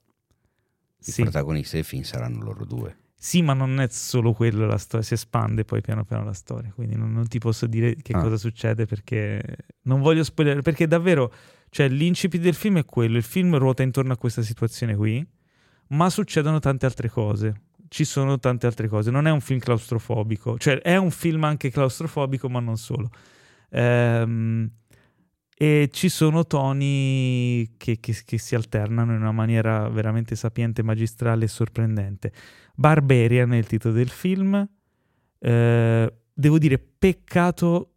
i 1.01 1.11
sì. 1.11 1.23
protagonisti 1.23 1.77
del 1.77 1.85
film 1.85 2.03
saranno 2.03 2.43
loro 2.43 2.65
due. 2.65 2.97
Sì, 3.20 3.43
ma 3.43 3.53
non 3.53 3.81
è 3.81 3.89
solo 3.90 4.32
quello 4.32 4.65
la 4.66 4.78
storia, 4.78 5.05
si 5.05 5.15
espande 5.15 5.65
poi 5.65 5.81
piano 5.81 6.05
piano 6.05 6.23
la 6.24 6.32
storia, 6.32 6.70
quindi 6.73 6.95
non, 6.95 7.12
non 7.12 7.27
ti 7.27 7.39
posso 7.39 7.66
dire 7.66 7.97
che 7.97 8.12
Ah. 8.12 8.20
cosa 8.20 8.36
succede 8.36 8.86
perché 8.86 9.43
non 9.82 10.01
voglio 10.01 10.23
spoilerare, 10.23 10.62
perché 10.62 10.86
davvero, 10.86 11.32
cioè 11.70 11.89
l'incipit 11.89 12.40
del 12.40 12.55
film 12.55 12.78
è 12.78 12.85
quello, 12.85 13.16
il 13.16 13.24
film 13.24 13.59
ruota 13.59 13.82
intorno 13.82 14.12
a 14.12 14.16
questa 14.16 14.43
situazione 14.43 14.95
qui, 14.95 15.27
ma 15.89 16.09
succedono 16.11 16.61
tante 16.61 16.86
altre 16.86 17.09
cose, 17.11 17.62
ci 17.89 18.05
sono 18.05 18.39
tante 18.39 18.66
altre 18.66 18.86
cose, 18.86 19.11
non 19.11 19.27
è 19.27 19.31
un 19.32 19.40
film 19.40 19.59
claustrofobico, 19.59 20.57
cioè 20.57 20.78
è 20.81 20.97
un 20.97 21.11
film 21.11 21.43
anche 21.43 21.70
claustrofobico, 21.70 22.49
ma 22.49 22.61
non 22.61 22.77
solo. 22.77 23.11
Ehm, 23.70 24.70
e 25.61 25.89
ci 25.90 26.09
sono 26.09 26.47
toni 26.47 27.74
che, 27.78 27.99
che- 27.99 28.16
che 28.24 28.39
si 28.39 28.55
alternano 28.55 29.12
in 29.12 29.20
una 29.20 29.32
maniera 29.32 29.89
veramente 29.89 30.36
sapiente, 30.36 30.85
magistrale 30.85 31.47
e 31.47 31.49
sorprendente. 31.49 32.32
Barbarian 32.78 33.52
è 33.55 33.56
il 33.56 33.66
titolo 33.66 33.92
del 33.92 34.09
film. 34.09 34.68
Eh, 35.40 36.12
devo 36.32 36.59
dire, 36.59 36.78
peccato, 36.78 37.94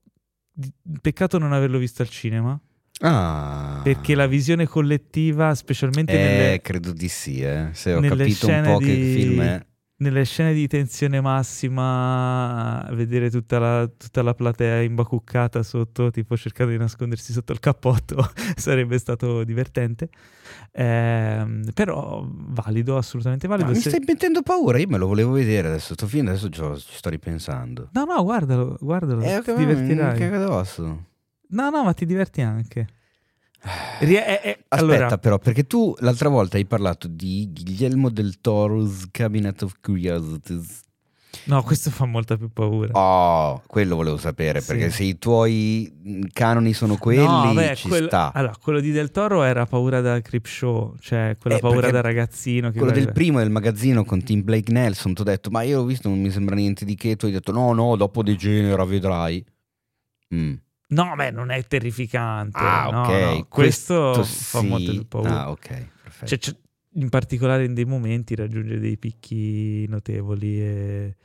peccato 0.99 1.37
non 1.37 1.53
averlo 1.53 1.77
visto 1.77 2.01
al 2.01 2.09
cinema, 2.09 2.59
Ah, 3.03 3.81
perché 3.83 4.15
la 4.15 4.25
visione 4.25 4.65
collettiva, 4.65 5.53
specialmente 5.53 6.17
nelle, 6.17 6.53
Eh, 6.55 6.61
credo 6.61 6.93
di 6.93 7.07
sì, 7.07 7.41
eh. 7.41 7.69
Se 7.73 7.93
ho 7.93 7.99
nelle 7.99 8.15
capito 8.15 8.47
un 8.47 8.61
po' 8.63 8.77
che 8.77 8.95
di- 8.97 9.13
film 9.13 9.41
è. 9.41 9.65
Nelle 10.02 10.23
scene 10.26 10.53
di 10.53 10.68
tensione 10.68 11.22
massima, 11.22 12.88
vedere 12.91 13.30
tutta 13.30 13.60
la, 13.60 13.88
tutta 13.95 14.22
la 14.23 14.34
platea 14.34 14.82
imbacuccata 14.82 15.61
sotto, 15.64 16.10
tipo 16.11 16.36
cercando 16.36 16.72
di 16.72 16.78
nascondersi 16.78 17.32
sotto 17.32 17.52
il 17.53 17.60
cappotto, 17.60 18.18
sarebbe 18.56 18.98
stato 18.98 19.44
divertente. 19.44 20.10
Ehm, 20.72 21.72
però 21.73 22.26
valido, 22.28 22.98
assolutamente 22.98 23.48
Ma 23.48 23.56
valido. 23.56 23.76
mi 23.76 23.82
Se- 23.82 23.90
stai 23.90 24.02
mettendo 24.06 24.41
paura, 24.41 24.78
io 24.80 24.88
me 24.88 24.98
lo 24.98 25.07
volevo 25.07 25.32
vedere 25.32 25.68
adesso, 25.68 25.94
sto 25.94 26.07
film 26.07 26.28
adesso 26.28 26.49
ci 26.49 26.61
sto 26.98 27.10
ripensando. 27.10 27.90
No, 27.94 28.06
no, 28.06 28.23
guardalo, 28.23 28.78
guardalo, 28.80 29.22
Eh, 29.22 29.38
ti 29.38 29.44
che- 29.44 29.53
Mi 29.53 29.65
divertirai. 29.65 30.18
caga 30.18 30.44
addosso. 30.44 31.06
No, 31.49 31.69
no, 31.69 31.84
ma 31.84 31.94
ti 31.94 32.06
diverti 32.06 32.41
anche. 32.41 32.88
Rie- 33.99 34.25
eh, 34.25 34.49
eh, 34.49 34.63
Aspetta 34.69 34.95
allora, 34.95 35.17
però, 35.19 35.38
perché 35.38 35.65
tu 35.67 35.93
l'altra 35.99 36.29
volta 36.29 36.57
hai 36.57 36.65
parlato 36.65 37.07
di 37.07 37.47
Guillermo 37.53 38.09
del 38.09 38.41
Toro's 38.41 39.07
Cabinet 39.11 39.61
of 39.61 39.75
Curiosities. 39.81 40.81
no, 41.45 41.61
questo 41.61 41.91
fa 41.91 42.05
molta 42.05 42.38
più 42.38 42.49
paura. 42.51 42.89
Oh, 42.93 43.61
quello 43.67 43.95
volevo 43.95 44.17
sapere, 44.17 44.61
Sì. 44.61 44.67
perché 44.67 44.89
se 44.89 45.03
i 45.03 45.19
tuoi 45.19 45.91
mm, 46.07 46.21
canoni 46.33 46.73
sono 46.73 46.97
quelli, 46.97 47.23
No, 47.23 47.53
beh, 47.53 47.75
ci 47.75 47.88
quello- 47.88 48.07
sta. 48.07 48.31
Allora, 48.33 48.55
quello 48.59 48.79
di 48.79 48.89
Del 48.91 49.11
Toro 49.11 49.43
era 49.43 49.67
paura 49.67 50.01
da 50.01 50.19
creep 50.21 50.45
show, 50.47 50.95
cioè 50.99 51.38
quella 51.39 51.57
Eh, 51.57 51.59
paura 51.59 51.91
da 51.91 52.01
ragazzino. 52.01 52.71
Che 52.71 52.77
Quello 52.79 52.91
del 52.93 53.03
guarda- 53.03 53.19
primo 53.19 53.38
del 53.39 53.51
magazzino 53.51 54.03
con 54.03 54.23
Tim 54.23 54.43
Blake 54.43 54.71
Nelson, 54.71 55.13
ti 55.13 55.21
ho 55.21 55.23
detto, 55.23 55.51
ma 55.51 55.61
io 55.61 55.77
l'ho 55.77 55.85
visto, 55.85 56.09
non 56.09 56.19
mi 56.19 56.31
sembra 56.31 56.55
niente 56.55 56.83
di 56.83 56.95
che, 56.95 57.15
tu 57.15 57.27
hai 57.27 57.31
detto, 57.31 57.51
no, 57.51 57.73
no, 57.73 57.95
dopo 57.95 58.23
degenera, 58.23 58.83
vedrai. 58.85 59.45
Mm. 60.33 60.53
No, 60.91 61.13
beh, 61.15 61.31
non 61.31 61.51
è 61.51 61.63
terrificante. 61.65 62.57
Ah, 62.57 62.89
no, 62.91 63.01
ok. 63.01 63.09
no, 63.38 63.45
Questo, 63.47 64.13
fa 64.23 64.59
sì. 64.59 64.68
molto 64.68 64.91
più 64.91 65.07
paura. 65.07 65.41
Ah, 65.43 65.49
ok, 65.51 65.88
perfetto. 66.03 66.26
Cioè, 66.26 66.38
c'è- 66.38 66.55
in 66.95 67.09
particolare 67.09 67.63
in 67.63 67.73
dei 67.73 67.85
momenti 67.85 68.35
raggiunge 68.35 68.77
dei 68.80 68.97
picchi 68.97 69.85
notevoli 69.88 70.61
e, 70.61 71.15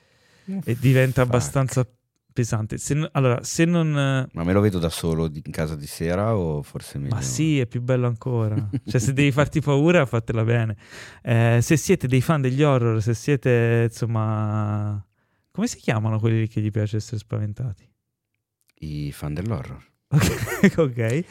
e 0.65 0.77
diventa 0.79 1.23
Fuck. 1.23 1.35
abbastanza 1.35 1.89
pesante. 2.33 2.79
Se 2.79 3.09
allora, 3.13 3.43
se 3.43 3.65
non... 3.65 3.91
Ma 4.31 4.45
me 4.45 4.53
lo 4.53 4.61
vedo 4.61 4.79
da 4.79 4.91
solo 4.91 5.29
in 5.33 5.51
casa 5.51 5.75
di 5.75 5.87
sera 5.87 6.37
o 6.37 6.63
forse 6.63 6.99
meglio? 6.99 7.15
Ma 7.17 7.23
sì, 7.23 7.59
è 7.59 7.67
più 7.67 7.81
bello 7.81 8.07
ancora. 8.07 8.55
cioè, 8.87 9.01
se 9.01 9.13
devi 9.13 9.33
farti 9.33 9.61
paura, 9.61 10.07
fatela 10.07 10.45
bene. 10.45 10.77
Eh, 11.23 11.59
se 11.61 11.77
siete 11.77 12.07
dei 12.07 12.21
fan 12.21 12.43
degli 12.43 12.63
horror, 12.63 13.03
se 13.03 13.15
siete, 13.15 13.89
insomma... 13.91 15.05
Come 15.51 15.67
si 15.67 15.79
chiamano 15.79 16.21
quelli 16.21 16.47
che 16.47 16.61
gli 16.61 16.71
piace 16.71 16.99
essere 16.99 17.17
spaventati? 17.19 17.89
I 18.81 19.13
fan 19.13 19.35
dell'horror. 19.35 19.83
Ok, 20.09 20.73
ok. 20.79 21.25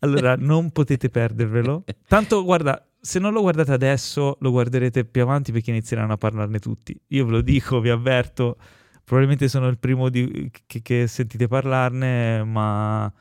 Allora 0.00 0.36
non 0.36 0.70
potete 0.70 1.08
perdervelo. 1.08 1.84
Tanto, 2.06 2.44
guarda, 2.44 2.86
se 3.00 3.18
non 3.18 3.32
lo 3.32 3.40
guardate 3.40 3.72
adesso, 3.72 4.36
lo 4.40 4.50
guarderete 4.50 5.04
più 5.04 5.22
avanti 5.22 5.52
perché 5.52 5.70
inizieranno 5.70 6.12
a 6.12 6.16
parlarne 6.18 6.58
tutti. 6.58 6.98
Io 7.08 7.24
ve 7.24 7.30
lo 7.30 7.40
dico, 7.40 7.80
vi 7.80 7.88
avverto. 7.90 8.56
Probabilmente 9.04 9.48
sono 9.48 9.68
il 9.68 9.78
primo 9.78 10.08
di- 10.08 10.50
che, 10.66 10.82
che 10.82 11.06
sentite 11.06 11.48
parlarne, 11.48 12.44
ma 12.44 13.12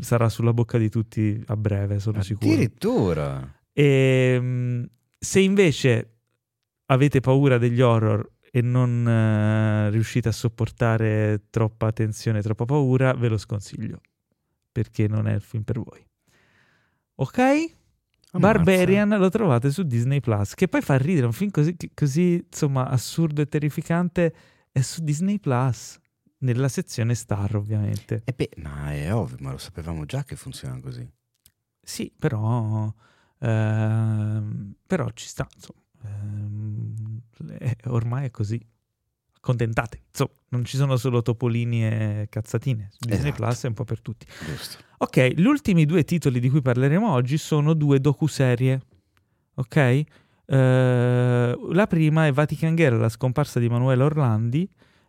sarà 0.00 0.28
sulla 0.28 0.52
bocca 0.52 0.78
di 0.78 0.88
tutti 0.88 1.42
a 1.46 1.56
breve, 1.56 1.98
sono 2.00 2.22
sicuro. 2.22 2.50
Addirittura. 2.50 3.60
E 3.72 4.38
mm, 4.40 4.82
se 5.18 5.40
invece 5.40 6.08
avete 6.86 7.20
paura 7.20 7.58
degli 7.58 7.80
horror 7.80 8.28
e 8.54 8.60
non 8.60 9.08
eh, 9.08 9.90
riuscite 9.90 10.28
a 10.28 10.32
sopportare 10.32 11.46
troppa 11.48 11.90
tensione, 11.90 12.42
troppa 12.42 12.66
paura, 12.66 13.14
ve 13.14 13.28
lo 13.28 13.38
sconsiglio 13.38 14.00
perché 14.70 15.08
non 15.08 15.26
è 15.26 15.34
il 15.34 15.40
film 15.40 15.62
per 15.62 15.80
voi. 15.80 16.04
Ok? 17.16 17.38
Ammazza. 17.38 17.78
Barbarian 18.38 19.10
lo 19.10 19.28
trovate 19.28 19.70
su 19.70 19.82
Disney 19.82 20.20
Plus, 20.20 20.54
che 20.54 20.66
poi 20.68 20.80
fa 20.80 20.96
ridere, 20.96 21.26
un 21.26 21.32
film 21.32 21.50
così, 21.50 21.76
così 21.92 22.42
insomma 22.44 22.88
assurdo 22.88 23.42
e 23.42 23.46
terrificante 23.46 24.34
è 24.70 24.80
su 24.80 25.02
Disney 25.02 25.38
Plus, 25.38 25.98
nella 26.38 26.68
sezione 26.68 27.14
Star 27.14 27.54
ovviamente. 27.56 28.22
E 28.24 28.32
beh, 28.32 28.50
ma 28.56 28.92
è 28.92 29.14
ovvio, 29.14 29.36
ma 29.40 29.50
lo 29.50 29.58
sapevamo 29.58 30.06
già 30.06 30.24
che 30.24 30.36
funziona 30.36 30.80
così. 30.80 31.06
Sì, 31.80 32.12
però, 32.16 32.92
ehm, 33.38 34.74
però 34.86 35.10
ci 35.10 35.26
sta, 35.26 35.46
insomma. 35.54 35.80
Ehm, 36.04 36.94
eh, 36.96 37.01
ormai 37.86 38.26
è 38.26 38.30
così. 38.30 38.60
Accontentate. 39.36 40.02
Insomma, 40.08 40.30
non 40.50 40.64
ci 40.64 40.76
sono 40.76 40.96
solo 40.96 41.20
topolini 41.22 41.84
e 41.84 42.26
cazzatine. 42.30 42.88
Su 42.90 42.98
Disney 43.00 43.30
Esatto. 43.30 43.42
Plus 43.42 43.64
è 43.64 43.66
un 43.66 43.74
po' 43.74 43.84
per 43.84 44.00
tutti. 44.00 44.26
Giusto. 44.46 44.78
Ok, 44.98 45.32
gli 45.34 45.44
ultimi 45.44 45.84
due 45.84 46.04
titoli 46.04 46.38
di 46.38 46.48
cui 46.48 46.62
parleremo 46.62 47.10
oggi 47.10 47.38
sono 47.38 47.74
due 47.74 48.00
docuserie. 48.00 48.80
Ok? 49.54 49.76
Eh, 49.76 50.04
la 50.46 51.86
prima 51.88 52.26
è 52.26 52.32
Vatican 52.32 52.76
Girl, 52.76 52.98
la 52.98 53.08
scomparsa 53.08 53.58
di 53.58 53.66
Emanuele 53.66 54.02
Orlandi, 54.04 54.68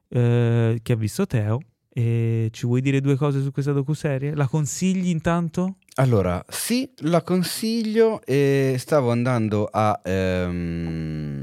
eh, 0.10 0.80
che 0.81 0.93
ha 0.93 0.95
visto 0.95 1.27
Teo. 1.27 1.60
E 1.95 2.49
ci 2.51 2.65
vuoi 2.65 2.81
dire 2.81 3.01
due 3.01 3.15
cose 3.15 3.39
su 3.39 3.51
questa 3.51 3.72
docuserie? 3.72 4.34
La 4.34 4.47
consigli 4.47 5.10
intanto? 5.10 5.76
Allora, 5.97 6.43
sì, 6.49 6.91
la 7.01 7.22
consiglio 7.22 8.19
e 8.26 8.77
stavo 8.80 9.11
andando 9.11 9.65
a, 9.72 10.01
ehm, 10.03 11.43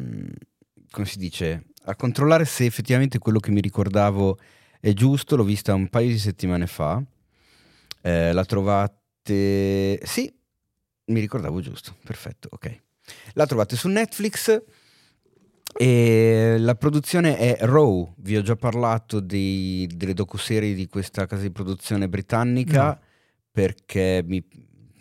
come 0.90 1.06
si 1.06 1.18
dice, 1.18 1.66
a 1.84 1.94
controllare 1.96 2.44
se 2.44 2.64
effettivamente 2.64 3.18
quello 3.18 3.38
che 3.38 3.50
mi 3.50 3.60
ricordavo 3.60 4.38
è 4.80 4.92
giusto, 4.92 5.36
l'ho 5.36 5.44
vista 5.44 5.74
un 5.74 5.88
paio 5.88 6.08
di 6.08 6.18
settimane 6.18 6.66
fa, 6.66 7.02
Eh, 8.02 8.32
la 8.32 8.44
trovate, 8.46 10.00
sì, 10.06 10.32
mi 11.06 11.20
ricordavo 11.20 11.60
giusto, 11.60 11.94
perfetto, 12.02 12.48
ok. 12.50 12.80
La 13.34 13.44
trovate 13.46 13.76
su 13.76 13.88
Netflix 13.88 14.62
e 15.76 16.56
la 16.58 16.74
produzione 16.74 17.36
è 17.36 17.58
Raw, 17.60 18.14
vi 18.18 18.36
ho 18.36 18.42
già 18.42 18.56
parlato 18.56 19.20
dei- 19.20 19.86
delle 19.94 20.14
docuserie 20.14 20.74
di 20.74 20.86
questa 20.88 21.26
casa 21.26 21.42
di 21.42 21.50
produzione 21.50 22.08
britannica 22.08 22.84
No. 22.88 23.00
perché 23.52 24.22
mi, 24.26 24.42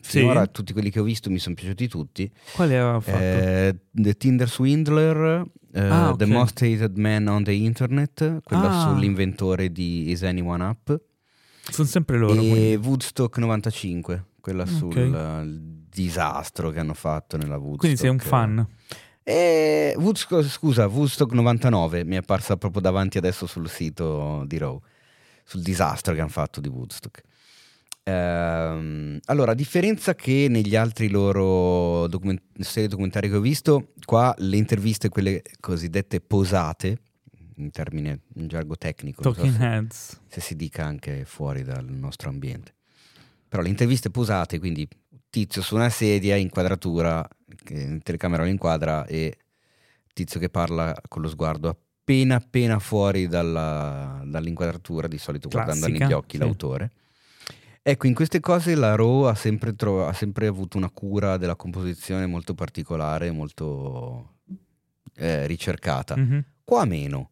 Sì? 0.01 0.19
finora 0.19 0.45
tutti 0.47 0.73
quelli 0.73 0.89
che 0.91 0.99
ho 0.99 1.03
visto 1.03 1.29
mi 1.29 1.39
sono 1.39 1.55
piaciuti 1.55 1.87
tutti. 1.87 2.31
Quale 2.53 2.77
aveva 2.77 2.99
fatto? 2.99 3.17
Eh, 3.17 3.75
The 3.91 4.13
Tinder 4.15 4.49
Swindler, 4.49 5.43
eh, 5.73 5.81
Ah, 5.81 6.09
ok. 6.09 6.17
The 6.17 6.25
Most 6.25 6.61
Hated 6.61 6.97
Man 6.97 7.27
on 7.27 7.43
the 7.43 7.53
Internet, 7.53 8.41
quella 8.43 8.69
Ah. 8.69 8.81
sull'inventore 8.87 9.71
di 9.71 10.09
Is 10.09 10.23
Anyone 10.23 10.63
Up, 10.63 10.99
Sono 11.69 11.87
sempre 11.87 12.17
loro. 12.17 12.33
e 12.33 12.37
quindi. 12.37 12.75
Woodstock 12.75 13.37
95, 13.37 14.25
quella 14.41 14.63
Ok. 14.63 14.69
sul 14.69 15.59
disastro 15.89 16.69
che 16.71 16.79
hanno 16.79 16.93
fatto 16.93 17.37
nella 17.37 17.55
Woodstock. 17.57 17.79
Quindi 17.79 17.97
sei 17.97 18.09
un 18.09 18.19
fan. 18.19 18.67
E 19.23 19.93
Woodstock, 19.97 20.43
scusa, 20.47 20.87
Woodstock 20.87 21.31
99 21.33 22.03
mi 22.03 22.15
è 22.15 22.17
apparsa 22.19 22.57
proprio 22.57 22.81
davanti 22.81 23.17
adesso 23.19 23.45
sul 23.45 23.69
sito 23.69 24.43
di 24.47 24.57
Raw, 24.57 24.79
sul 25.43 25.61
disastro 25.61 26.13
che 26.15 26.19
hanno 26.21 26.29
fatto 26.29 26.59
di 26.61 26.67
Woodstock. 26.67 27.21
Ehm, 28.09 29.19
allora, 29.25 29.51
a 29.51 29.55
differenza 29.55 30.15
che 30.15 30.47
negli 30.49 30.75
altri 30.75 31.09
loro 31.09 32.07
document- 32.07 32.41
serie 32.59 32.89
documentari 32.89 33.29
che 33.29 33.35
ho 33.35 33.41
visto, 33.41 33.93
qua 34.03 34.33
le 34.39 34.57
interviste, 34.57 35.09
quelle 35.09 35.41
cosiddette 35.59 36.19
posate, 36.19 36.97
in 37.57 37.71
termine, 37.71 38.21
in 38.35 38.47
gergo 38.47 38.75
tecnico, 38.77 39.21
non 39.23 39.33
so 39.33 39.41
Talking 39.41 39.59
se- 39.59 39.67
Heads. 39.67 40.21
se 40.27 40.41
si 40.41 40.55
dica 40.55 40.85
anche 40.85 41.25
fuori 41.25 41.63
dal 41.63 41.85
nostro 41.85 42.29
ambiente. 42.29 42.73
Però 43.47 43.61
le 43.61 43.69
interviste 43.69 44.09
posate, 44.09 44.59
quindi 44.59 44.87
tizio 45.29 45.61
su 45.61 45.75
una 45.75 45.89
sedia, 45.89 46.35
inquadratura, 46.35 47.27
in 47.69 47.99
telecamera 48.01 48.43
lo 48.43 48.49
inquadra 48.49 49.05
e 49.05 49.37
tizio 50.13 50.39
che 50.39 50.49
parla 50.49 50.95
con 51.07 51.21
lo 51.21 51.29
sguardo 51.29 51.69
appena 51.69 52.35
appena 52.35 52.79
fuori 52.79 53.27
dalla- 53.27 54.21
dall'inquadratura, 54.25 55.07
di 55.07 55.17
solito 55.19 55.47
guardando 55.47 55.87
negli 55.87 56.11
occhi 56.11 56.37
sì. 56.37 56.43
l'autore. 56.43 56.91
Ecco, 57.89 58.05
in 58.05 58.13
queste 58.13 58.39
cose 58.39 58.75
la 58.75 58.93
Raw 58.93 59.23
ha 59.23 59.33
sempre, 59.33 59.75
tro- 59.75 60.05
ha 60.05 60.13
sempre 60.13 60.45
avuto 60.45 60.77
una 60.77 60.91
cura 60.91 61.37
della 61.37 61.55
composizione 61.55 62.27
molto 62.27 62.53
particolare, 62.53 63.31
molto 63.31 64.41
eh, 65.15 65.47
ricercata. 65.47 66.15
Mhm. 66.15 66.45
Qua 66.63 66.85
meno. 66.85 67.31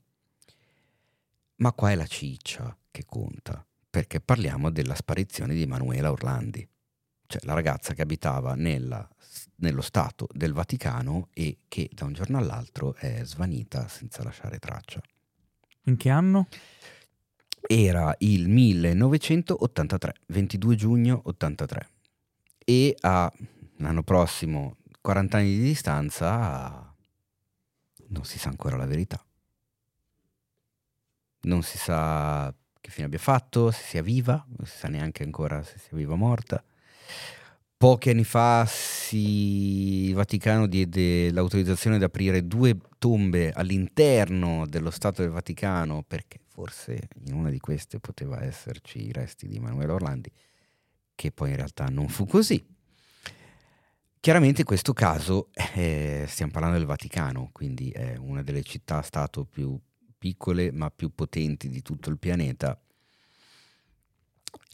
Ma 1.57 1.71
qua 1.73 1.91
è 1.91 1.95
la 1.95 2.07
ciccia 2.07 2.75
che 2.89 3.03
conta, 3.05 3.63
perché 3.87 4.19
parliamo 4.19 4.71
della 4.71 4.95
sparizione 4.95 5.53
di 5.53 5.61
Emanuela 5.61 6.09
Orlandi, 6.09 6.67
cioè 7.27 7.41
la 7.45 7.53
ragazza 7.53 7.93
che 7.93 8.01
abitava 8.01 8.55
nella- 8.55 9.07
nello 9.57 9.81
Stato 9.83 10.27
del 10.31 10.53
Vaticano 10.53 11.27
e 11.35 11.59
che 11.67 11.87
da 11.93 12.05
un 12.05 12.13
giorno 12.13 12.39
all'altro 12.39 12.95
è 12.95 13.21
svanita 13.23 13.87
senza 13.87 14.23
lasciare 14.23 14.57
traccia. 14.57 14.99
In 15.83 15.97
che 15.97 16.09
anno? 16.09 16.47
Era 17.69 18.15
il 18.19 18.47
1983, 18.47 20.13
22 20.27 20.75
giugno 20.75 21.21
83 21.25 21.89
e 22.63 22.95
a 23.01 23.29
l'anno 23.79 24.03
prossimo, 24.03 24.77
40 25.01 25.37
anni 25.37 25.49
di 25.57 25.61
distanza, 25.61 26.95
non 28.07 28.23
si 28.23 28.39
sa 28.39 28.47
ancora 28.47 28.77
la 28.77 28.85
verità. 28.85 29.21
Non 31.41 31.61
si 31.61 31.77
sa 31.77 32.53
che 32.79 32.89
fine 32.89 33.07
abbia 33.07 33.19
fatto, 33.19 33.69
se 33.71 33.83
sia 33.83 34.01
viva, 34.01 34.45
non 34.55 34.65
si 34.65 34.77
sa 34.77 34.87
neanche 34.87 35.23
ancora 35.23 35.61
se 35.61 35.77
sia 35.77 35.97
viva 35.97 36.13
o 36.13 36.17
morta. 36.17 36.63
Pochi 37.75 38.11
anni 38.11 38.23
fa 38.23 38.65
si- 38.65 40.07
il 40.07 40.13
Vaticano 40.13 40.67
diede 40.67 41.31
l'autorizzazione 41.31 41.97
ad 41.97 42.03
aprire 42.03 42.47
due 42.47 42.77
tombe 42.97 43.51
all'interno 43.51 44.65
dello 44.67 44.89
Stato 44.89 45.21
del 45.21 45.31
Vaticano 45.31 46.01
perché 46.07 46.39
forse 46.57 47.07
in 47.25 47.35
una 47.35 47.51
di 47.51 47.59
queste 47.59 47.99
poteva 47.99 48.43
esserci 48.43 49.05
i 49.05 49.11
resti 49.11 49.47
di 49.47 49.57
Emanuele 49.57 49.91
Orlandi, 49.91 50.31
che 51.13 51.31
poi 51.31 51.51
in 51.51 51.55
realtà 51.55 51.85
non 51.85 52.09
fu 52.09 52.25
così. 52.25 52.65
Chiaramente 54.19 54.61
in 54.61 54.65
questo 54.65 54.91
caso 54.93 55.49
eh, 55.75 56.25
stiamo 56.27 56.51
parlando 56.51 56.79
del 56.79 56.87
Vaticano, 56.87 57.51
quindi 57.51 57.91
è 57.91 58.15
una 58.17 58.41
delle 58.41 58.63
città-stato 58.63 59.45
più 59.45 59.79
piccole 60.17 60.71
ma 60.71 60.89
più 60.89 61.13
potenti 61.13 61.69
di 61.69 61.83
tutto 61.83 62.09
il 62.09 62.17
pianeta. 62.17 62.81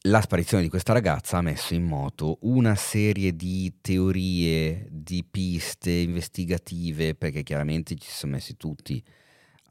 La 0.04 0.22
sparizione 0.22 0.64
di 0.64 0.70
questa 0.70 0.94
ragazza 0.94 1.40
ha 1.40 1.42
messo 1.42 1.74
in 1.74 1.84
moto 1.84 2.38
una 2.44 2.76
serie 2.76 3.36
di 3.36 3.80
teorie, 3.82 4.88
di 4.90 5.26
piste 5.30 5.92
investigative, 5.92 7.14
perché 7.14 7.44
chiaramente 7.44 7.96
ci 7.98 8.10
sono 8.10 8.32
messi 8.32 8.56
tutti 8.56 9.04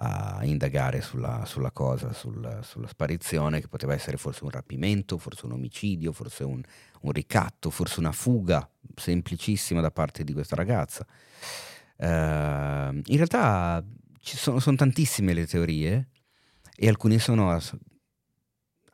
a 0.05 0.41
indagare 0.45 1.01
sulla, 1.01 1.45
sulla 1.47 1.71
cosa, 1.71 2.13
sul- 2.13 2.59
sulla 2.63 2.89
sparizione, 2.89 3.61
che 3.61 3.69
poteva 3.69 3.95
essere 3.95 4.17
forse 4.17 4.43
un 4.43 4.51
rapimento, 4.51 5.17
forse 5.17 5.47
un 5.47 5.53
omicidio, 5.53 6.13
forse 6.13 6.43
un, 6.43 6.61
un 7.03 7.13
ricatto, 7.13 7.71
forse 7.71 8.01
una 8.01 8.11
fuga 8.11 8.69
semplicissima 8.97 9.81
da 9.81 9.93
parte 9.93 10.25
di 10.25 10.33
questa 10.33 10.57
ragazza. 10.57 11.07
Eh, 11.97 12.07
in 12.09 13.17
realtà 13.17 13.85
ci 14.21 14.37
sono, 14.37 14.59
sono 14.59 14.77
tantissime 14.77 15.35
le 15.35 15.47
teorie 15.47 16.09
e 16.75 16.89
alcune 16.89 17.21
sono 17.21 17.53
ass- 17.53 17.77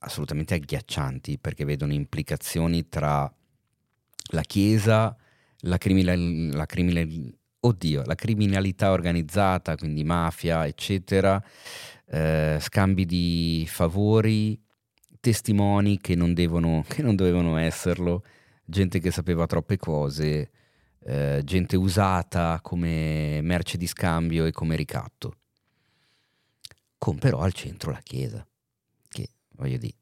assolutamente 0.00 0.54
agghiaccianti 0.54 1.38
perché 1.38 1.64
vedono 1.64 1.94
implicazioni 1.94 2.86
tra 2.88 3.32
la 4.32 4.42
Chiesa, 4.42 5.16
la, 5.60 5.78
criminal- 5.78 6.50
la 6.52 6.66
criminal- 6.66 7.37
oddio, 7.60 8.02
la 8.04 8.14
criminalità 8.14 8.90
organizzata, 8.92 9.76
quindi 9.76 10.04
mafia, 10.04 10.66
eccetera, 10.66 11.42
eh, 12.06 12.58
scambi 12.60 13.04
di 13.04 13.66
favori, 13.68 14.60
testimoni 15.20 15.98
che 15.98 16.14
non, 16.14 16.34
devono, 16.34 16.84
che 16.88 17.02
non 17.02 17.16
dovevano 17.16 17.56
esserlo, 17.56 18.24
gente 18.64 19.00
che 19.00 19.10
sapeva 19.10 19.46
troppe 19.46 19.76
cose, 19.76 20.50
eh, 21.04 21.40
gente 21.44 21.76
usata 21.76 22.60
come 22.62 23.40
merce 23.42 23.76
di 23.76 23.86
scambio 23.86 24.44
e 24.46 24.52
come 24.52 24.76
ricatto. 24.76 25.34
Con 26.96 27.18
però 27.18 27.40
al 27.40 27.52
centro 27.52 27.92
la 27.92 28.00
Chiesa, 28.02 28.44
che 29.08 29.28
voglio 29.50 29.78
dire, 29.78 29.94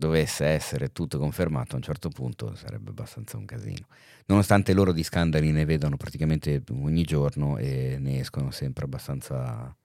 dovesse 0.00 0.46
essere 0.46 0.92
tutto 0.92 1.18
confermato 1.18 1.74
a 1.74 1.76
un 1.76 1.82
certo 1.82 2.08
punto 2.08 2.54
sarebbe 2.54 2.88
abbastanza 2.88 3.36
un 3.36 3.44
casino. 3.44 3.86
Nonostante 4.26 4.72
loro 4.72 4.92
di 4.92 5.02
scandali 5.02 5.52
ne 5.52 5.66
vedano 5.66 5.98
praticamente 5.98 6.62
ogni 6.70 7.02
giorno 7.02 7.58
e 7.58 7.98
ne 8.00 8.20
escono 8.20 8.50
sempre 8.50 8.86
abbastanza 8.86 9.76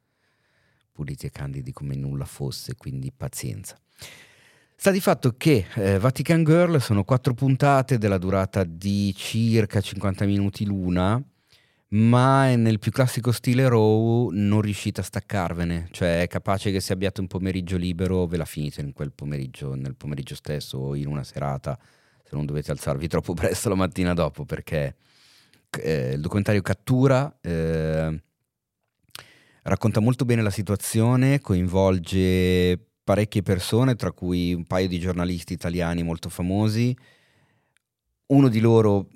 puliti 0.93 1.25
e 1.25 1.31
candidi 1.31 1.73
come 1.73 1.95
nulla 1.95 2.23
fosse, 2.23 2.75
quindi 2.77 3.11
pazienza. 3.11 3.77
Sta 4.77 4.91
di 4.91 5.01
fatto 5.01 5.33
che 5.35 5.65
eh, 5.75 5.99
Vatican 5.99 6.45
Girl 6.45 6.79
sono 6.79 7.03
quattro 7.03 7.33
puntate 7.33 7.97
della 7.97 8.17
durata 8.17 8.63
di 8.63 9.13
circa 9.13 9.81
50 9.81 10.25
minuti 10.25 10.65
l'una, 10.65 11.21
ma 11.95 12.53
nel 12.55 12.79
più 12.79 12.91
classico 12.91 13.31
stile 13.31 13.69
Raw 13.69 14.29
non 14.31 14.61
riuscite 14.61 14.99
a 14.99 15.03
staccarvene, 15.03 15.87
cioè 15.91 16.21
è 16.21 16.27
capace 16.27 16.71
che 16.71 16.81
se 16.81 16.91
abbiate 16.91 17.21
un 17.21 17.27
pomeriggio 17.27 17.77
libero 17.77 18.25
ve 18.25 18.37
la 18.37 18.45
finite 18.45 18.81
in 18.81 18.91
quel 18.91 19.13
pomeriggio, 19.13 19.75
nel 19.75 19.95
pomeriggio 19.95 20.35
stesso 20.35 20.77
o 20.77 20.95
in 20.95 21.07
una 21.07 21.23
serata, 21.23 21.79
se 22.23 22.35
non 22.35 22.45
dovete 22.45 22.71
alzarvi 22.71 23.07
troppo 23.09 23.33
presto 23.33 23.69
la 23.69 23.75
mattina 23.75 24.13
dopo, 24.13 24.43
perché 24.43 24.95
eh, 25.81 26.11
il 26.13 26.21
documentario 26.21 26.61
cattura, 26.61 27.33
eh, 27.39 28.21
racconta 29.63 30.01
molto 30.01 30.25
bene 30.25 30.41
la 30.41 30.49
situazione, 30.49 31.39
coinvolge 31.39 32.77
parecchie 33.05 33.41
persone, 33.41 33.95
tra 33.95 34.11
cui 34.11 34.53
un 34.53 34.65
paio 34.65 34.89
di 34.89 34.99
giornalisti 34.99 35.53
italiani 35.53 36.03
molto 36.03 36.27
famosi. 36.27 36.97
Uno 38.27 38.49
di 38.49 38.59
loro 38.59 39.07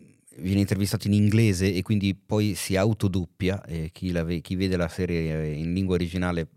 viene 0.41 0.61
intervistato 0.61 1.07
in 1.07 1.14
inglese 1.14 1.74
e 1.74 1.82
quindi 1.82 2.16
poi 2.16 2.56
si 2.56 2.76
autodoppia 2.76 3.64
e 3.66 3.90
chi, 3.91 4.11
ve- 4.11 4.41
chi 4.41 4.56
vede 4.56 4.78
la 4.78 4.88
serie 4.88 5.53
in 5.53 5.74
lingua 5.74 5.95
originale 5.95 6.48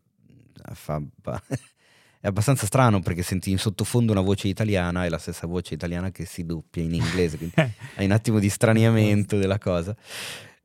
fa, 0.75 1.03
è 2.21 2.27
abbastanza 2.27 2.67
strano 2.67 3.01
perché 3.01 3.23
senti 3.23 3.51
in 3.51 3.59
sottofondo 3.59 4.13
una 4.13 4.21
voce 4.21 4.49
italiana 4.49 5.05
e 5.05 5.09
la 5.09 5.19
stessa 5.19 5.47
voce 5.47 5.75
italiana 5.75 6.11
che 6.11 6.25
si 6.25 6.45
doppia 6.45 6.83
in 6.83 6.95
inglese, 6.95 7.37
quindi 7.37 7.55
hai 7.97 8.05
un 8.05 8.13
attimo 8.13 8.39
di 8.39 8.49
straniamento 8.49 9.39
della 9.39 9.59
cosa. 9.59 9.97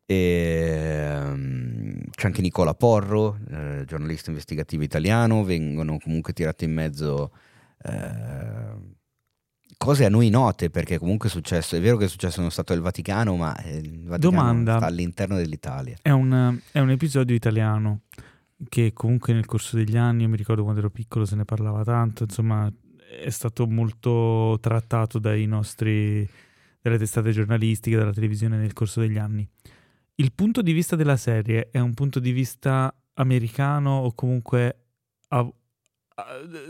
E, 0.10 1.20
um, 1.22 2.02
c'è 2.12 2.28
anche 2.28 2.42
Nicola 2.42 2.74
Porro, 2.74 3.40
eh, 3.52 3.84
giornalista 3.86 4.30
investigativo 4.30 4.84
italiano, 4.84 5.44
vengono 5.44 5.98
comunque 6.00 6.32
tirate 6.32 6.64
in 6.64 6.74
mezzo 6.74 7.34
eh, 7.84 8.96
cose 9.88 10.04
a 10.04 10.10
noi 10.10 10.30
note 10.30 10.70
perché 10.70 10.98
comunque 10.98 11.30
è 11.30 11.32
successo, 11.32 11.78
è 11.78 11.80
vero 11.80 11.96
che 11.96 12.06
è 12.06 12.08
successo 12.10 12.40
nello 12.40 12.52
Stato 12.52 12.74
del 12.74 12.82
Vaticano, 12.82 13.38
ma 13.38 13.56
eh, 13.64 13.78
il 13.78 14.04
Vaticano 14.04 14.18
Domanda. 14.20 14.76
sta 14.76 14.86
all'interno 14.86 15.38
dell'Italia. 15.38 15.98
È 16.02 16.10
un, 16.10 16.60
è 16.74 16.80
un 16.80 16.90
episodio 16.90 17.34
italiano 17.34 18.02
che 18.68 18.92
comunque 18.92 19.32
nel 19.32 19.46
corso 19.46 19.78
degli 19.78 19.96
anni, 19.96 20.24
io 20.24 20.30
mi 20.30 20.36
ricordo 20.36 20.64
quando 20.64 20.82
ero 20.82 20.90
piccolo 20.90 21.24
se 21.24 21.38
ne 21.38 21.46
parlava 21.46 21.86
tanto, 21.86 22.24
insomma 22.24 22.70
è 23.24 23.30
stato 23.30 23.66
molto 23.66 24.58
trattato 24.60 25.20
dai 25.20 25.46
nostri, 25.46 26.28
dalle 26.82 26.98
testate 26.98 27.32
giornalistiche, 27.32 27.96
dalla 27.96 28.12
televisione 28.12 28.58
nel 28.58 28.74
corso 28.74 29.00
degli 29.00 29.18
anni. 29.18 29.48
Il 30.16 30.34
punto 30.34 30.62
di 30.62 30.74
vista 30.74 30.98
della 30.98 31.16
serie 31.16 31.70
è 31.72 31.80
un 31.80 31.94
punto 31.94 32.20
di 32.20 32.32
vista 32.32 32.94
americano 33.14 34.00
o 34.00 34.14
comunque 34.14 34.80
a- 35.30 35.40
a- 35.40 36.26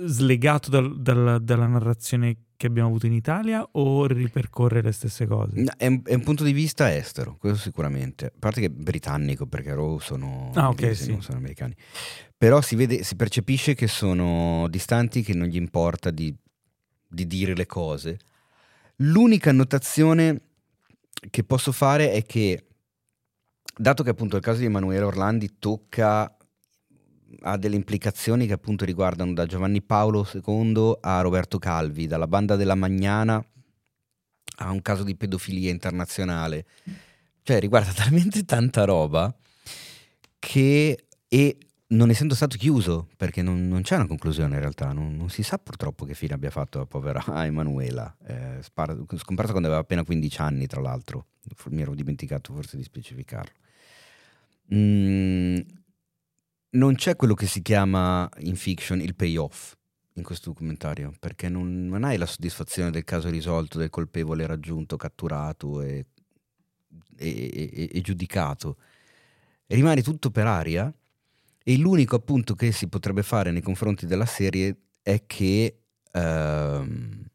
slegato 0.05 0.69
dal- 0.69 1.01
dal- 1.01 1.41
dalla 1.41 1.65
narrazione 1.65 2.35
che 2.57 2.67
abbiamo 2.67 2.89
avuto 2.89 3.05
in 3.05 3.13
Italia 3.13 3.65
o 3.73 4.07
ripercorre 4.07 4.81
le 4.81 4.91
stesse 4.91 5.27
cose? 5.27 5.61
No, 5.61 5.71
È 5.77 5.85
un, 5.87 6.01
è 6.03 6.13
un 6.15 6.23
punto 6.23 6.43
di 6.43 6.51
vista 6.51 6.93
estero, 6.93 7.37
questo 7.37 7.59
sicuramente. 7.59 8.25
A 8.25 8.31
parte 8.37 8.61
che 8.61 8.69
britannico, 8.71 9.45
perché 9.45 9.73
Raw 9.73 9.99
sono 9.99 10.51
Ah, 10.55 10.69
ok, 10.69 10.79
inglesi, 10.81 11.03
sì. 11.03 11.11
non 11.11 11.21
sono 11.21 11.37
americani. 11.37 11.75
Però 12.35 12.59
si, 12.61 12.75
vede, 12.75 13.03
si 13.03 13.15
percepisce 13.15 13.75
che 13.75 13.87
sono 13.87 14.67
distanti, 14.69 15.21
che 15.21 15.33
non 15.33 15.47
gli 15.47 15.55
importa 15.55 16.09
di, 16.11 16.35
di 17.07 17.25
dire 17.27 17.55
le 17.55 17.65
cose. 17.67 18.19
L'unica 18.97 19.51
annotazione 19.51 20.41
che 21.29 21.43
posso 21.43 21.71
fare 21.71 22.11
è 22.11 22.23
che, 22.23 22.65
dato 23.75 24.03
che 24.03 24.09
appunto 24.09 24.35
il 24.35 24.41
caso 24.41 24.59
di 24.59 24.65
Emanuele 24.65 25.03
Orlandi 25.05 25.57
tocca 25.59 26.35
ha 27.41 27.57
delle 27.57 27.75
implicazioni 27.75 28.47
che 28.47 28.53
appunto 28.53 28.85
riguardano 28.85 29.33
da 29.33 29.45
Giovanni 29.45 29.81
Paolo 29.81 30.27
II 30.31 30.97
a 31.01 31.21
Roberto 31.21 31.57
Calvi, 31.59 32.07
dalla 32.07 32.27
banda 32.27 32.55
della 32.55 32.75
Magnana 32.75 33.43
a 34.59 34.71
un 34.71 34.81
caso 34.81 35.03
di 35.03 35.15
pedofilia 35.15 35.69
internazionale. 35.69 36.65
Cioè 37.43 37.59
riguarda 37.59 37.91
talmente 37.93 38.43
tanta 38.45 38.83
roba 38.83 39.33
che 40.39 41.05
e 41.27 41.57
non 41.89 42.09
essendo 42.09 42.35
stato 42.35 42.57
chiuso, 42.57 43.07
perché 43.15 43.41
non, 43.41 43.67
non 43.67 43.81
c'è 43.81 43.95
una 43.95 44.07
conclusione 44.07 44.55
in 44.55 44.59
realtà, 44.59 44.91
non, 44.91 45.15
non 45.15 45.29
si 45.29 45.41
sa 45.41 45.57
purtroppo 45.57 46.03
che 46.03 46.13
fine 46.13 46.33
abbia 46.33 46.49
fatto 46.49 46.79
la 46.79 46.85
povera 46.85 47.23
Emanuela, 47.45 48.13
eh, 48.25 48.57
spar- 48.61 48.97
scomparsa 49.15 49.51
quando 49.51 49.67
aveva 49.67 49.81
appena 49.81 50.03
15 50.03 50.41
anni 50.41 50.67
tra 50.67 50.81
l'altro, 50.81 51.27
mi 51.69 51.81
ero 51.81 51.95
dimenticato 51.95 52.53
forse 52.53 52.75
di 52.75 52.83
specificarlo. 52.83 53.53
Mm, 54.73 55.59
non 56.71 56.95
c'è 56.95 57.15
quello 57.15 57.33
che 57.33 57.47
si 57.47 57.61
chiama 57.61 58.29
in 58.39 58.55
fiction 58.55 58.99
il 59.01 59.15
payoff 59.15 59.75
in 60.13 60.23
questo 60.23 60.49
documentario, 60.49 61.13
perché 61.19 61.47
non, 61.47 61.87
non 61.87 62.03
hai 62.03 62.17
la 62.17 62.25
soddisfazione 62.25 62.89
del 62.89 63.03
caso 63.03 63.29
risolto, 63.29 63.77
del 63.77 63.89
colpevole 63.91 64.47
raggiunto, 64.47 64.97
catturato 64.97 65.81
e, 65.81 66.05
e- 67.17 67.49
e- 67.73 67.89
e 67.93 68.01
giudicato. 68.01 68.77
Rimane 69.67 70.01
tutto 70.01 70.31
per 70.31 70.47
aria 70.47 70.91
e 71.63 71.77
l'unico 71.77 72.15
appunto 72.15 72.55
che 72.55 72.71
si 72.71 72.87
potrebbe 72.87 73.21
fare 73.23 73.51
nei 73.51 73.61
confronti 73.61 74.05
della 74.07 74.25
serie 74.25 74.75
è 75.03 75.25
che 75.27 75.81
ehm, 76.11 77.29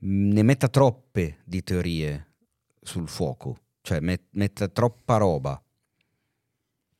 ne 0.00 0.42
metta 0.42 0.68
troppe 0.68 1.38
di 1.44 1.62
teorie 1.62 2.34
sul 2.82 3.08
fuoco, 3.08 3.58
cioè 3.80 4.00
met- 4.00 4.28
metta 4.32 4.68
troppa 4.68 5.16
roba 5.16 5.63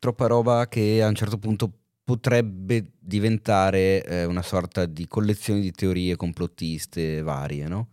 troppa 0.04 0.26
roba 0.26 0.68
che 0.68 1.02
a 1.02 1.08
un 1.08 1.14
certo 1.14 1.38
punto 1.38 1.72
potrebbe 2.04 2.92
diventare 2.98 4.04
eh, 4.04 4.24
una 4.26 4.42
sorta 4.42 4.84
di 4.84 5.08
collezione 5.08 5.60
di 5.60 5.70
teorie 5.70 6.14
complottiste 6.14 7.22
varie, 7.22 7.66
no? 7.68 7.88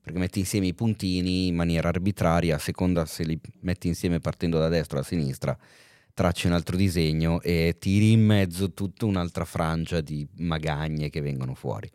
Perché 0.00 0.18
metti 0.18 0.38
insieme 0.38 0.68
i 0.68 0.72
puntini 0.72 1.48
in 1.48 1.54
maniera 1.54 1.88
arbitraria, 1.88 2.54
a 2.56 2.58
seconda 2.58 3.04
se 3.04 3.24
li 3.24 3.38
metti 3.60 3.88
insieme 3.88 4.20
partendo 4.20 4.58
da 4.58 4.68
destra 4.68 4.96
o 4.96 5.00
da 5.02 5.06
sinistra, 5.06 5.54
tracci 6.14 6.46
un 6.46 6.54
altro 6.54 6.78
disegno 6.78 7.42
e 7.42 7.76
tiri 7.78 8.12
in 8.12 8.24
mezzo 8.24 8.72
tutta 8.72 9.04
un'altra 9.04 9.44
frangia 9.44 10.00
di 10.00 10.26
magagne 10.36 11.10
che 11.10 11.20
vengono 11.20 11.54
fuori. 11.54 11.90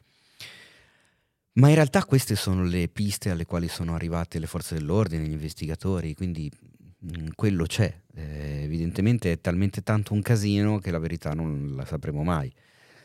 Ma 1.54 1.70
in 1.70 1.74
realtà 1.74 2.06
queste 2.06 2.36
sono 2.36 2.64
le 2.64 2.88
piste 2.88 3.32
alle 3.32 3.46
quali 3.46 3.68
sono 3.68 3.96
arrivate 3.96 4.38
le 4.38 4.46
forze 4.46 4.76
dell'ordine, 4.76 5.26
gli 5.26 5.32
investigatori, 5.32 6.14
quindi 6.14 6.52
mm, 6.52 7.30
quello 7.34 7.66
c'è. 7.66 8.04
Eh, 8.18 8.64
evidentemente 8.64 9.34
è 9.34 9.42
talmente 9.42 9.84
tanto 9.84 10.14
un 10.14 10.22
casino 10.22 10.80
che 10.80 10.90
la 10.90 11.00
verità 11.00 11.34
non 11.34 11.74
la 11.76 11.86
sapremo 11.86 12.24
mai. 12.24 12.54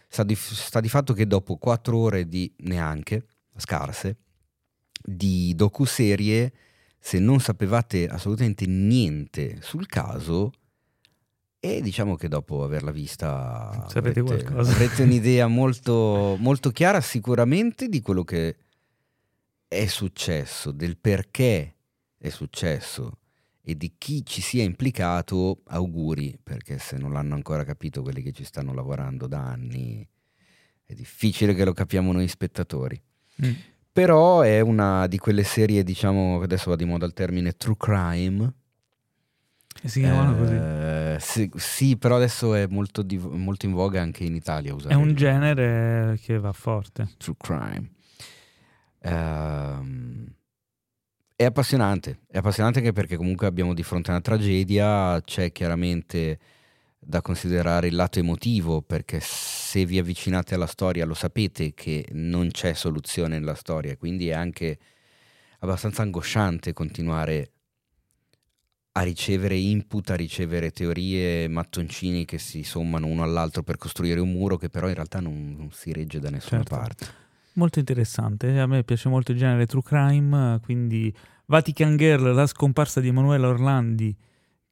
Sta 0.09 0.23
di, 0.23 0.35
sta 0.35 0.81
di 0.81 0.89
fatto 0.89 1.12
che 1.12 1.27
dopo 1.27 1.57
quattro 1.57 1.99
ore 1.99 2.28
di 2.28 2.53
neanche, 2.59 3.27
scarse, 3.57 4.16
di 5.03 5.53
docuserie, 5.57 6.53
se 6.99 7.19
non 7.19 7.41
sapevate 7.41 8.07
assolutamente 8.07 8.66
niente 8.66 9.59
sul 9.61 9.87
caso, 9.87 10.53
e 11.59 11.82
diciamo 11.82 12.16
che 12.16 12.28
dopo 12.28 12.62
averla 12.62 12.91
vista 12.91 13.87
Sapete 13.89 14.20
avrete, 14.20 14.43
qualcosa. 14.45 14.73
avrete 14.73 15.03
un'idea 15.03 15.47
molto, 15.49 16.37
molto 16.39 16.70
chiara 16.70 17.01
sicuramente 17.01 17.89
di 17.89 18.01
quello 18.01 18.24
che 18.24 18.57
è 19.66 19.87
successo, 19.87 20.70
del 20.70 20.97
perché 20.97 21.74
è 22.16 22.28
successo 22.28 23.19
e 23.62 23.77
di 23.77 23.95
chi 23.99 24.24
ci 24.24 24.41
sia 24.41 24.62
implicato, 24.62 25.61
auguri, 25.66 26.39
perché 26.43 26.78
se 26.78 26.97
non 26.97 27.12
l'hanno 27.12 27.35
ancora 27.35 27.65
capito 27.65 28.03
quelli 28.03 28.23
che 28.23 28.32
ci 28.32 28.45
stanno 28.45 28.73
lavorando 28.73 29.27
da 29.27 29.41
anni, 29.41 30.07
è 30.85 30.95
difficile 30.95 31.55
che 31.55 31.65
lo 31.65 31.73
capiamo 31.73 32.12
noi 32.12 32.27
spettatori. 32.27 33.01
Mm. 33.45 33.53
Però 33.93 34.41
è 34.41 34.61
una 34.61 35.07
di 35.07 35.19
quelle 35.19 35.43
serie, 35.43 35.82
diciamo, 35.82 36.39
che 36.39 36.45
adesso 36.45 36.70
va 36.70 36.77
di 36.77 36.85
moda 36.85 37.07
il 37.07 37.12
termine 37.12 37.53
true 37.53 37.77
crime. 37.77 38.55
E 39.82 39.89
si 39.89 40.01
chiamano 40.01 40.37
così. 40.37 40.55
Eh, 40.55 41.16
sì, 41.20 41.51
sì, 41.57 41.97
però 41.97 42.16
adesso 42.16 42.55
è 42.55 42.66
molto, 42.66 43.03
di- 43.03 43.19
molto 43.19 43.66
in 43.66 43.73
voga 43.73 44.01
anche 44.01 44.24
in 44.24 44.35
Italia 44.35 44.74
usare 44.74 44.95
È 44.95 44.97
un 44.97 45.15
genere 45.15 46.19
che 46.23 46.39
va 46.39 46.53
forte. 46.53 47.09
true 47.19 47.37
crime. 47.39 47.91
Ehm, 49.03 50.35
è 51.41 51.45
appassionante, 51.45 52.19
è 52.31 52.37
appassionante 52.37 52.81
anche 52.81 52.93
perché 52.93 53.17
comunque 53.17 53.47
abbiamo 53.47 53.73
di 53.73 53.83
fronte 53.83 54.11
a 54.11 54.12
una 54.12 54.21
tragedia, 54.21 55.19
c'è 55.23 55.53
chiaramente 55.53 56.39
da 56.99 57.23
considerare 57.23 57.87
il 57.87 57.95
lato 57.95 58.19
emotivo, 58.19 58.83
perché 58.83 59.21
se 59.23 59.87
vi 59.87 59.97
avvicinate 59.99 60.55
alla 60.55 60.67
storia 60.67 61.07
lo 61.07 61.15
sapete 61.15 61.73
che 61.73 62.05
non 62.12 62.51
c'è 62.51 62.75
soluzione 62.75 63.39
nella 63.39 63.55
storia, 63.55 63.97
quindi 63.97 64.29
è 64.29 64.35
anche 64.35 64.79
abbastanza 65.61 66.03
angosciante 66.03 66.75
continuare 66.75 67.53
a 68.93 69.01
ricevere 69.01 69.57
input, 69.57 70.11
a 70.11 70.17
ricevere 70.17 70.73
teorie, 70.73 71.49
mattoncini 71.49 72.27
che 72.27 72.37
si 72.37 72.62
sommano 72.65 73.07
uno 73.07 73.23
all'altro 73.23 73.62
per 73.62 73.79
costruire 73.79 74.21
un 74.21 74.31
muro 74.31 74.59
che 74.59 74.69
però 74.69 74.89
in 74.89 74.95
realtà 74.95 75.21
non, 75.21 75.55
non 75.57 75.71
si 75.73 75.91
regge 75.91 76.19
da 76.19 76.29
nessuna 76.29 76.65
Certo. 76.65 76.77
parte. 76.77 77.20
Molto 77.55 77.79
interessante, 77.79 78.59
a 78.59 78.67
me 78.67 78.85
piace 78.85 79.09
molto 79.09 79.33
il 79.33 79.39
genere 79.39 79.67
true 79.67 79.83
crime, 79.83 80.61
quindi 80.63 81.15
Vatican 81.47 81.97
Girl, 81.97 82.33
la 82.33 82.47
scomparsa 82.47 83.01
di 83.01 83.09
Emanuela 83.09 83.49
Orlandi, 83.49 84.17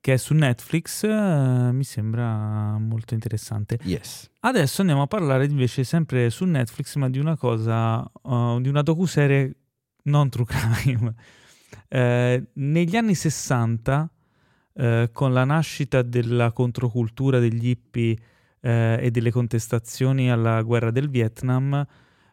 che 0.00 0.12
è 0.12 0.16
su 0.16 0.32
Netflix, 0.32 1.02
eh, 1.02 1.70
mi 1.72 1.82
sembra 1.82 2.78
molto 2.78 3.14
interessante. 3.14 3.78
Yes. 3.82 4.30
Adesso 4.40 4.80
andiamo 4.82 5.02
a 5.02 5.06
parlare 5.06 5.46
invece 5.46 5.82
sempre 5.82 6.30
su 6.30 6.44
Netflix, 6.44 6.94
ma 6.94 7.10
di 7.10 7.18
una 7.18 7.36
cosa, 7.36 8.00
uh, 8.22 8.60
di 8.60 8.68
una 8.68 8.82
docuserie 8.82 9.56
non 10.04 10.28
true 10.28 10.46
crime. 10.46 11.14
Eh, 11.90 12.48
negli 12.54 12.96
anni 12.96 13.14
60, 13.14 14.10
eh, 14.74 15.08
con 15.12 15.32
la 15.32 15.44
nascita 15.44 16.02
della 16.02 16.52
controcultura 16.52 17.38
degli 17.38 17.68
hippie 17.68 18.16
eh, 18.60 18.98
e 19.00 19.10
delle 19.10 19.30
contestazioni 19.30 20.30
alla 20.30 20.60
guerra 20.62 20.90
del 20.90 21.08
Vietnam, 21.08 21.86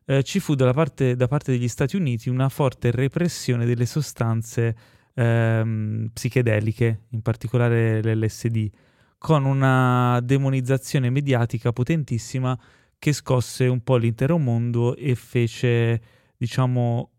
eh, 0.06 0.24
ci 0.24 0.40
fu 0.40 0.56
parte, 0.56 1.16
da 1.16 1.28
parte 1.28 1.52
degli 1.52 1.68
Stati 1.68 1.96
Uniti 1.96 2.30
una 2.30 2.50
forte 2.50 2.92
repressione 2.92 3.66
delle 3.66 3.86
sostanze 3.86 4.76
ehm, 5.14 6.10
psichedeliche, 6.14 7.02
in 7.10 7.22
particolare 7.22 8.02
l'LSD, 8.02 8.70
con 9.18 9.46
una 9.46 10.20
demonizzazione 10.22 11.10
mediatica 11.10 11.72
potentissima 11.72 12.58
che 13.00 13.14
scosse 13.14 13.68
un 13.68 13.82
po' 13.82 13.98
l'intero 13.98 14.38
mondo 14.38 14.96
e 14.96 15.16
fece, 15.16 16.02
diciamo, 16.38 17.12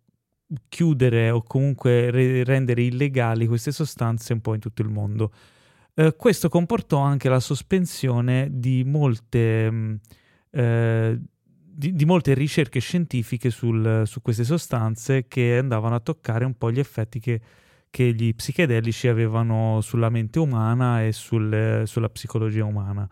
chiudere 0.68 1.30
o 1.30 1.42
comunque 1.42 2.10
re- 2.10 2.44
rendere 2.44 2.82
illegali 2.82 3.46
queste 3.46 3.72
sostanze 3.72 4.32
un 4.32 4.40
po' 4.40 4.54
in 4.54 4.60
tutto 4.60 4.82
il 4.82 4.88
mondo. 4.88 5.32
Eh, 5.94 6.14
questo 6.16 6.48
comportò 6.48 6.98
anche 6.98 7.28
la 7.28 7.40
sospensione 7.40 8.48
di 8.52 8.84
molte, 8.84 9.70
mh, 9.70 9.76
mm, 9.76 9.94
eh, 10.50 11.20
di, 11.76 11.92
di 11.94 12.04
molte 12.04 12.34
ricerche 12.34 12.80
scientifiche 12.80 13.50
sul, 13.50 14.02
su 14.06 14.22
queste 14.22 14.44
sostanze 14.44 15.26
che 15.28 15.58
andavano 15.58 15.94
a 15.94 16.00
toccare 16.00 16.44
un 16.44 16.56
po' 16.56 16.70
gli 16.70 16.78
effetti 16.78 17.20
che 17.20 17.40
che 17.96 18.12
gli 18.12 18.34
psichedelici 18.34 19.08
avevano 19.08 19.80
sulla 19.80 20.10
mente 20.10 20.38
umana 20.38 21.02
e 21.02 21.12
sul, 21.12 21.84
sulla 21.86 22.10
psicologia 22.10 22.62
umana. 22.62 23.08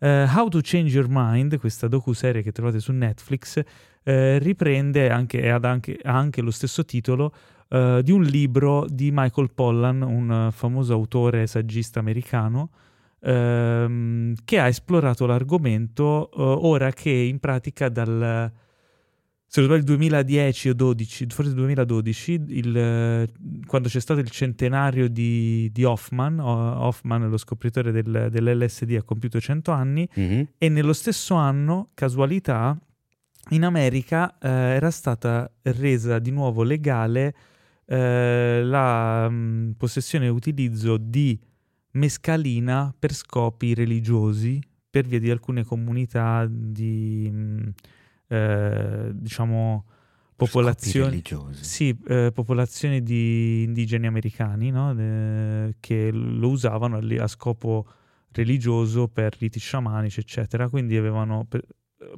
Uh, 0.00 0.26
How 0.26 0.48
to 0.48 0.58
Change 0.60 0.92
Your 0.92 1.06
Mind, 1.08 1.56
questa 1.58 1.86
docu-serie 1.86 2.42
che 2.42 2.50
trovate 2.50 2.80
su 2.80 2.90
Netflix, 2.90 3.58
uh, 3.58 3.62
riprende 4.02 5.08
anche, 5.10 5.48
ha 5.48 5.60
anche, 5.62 6.00
anche, 6.02 6.40
lo 6.40 6.50
stesso 6.50 6.84
titolo 6.84 7.32
uh, 7.68 8.00
di 8.00 8.10
un 8.10 8.22
libro 8.22 8.86
di 8.88 9.10
Michael 9.12 9.52
Pollan, 9.52 10.02
un 10.02 10.48
famoso 10.50 10.94
autore 10.94 11.46
saggista 11.46 12.00
americano, 12.00 12.70
ehm, 13.20 14.34
che 14.44 14.58
ha 14.58 14.66
esplorato 14.68 15.26
l'argomento 15.26 16.30
ora 16.40 16.90
che 16.92 17.10
in 17.10 17.38
pratica 17.38 17.88
dal 17.88 18.52
se 19.50 19.60
non 19.62 19.70
sbaglio 19.70 19.80
il 19.80 19.86
2010 19.96 20.68
o 20.68 20.74
12, 20.74 21.26
forse 21.30 21.54
2012, 21.54 22.44
il, 22.48 23.32
quando 23.64 23.88
c'è 23.88 23.98
stato 23.98 24.20
il 24.20 24.28
centenario 24.28 25.08
di, 25.08 25.70
di 25.72 25.84
Hoffman, 25.84 26.38
Hoffman, 26.38 27.30
lo 27.30 27.38
scopritore 27.38 27.90
del, 27.90 28.28
dell'LSD, 28.30 28.96
ha 28.98 29.02
compiuto 29.02 29.40
100 29.40 29.70
anni 29.72 30.06
Mhm. 30.14 30.48
e 30.58 30.68
nello 30.68 30.92
stesso 30.92 31.34
anno, 31.34 31.88
casualità, 31.94 32.78
in 33.52 33.64
America 33.64 34.36
eh, 34.38 34.48
era 34.50 34.90
stata 34.90 35.50
resa 35.62 36.18
di 36.18 36.30
nuovo 36.30 36.62
legale 36.62 37.34
eh, 37.86 38.60
la 38.62 39.30
mh, 39.30 39.76
possessione 39.78 40.26
e 40.26 40.28
utilizzo 40.28 40.98
di 40.98 41.40
mescalina 41.92 42.94
per 42.96 43.12
scopi 43.12 43.74
religiosi 43.74 44.60
per 44.90 45.06
via 45.06 45.18
di 45.18 45.30
alcune 45.30 45.64
comunità 45.64 46.46
di... 46.48 47.30
mh, 47.30 47.72
eh, 48.28 49.10
diciamo 49.14 49.84
popolazioni 50.36 51.22
sì, 51.50 51.96
eh, 52.06 52.30
popolazioni 52.32 53.02
di 53.02 53.64
indigeni 53.64 54.06
americani 54.06 54.70
no? 54.70 54.94
Eh, 54.96 55.76
che 55.80 56.10
lo 56.12 56.48
usavano 56.48 56.98
a, 56.98 57.22
a 57.22 57.26
scopo 57.26 57.86
religioso 58.32 59.08
per 59.08 59.34
riti 59.38 59.58
sciamanici 59.58 60.20
eccetera 60.20 60.68
quindi 60.68 60.96
avevano 60.96 61.44
per, 61.48 61.64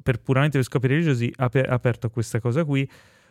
per 0.03 0.21
puramente 0.21 0.59
per 0.59 0.67
scopi 0.67 0.89
religiosi 0.89 1.33
aper- 1.37 1.71
aperto 1.71 2.09
a 2.09 2.11
questa 2.11 2.41
cosa 2.41 2.65
qui 2.65 2.89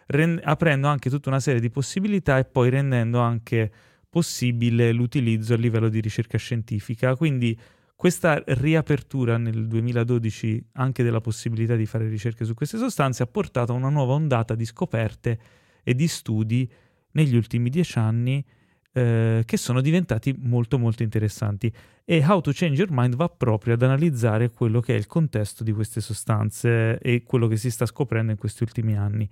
ren- 0.08 0.40
aprendo 0.44 0.88
anche 0.88 1.10
tutta 1.10 1.30
una 1.30 1.40
serie 1.40 1.60
di 1.60 1.70
possibilità 1.70 2.38
e 2.38 2.46
poi 2.46 2.70
rendendo 2.70 3.20
anche 3.20 3.72
possibile 4.10 4.92
l'utilizzo 4.92 5.54
a 5.54 5.58
livello 5.58 5.90
di 5.90 6.00
ricerca 6.00 6.38
scientifica 6.38 7.16
quindi 7.16 7.58
questa 7.96 8.42
riapertura 8.46 9.38
nel 9.38 9.68
2012 9.68 10.68
anche 10.74 11.04
della 11.04 11.22
possibilità 11.22 11.76
di 11.76 11.86
fare 11.86 12.08
ricerche 12.08 12.46
su 12.46 12.54
queste 12.54 12.78
sostanze 12.78 13.24
ha 13.24 13.28
portato 13.28 13.74
a 13.74 13.76
una 13.76 13.90
nuova 13.90 14.14
ondata 14.14 14.56
di 14.56 14.66
scoperte 14.66 15.40
e 15.84 15.94
di 15.94 16.08
studi 16.08 16.70
negli 17.12 17.36
ultimi 17.36 17.70
dieci 17.70 18.00
anni 18.00 18.44
eh, 18.92 19.44
che 19.46 19.58
sono 19.58 19.82
diventati 19.82 20.34
molto 20.38 20.80
molto 20.80 21.04
interessanti 21.04 21.72
e 22.04 22.26
How 22.26 22.42
to 22.42 22.52
Change 22.54 22.82
Your 22.82 22.92
Mind 22.92 23.16
va 23.16 23.30
proprio 23.30 23.76
ad 23.76 23.84
analizzare 23.84 24.50
quello 24.50 24.80
che 24.80 24.96
è 24.96 24.98
il 24.98 25.06
contesto 25.06 25.64
di 25.64 25.72
queste 25.72 26.02
sostanze 26.02 26.98
e 26.98 27.22
quello 27.22 27.46
che 27.48 27.56
si 27.56 27.70
sta 27.70 27.86
scoprendo 27.86 28.32
in 28.32 28.38
questi 28.40 28.64
ultimi 28.64 28.98
anni. 28.98 29.30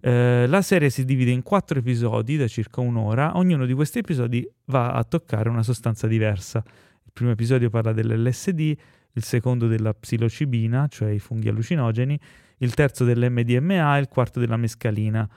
Eh, 0.00 0.46
la 0.46 0.62
serie 0.62 0.90
si 0.90 1.04
divide 1.04 1.30
in 1.30 1.42
quattro 1.42 1.78
episodi 1.78 2.36
da 2.36 2.46
circa 2.46 2.80
un'ora, 2.80 3.36
ognuno 3.36 3.66
di 3.66 3.74
questi 3.74 3.98
episodi 3.98 4.48
va 4.66 4.92
a 4.92 5.04
toccare 5.04 5.48
una 5.48 5.62
sostanza 5.62 6.06
diversa. 6.06 6.62
Il 7.04 7.10
primo 7.12 7.30
episodio 7.32 7.68
parla 7.68 7.92
dell'LSD, 7.92 8.76
il 9.12 9.24
secondo 9.24 9.66
della 9.66 9.92
psilocibina, 9.94 10.86
cioè 10.88 11.10
i 11.10 11.18
funghi 11.18 11.48
allucinogeni, 11.48 12.18
il 12.58 12.74
terzo 12.74 13.04
dell'MDMA 13.04 13.96
e 13.96 14.00
il 14.00 14.08
quarto 14.08 14.38
della 14.38 14.56
mescalina. 14.56 15.28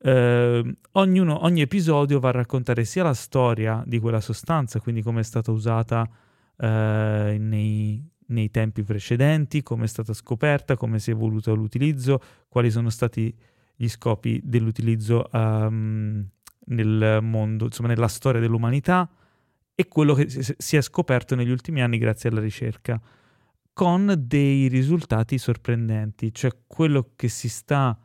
Eh, 0.00 0.76
ognuno- 0.92 1.44
ogni 1.44 1.60
episodio 1.60 2.20
va 2.20 2.28
a 2.28 2.32
raccontare 2.32 2.84
sia 2.84 3.02
la 3.02 3.14
storia 3.14 3.82
di 3.86 3.98
quella 3.98 4.20
sostanza, 4.20 4.80
quindi 4.80 5.02
come 5.02 5.20
è 5.20 5.24
stata 5.24 5.50
usata 5.52 6.08
eh, 6.56 7.36
nei, 7.38 8.04
nei 8.26 8.50
tempi 8.50 8.82
precedenti, 8.82 9.62
come 9.62 9.84
è 9.84 9.88
stata 9.88 10.12
scoperta, 10.12 10.76
come 10.76 10.98
si 10.98 11.10
è 11.10 11.14
evoluto 11.14 11.54
l'utilizzo, 11.54 12.20
quali 12.48 12.70
sono 12.70 12.90
stati 12.90 13.34
gli 13.80 13.88
scopi 13.88 14.40
dell'utilizzo 14.42 15.30
ehm, 15.30 16.28
nel 16.66 17.18
mondo, 17.22 17.66
insomma 17.66 17.88
nella 17.88 18.08
storia 18.08 18.40
dell'umanità 18.40 19.08
e 19.72 19.86
quello 19.86 20.14
che 20.14 20.28
si- 20.28 20.76
è 20.76 20.80
scoperto 20.80 21.36
negli 21.36 21.50
ultimi 21.50 21.80
anni 21.80 21.98
grazie 21.98 22.28
alla 22.28 22.40
ricerca, 22.40 23.00
con 23.72 24.12
dei 24.18 24.66
risultati 24.66 25.38
sorprendenti, 25.38 26.34
cioè 26.34 26.50
quello 26.66 27.12
che 27.14 27.28
si 27.28 27.48
sta 27.48 27.96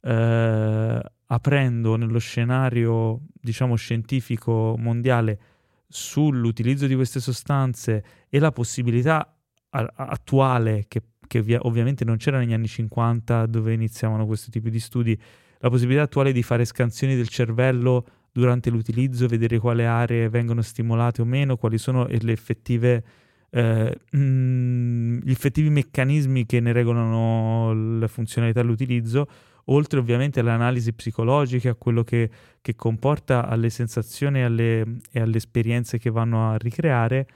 eh, 0.00 1.00
aprendo 1.26 1.94
nello 1.94 2.18
scenario, 2.18 3.20
diciamo, 3.32 3.76
scientifico 3.76 4.74
mondiale 4.76 5.38
sull'utilizzo 5.86 6.88
di 6.88 6.96
queste 6.96 7.20
sostanze 7.20 8.04
e 8.28 8.40
la 8.40 8.50
possibilità 8.50 9.36
attuale, 9.70 10.86
che, 10.88 11.00
che 11.32 11.40
via- 11.40 11.60
ovviamente 11.62 12.04
non 12.04 12.18
c'era 12.18 12.38
negli 12.38 12.52
anni 12.52 12.66
50 12.66 13.46
dove 13.46 13.72
iniziavano 13.72 14.26
questo 14.26 14.50
tipo 14.50 14.68
di 14.68 14.78
studi, 14.78 15.18
la 15.60 15.70
possibilità 15.70 16.02
attuale 16.02 16.30
di 16.30 16.42
fare 16.42 16.66
scansioni 16.66 17.16
del 17.16 17.28
cervello 17.28 18.04
durante 18.30 18.68
l'utilizzo, 18.68 19.26
vedere 19.28 19.58
quali 19.58 19.82
aree 19.82 20.28
vengono 20.28 20.60
stimolate 20.60 21.22
o 21.22 21.24
meno, 21.24 21.56
quali 21.56 21.78
sono 21.78 22.06
le 22.06 22.32
effettive, 22.32 23.02
eh, 23.48 23.98
mm, 24.14 25.20
gli 25.22 25.30
effettivi 25.30 25.70
meccanismi 25.70 26.44
che 26.44 26.60
ne 26.60 26.72
regolano 26.72 27.98
la 27.98 28.08
funzionalità 28.08 28.60
dell'utilizzo, 28.60 29.26
oltre 29.66 30.00
ovviamente 30.00 30.40
all'analisi 30.40 30.92
psicologica, 30.92 31.70
a 31.70 31.74
quello 31.76 32.04
che, 32.04 32.28
che 32.60 32.74
comporta 32.74 33.48
alle 33.48 33.70
sensazioni 33.70 34.40
e 34.40 34.42
alle, 34.42 34.98
e 35.10 35.20
alle 35.20 35.38
esperienze 35.38 35.96
che 35.96 36.10
vanno 36.10 36.50
a 36.50 36.58
ricreare, 36.58 37.26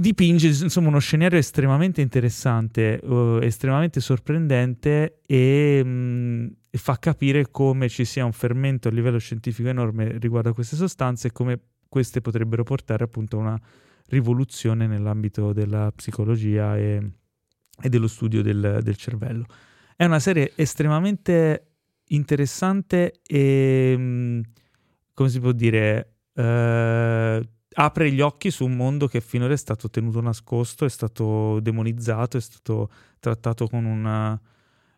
dipinge 0.00 0.46
insomma 0.64 0.88
uno 0.88 0.98
scenario 0.98 1.38
estremamente 1.38 2.00
interessante, 2.00 2.98
eh, 2.98 3.38
estremamente 3.42 4.00
sorprendente 4.00 5.20
e, 5.26 5.84
mh, 5.84 6.56
e 6.70 6.78
fa 6.78 6.98
capire 6.98 7.50
come 7.50 7.90
ci 7.90 8.06
sia 8.06 8.24
un 8.24 8.32
fermento 8.32 8.88
a 8.88 8.92
livello 8.92 9.18
scientifico 9.18 9.68
enorme 9.68 10.16
riguardo 10.18 10.48
a 10.48 10.54
queste 10.54 10.74
sostanze 10.74 11.28
e 11.28 11.32
come 11.32 11.60
queste 11.86 12.22
potrebbero 12.22 12.62
portare 12.62 13.04
appunto 13.04 13.36
a 13.36 13.40
una 13.40 13.60
rivoluzione 14.06 14.86
nell'ambito 14.86 15.52
della 15.52 15.92
psicologia 15.94 16.78
e, 16.78 17.10
e 17.82 17.88
dello 17.90 18.08
studio 18.08 18.40
del, 18.40 18.80
del 18.82 18.96
cervello. 18.96 19.44
È 19.94 20.06
una 20.06 20.18
serie 20.18 20.52
estremamente 20.54 21.66
interessante 22.06 23.20
e, 23.26 23.94
mh, 23.98 24.40
come 25.12 25.28
si 25.28 25.40
può 25.40 25.52
dire, 25.52 26.14
eh, 26.32 27.48
apre 27.74 28.10
gli 28.10 28.20
occhi 28.20 28.50
su 28.50 28.64
un 28.64 28.76
mondo 28.76 29.06
che 29.06 29.20
finora 29.20 29.52
è 29.52 29.56
stato 29.56 29.88
tenuto 29.88 30.20
nascosto, 30.20 30.84
è 30.84 30.88
stato 30.88 31.60
demonizzato, 31.60 32.36
è 32.36 32.40
stato 32.40 32.90
trattato 33.18 33.68
una, 33.72 34.40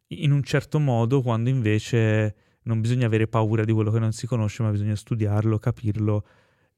in 0.09 0.33
un 0.33 0.43
certo 0.43 0.79
modo, 0.79 1.23
quando 1.23 1.51
invece 1.51 2.35
non 2.63 2.81
bisogna 2.81 3.07
avere 3.07 3.27
paura 3.27 3.65
di 3.65 3.73
quello 3.73 3.91
che 3.91 3.99
non 3.99 4.13
si 4.13 4.27
conosce, 4.27 4.63
ma 4.63 4.71
bisogna 4.71 4.97
studiarlo, 4.97 5.59
capirlo 5.59 6.27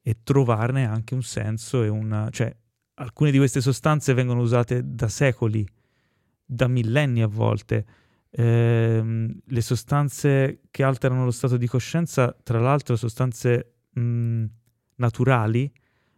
e 0.02 0.18
trovarne 0.22 0.84
anche 0.86 1.14
un 1.14 1.22
senso 1.22 1.82
e 1.82 1.88
una... 1.88 2.28
cioè 2.30 2.54
alcune 2.94 3.30
di 3.30 3.38
queste 3.38 3.60
sostanze 3.60 4.14
vengono 4.14 4.40
usate 4.40 4.82
da 4.84 5.08
secoli, 5.08 5.66
da 6.44 6.68
millenni 6.68 7.22
a 7.22 7.26
volte. 7.26 7.86
Ehm, 8.30 9.40
le 9.44 9.60
sostanze 9.60 10.60
che 10.70 10.82
alterano 10.82 11.24
lo 11.24 11.30
stato 11.30 11.56
di 11.56 11.66
coscienza, 11.66 12.36
tra 12.42 12.58
l'altro 12.58 12.96
sostanze 12.96 13.74
mh, 13.90 14.44
naturali, 14.96 15.72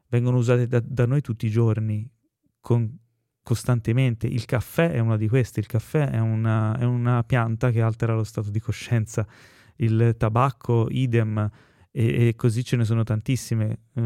vengono 0.08 0.38
usate 0.38 0.66
da, 0.66 0.82
da 0.84 1.06
noi 1.06 1.20
tutti 1.20 1.46
i 1.46 1.50
giorni, 1.50 2.08
con, 2.60 2.98
costantemente. 3.42 4.26
Il 4.26 4.44
caffè 4.44 4.90
è 4.90 4.98
una 4.98 5.16
di 5.16 5.28
queste, 5.28 5.60
il 5.60 5.66
caffè 5.66 6.10
è 6.10 6.18
una, 6.18 6.76
è 6.78 6.84
una 6.84 7.22
pianta 7.24 7.70
che 7.70 7.80
altera 7.80 8.14
lo 8.14 8.24
stato 8.24 8.50
di 8.50 8.60
coscienza, 8.60 9.26
il 9.76 10.14
tabacco 10.18 10.88
idem, 10.90 11.50
e, 11.92 12.28
e 12.28 12.34
così 12.36 12.62
ce 12.62 12.76
ne 12.76 12.84
sono 12.84 13.04
tantissime. 13.04 13.78
Uh, 13.94 14.00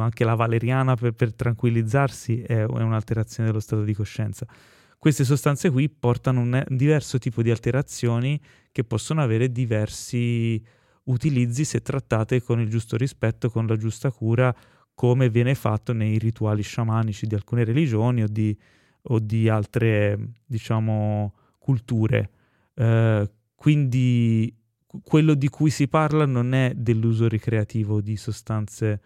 anche 0.00 0.24
la 0.24 0.34
valeriana 0.34 0.94
per, 0.94 1.12
per 1.12 1.34
tranquillizzarsi 1.34 2.40
è, 2.40 2.60
è, 2.60 2.64
un'alterazione 2.64 3.48
dello 3.48 3.60
stato 3.60 3.84
di 3.84 3.92
coscienza. 3.92 4.46
Queste 4.96 5.24
sostanze 5.24 5.70
qui 5.70 5.90
portano 5.90 6.40
un, 6.40 6.64
diverso 6.68 7.18
tipo 7.18 7.42
di 7.42 7.50
alterazioni 7.50 8.40
che 8.72 8.82
possono 8.82 9.22
avere 9.22 9.52
diversi 9.52 10.64
utilizzi 11.04 11.64
se 11.64 11.82
trattate 11.82 12.42
con 12.42 12.60
il 12.60 12.68
giusto 12.68 12.96
rispetto, 12.96 13.50
con 13.50 13.66
la 13.66 13.76
giusta 13.76 14.10
cura, 14.10 14.54
come 14.98 15.30
viene 15.30 15.54
fatto 15.54 15.92
nei 15.92 16.18
rituali 16.18 16.60
sciamanici 16.60 17.28
di 17.28 17.36
alcune 17.36 17.62
religioni 17.62 18.24
o 18.24 18.26
di, 18.26 18.56
o 19.02 19.20
di 19.20 19.48
altre, 19.48 20.32
diciamo, 20.44 21.34
culture. 21.56 22.30
Uh, 22.74 23.24
quindi 23.54 24.52
quello 25.04 25.34
di 25.34 25.48
cui 25.50 25.70
si 25.70 25.86
parla 25.86 26.26
non 26.26 26.52
è 26.52 26.72
dell'uso 26.74 27.28
ricreativo 27.28 28.00
di 28.00 28.16
sostanze 28.16 29.00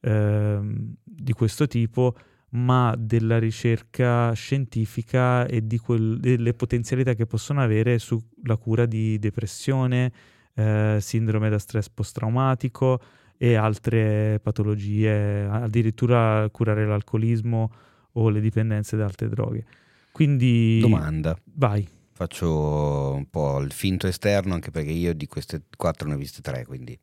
eh, 0.00 0.60
di 1.04 1.32
questo 1.32 1.68
tipo, 1.68 2.16
ma 2.50 2.92
della 2.98 3.38
ricerca 3.38 4.32
scientifica 4.32 5.46
e 5.46 5.64
quel, 5.80 6.18
delle 6.18 6.54
potenzialità 6.54 7.14
che 7.14 7.26
possono 7.26 7.62
avere 7.62 8.00
sulla 8.00 8.56
cura 8.58 8.84
di 8.84 9.16
depressione, 9.20 10.12
eh, 10.54 10.98
sindrome 11.00 11.50
da 11.50 11.58
stress 11.60 11.88
post-traumatico 11.88 13.00
e 13.36 13.54
altre 13.54 14.40
patologie, 14.42 15.44
addirittura 15.44 16.48
curare 16.50 16.86
l'alcolismo 16.86 17.70
o 18.12 18.28
le 18.28 18.40
dipendenze 18.40 18.96
da 18.96 19.04
altre 19.04 19.28
droghe. 19.28 19.64
Quindi... 20.12 20.80
Domanda. 20.80 21.36
Vai 21.54 21.86
faccio 22.16 23.12
un 23.12 23.28
po' 23.28 23.60
il 23.60 23.72
finto 23.72 24.06
esterno, 24.06 24.54
anche 24.54 24.70
perché 24.70 24.90
io 24.90 25.12
di 25.12 25.26
queste 25.26 25.64
quattro 25.76 26.08
ne 26.08 26.14
ho 26.14 26.16
viste 26.16 26.40
tre, 26.40 26.64
quindi 26.64 26.98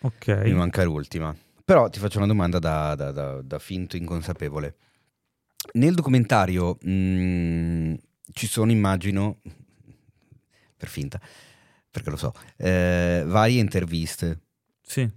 okay. 0.00 0.44
mi 0.44 0.52
manca 0.52 0.84
l'ultima. 0.84 1.34
Però 1.64 1.88
ti 1.88 1.98
faccio 1.98 2.18
una 2.18 2.26
domanda 2.26 2.58
da, 2.58 2.94
da, 2.94 3.10
da, 3.10 3.40
da 3.40 3.58
finto 3.58 3.96
inconsapevole. 3.96 4.76
Nel 5.72 5.94
documentario 5.94 6.76
mh, 6.78 6.90
mm, 6.90 7.94
ci 8.32 8.46
sono, 8.46 8.70
immagino, 8.70 9.40
per 10.76 10.88
finta, 10.88 11.18
perché 11.90 12.10
lo 12.10 12.16
so, 12.16 12.34
eh, 12.58 13.24
varie 13.26 13.60
interviste. 13.60 14.40
Sì. 14.82 15.10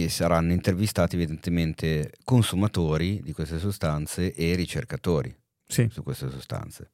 E 0.00 0.08
saranno 0.08 0.52
intervistati 0.52 1.16
evidentemente 1.16 2.12
consumatori 2.24 3.20
di 3.22 3.32
queste 3.32 3.58
sostanze 3.58 4.34
e 4.34 4.54
ricercatori 4.54 5.34
sì. 5.66 5.88
su 5.90 6.02
queste 6.02 6.30
sostanze 6.30 6.90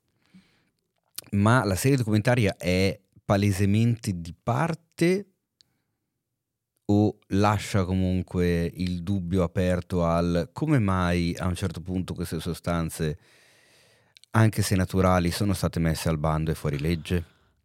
ma 1.31 1.65
la 1.65 1.75
serie 1.75 1.97
documentaria 1.97 2.57
è 2.57 2.99
palesemente 3.25 4.21
di 4.21 4.35
parte 4.43 5.27
o 6.87 7.19
lascia 7.29 7.85
comunque 7.85 8.71
il 8.77 9.03
dubbio 9.03 9.43
aperto 9.43 10.05
al 10.05 10.49
come 10.53 10.79
mai 10.79 11.35
a 11.39 11.47
un 11.47 11.55
certo 11.55 11.81
punto 11.83 12.15
queste 12.15 12.41
sostanze, 12.41 13.19
anche 14.31 14.63
se 14.63 14.75
naturali, 14.75 15.31
sono 15.31 15.53
state 15.53 15.81
messe 15.81 16.09
al 16.09 16.19
bando 16.19 16.51
e 16.51 16.55
fuori 16.55 16.79
legge? 16.79 17.25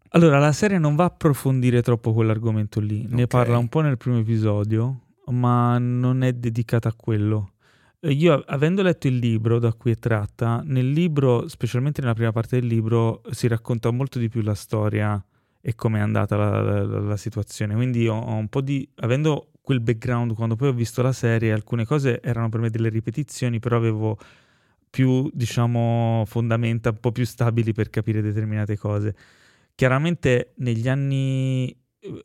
Allora, 0.10 0.40
la 0.40 0.52
serie 0.52 0.78
non 0.78 0.96
va 0.96 1.04
a 1.04 1.08
approfondire 1.08 1.82
troppo 1.82 2.14
quell'argomento 2.14 2.80
lì, 2.82 3.08
ne 3.08 3.24
Ok. 3.24 3.30
parla 3.30 3.58
un 3.58 3.70
po' 3.70 3.80
nel 3.80 3.98
primo 3.98 4.20
episodio, 4.20 5.00
ma 5.28 5.78
non 5.78 6.24
è 6.24 6.34
dedicata 6.34 6.90
a 6.90 6.94
quello. 6.95 7.54
Eh, 8.00 8.12
Io, 8.12 8.34
avendo 8.48 8.82
letto 8.82 9.08
il 9.08 9.18
libro 9.18 9.60
da 9.60 9.74
cui 9.74 9.91
è 9.91 9.98
tratta, 9.98 10.62
nel 10.66 10.90
libro, 10.91 11.48
specialmente 11.48 12.02
nella 12.02 12.14
prima 12.14 12.32
parte 12.32 12.60
del 12.60 12.68
libro, 12.68 13.22
si 13.32 13.48
racconta 13.48 13.91
molto 13.91 14.20
di 14.20 14.30
più 14.30 14.41
la 14.41 14.56
storia 14.56 15.24
e 15.62 15.76
come 15.76 16.00
è 16.00 16.02
andata 16.02 16.36
la, 16.36 16.62
la- 16.62 16.84
la- 16.84 17.00
la 17.00 17.18
situazione. 17.18 17.74
Quindi 17.76 18.08
ho, 18.08 18.18
ho 18.20 18.34
un 18.36 18.50
po' 18.50 18.62
di... 18.62 18.88
avendo 18.95 19.50
quel 19.62 19.80
background, 19.80 20.34
quando 20.34 20.56
poi 20.58 20.68
ho 20.70 20.74
visto 20.74 21.02
la 21.02 21.14
serie, 21.14 21.54
alcune 21.54 21.86
cose 21.86 22.22
erano 22.22 22.50
per 22.50 22.60
me 22.60 22.70
delle 22.70 22.90
ripetizioni, 22.90 23.60
però 23.60 23.78
avevo 23.78 24.18
più, 24.90 25.30
diciamo, 25.34 26.24
fondamenta 26.28 26.90
un 26.90 27.00
po' 27.00 27.12
più 27.12 27.26
stabili 27.26 27.72
per 27.74 27.90
capire 27.90 28.22
determinate 28.22 28.78
cose. 28.78 29.16
Chiaramente 29.74 30.54
negli 30.58 30.88
anni 30.88 31.76
eh, 32.00 32.24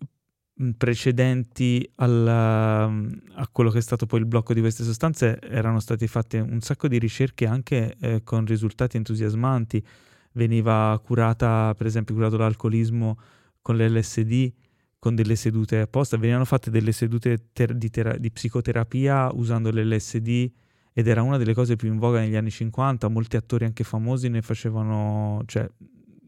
precedenti 0.76 1.88
alla- 1.96 2.84
a 2.84 3.48
quello 3.50 3.70
che 3.70 3.78
è 3.78 3.82
stato 3.82 4.06
poi 4.06 4.20
il 4.20 4.26
blocco 4.26 4.54
di 4.54 4.60
queste 4.60 4.82
sostanze 4.82 5.38
erano 5.40 5.78
state 5.78 6.06
fatte 6.08 6.40
un 6.40 6.60
sacco 6.60 6.88
di 6.88 6.98
ricerche 6.98 7.46
anche 7.46 7.94
eh, 8.00 8.22
con 8.24 8.44
risultati 8.44 8.96
entusiasmanti. 8.96 9.84
Veniva 10.32 11.00
curata, 11.04 11.74
per 11.76 11.86
esempio, 11.86 12.14
curato 12.14 12.36
l'alcolismo 12.36 13.18
con 13.62 13.76
l'LSD, 13.76 14.52
con 14.98 15.14
delle 15.14 15.36
sedute 15.36 15.80
apposta. 15.80 16.16
Venivano 16.16 16.44
fatte 16.44 16.70
delle 16.70 16.92
sedute 16.92 17.50
ter- 17.52 17.74
di, 17.74 17.90
tera- 17.90 18.16
di 18.16 18.30
psicoterapia 18.30 19.30
usando 19.32 19.70
l'LSD 19.70 20.50
ed 20.92 21.06
era 21.06 21.22
una 21.22 21.36
delle 21.36 21.54
cose 21.54 21.76
più 21.76 21.88
in 21.88 21.98
voga 21.98 22.18
negli 22.18 22.34
anni 22.34 22.50
50. 22.50 23.06
Molti 23.08 23.36
attori 23.36 23.64
anche 23.64 23.84
famosi 23.84 24.28
ne 24.28 24.42
facevano, 24.42 25.42
cioè, 25.46 25.68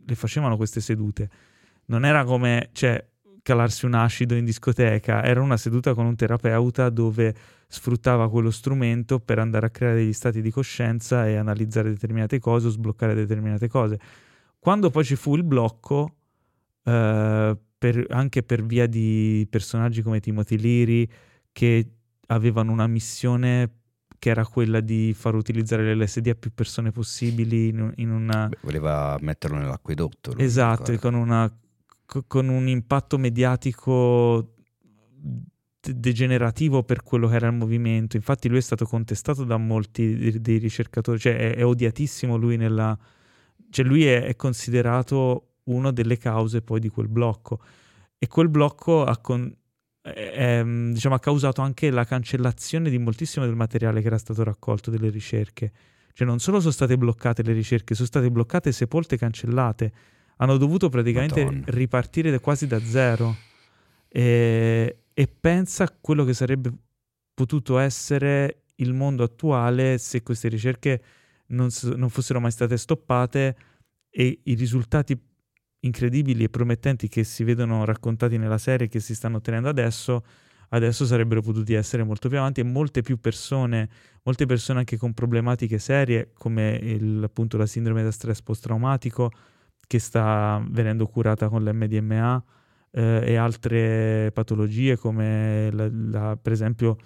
le 0.07 0.15
facevano 0.15 0.57
queste 0.57 0.81
sedute. 0.81 1.29
Non 1.87 2.05
era 2.05 2.23
come, 2.25 2.69
cioè, 2.73 3.05
calarsi 3.43 3.87
un 3.87 3.95
acido 3.95 4.35
in 4.35 4.45
discoteca, 4.45 5.23
era 5.25 5.41
una 5.41 5.57
seduta 5.57 5.95
con 5.95 6.07
un 6.07 6.17
terapeuta 6.17 6.89
dove 6.91 7.35
sfruttava 7.67 8.29
quello 8.29 8.51
strumento 8.51 9.21
per 9.21 9.39
andare 9.39 9.67
a 9.67 9.71
creare 9.71 9.97
degli 9.97 10.13
stati 10.13 10.43
di 10.43 10.51
coscienza 10.51 11.27
e 11.27 11.37
analizzare 11.37 11.89
determinate 11.91 12.39
cose 12.39 12.67
o 12.67 12.71
sbloccare 12.71 13.15
determinate 13.15 13.69
cose. 13.69 13.99
Quando 14.59 14.91
poi 14.91 15.05
ci 15.05 15.17
fu 15.17 15.37
il 15.37 15.45
blocco, 15.45 16.17
eh, 16.85 17.57
per- 17.79 18.07
anche 18.11 18.43
per 18.43 18.65
via 18.65 18.87
di 18.87 19.47
personaggi 19.49 20.03
come 20.03 20.21
Timothy 20.21 20.59
Leary, 20.59 21.09
che 21.53 21.91
avevano 22.27 22.73
una 22.73 22.87
missione 22.87 23.71
che 24.19 24.29
era 24.29 24.45
quella 24.45 24.81
di 24.81 25.15
far 25.15 25.35
utilizzare 25.35 25.95
l'LSD 25.95 26.27
a 26.27 26.35
più 26.35 26.53
persone 26.53 26.93
possibili 26.93 27.69
in, 27.69 27.91
in 27.97 28.11
una... 28.11 28.49
Beh, 28.49 28.59
voleva 28.61 29.17
metterlo 29.21 29.57
nell'acquedotto. 29.57 30.37
Esatto, 30.37 30.95
con, 30.99 31.15
una- 31.15 31.51
co- 32.11 32.25
con 32.27 32.49
un 32.49 32.67
impatto 32.67 33.19
mediatico 33.19 34.55
de- 35.81 35.99
degenerativo 35.99 36.83
per 36.83 37.05
quello 37.05 37.29
che 37.29 37.37
era 37.37 37.47
il 37.47 37.55
movimento. 37.55 38.17
Infatti 38.17 38.49
lui 38.49 38.59
è 38.59 38.63
stato 38.63 38.85
contestato 38.85 39.45
da 39.45 39.57
molti 39.57 40.17
de- 40.17 40.41
dei 40.41 40.59
ricercatori, 40.59 41.21
cioè 41.21 41.37
è, 41.37 41.55
è 41.55 41.65
odiatissimo 41.65 42.37
lui 42.37 42.57
nella... 42.57 42.99
cioè 43.71 43.85
lui 43.85 44.05
è, 44.07 44.25
è 44.25 44.35
considerato 44.35 45.47
una 45.65 45.93
delle 45.93 46.19
cause 46.19 46.63
poi 46.63 46.81
di 46.81 46.89
quel 46.89 47.09
blocco 47.09 47.61
e 48.19 48.27
quel 48.27 48.49
blocco 48.49 49.05
ha, 49.05 49.17
con- 49.19 49.55
è, 50.03 50.63
diciamo, 50.65 51.15
ha 51.15 51.21
causato 51.21 51.63
anche 51.63 51.91
la 51.91 52.05
cancellazione 52.05 52.91
di 52.91 52.99
moltissimo 52.99 53.45
del 53.47 53.55
materiale 53.55 54.01
che 54.01 54.09
era 54.09 54.19
stato 54.19 54.43
raccolto 54.43 54.91
delle 54.91 55.11
ricerche. 55.11 55.73
Cioè 56.13 56.27
non 56.27 56.41
solo 56.41 56.59
sono 56.59 56.73
state 56.73 56.99
bloccate 56.99 57.43
le 57.45 57.53
ricerche, 57.53 57.95
sono 57.95 58.09
state 58.09 58.31
bloccate, 58.31 58.73
sepolte, 58.73 59.17
cancellate. 59.17 59.93
Hanno 60.41 60.57
dovuto 60.57 60.89
praticamente 60.89 61.45
Madonna. 61.45 61.65
ripartire 61.67 62.31
da- 62.31 62.41
quasi 62.41 62.67
da 62.67 62.81
zero. 62.81 63.37
E, 64.09 64.97
e 65.13 65.27
pensa 65.29 65.85
a 65.85 65.95
quello 66.01 66.25
che 66.25 66.35
sarebbe 66.35 66.73
potuto 67.35 67.79
essere 67.79 68.63
il 68.77 68.93
mondo 68.95 69.23
attuale 69.23 69.99
se 69.99 70.23
queste 70.23 70.49
ricerche 70.49 71.03
non, 71.49 71.69
non 71.97 72.09
fossero 72.09 72.41
mai 72.41 72.51
state 72.51 72.77
stoppate 72.77 73.57
e 74.11 74.41
i 74.45 74.55
risultati 74.55 75.19
incredibili 75.81 76.45
e 76.45 76.49
promettenti 76.49 77.09
che 77.09 77.25
si 77.25 77.45
vedono 77.45 77.85
raccontati 77.85 78.37
nella 78.39 78.59
serie 78.59 78.89
che 78.89 79.01
si 79.01 79.15
stanno 79.15 79.37
ottenendo 79.39 79.69
adesso, 79.69 80.25
adesso 80.71 81.05
sarebbero 81.07 81.41
potuti 81.43 81.75
essere 81.75 82.03
molto 82.03 82.29
più 82.29 82.39
avanti 82.39 82.61
e 82.61 82.65
molte 82.65 83.03
più 83.03 83.19
persone, 83.21 83.89
molte 84.23 84.47
persone 84.47 84.81
anche 84.81 84.97
con 84.97 85.13
problematiche 85.15 85.79
serie 85.79 86.31
come 86.35 86.79
il- 86.83 87.23
appunto 87.25 87.57
la 87.57 87.67
sindrome 87.67 88.03
da 88.03 88.11
stress 88.11 88.41
post-traumatico 88.43 89.31
che 89.91 89.99
sta 89.99 90.65
venendo 90.71 91.05
curata 91.09 91.49
con 91.49 91.65
l'MDMA 91.65 92.45
eh, 92.93 93.23
e 93.25 93.35
altre 93.35 94.31
patologie 94.33 94.97
come 94.97 95.69
la- 95.73 95.91
la- 95.91 96.37
per 96.41 96.53
esempio 96.53 96.97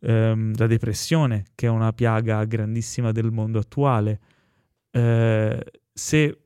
ehm, 0.00 0.54
la 0.56 0.66
depressione 0.66 1.44
che 1.54 1.66
è 1.66 1.68
una 1.68 1.92
piaga 1.92 2.42
grandissima 2.44 3.12
del 3.12 3.30
mondo 3.30 3.58
attuale. 3.58 4.20
Eh, 4.90 5.62
se 5.92 6.38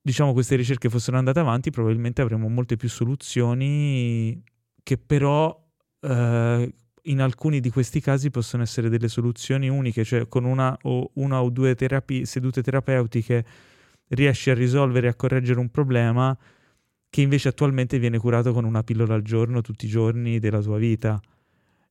diciamo 0.00 0.32
queste 0.32 0.56
ricerche 0.56 0.88
fossero 0.88 1.18
andate 1.18 1.40
avanti 1.40 1.70
probabilmente 1.70 2.22
avremmo 2.22 2.48
molte 2.48 2.76
più 2.76 2.88
soluzioni 2.88 4.42
che 4.82 4.96
però 4.96 5.54
eh, 6.00 6.74
in 7.02 7.20
alcuni 7.20 7.60
di 7.60 7.68
questi 7.68 8.00
casi 8.00 8.30
possono 8.30 8.62
essere 8.62 8.88
delle 8.88 9.08
soluzioni 9.08 9.68
uniche, 9.68 10.02
cioè 10.02 10.28
con 10.28 10.44
una 10.44 10.74
o, 10.84 11.10
una 11.16 11.42
o 11.42 11.50
due 11.50 11.74
terapi- 11.74 12.24
sedute 12.24 12.62
terapeutiche 12.62 13.44
riesci 14.08 14.50
a 14.50 14.54
risolvere 14.54 15.06
e 15.06 15.10
a 15.10 15.14
correggere 15.14 15.58
un 15.58 15.70
problema 15.70 16.36
che 17.08 17.20
invece 17.22 17.48
attualmente 17.48 17.98
viene 17.98 18.18
curato 18.18 18.52
con 18.52 18.64
una 18.64 18.82
pillola 18.82 19.14
al 19.14 19.22
giorno 19.22 19.62
tutti 19.62 19.86
i 19.86 19.88
giorni 19.88 20.38
della 20.38 20.60
tua 20.60 20.78
vita. 20.78 21.20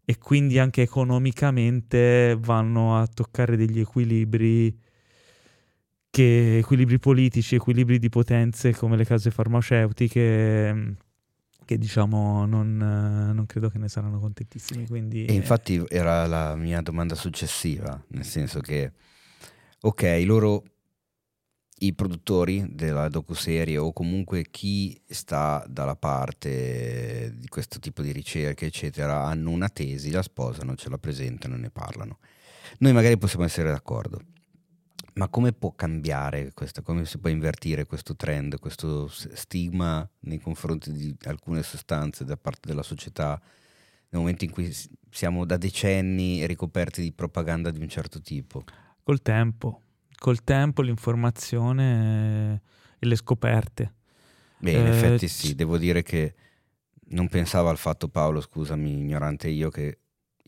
e 0.07 0.19
quindi 0.19 0.59
anche 0.59 0.83
economicamente 0.83 2.37
vanno 2.39 2.95
a 2.97 3.07
toccare 3.07 3.57
degli 3.57 3.79
equilibri 3.79 4.77
che 6.11 6.59
equilibri 6.59 6.99
politici, 6.99 7.55
equilibri 7.55 7.97
di 7.97 8.09
potenze 8.09 8.71
come 8.73 8.95
le 8.97 9.03
case 9.03 9.31
farmaceutiche 9.31 10.95
che 11.65 11.77
diciamo 11.79 12.45
non, 12.45 12.77
non 12.77 13.45
credo 13.47 13.69
che 13.69 13.79
ne 13.79 13.89
saranno 13.89 14.19
contentissimi. 14.19 14.87
Quindi, 14.87 15.25
E 15.25 15.33
infatti 15.33 15.83
era 15.89 16.27
la 16.27 16.55
mia 16.55 16.81
domanda 16.81 17.15
successiva, 17.15 17.99
nel 18.09 18.23
senso 18.23 18.59
che, 18.59 18.91
ok, 19.81 20.23
loro, 20.25 20.63
i 21.85 21.93
produttori 21.93 22.65
della 22.69 23.09
docuserie 23.09 23.77
o 23.77 23.93
comunque 23.93 24.45
chi 24.49 24.99
sta 25.07 25.63
dalla 25.67 25.95
parte 25.95 27.33
di 27.35 27.47
questo 27.47 27.79
tipo 27.79 28.01
di 28.01 28.11
ricerche, 28.11 28.65
eccetera, 28.67 29.23
hanno 29.23 29.51
una 29.51 29.69
tesi, 29.69 30.11
la 30.11 30.21
sposano, 30.21 30.75
ce 30.75 30.89
la 30.89 30.97
presentano 30.97 31.55
e 31.55 31.59
ne 31.59 31.69
parlano. 31.69 32.19
Noi 32.79 32.93
magari 32.93 33.17
possiamo 33.17 33.45
essere 33.45 33.69
d'accordo. 33.69 34.21
Ma 35.13 35.29
come 35.29 35.53
può 35.53 35.71
cambiare 35.73 36.51
questo, 36.53 36.81
come 36.81 37.05
si 37.05 37.17
può 37.19 37.29
invertire 37.29 37.85
questo 37.85 38.15
trend, 38.17 38.59
questo 38.59 39.07
stigma 39.07 40.07
nei 40.21 40.39
confronti 40.39 40.91
di 40.91 41.15
alcune 41.23 41.63
sostanze 41.63 42.25
da 42.25 42.35
parte 42.35 42.67
della 42.67 42.83
società 42.83 43.41
nel 44.09 44.21
momento 44.21 44.43
in 44.43 44.51
cui 44.51 44.75
siamo 45.09 45.45
da 45.45 45.55
decenni 45.55 46.45
ricoperti 46.45 47.01
di 47.01 47.13
propaganda 47.13 47.71
di 47.71 47.79
un 47.79 47.87
certo 47.87 48.19
tipo? 48.19 48.63
col 49.05 49.21
tempo, 49.21 49.81
col 50.17 50.43
tempo, 50.43 50.81
l'informazione 50.81 52.61
e 52.99 53.05
le 53.05 53.15
scoperte. 53.15 53.93
Beh, 54.57 54.71
in 54.71 54.85
Eh, 54.85 54.87
effetti 54.87 55.27
c- 55.27 55.29
sì, 55.29 55.55
devo 55.55 55.77
dire 55.77 56.01
che 56.01 56.35
non 57.09 57.27
pensavo 57.29 57.69
al 57.69 57.77
fatto, 57.77 58.07
Paolo, 58.09 58.41
scusami, 58.41 58.91
ignorante 58.91 59.47
io, 59.49 59.69
che 59.69 59.99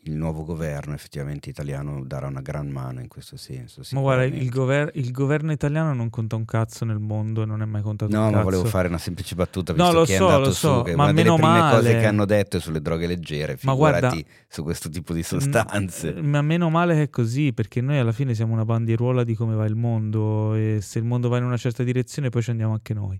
il 0.09 0.15
nuovo 0.15 0.43
governo 0.43 0.93
effettivamente 0.93 1.49
italiano 1.49 2.03
darà 2.05 2.27
una 2.27 2.41
gran 2.41 2.67
mano 2.69 2.99
in 3.01 3.07
questo 3.07 3.37
senso. 3.37 3.81
Ma 3.91 3.99
guarda, 4.01 4.23
il, 4.23 4.49
gover- 4.49 4.95
il 4.95 5.11
governo 5.11 5.51
italiano 5.51 5.93
non 5.93 6.09
conta 6.09 6.35
un 6.35 6.45
cazzo 6.45 6.85
nel 6.85 6.99
mondo 6.99 7.41
e 7.41 7.45
non 7.45 7.61
è 7.61 7.65
mai 7.65 7.81
contato 7.81 8.11
No, 8.11 8.19
un 8.19 8.25
ma 8.25 8.31
cazzo. 8.31 8.43
volevo 8.43 8.65
fare 8.65 8.87
una 8.87 8.97
semplice 8.97 9.35
battuta, 9.35 9.73
No, 9.73 9.83
visto 9.83 9.99
lo 9.99 10.05
che 10.05 10.15
so, 10.15 10.23
è 10.23 10.25
andato 10.25 10.43
lo 10.45 10.51
su, 10.51 10.59
so, 10.67 10.81
che 10.83 10.95
ma 10.95 11.11
meno 11.11 11.35
prime 11.35 11.59
cose 11.59 11.71
male. 11.89 11.99
che 11.99 12.05
hanno 12.05 12.25
detto 12.25 12.57
è 12.57 12.59
sulle 12.59 12.81
droghe 12.81 13.07
leggere, 13.07 13.57
Ma 13.63 13.73
guarda- 13.73 14.09
figurati 14.09 14.25
su 14.47 14.63
questo 14.63 14.89
tipo 14.89 15.13
di 15.13 15.23
sostanze. 15.23 16.13
Mm, 16.13 16.25
Ma 16.29 16.41
meno 16.41 16.69
male 16.69 16.95
che 16.95 17.01
è 17.03 17.09
così, 17.09 17.53
perché 17.53 17.81
noi 17.81 17.97
alla 17.97 18.11
fine 18.13 18.33
siamo 18.33 18.53
una 18.53 18.65
bandieruola 18.65 19.23
di 19.23 19.35
come 19.35 19.55
va 19.55 19.65
il 19.65 19.75
mondo 19.75 20.55
e 20.55 20.79
se 20.81 20.99
il 20.99 21.05
mondo 21.05 21.27
va 21.29 21.37
in 21.37 21.43
una 21.43 21.57
certa 21.57 21.83
direzione 21.83 22.29
poi 22.29 22.41
ci 22.41 22.49
andiamo 22.51 22.73
anche 22.73 22.93
noi. 22.93 23.19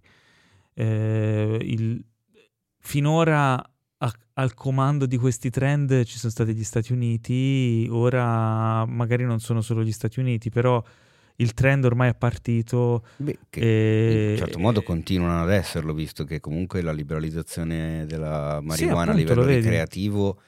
Eh, 0.74 1.58
il- 1.62 2.04
finora 2.80 3.62
al 4.40 4.54
comando 4.54 5.06
di 5.06 5.18
questi 5.18 5.50
trend 5.50 6.04
ci 6.04 6.18
sono 6.18 6.32
stati 6.32 6.54
gli 6.54 6.64
Stati 6.64 6.94
Uniti, 6.94 7.88
ora 7.90 8.86
magari 8.86 9.24
non 9.24 9.40
sono 9.40 9.62
solo 9.62 9.84
gli 9.84 9.92
Stati 9.92 10.20
Uniti, 10.20 10.50
però 10.50 10.84
il 11.38 11.54
trend 11.54 11.86
ormai 11.86 12.10
è 12.10 12.16
partito 12.16 13.04
Beh, 13.18 13.38
che 13.50 13.60
e... 13.60 14.24
in 14.24 14.32
un 14.32 14.38
certo 14.38 14.60
modo 14.60 14.84
continuano 14.84 15.42
ad 15.42 15.52
esserlo, 15.52 15.94
visto 15.94 16.24
che 16.24 16.40
comunque 16.40 16.82
la 16.82 16.92
liberalizzazione 16.92 18.06
della 18.06 18.60
marijuana 18.62 19.12
appunto, 19.12 19.32
a 19.32 19.36
lo 19.36 19.42
livello 19.42 19.60
ricreativo 19.60 20.42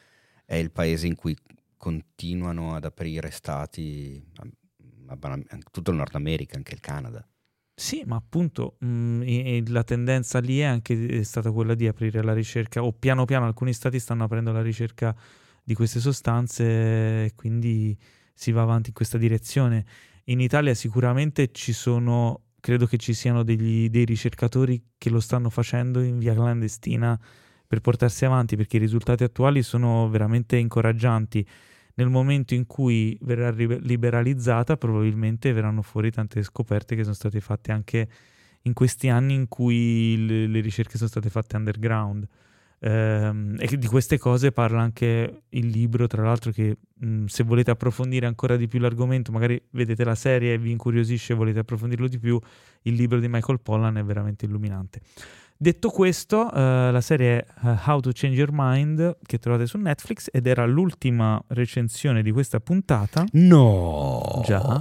è 0.45 0.55
il 0.55 0.71
paese 0.71 1.07
in 1.07 1.15
cui 1.15 1.35
continuano 1.77 2.75
ad 2.75 2.85
aprire 2.85 3.31
stati, 3.31 4.23
tutto 5.71 5.91
il 5.91 5.97
Nord 5.97 6.15
America, 6.15 6.57
anche 6.57 6.73
il 6.73 6.79
Canada. 6.79 7.27
Sì, 7.79 8.03
ma 8.05 8.17
appunto 8.17 8.75
mh, 8.79 9.21
e- 9.23 9.55
e 9.57 9.63
la 9.67 9.83
tendenza 9.85 10.39
lì 10.39 10.59
è 10.59 10.63
anche 10.65 11.05
è 11.07 11.23
stata 11.23 11.49
quella 11.51 11.75
di 11.75 11.87
aprire 11.87 12.21
la 12.21 12.33
ricerca, 12.33 12.83
o 12.83 12.91
piano 12.91 13.23
piano 13.23 13.45
alcuni 13.45 13.71
stati 13.71 13.99
stanno 13.99 14.25
aprendo 14.25 14.51
la 14.51 14.61
ricerca 14.61 15.15
di 15.63 15.73
queste 15.75 16.01
sostanze 16.01 17.31
quindi 17.35 17.97
si 18.33 18.51
va 18.51 18.63
avanti 18.63 18.89
in 18.89 18.95
questa 18.95 19.17
direzione. 19.17 19.85
In 20.25 20.41
Italia 20.41 20.73
sicuramente 20.73 21.51
ci 21.53 21.71
sono, 21.71 22.41
credo 22.59 22.85
che 22.85 22.97
ci 22.97 23.13
siano 23.13 23.43
degli- 23.43 23.89
dei 23.89 24.03
ricercatori 24.05 24.81
che 24.97 25.09
lo 25.09 25.21
stanno 25.21 25.49
facendo 25.49 26.01
in 26.01 26.17
via 26.19 26.33
clandestina 26.33 27.17
per 27.65 27.79
portarsi 27.81 28.25
avanti, 28.25 28.55
perché 28.57 28.75
i 28.77 28.79
risultati 28.79 29.23
attuali 29.23 29.63
sono 29.63 30.09
veramente 30.09 30.57
incoraggianti. 30.57 31.45
Nel 31.99 32.07
momento 32.07 32.53
in 32.53 32.65
cui 32.65 33.17
verrà 33.23 33.49
liberalizzata, 33.49 34.77
probabilmente 34.77 35.51
verranno 35.51 35.81
fuori 35.81 36.11
tante 36.11 36.41
scoperte 36.43 36.95
che 36.95 37.01
sono 37.01 37.13
state 37.13 37.41
fatte 37.41 37.73
anche 37.73 38.07
in 38.61 38.71
questi 38.71 39.09
anni 39.09 39.33
in 39.33 39.49
cui 39.49 40.25
le, 40.25 40.47
le 40.47 40.61
ricerche 40.61 40.95
sono 40.95 41.09
state 41.09 41.29
fatte 41.29 41.57
underground. 41.57 42.25
Ehm, 42.79 43.57
e 43.59 43.77
di 43.77 43.87
queste 43.87 44.17
cose 44.17 44.53
parla 44.53 44.79
anche 44.79 45.41
il 45.49 45.67
libro, 45.67 46.07
tra 46.07 46.23
l'altro, 46.23 46.51
che 46.51 46.77
mh, 46.93 47.25
se 47.25 47.43
volete 47.43 47.71
approfondire 47.71 48.27
ancora 48.27 48.55
di 48.55 48.69
più 48.69 48.79
l'argomento, 48.79 49.33
magari 49.33 49.61
vedete 49.71 50.05
la 50.05 50.15
serie 50.15 50.53
e 50.53 50.57
vi 50.57 50.71
incuriosisce 50.71 51.33
e 51.33 51.35
volete 51.35 51.59
approfondirlo 51.59 52.07
di 52.07 52.17
più, 52.17 52.39
il 52.83 52.93
libro 52.93 53.19
di 53.19 53.27
Michael 53.27 53.59
Pollan 53.59 53.97
è 53.97 54.03
veramente 54.05 54.45
illuminante. 54.45 55.01
Detto 55.61 55.89
questo, 55.89 56.49
eh, 56.53 56.89
la 56.89 57.01
serie 57.01 57.45
eh, 57.65 57.77
How 57.85 57.99
to 57.99 58.11
Change 58.13 58.37
Your 58.37 58.51
Mind 58.53 59.17
che 59.25 59.39
trovate 59.39 59.65
su 59.65 59.77
Netflix 59.77 60.29
ed 60.31 60.47
era 60.47 60.65
l'ultima 60.65 61.37
recensione 61.47 62.21
di 62.23 62.31
questa 62.31 62.61
puntata. 62.61 63.25
No! 63.33 64.41
Già. 64.45 64.79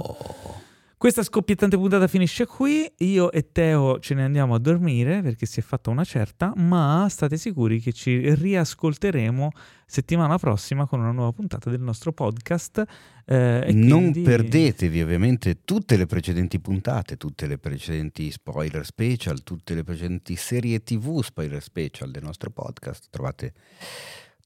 Questa 0.99 1.23
scoppiettante 1.23 1.77
puntata 1.77 2.09
finisce 2.09 2.45
qui. 2.45 2.85
Io 2.97 3.31
e 3.31 3.53
Teo 3.53 3.99
ce 3.99 4.15
ne 4.15 4.25
andiamo 4.25 4.53
a 4.53 4.59
dormire 4.59 5.21
perché 5.21 5.45
si 5.45 5.61
è 5.61 5.63
fatta 5.63 5.89
una 5.89 6.03
certa, 6.03 6.51
ma 6.57 7.07
state 7.09 7.37
sicuri 7.37 7.79
che 7.79 7.93
ci 7.93 8.35
riascolteremo 8.35 9.49
settimana 9.85 10.37
prossima 10.37 10.85
con 10.87 10.99
una 10.99 11.11
nuova 11.13 11.31
puntata 11.31 11.69
del 11.69 11.79
nostro 11.79 12.11
podcast. 12.11 12.83
eh, 13.23 13.69
non 13.71 13.99
quindi- 14.01 14.23
perdetevi 14.23 15.01
ovviamente 15.01 15.63
tutte 15.63 15.95
le 15.95 16.05
precedenti 16.05 16.59
puntate, 16.59 17.15
tutte 17.15 17.47
le 17.47 17.57
precedenti 17.57 18.29
spoiler 18.29 18.85
special, 18.85 19.41
tutte 19.43 19.75
le 19.75 19.85
precedenti 19.85 20.35
serie 20.35 20.83
TV 20.83 21.21
spoiler 21.21 21.63
special 21.63 22.11
del 22.11 22.23
nostro 22.23 22.49
podcast. 22.49 23.07
Trovate 23.09 23.53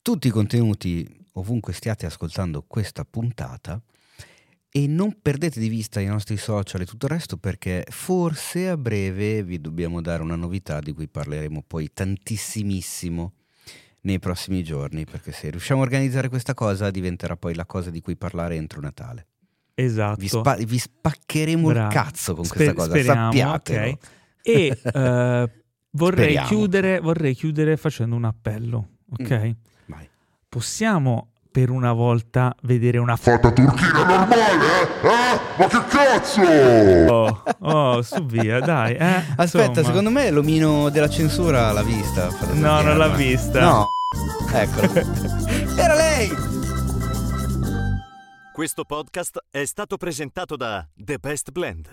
tutti 0.03 0.27
i 0.27 0.29
contenuti 0.29 1.03
ovunque 1.33 1.73
stiate 1.73 2.05
ascoltando 2.05 2.63
questa 2.67 3.03
puntata. 3.05 3.81
E 4.75 4.87
non 4.87 5.15
perdete 5.21 5.59
di 5.59 5.67
vista 5.69 5.99
i 5.99 6.07
nostri 6.07 6.35
social 6.35 6.81
e 6.81 6.87
tutto 6.87 7.05
il 7.05 7.11
resto 7.11 7.37
perché 7.37 7.85
forse 7.91 8.69
a 8.69 8.75
breve 8.75 9.43
vi 9.43 9.61
dobbiamo 9.61 10.01
dare 10.01 10.23
una 10.23 10.35
novità 10.35 10.79
di 10.79 10.93
cui 10.93 11.07
parleremo 11.07 11.63
poi 11.67 11.91
tantissimissimo 11.93 13.33
nei 14.01 14.17
prossimi 14.17 14.63
giorni 14.63 15.05
perché 15.05 15.31
se 15.31 15.51
riusciamo 15.51 15.81
a 15.81 15.83
organizzare 15.83 16.27
questa 16.27 16.55
cosa 16.55 16.89
diventerà 16.89 17.37
poi 17.37 17.53
la 17.53 17.67
cosa 17.67 17.91
di 17.91 18.01
cui 18.01 18.15
parlare 18.15 18.55
entro 18.55 18.81
Natale. 18.81 19.27
Esatto. 19.75 20.19
Vi, 20.19 20.27
spa- 20.27 20.55
vi 20.55 20.79
spaccheremo 20.79 21.67
Bravo. 21.67 21.87
il 21.87 21.93
cazzo 21.93 22.33
con 22.33 22.45
Spe- 22.45 22.55
questa 22.55 22.73
cosa, 22.73 22.89
speriamo, 22.89 23.31
sappiatelo. 23.31 23.91
ok. 23.91 23.97
E 24.41 24.79
eh, 24.91 25.49
vorrei, 25.91 26.37
chiudere, 26.45 26.99
vorrei 26.99 27.35
chiudere 27.35 27.77
facendo 27.77 28.15
un 28.15 28.23
appello, 28.23 28.89
ok? 29.11 29.43
Mm. 29.43 29.51
Possiamo 30.49 31.32
per 31.53 31.69
una 31.69 31.93
volta 31.93 32.55
vedere 32.63 32.97
una 32.97 33.15
Fatta 33.15 33.51
turchina 33.51 34.03
normale, 34.03 34.65
eh? 34.81 35.07
Eh? 35.07 35.39
Ma 35.57 35.67
che 35.67 35.83
cazzo? 35.87 36.41
foto? 36.41 37.43
Oh, 37.59 38.01
su 38.01 38.25
via, 38.25 38.59
dai. 38.59 38.95
eh, 38.95 39.23
Aspetta, 39.35 39.67
insomma. 39.67 39.85
secondo 39.87 40.09
me 40.09 40.31
l'omino 40.31 40.89
della 40.89 41.07
censura 41.09 41.71
l'ha 41.71 41.83
vista. 41.83 42.29
Fata 42.31 42.53
No, 42.53 42.81
non 42.81 42.97
l'ha 42.97 43.09
vista. 43.09 43.61
No, 43.61 43.87
eccola. 44.51 44.89
Era 45.77 45.93
lei! 45.93 46.31
Questo 48.51 48.83
podcast 48.83 49.43
è 49.51 49.63
stato 49.65 49.97
presentato 49.97 50.55
da 50.55 50.85
The 50.95 51.17
Best 51.19 51.51
Blend, 51.51 51.87